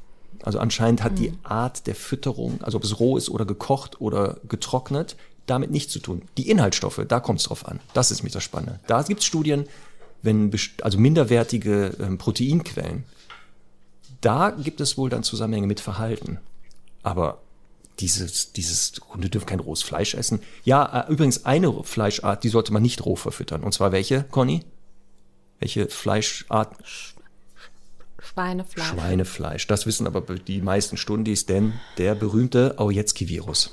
Also 0.43 0.59
anscheinend 0.59 1.03
hat 1.03 1.19
die 1.19 1.33
Art 1.43 1.85
der 1.85 1.95
Fütterung, 1.95 2.61
also 2.63 2.77
ob 2.77 2.83
es 2.83 2.99
roh 2.99 3.17
ist 3.17 3.29
oder 3.29 3.45
gekocht 3.45 4.01
oder 4.01 4.37
getrocknet, 4.47 5.15
damit 5.45 5.69
nichts 5.69 5.91
zu 5.93 5.99
tun. 5.99 6.23
Die 6.37 6.49
Inhaltsstoffe, 6.49 7.01
da 7.07 7.19
kommt 7.19 7.39
es 7.39 7.45
drauf 7.45 7.67
an. 7.67 7.79
Das 7.93 8.09
ist 8.09 8.23
mich 8.23 8.33
das 8.33 8.43
Spannende. 8.43 8.79
Da 8.87 9.03
gibt 9.03 9.19
es 9.19 9.25
Studien, 9.25 9.65
wenn 10.23 10.51
also 10.81 10.97
minderwertige 10.97 11.95
ähm, 11.99 12.17
Proteinquellen, 12.17 13.03
da 14.21 14.51
gibt 14.51 14.81
es 14.81 14.97
wohl 14.97 15.09
dann 15.09 15.23
Zusammenhänge 15.23 15.67
mit 15.67 15.79
Verhalten. 15.79 16.39
Aber 17.03 17.39
dieses, 17.99 18.53
dieses, 18.53 18.93
Hunde 19.13 19.29
dürfen 19.29 19.45
kein 19.45 19.59
rohes 19.59 19.83
Fleisch 19.83 20.13
essen. 20.15 20.41
Ja, 20.63 21.01
äh, 21.07 21.11
übrigens 21.11 21.45
eine 21.45 21.83
Fleischart, 21.83 22.43
die 22.43 22.49
sollte 22.49 22.73
man 22.73 22.81
nicht 22.81 23.05
roh 23.05 23.15
verfüttern. 23.15 23.63
Und 23.63 23.73
zwar 23.73 23.91
welche, 23.91 24.23
Conny? 24.23 24.63
Welche 25.59 25.87
Fleischart? 25.87 26.75
Schweinefleisch. 28.19 28.87
Schweinefleisch. 28.87 29.67
Das 29.67 29.85
wissen 29.85 30.07
aber 30.07 30.21
die 30.21 30.61
meisten 30.61 30.97
Stundis, 30.97 31.45
denn 31.45 31.73
der 31.97 32.15
berühmte 32.15 32.75
Aujetski-Virus. 32.77 33.71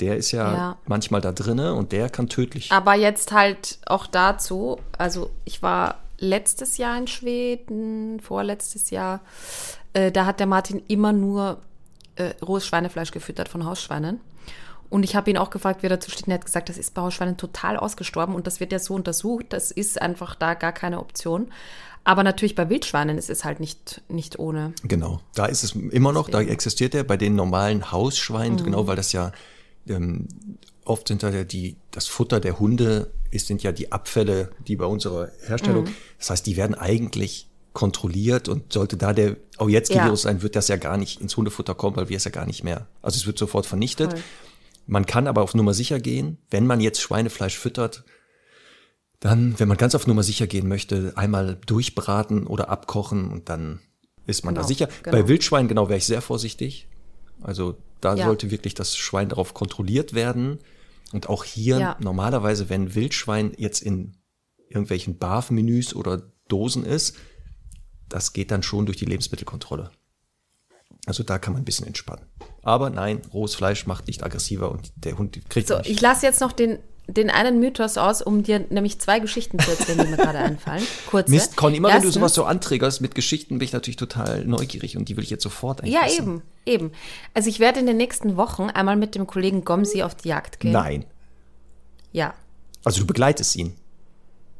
Der 0.00 0.16
ist 0.16 0.32
ja, 0.32 0.52
Ja. 0.52 0.78
manchmal 0.86 1.20
da 1.20 1.32
drinne 1.32 1.74
und 1.74 1.92
der 1.92 2.10
kann 2.10 2.28
tödlich. 2.28 2.70
Aber 2.70 2.94
jetzt 2.94 3.32
halt 3.32 3.78
auch 3.86 4.06
dazu, 4.06 4.78
also 4.98 5.30
ich 5.44 5.62
war 5.62 6.02
letztes 6.18 6.78
Jahr 6.78 6.96
in 6.98 7.06
Schweden, 7.06 8.20
vorletztes 8.20 8.90
Jahr, 8.90 9.20
äh, 9.92 10.10
da 10.12 10.26
hat 10.26 10.40
der 10.40 10.46
Martin 10.46 10.82
immer 10.88 11.12
nur 11.12 11.60
äh, 12.16 12.34
rohes 12.44 12.66
Schweinefleisch 12.66 13.10
gefüttert 13.10 13.48
von 13.48 13.64
Hausschweinen. 13.64 14.20
Und 14.88 15.02
ich 15.02 15.16
habe 15.16 15.28
ihn 15.30 15.36
auch 15.36 15.50
gefragt, 15.50 15.82
wie 15.82 15.86
er 15.86 15.90
dazu 15.90 16.10
steht. 16.10 16.26
Und 16.26 16.32
er 16.32 16.38
hat 16.38 16.44
gesagt, 16.44 16.68
das 16.68 16.78
ist 16.78 16.94
bei 16.94 17.02
Hausschweinen 17.02 17.36
total 17.36 17.76
ausgestorben 17.76 18.34
und 18.34 18.46
das 18.46 18.60
wird 18.60 18.72
ja 18.72 18.78
so 18.78 18.94
untersucht. 18.94 19.46
Das 19.50 19.70
ist 19.72 20.00
einfach 20.00 20.36
da 20.36 20.54
gar 20.54 20.72
keine 20.72 21.00
Option. 21.00 21.48
Aber 22.04 22.22
natürlich 22.22 22.54
bei 22.54 22.70
Wildschweinen 22.70 23.18
ist 23.18 23.28
es 23.28 23.44
halt 23.44 23.58
nicht, 23.58 24.00
nicht 24.08 24.38
ohne. 24.38 24.72
Genau, 24.84 25.20
da 25.34 25.46
ist 25.46 25.64
es 25.64 25.72
immer 25.72 26.12
noch, 26.12 26.30
da 26.30 26.40
existiert 26.40 26.94
er 26.94 27.02
bei 27.02 27.16
den 27.16 27.34
normalen 27.34 27.90
Hausschweinen, 27.90 28.60
Mhm. 28.60 28.64
genau, 28.64 28.86
weil 28.86 28.94
das 28.94 29.10
ja 29.10 29.32
ähm, 29.88 30.28
oft 30.86 31.08
sind 31.08 31.22
da 31.22 31.30
ja 31.30 31.44
die, 31.44 31.76
das 31.90 32.06
Futter 32.06 32.40
der 32.40 32.58
Hunde 32.58 33.10
ist, 33.30 33.46
sind 33.48 33.62
ja 33.62 33.72
die 33.72 33.92
Abfälle, 33.92 34.50
die 34.66 34.76
bei 34.76 34.86
unserer 34.86 35.30
Herstellung, 35.46 35.84
Mhm. 35.84 35.94
das 36.18 36.30
heißt, 36.30 36.46
die 36.46 36.56
werden 36.56 36.74
eigentlich 36.74 37.48
kontrolliert 37.72 38.48
und 38.48 38.72
sollte 38.72 38.96
da 38.96 39.12
der 39.12 39.36
Aujetski-Virus 39.58 40.22
Ja. 40.22 40.30
sein, 40.30 40.42
wird 40.42 40.56
das 40.56 40.68
ja 40.68 40.76
gar 40.76 40.96
nicht 40.96 41.20
ins 41.20 41.36
Hundefutter 41.36 41.74
kommen, 41.74 41.96
weil 41.96 42.08
wir 42.08 42.16
es 42.16 42.24
ja 42.24 42.30
gar 42.30 42.46
nicht 42.46 42.64
mehr, 42.64 42.86
also 43.02 43.16
es 43.16 43.26
wird 43.26 43.38
sofort 43.38 43.66
vernichtet. 43.66 44.12
Voll. 44.12 44.22
Man 44.86 45.04
kann 45.04 45.26
aber 45.26 45.42
auf 45.42 45.54
Nummer 45.54 45.74
sicher 45.74 45.98
gehen, 46.00 46.38
wenn 46.50 46.66
man 46.66 46.80
jetzt 46.80 47.00
Schweinefleisch 47.02 47.58
füttert, 47.58 48.04
dann, 49.20 49.58
wenn 49.58 49.68
man 49.68 49.76
ganz 49.76 49.94
auf 49.94 50.06
Nummer 50.06 50.22
sicher 50.22 50.46
gehen 50.46 50.68
möchte, 50.68 51.12
einmal 51.16 51.58
durchbraten 51.66 52.46
oder 52.46 52.68
abkochen 52.68 53.30
und 53.30 53.48
dann 53.48 53.80
ist 54.26 54.44
man 54.44 54.54
da 54.54 54.60
Genau, 54.60 54.68
sicher. 54.68 54.88
genau. 55.02 55.16
Bei 55.16 55.28
Wildschwein 55.28 55.68
genau 55.68 55.88
wäre 55.88 55.98
ich 55.98 56.06
sehr 56.06 56.22
vorsichtig. 56.22 56.86
Also 57.42 57.76
da 58.00 58.14
Ja. 58.14 58.26
sollte 58.26 58.50
wirklich 58.50 58.74
das 58.74 58.96
Schwein 58.96 59.28
darauf 59.28 59.54
kontrolliert 59.54 60.14
werden. 60.14 60.58
Und 61.12 61.28
auch 61.28 61.44
hier 61.44 61.78
Ja. 61.78 61.96
normalerweise, 62.00 62.68
wenn 62.68 62.94
Wildschwein 62.94 63.52
jetzt 63.56 63.80
in 63.82 64.16
irgendwelchen 64.68 65.18
BAF-Menüs 65.18 65.94
oder 65.94 66.30
Dosen 66.48 66.84
ist, 66.84 67.16
das 68.08 68.32
geht 68.32 68.50
dann 68.50 68.62
schon 68.62 68.86
durch 68.86 68.98
die 68.98 69.04
Lebensmittelkontrolle. 69.04 69.90
Also 71.06 71.22
da 71.22 71.38
kann 71.38 71.52
man 71.52 71.62
ein 71.62 71.64
bisschen 71.64 71.86
entspannen. 71.86 72.26
Aber 72.62 72.90
nein, 72.90 73.22
rohes 73.32 73.54
Fleisch 73.54 73.86
macht 73.86 74.08
nicht 74.08 74.24
aggressiver 74.24 74.70
und 74.72 74.92
der 74.96 75.16
Hund 75.18 75.38
kriegt 75.48 75.68
So, 75.68 75.78
nicht. 75.78 75.88
ich 75.90 76.00
lasse 76.00 76.26
jetzt 76.26 76.40
noch 76.40 76.52
den, 76.52 76.78
den 77.08 77.30
einen 77.30 77.60
Mythos 77.60 77.98
aus, 77.98 78.20
um 78.20 78.42
dir 78.42 78.64
nämlich 78.68 78.98
zwei 78.98 79.20
Geschichten 79.20 79.58
zu 79.60 79.70
erzählen, 79.70 79.98
die 80.04 80.10
mir 80.10 80.16
gerade 80.16 80.38
einfallen. 80.38 80.82
Kurze. 81.10 81.30
Mist, 81.30 81.56
Conny, 81.56 81.76
immer 81.76 81.88
wenn 81.88 81.94
du 81.94 82.08
Erstens- 82.08 82.14
sowas 82.14 82.34
so 82.34 82.44
anträgerst 82.44 83.00
mit 83.00 83.14
Geschichten, 83.14 83.58
bin 83.58 83.64
ich 83.66 83.72
natürlich 83.72 83.96
total 83.96 84.44
neugierig 84.44 84.96
und 84.96 85.08
die 85.08 85.16
will 85.16 85.22
ich 85.24 85.30
jetzt 85.30 85.44
sofort 85.44 85.80
eigentlich 85.82 85.94
Ja, 85.94 86.04
wissen. 86.06 86.22
eben, 86.22 86.42
eben. 86.66 86.92
Also 87.32 87.48
ich 87.48 87.60
werde 87.60 87.78
in 87.80 87.86
den 87.86 87.96
nächsten 87.96 88.36
Wochen 88.36 88.70
einmal 88.70 88.96
mit 88.96 89.14
dem 89.14 89.26
Kollegen 89.26 89.64
Gomsi 89.64 90.02
auf 90.02 90.14
die 90.16 90.28
Jagd 90.28 90.58
gehen. 90.60 90.72
Nein. 90.72 91.04
Ja. 92.12 92.34
Also 92.84 93.00
du 93.00 93.06
begleitest 93.06 93.54
ihn. 93.56 93.74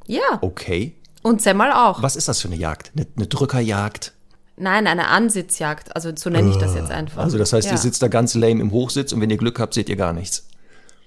Ja. 0.06 0.38
Okay. 0.40 0.94
Und 1.22 1.42
Semmel 1.42 1.72
auch. 1.72 2.02
Was 2.02 2.14
ist 2.14 2.28
das 2.28 2.40
für 2.40 2.48
eine 2.48 2.56
Jagd? 2.56 2.92
Eine, 2.96 3.06
eine 3.16 3.26
Drückerjagd? 3.26 4.12
Nein, 4.56 4.86
eine 4.86 5.08
Ansitzjagd. 5.08 5.94
Also 5.96 6.12
so 6.14 6.30
nenne 6.30 6.50
ich 6.50 6.56
das 6.56 6.74
jetzt 6.74 6.90
einfach. 6.90 7.24
Also 7.24 7.36
das 7.38 7.52
heißt, 7.52 7.66
ja. 7.66 7.72
ihr 7.72 7.78
sitzt 7.78 8.02
da 8.02 8.08
ganz 8.08 8.34
lame 8.34 8.60
im 8.60 8.70
Hochsitz 8.70 9.12
und 9.12 9.20
wenn 9.20 9.30
ihr 9.30 9.36
Glück 9.36 9.58
habt, 9.58 9.74
seht 9.74 9.88
ihr 9.88 9.96
gar 9.96 10.12
nichts. 10.12 10.46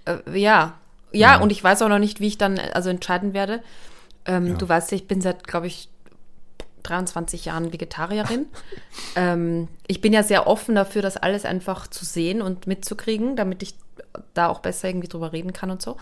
Äh, 0.05 0.37
ja. 0.39 0.77
Ja, 1.11 1.39
und 1.39 1.51
ich 1.51 1.63
weiß 1.63 1.81
auch 1.81 1.89
noch 1.89 1.99
nicht, 1.99 2.19
wie 2.19 2.27
ich 2.27 2.37
dann 2.37 2.59
also 2.59 2.89
entscheiden 2.89 3.33
werde. 3.33 3.61
Ähm, 4.25 4.57
Du 4.57 4.67
weißt 4.69 4.91
ja, 4.91 4.97
ich 4.97 5.07
bin 5.07 5.21
seit, 5.21 5.47
glaube 5.47 5.67
ich, 5.67 5.89
23 6.83 7.45
Jahren 7.45 7.73
Vegetarierin. 7.73 8.45
ähm, 9.15 9.67
ich 9.87 10.01
bin 10.01 10.13
ja 10.13 10.23
sehr 10.23 10.47
offen 10.47 10.75
dafür, 10.75 11.01
das 11.01 11.17
alles 11.17 11.45
einfach 11.45 11.87
zu 11.87 12.05
sehen 12.05 12.41
und 12.41 12.67
mitzukriegen, 12.67 13.35
damit 13.35 13.63
ich 13.63 13.75
da 14.33 14.47
auch 14.47 14.59
besser 14.59 14.87
irgendwie 14.87 15.07
drüber 15.07 15.33
reden 15.33 15.53
kann 15.53 15.71
und 15.71 15.81
so. 15.81 15.97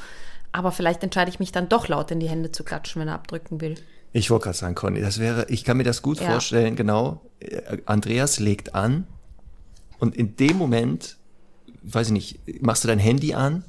Aber 0.51 0.71
vielleicht 0.71 1.03
entscheide 1.03 1.29
ich 1.29 1.39
mich 1.39 1.51
dann 1.51 1.69
doch 1.69 1.87
laut 1.87 2.11
in 2.11 2.19
die 2.19 2.29
Hände 2.29 2.51
zu 2.51 2.63
klatschen, 2.63 3.01
wenn 3.01 3.07
er 3.09 3.15
abdrücken 3.15 3.61
will. 3.61 3.75
Ich 4.13 4.31
wollte 4.31 4.45
gerade 4.45 4.57
sagen, 4.57 4.75
Conny, 4.75 5.01
das 5.01 5.19
wäre, 5.19 5.45
ich 5.49 5.63
kann 5.63 5.77
mir 5.77 5.83
das 5.83 6.01
gut 6.01 6.19
Ja. 6.19 6.31
vorstellen, 6.31 6.75
genau. 6.75 7.21
Andreas 7.85 8.39
legt 8.39 8.73
an 8.73 9.05
und 9.99 10.15
in 10.15 10.35
dem 10.37 10.57
Moment, 10.57 11.17
weiß 11.83 12.07
ich 12.07 12.13
nicht, 12.13 12.61
machst 12.63 12.83
du 12.83 12.87
dein 12.87 12.99
Handy 12.99 13.33
an, 13.33 13.63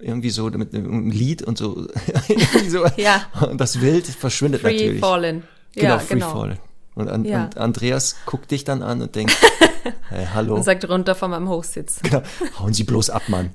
irgendwie 0.00 0.30
so 0.30 0.48
mit 0.50 0.74
einem 0.74 1.10
Lied 1.10 1.42
und 1.42 1.58
so, 1.58 1.86
so 2.68 2.86
Ja. 2.96 3.26
und 3.48 3.60
das 3.60 3.80
Wild 3.80 4.06
verschwindet 4.06 4.62
Free 4.62 4.72
natürlich. 4.72 5.00
Fallen. 5.00 5.42
Genau, 5.74 5.88
ja, 5.88 5.98
Free 5.98 6.14
genau. 6.14 6.30
Fallen. 6.32 6.58
Und, 6.94 7.08
an, 7.08 7.24
Ja. 7.24 7.44
und 7.44 7.56
Andreas 7.56 8.16
guckt 8.26 8.50
dich 8.50 8.64
dann 8.64 8.82
an 8.82 9.00
und 9.00 9.14
denkt, 9.14 9.36
hey, 10.08 10.26
hallo, 10.34 10.56
Und 10.56 10.64
sagt 10.64 10.88
runter 10.88 11.14
von 11.14 11.30
meinem 11.30 11.48
Hochsitz. 11.48 12.00
genau, 12.02 12.22
hauen 12.58 12.74
Sie 12.74 12.84
bloß 12.84 13.10
ab, 13.10 13.22
Mann. 13.28 13.50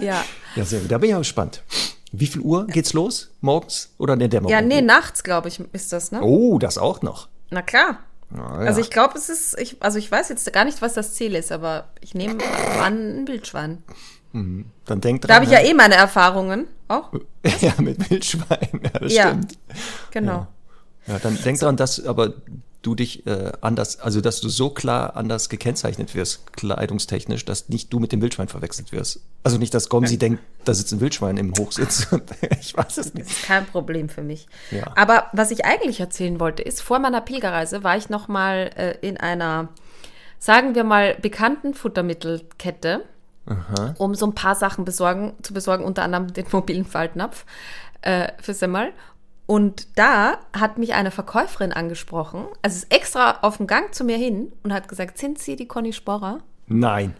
Ja. 0.00 0.24
ja, 0.56 0.64
sehr 0.64 0.80
gut. 0.80 0.90
Da 0.90 0.98
bin 0.98 1.10
ich 1.10 1.14
auch 1.14 1.20
gespannt. 1.20 1.62
Wie 2.10 2.26
viel 2.26 2.40
Uhr 2.40 2.66
geht's 2.66 2.94
los? 2.94 3.30
Morgens 3.42 3.90
oder 3.98 4.14
in 4.14 4.20
der 4.20 4.28
Dämmerung? 4.28 4.50
Ja, 4.50 4.62
nee, 4.62 4.80
nachts, 4.80 5.22
glaube 5.22 5.48
ich, 5.48 5.60
ist 5.72 5.92
das, 5.92 6.10
ne? 6.10 6.22
Oh, 6.22 6.58
das 6.58 6.78
auch 6.78 7.02
noch. 7.02 7.28
Na 7.50 7.60
klar. 7.60 7.98
Na 8.30 8.62
ja. 8.62 8.68
Also 8.68 8.80
ich 8.80 8.90
glaube, 8.90 9.16
es 9.18 9.28
ist, 9.28 9.58
ich, 9.60 9.76
also 9.80 9.98
ich 9.98 10.10
weiß 10.10 10.30
jetzt 10.30 10.50
gar 10.52 10.64
nicht, 10.64 10.80
was 10.80 10.94
das 10.94 11.14
Ziel 11.14 11.34
ist, 11.34 11.52
aber 11.52 11.88
ich 12.00 12.14
nehme 12.14 12.38
an, 12.80 13.20
ein 13.20 13.24
Wildschwein. 14.32 14.66
Dann 14.84 15.00
denk 15.00 15.22
dran. 15.22 15.28
Da 15.28 15.34
habe 15.36 15.44
ich 15.44 15.50
ja 15.50 15.60
ne? 15.60 15.68
eh 15.68 15.74
meine 15.74 15.94
Erfahrungen 15.94 16.66
auch. 16.88 17.12
ja, 17.60 17.72
mit 17.78 18.10
Wildschwein. 18.10 18.80
Ja, 18.82 19.00
das 19.00 19.12
Ja. 19.12 19.28
stimmt. 19.28 19.58
Genau. 20.10 20.46
Ja, 21.06 21.18
dann 21.18 21.38
denk 21.42 21.58
dran, 21.58 21.76
dass 21.76 22.04
aber 22.04 22.34
du 22.82 22.94
dich 22.94 23.26
äh, 23.26 23.52
anders, 23.60 23.98
also 24.00 24.20
dass 24.20 24.40
du 24.40 24.48
so 24.48 24.70
klar 24.70 25.16
anders 25.16 25.48
gekennzeichnet 25.48 26.14
wirst, 26.14 26.52
kleidungstechnisch, 26.52 27.44
dass 27.44 27.68
nicht 27.68 27.92
du 27.92 27.98
mit 27.98 28.12
dem 28.12 28.22
Wildschwein 28.22 28.48
verwechselt 28.48 28.92
wirst. 28.92 29.20
Also 29.42 29.58
nicht, 29.58 29.74
dass 29.74 29.88
Gomsi 29.88 30.16
denkt, 30.16 30.40
da 30.64 30.74
sitzt 30.74 30.92
ein 30.92 31.00
Wildschwein 31.00 31.36
im 31.38 31.52
Hochsitz. 31.58 32.06
ich 32.60 32.76
weiß 32.76 32.98
es 32.98 33.14
nicht. 33.14 33.26
Das 33.26 33.36
ist 33.36 33.44
kein 33.44 33.66
Problem 33.66 34.08
für 34.08 34.22
mich. 34.22 34.46
Ja. 34.70 34.92
Aber 34.96 35.26
was 35.32 35.50
ich 35.50 35.64
eigentlich 35.64 35.98
erzählen 36.00 36.38
wollte, 36.38 36.62
ist, 36.62 36.80
vor 36.80 36.98
meiner 36.98 37.20
Pilgerreise 37.20 37.82
war 37.82 37.96
ich 37.96 38.10
noch 38.10 38.28
mal 38.28 38.70
äh, 38.76 38.94
in 39.06 39.16
einer, 39.16 39.68
sagen 40.38 40.74
wir 40.74 40.84
mal, 40.84 41.16
bekannten 41.20 41.74
Futtermittelkette, 41.74 43.02
um 43.98 44.14
so 44.14 44.26
ein 44.26 44.34
paar 44.34 44.54
Sachen 44.54 44.84
besorgen, 44.84 45.34
zu 45.42 45.54
besorgen, 45.54 45.84
unter 45.84 46.02
anderem 46.02 46.32
den 46.32 46.46
mobilen 46.52 46.84
Faltnapf 46.84 47.44
äh, 48.02 48.32
für 48.40 48.54
Semmel. 48.54 48.92
Und 49.46 49.88
da 49.98 50.38
hat 50.52 50.76
mich 50.76 50.92
eine 50.92 51.10
Verkäuferin 51.10 51.72
angesprochen, 51.72 52.44
also 52.60 52.76
ist 52.76 52.92
extra 52.92 53.38
auf 53.40 53.56
dem 53.56 53.66
Gang 53.66 53.94
zu 53.94 54.04
mir 54.04 54.18
hin 54.18 54.52
und 54.62 54.74
hat 54.74 54.88
gesagt, 54.88 55.16
sind 55.16 55.38
Sie 55.38 55.56
die 55.56 55.66
Conny 55.66 55.94
Sporrer? 55.94 56.40
Nein. 56.66 57.14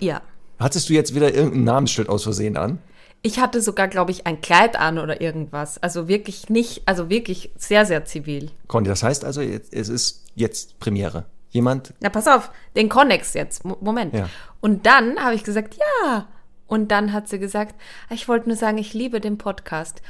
Ja. 0.00 0.22
Hattest 0.58 0.88
du 0.88 0.94
jetzt 0.94 1.14
wieder 1.14 1.34
irgendein 1.34 1.64
Namensschild 1.64 2.08
aus 2.08 2.22
Versehen 2.22 2.56
an? 2.56 2.78
Ich 3.20 3.38
hatte 3.38 3.60
sogar, 3.60 3.88
glaube 3.88 4.12
ich, 4.12 4.26
ein 4.26 4.40
Kleid 4.40 4.76
an 4.76 4.98
oder 4.98 5.20
irgendwas. 5.20 5.82
Also 5.82 6.08
wirklich 6.08 6.48
nicht, 6.48 6.82
also 6.86 7.10
wirklich 7.10 7.50
sehr, 7.58 7.84
sehr 7.84 8.04
zivil. 8.06 8.50
Conny, 8.66 8.88
das 8.88 9.02
heißt 9.02 9.24
also, 9.24 9.42
es 9.42 9.88
ist 9.88 10.24
jetzt 10.34 10.78
Premiere. 10.78 11.26
Jemand, 11.50 11.94
Na, 12.00 12.10
pass 12.10 12.26
auf, 12.28 12.50
den 12.76 12.88
Connex 12.88 13.34
jetzt. 13.34 13.64
Mo- 13.64 13.78
Moment. 13.80 14.14
Ja. 14.14 14.28
Und 14.60 14.84
dann 14.86 15.18
habe 15.22 15.34
ich 15.34 15.44
gesagt, 15.44 15.76
ja. 16.04 16.26
Und 16.66 16.90
dann 16.90 17.12
hat 17.12 17.28
sie 17.28 17.38
gesagt, 17.38 17.74
ich 18.10 18.28
wollte 18.28 18.48
nur 18.48 18.56
sagen, 18.58 18.76
ich 18.78 18.92
liebe 18.92 19.20
den 19.20 19.38
Podcast. 19.38 20.02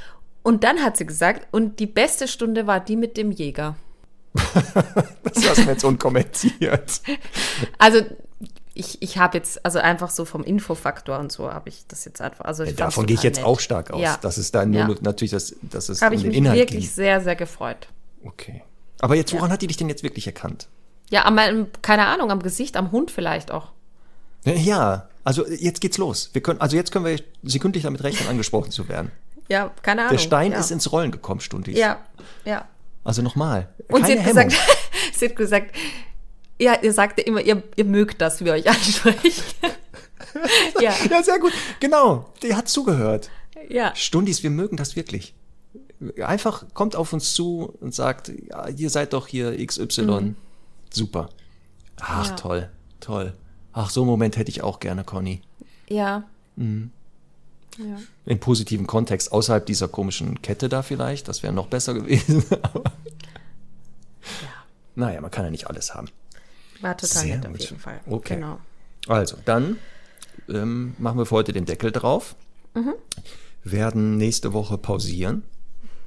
Und 0.43 0.63
dann 0.63 0.81
hat 0.83 0.97
sie 0.97 1.05
gesagt, 1.05 1.47
und 1.51 1.79
die 1.79 1.85
beste 1.87 2.27
Stunde 2.27 2.67
war 2.67 2.79
die 2.81 2.95
mit 2.97 3.15
dem 3.17 3.31
Jäger. 3.31 3.75
das 4.33 5.43
lassen 5.45 5.65
wir 5.65 5.73
jetzt 5.73 5.83
unkommentiert. 5.83 7.01
Also 7.77 8.01
ich, 8.73 9.01
ich 9.01 9.17
habe 9.17 9.37
jetzt, 9.37 9.65
also 9.65 9.79
einfach 9.79 10.09
so 10.09 10.23
vom 10.23 10.43
Infofaktor 10.43 11.19
und 11.19 11.31
so 11.31 11.51
habe 11.53 11.67
ich 11.69 11.85
das 11.87 12.05
jetzt 12.05 12.21
einfach. 12.21 12.45
Also 12.45 12.63
fand's 12.63 12.77
Davon 12.77 13.05
gehe 13.05 13.15
ich 13.15 13.23
jetzt 13.23 13.37
nett. 13.37 13.45
auch 13.45 13.59
stark 13.59 13.91
aus. 13.91 14.01
Ja. 14.01 14.17
Das 14.21 14.37
ist 14.37 14.55
dann 14.55 14.69
nur 14.71 14.79
Ja. 14.81 14.95
natürlich, 15.01 15.31
das, 15.31 15.55
das 15.61 15.89
ist 15.89 16.01
Habe 16.01 16.15
um 16.15 16.17
ich 16.17 16.21
den 16.23 16.29
mich 16.29 16.37
Inhalt 16.37 16.59
wirklich 16.59 16.81
ging. 16.85 16.89
sehr, 16.89 17.19
sehr 17.21 17.35
gefreut. 17.35 17.87
Okay. 18.23 18.61
Aber 19.01 19.15
jetzt, 19.15 19.33
woran 19.33 19.51
hat 19.51 19.61
die 19.61 19.67
dich 19.67 19.77
denn 19.77 19.89
jetzt 19.89 20.03
wirklich 20.03 20.27
erkannt? 20.27 20.67
Ja, 21.09 21.23
an 21.23 21.35
meinem, 21.35 21.67
keine 21.81 22.05
Ahnung, 22.07 22.31
am 22.31 22.41
Gesicht, 22.41 22.77
am 22.77 22.91
Hund 22.91 23.11
vielleicht 23.11 23.51
auch. 23.51 23.69
Ja, 24.45 25.09
also 25.23 25.47
jetzt 25.47 25.81
geht's 25.81 25.97
los. 25.97 26.29
Wir 26.33 26.41
können, 26.41 26.61
also 26.61 26.75
jetzt 26.75 26.91
können 26.91 27.05
wir 27.05 27.19
sekündlich 27.43 27.83
damit 27.83 28.03
rechnen, 28.03 28.27
angesprochen 28.29 28.71
zu 28.71 28.87
werden. 28.87 29.11
Ja, 29.47 29.71
keine 29.81 30.01
Ahnung. 30.01 30.11
Der 30.13 30.19
Stein 30.19 30.51
ja. 30.51 30.59
ist 30.59 30.71
ins 30.71 30.91
Rollen 30.91 31.11
gekommen, 31.11 31.39
Stundis. 31.41 31.77
Ja, 31.77 31.99
ja. 32.45 32.67
Also 33.03 33.21
nochmal. 33.21 33.69
Und 33.89 34.05
sie 34.05 34.19
hat, 34.19 34.25
Hemmung. 34.25 34.49
gesagt, 34.49 34.79
sie 35.13 35.25
hat 35.25 35.35
gesagt, 35.35 35.75
ja, 36.59 36.77
ihr 36.81 36.93
sagt 36.93 37.17
ja 37.17 37.25
immer, 37.25 37.41
ihr, 37.41 37.63
ihr 37.75 37.85
mögt 37.85 38.21
das, 38.21 38.41
wie 38.41 38.45
ihr 38.45 38.53
euch 38.53 38.69
anspricht. 38.69 39.55
ja, 40.79 40.93
Ja, 41.09 41.23
sehr 41.23 41.39
gut. 41.39 41.53
Genau. 41.79 42.31
Die 42.43 42.53
hat 42.53 42.67
zugehört. 42.67 43.31
ja. 43.69 43.95
Stundis, 43.95 44.43
wir 44.43 44.51
mögen 44.51 44.77
das 44.77 44.95
wirklich. 44.95 45.33
Einfach 46.23 46.65
kommt 46.73 46.95
auf 46.95 47.11
uns 47.11 47.33
zu 47.33 47.73
und 47.81 47.95
sagt, 47.95 48.31
ja, 48.49 48.67
ihr 48.69 48.89
seid 48.89 49.13
doch 49.13 49.27
hier 49.27 49.65
XY. 49.65 50.35
Super. 50.91 51.29
Ach, 51.99 52.27
Ja. 52.27 52.35
toll, 52.35 52.69
toll. 52.99 53.33
Ach, 53.73 53.89
so 53.89 54.01
einen 54.01 54.09
Moment 54.09 54.37
hätte 54.37 54.49
ich 54.49 54.63
auch 54.63 54.79
gerne, 54.79 55.03
Conny. 55.03 55.41
Ja. 55.89 56.23
Im 56.57 56.91
positiven 58.39 58.87
Kontext, 58.87 59.31
außerhalb 59.31 59.65
dieser 59.65 59.87
komischen 59.87 60.41
Kette 60.41 60.67
da 60.69 60.81
vielleicht. 60.81 61.27
Das 61.27 61.43
wäre 61.43 61.53
noch 61.53 61.67
besser 61.67 61.93
gewesen. 61.93 62.43
Aber 62.61 62.91
Naja, 64.95 65.21
man 65.21 65.31
kann 65.31 65.45
ja 65.45 65.51
nicht 65.51 65.67
alles 65.67 65.93
haben. 65.95 66.09
War 66.81 66.97
total 66.97 67.23
Sehr 67.23 67.37
nett 67.37 67.47
auf 67.47 67.57
jeden 67.59 67.79
Fall. 67.79 67.99
Okay. 68.07 68.35
Genau. 68.35 68.59
Also, 69.07 69.37
dann 69.45 69.77
ähm, 70.49 70.95
machen 70.97 71.17
wir 71.17 71.25
für 71.25 71.35
heute 71.35 71.53
den 71.53 71.65
Deckel 71.65 71.91
drauf. 71.91 72.35
Mhm. 72.73 72.93
Werden 73.63 74.17
nächste 74.17 74.53
Woche 74.53 74.77
pausieren, 74.77 75.43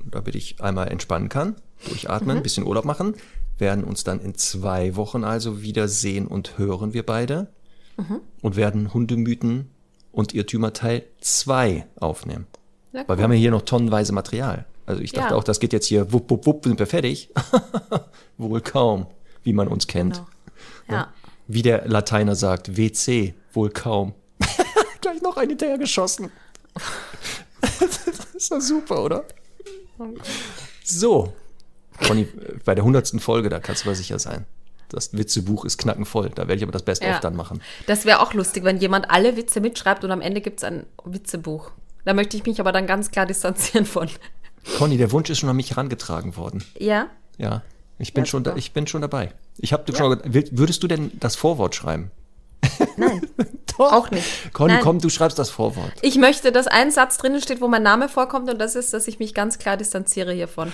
damit 0.05 0.35
ich 0.35 0.61
einmal 0.61 0.89
entspannen 0.89 1.28
kann, 1.28 1.57
durchatmen, 1.87 2.30
Mhm. 2.37 2.41
ein 2.41 2.43
bisschen 2.43 2.64
Urlaub 2.64 2.85
machen. 2.85 3.14
Werden 3.63 3.85
uns 3.85 4.03
dann 4.03 4.19
in 4.19 4.35
zwei 4.35 4.97
Wochen 4.97 5.23
also 5.23 5.63
wieder 5.63 5.87
sehen 5.87 6.27
und 6.27 6.59
hören 6.59 6.95
wir 6.95 7.07
beide. 7.07 7.47
Mhm. 7.97 8.21
Und 8.41 8.57
werden 8.57 8.93
Hundemythen 8.93 9.71
und 10.11 10.35
Irrtümer 10.35 10.73
Teil 10.73 11.05
2 11.21 11.87
aufnehmen. 12.01 12.49
Ja, 12.93 13.05
Weil 13.07 13.19
wir 13.19 13.23
haben 13.23 13.31
ja 13.33 13.39
hier 13.39 13.53
noch 13.53 13.63
tonnenweise 13.63 14.13
Material. 14.13 14.67
Also 14.85 15.01
ich 15.01 15.13
dachte 15.13 15.35
Ja. 15.35 15.37
auch, 15.39 15.45
das 15.45 15.61
geht 15.61 15.73
jetzt 15.73 15.87
hier 15.87 16.13
wupp, 16.13 16.29
wupp, 16.29 16.45
wupp, 16.45 16.65
sind 16.65 16.81
wir 16.81 16.89
fertig. 16.89 17.31
Wohl 18.37 18.61
kaum, 18.63 19.07
wie 19.45 19.53
man 19.53 19.69
uns 19.69 19.87
kennt. 19.87 20.21
Genau. 20.89 20.99
Ja. 20.99 21.13
Wie 21.47 21.63
der 21.63 21.87
Lateiner 21.87 22.35
sagt, 22.35 22.77
WC, 22.77 23.33
wohl 23.53 23.71
kaum. 23.71 24.13
Gleich 25.01 25.23
noch 25.23 25.37
einen 25.37 25.51
hinterher 25.51 25.79
geschossen. 25.79 26.33
das 27.61 28.35
ist 28.35 28.51
doch 28.51 28.61
super, 28.61 29.05
oder? 29.05 29.25
So. 30.83 31.33
Conny, 32.07 32.28
bei 32.64 32.74
der 32.74 32.84
hundertsten 32.84 33.20
Folge, 33.20 33.48
da 33.48 33.61
kannst 33.61 33.84
du 33.84 33.88
mal 33.88 33.94
sicher 33.94 34.18
sein. 34.18 34.44
Das 34.88 35.16
Witzebuch 35.16 35.64
ist 35.64 35.78
knackenvoll. 35.78 36.30
Da 36.34 36.42
werde 36.42 36.57
ich 36.57 36.62
aber 36.62 36.72
das 36.72 36.82
Beste 36.82 37.07
Ja. 37.07 37.14
auf 37.14 37.20
dann 37.20 37.34
machen. 37.34 37.62
Das 37.86 38.05
wäre 38.05 38.20
auch 38.20 38.34
lustig, 38.34 38.64
wenn 38.64 38.76
jemand 38.78 39.11
alle 39.11 39.36
Witze 39.36 39.61
mitschreibt 39.61 40.05
und 40.05 40.11
am 40.11 40.20
Ende 40.20 40.40
gibt 40.42 40.59
es 40.59 40.64
ein 40.64 40.84
Witzebuch. 41.05 41.70
Da 42.05 42.12
möchte 42.14 42.36
ich 42.36 42.44
mich 42.44 42.61
aber 42.61 42.72
dann 42.72 42.86
ganz 42.86 43.11
klar 43.11 43.24
distanzieren 43.26 43.86
von. 43.86 44.09
Conny, 44.78 44.96
der 44.98 45.11
Wunsch 45.12 45.30
ist 45.30 45.38
schon 45.38 45.48
an 45.48 45.57
mich 45.57 45.70
herangetragen 45.70 46.36
worden. 46.36 46.62
Ja? 46.78 47.07
Ja, 47.38 47.62
ich 47.98 48.12
bin, 48.12 48.24
Ja, 48.24 48.30
schon, 48.30 48.44
da, 48.44 48.55
ich 48.57 48.72
bin 48.72 48.86
schon 48.86 49.00
dabei. 49.00 49.32
Ich 49.59 49.72
habe 49.72 49.94
schon, 49.96 50.20
will- 50.24 50.48
würdest 50.53 50.82
du 50.82 50.88
denn 50.88 51.11
das 51.18 51.36
Vorwort 51.36 51.74
schreiben? 51.74 52.11
Nein. 52.96 53.26
Doch. 53.78 53.92
Auch 53.92 54.11
nicht. 54.11 54.53
Conny, 54.53 54.74
Nein. 54.74 54.82
komm, 54.82 54.98
du 55.00 55.09
schreibst 55.09 55.38
das 55.38 55.48
Vorwort. 55.48 55.90
Ich 56.03 56.16
möchte, 56.18 56.53
dass 56.53 56.66
ein 56.66 56.90
Satz 56.90 57.16
drinnen 57.16 57.40
steht, 57.40 57.61
wo 57.62 57.68
mein 57.68 57.82
Name 57.82 58.09
vorkommt 58.11 58.50
und 58.50 58.59
das 58.61 58.74
ist, 58.76 58.92
dass 58.92 59.09
ich 59.09 59.18
mich 59.18 59.32
ganz 59.32 59.59
klar 59.59 59.76
distanziere 59.78 60.32
hiervon. 60.32 60.70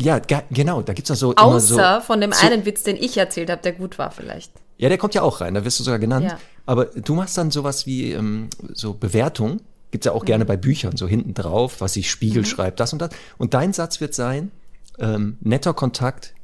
Ja, 0.00 0.18
ge- 0.18 0.42
genau, 0.50 0.82
da 0.82 0.92
gibt's 0.92 1.08
doch 1.08 1.16
so 1.16 1.32
immer 1.32 1.60
so. 1.60 1.74
Außer 1.76 2.00
von 2.00 2.20
dem 2.20 2.32
so- 2.32 2.46
einen 2.46 2.64
Witz, 2.64 2.82
den 2.82 2.96
ich 2.96 3.16
erzählt 3.16 3.50
habe, 3.50 3.60
der 3.62 3.72
gut 3.72 3.98
war 3.98 4.10
vielleicht. 4.10 4.52
Ja, 4.78 4.88
der 4.88 4.98
kommt 4.98 5.14
ja 5.14 5.22
auch 5.22 5.40
rein, 5.40 5.54
da 5.54 5.64
wirst 5.64 5.80
du 5.80 5.84
sogar 5.84 5.98
genannt. 5.98 6.26
Ja. 6.30 6.38
Aber 6.66 6.84
du 6.86 7.14
machst 7.14 7.36
dann 7.38 7.50
sowas 7.50 7.86
wie 7.86 8.12
ähm, 8.12 8.48
so 8.72 8.94
Bewertung. 8.94 9.60
Gibt's 9.90 10.04
ja 10.04 10.12
auch 10.12 10.22
Mhm. 10.22 10.26
gerne 10.26 10.44
bei 10.44 10.56
Büchern, 10.56 10.96
so 10.96 11.08
hinten 11.08 11.34
drauf, 11.34 11.80
was 11.80 11.94
sich 11.94 12.10
Spiegel 12.10 12.44
schreibt, 12.46 12.78
das 12.80 12.92
und 12.92 13.00
das. 13.00 13.10
Und 13.38 13.54
dein 13.54 13.72
Satz 13.72 14.00
wird 14.00 14.14
sein, 14.14 14.50
ähm, 14.98 15.38
netter 15.40 15.74
Kontakt, 15.74 16.34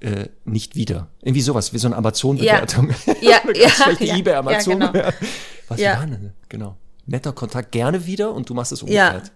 äh, 0.00 0.26
nicht 0.44 0.76
wieder. 0.76 1.08
Irgendwie 1.22 1.40
sowas, 1.42 1.72
wie 1.72 1.78
so 1.78 1.88
eine 1.88 1.96
Amazon-Bewertung. 1.96 2.90
Ja, 3.20 3.40
ja, 3.52 3.52
ganz 3.66 3.72
schlechte 3.74 4.04
ja, 4.04 4.16
eBay-Amazon. 4.16 4.80
ja, 4.80 4.86
genau. 4.92 5.08
Was 5.68 5.80
Ja. 5.80 5.98
war 5.98 6.06
denn? 6.06 6.32
Genau. 6.48 6.76
Netter 7.06 7.32
Kontakt 7.32 7.72
gerne 7.72 8.06
wieder 8.06 8.32
und 8.32 8.48
du 8.48 8.54
machst 8.54 8.72
es 8.72 8.82
Ja. 8.86 9.10
umgekehrt. 9.12 9.32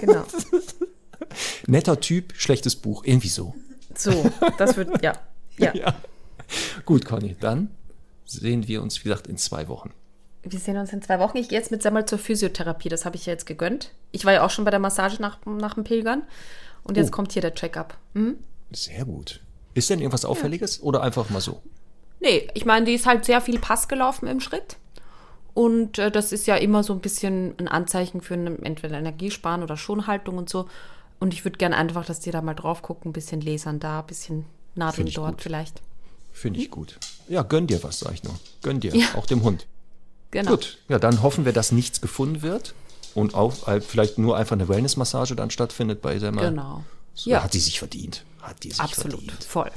Genau. 0.00 0.22
Netter 1.66 2.00
Typ, 2.00 2.32
schlechtes 2.36 2.76
Buch, 2.76 3.04
irgendwie 3.04 3.28
so. 3.28 3.54
So, 3.94 4.30
das 4.58 4.76
wird, 4.76 5.02
ja. 5.02 5.12
Ja. 5.56 5.72
Ja. 5.72 5.94
Gut, 6.84 7.04
Conny, 7.04 7.36
dann 7.38 7.70
sehen 8.24 8.66
wir 8.66 8.82
uns, 8.82 8.98
wie 9.00 9.08
gesagt, 9.08 9.28
in 9.28 9.36
zwei 9.36 9.68
Wochen. 9.68 9.92
Wir 10.42 10.58
sehen 10.58 10.76
uns 10.76 10.92
in 10.92 11.00
zwei 11.00 11.20
Wochen. 11.20 11.36
Ich 11.38 11.48
gehe 11.48 11.56
jetzt 11.58 11.70
mit 11.70 11.80
Semmel 11.80 12.04
zur 12.06 12.18
Physiotherapie. 12.18 12.88
Das 12.88 13.04
habe 13.04 13.14
ich 13.14 13.26
ja 13.26 13.32
jetzt 13.32 13.46
gegönnt. 13.46 13.92
Ich 14.10 14.24
war 14.24 14.32
ja 14.32 14.44
auch 14.44 14.50
schon 14.50 14.64
bei 14.64 14.72
der 14.72 14.80
Massage 14.80 15.22
nach, 15.22 15.38
nach 15.46 15.74
dem 15.74 15.84
Pilgern. 15.84 16.22
Und 16.82 16.96
jetzt 16.96 17.08
Oh. 17.08 17.12
kommt 17.12 17.32
hier 17.32 17.40
der 17.42 17.54
Check-up. 17.54 17.96
Hm? 18.14 18.36
Sehr 18.72 19.04
gut. 19.04 19.40
Ist 19.74 19.90
denn 19.90 20.00
irgendwas 20.00 20.24
Auffälliges 20.24 20.82
oder 20.82 21.02
einfach 21.02 21.30
mal 21.30 21.40
so? 21.40 21.62
Nee, 22.20 22.48
ich 22.54 22.64
meine, 22.64 22.84
die 22.86 22.94
ist 22.94 23.06
halt 23.06 23.24
sehr 23.24 23.40
viel 23.40 23.60
Pass 23.60 23.86
gelaufen 23.86 24.26
im 24.26 24.40
Schritt. 24.40 24.76
Und 25.54 25.98
äh, 26.00 26.10
das 26.10 26.32
ist 26.32 26.46
ja 26.48 26.56
immer 26.56 26.82
so 26.82 26.92
ein 26.92 27.00
bisschen 27.00 27.54
ein 27.58 27.68
Anzeichen 27.68 28.20
für 28.20 28.34
eine, 28.34 28.58
entweder 28.62 28.98
Energiesparen 28.98 29.62
oder 29.62 29.76
Schonhaltung 29.76 30.36
und 30.36 30.50
so. 30.50 30.68
Und 31.24 31.32
ich 31.32 31.42
würde 31.46 31.56
gerne 31.56 31.74
einfach, 31.78 32.04
dass 32.04 32.20
die 32.20 32.30
da 32.30 32.42
mal 32.42 32.52
drauf 32.52 32.82
gucken, 32.82 33.08
ein 33.08 33.12
bisschen 33.14 33.40
lasern 33.40 33.80
da, 33.80 34.00
ein 34.00 34.06
bisschen 34.06 34.44
Nadeln 34.74 35.08
dort 35.10 35.32
gut. 35.36 35.40
vielleicht. 35.40 35.80
Finde 36.32 36.60
ich 36.60 36.70
gut. 36.70 36.98
Ja, 37.28 37.40
gönn 37.42 37.66
dir 37.66 37.82
was, 37.82 38.00
sag 38.00 38.12
ich 38.12 38.22
nur. 38.24 38.34
Gönn 38.60 38.78
dir, 38.78 38.94
Ja. 38.94 39.06
auch 39.16 39.24
dem 39.24 39.42
Hund. 39.42 39.66
Genau. 40.32 40.50
Gut, 40.50 40.76
ja, 40.86 40.98
dann 40.98 41.22
hoffen 41.22 41.46
wir, 41.46 41.54
dass 41.54 41.72
nichts 41.72 42.02
gefunden 42.02 42.42
wird 42.42 42.74
und 43.14 43.34
auch 43.34 43.66
äh, 43.68 43.80
vielleicht 43.80 44.18
nur 44.18 44.36
einfach 44.36 44.52
eine 44.52 44.68
Wellness-Massage 44.68 45.34
dann 45.34 45.48
stattfindet 45.48 46.02
bei 46.02 46.18
Selma. 46.18 46.42
Genau. 46.42 46.84
So, 47.14 47.30
Ja. 47.30 47.42
Hat 47.42 47.52
sie 47.52 47.60
sich 47.60 47.78
verdient. 47.78 48.22
Hat 48.42 48.62
die 48.62 48.68
sich 48.72 48.80
Absolut. 48.80 49.12
verdient. 49.20 49.44
Voll. 49.44 49.70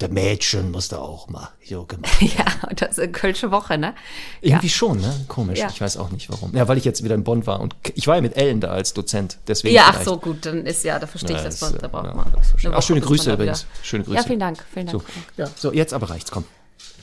Der 0.00 0.08
Mädchen 0.10 0.70
musste 0.70 1.00
auch 1.00 1.28
mal 1.28 1.48
so 1.64 1.84
gemacht. 1.84 2.12
Ja, 2.20 2.44
und 2.68 2.80
das 2.80 2.90
ist 2.90 3.00
eine 3.00 3.10
Kölsche 3.10 3.50
Woche, 3.50 3.78
ne? 3.78 3.94
Irgendwie 4.40 4.68
schon, 4.68 5.00
ne? 5.00 5.24
Komisch. 5.26 5.58
Ja. 5.58 5.68
Ich 5.68 5.80
weiß 5.80 5.96
auch 5.96 6.10
nicht 6.10 6.30
warum. 6.30 6.54
Ja, 6.54 6.68
weil 6.68 6.78
ich 6.78 6.84
jetzt 6.84 7.02
wieder 7.02 7.16
in 7.16 7.24
Bonn 7.24 7.46
war 7.46 7.60
und 7.60 7.74
ich 7.94 8.06
war 8.06 8.14
ja 8.14 8.20
mit 8.20 8.36
Ellen 8.36 8.60
da 8.60 8.68
als 8.68 8.94
Dozent. 8.94 9.38
Deswegen 9.48 9.74
Ja, 9.74 9.86
ach 9.88 10.02
so, 10.02 10.16
gut, 10.18 10.46
dann 10.46 10.66
ist 10.66 10.84
ja, 10.84 10.98
da 11.00 11.06
verstehe 11.08 11.36
ich 11.36 11.42
Ja, 11.42 11.44
das, 11.44 11.62
ist, 11.62 11.82
da 11.82 11.86
äh, 11.86 11.88
braucht 11.88 12.06
ja, 12.06 12.14
man. 12.14 12.26
eine 12.26 12.76
Ach, 12.76 12.82
schöne 12.82 13.00
Grüße 13.00 13.26
da 13.26 13.34
übrigens. 13.34 13.66
Schöne 13.82 14.04
Grüße. 14.04 14.16
Ja, 14.16 14.22
vielen 14.22 14.40
Dank, 14.40 14.64
vielen 14.72 14.86
Dank. 14.86 15.02
So, 15.02 15.42
ja, 15.42 15.50
so, 15.56 15.72
jetzt 15.72 15.92
aber 15.92 16.10
reicht's, 16.10 16.30
komm. 16.30 16.44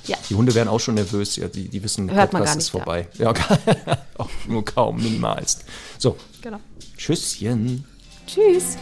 Ja. 0.06 0.18
Die 0.30 0.36
Hunde 0.36 0.54
werden 0.54 0.70
auch 0.70 0.80
schon 0.80 0.96
nervös, 0.96 1.36
ja, 1.36 1.48
die, 1.48 1.68
die 1.68 1.84
wissen, 1.84 2.10
Hört 2.12 2.32
man 2.32 2.44
Podcast 2.44 2.60
ist 2.60 2.68
ja. 2.68 2.72
vorbei. 2.72 3.08
Ja, 3.16 3.34
auch 4.18 4.30
nur 4.48 4.64
kaum, 4.64 4.98
minimalst. 4.98 5.66
So, 5.98 6.16
Genau. 6.42 6.60
Tschüsschen. 6.96 7.84
Tschüss. 8.28 8.78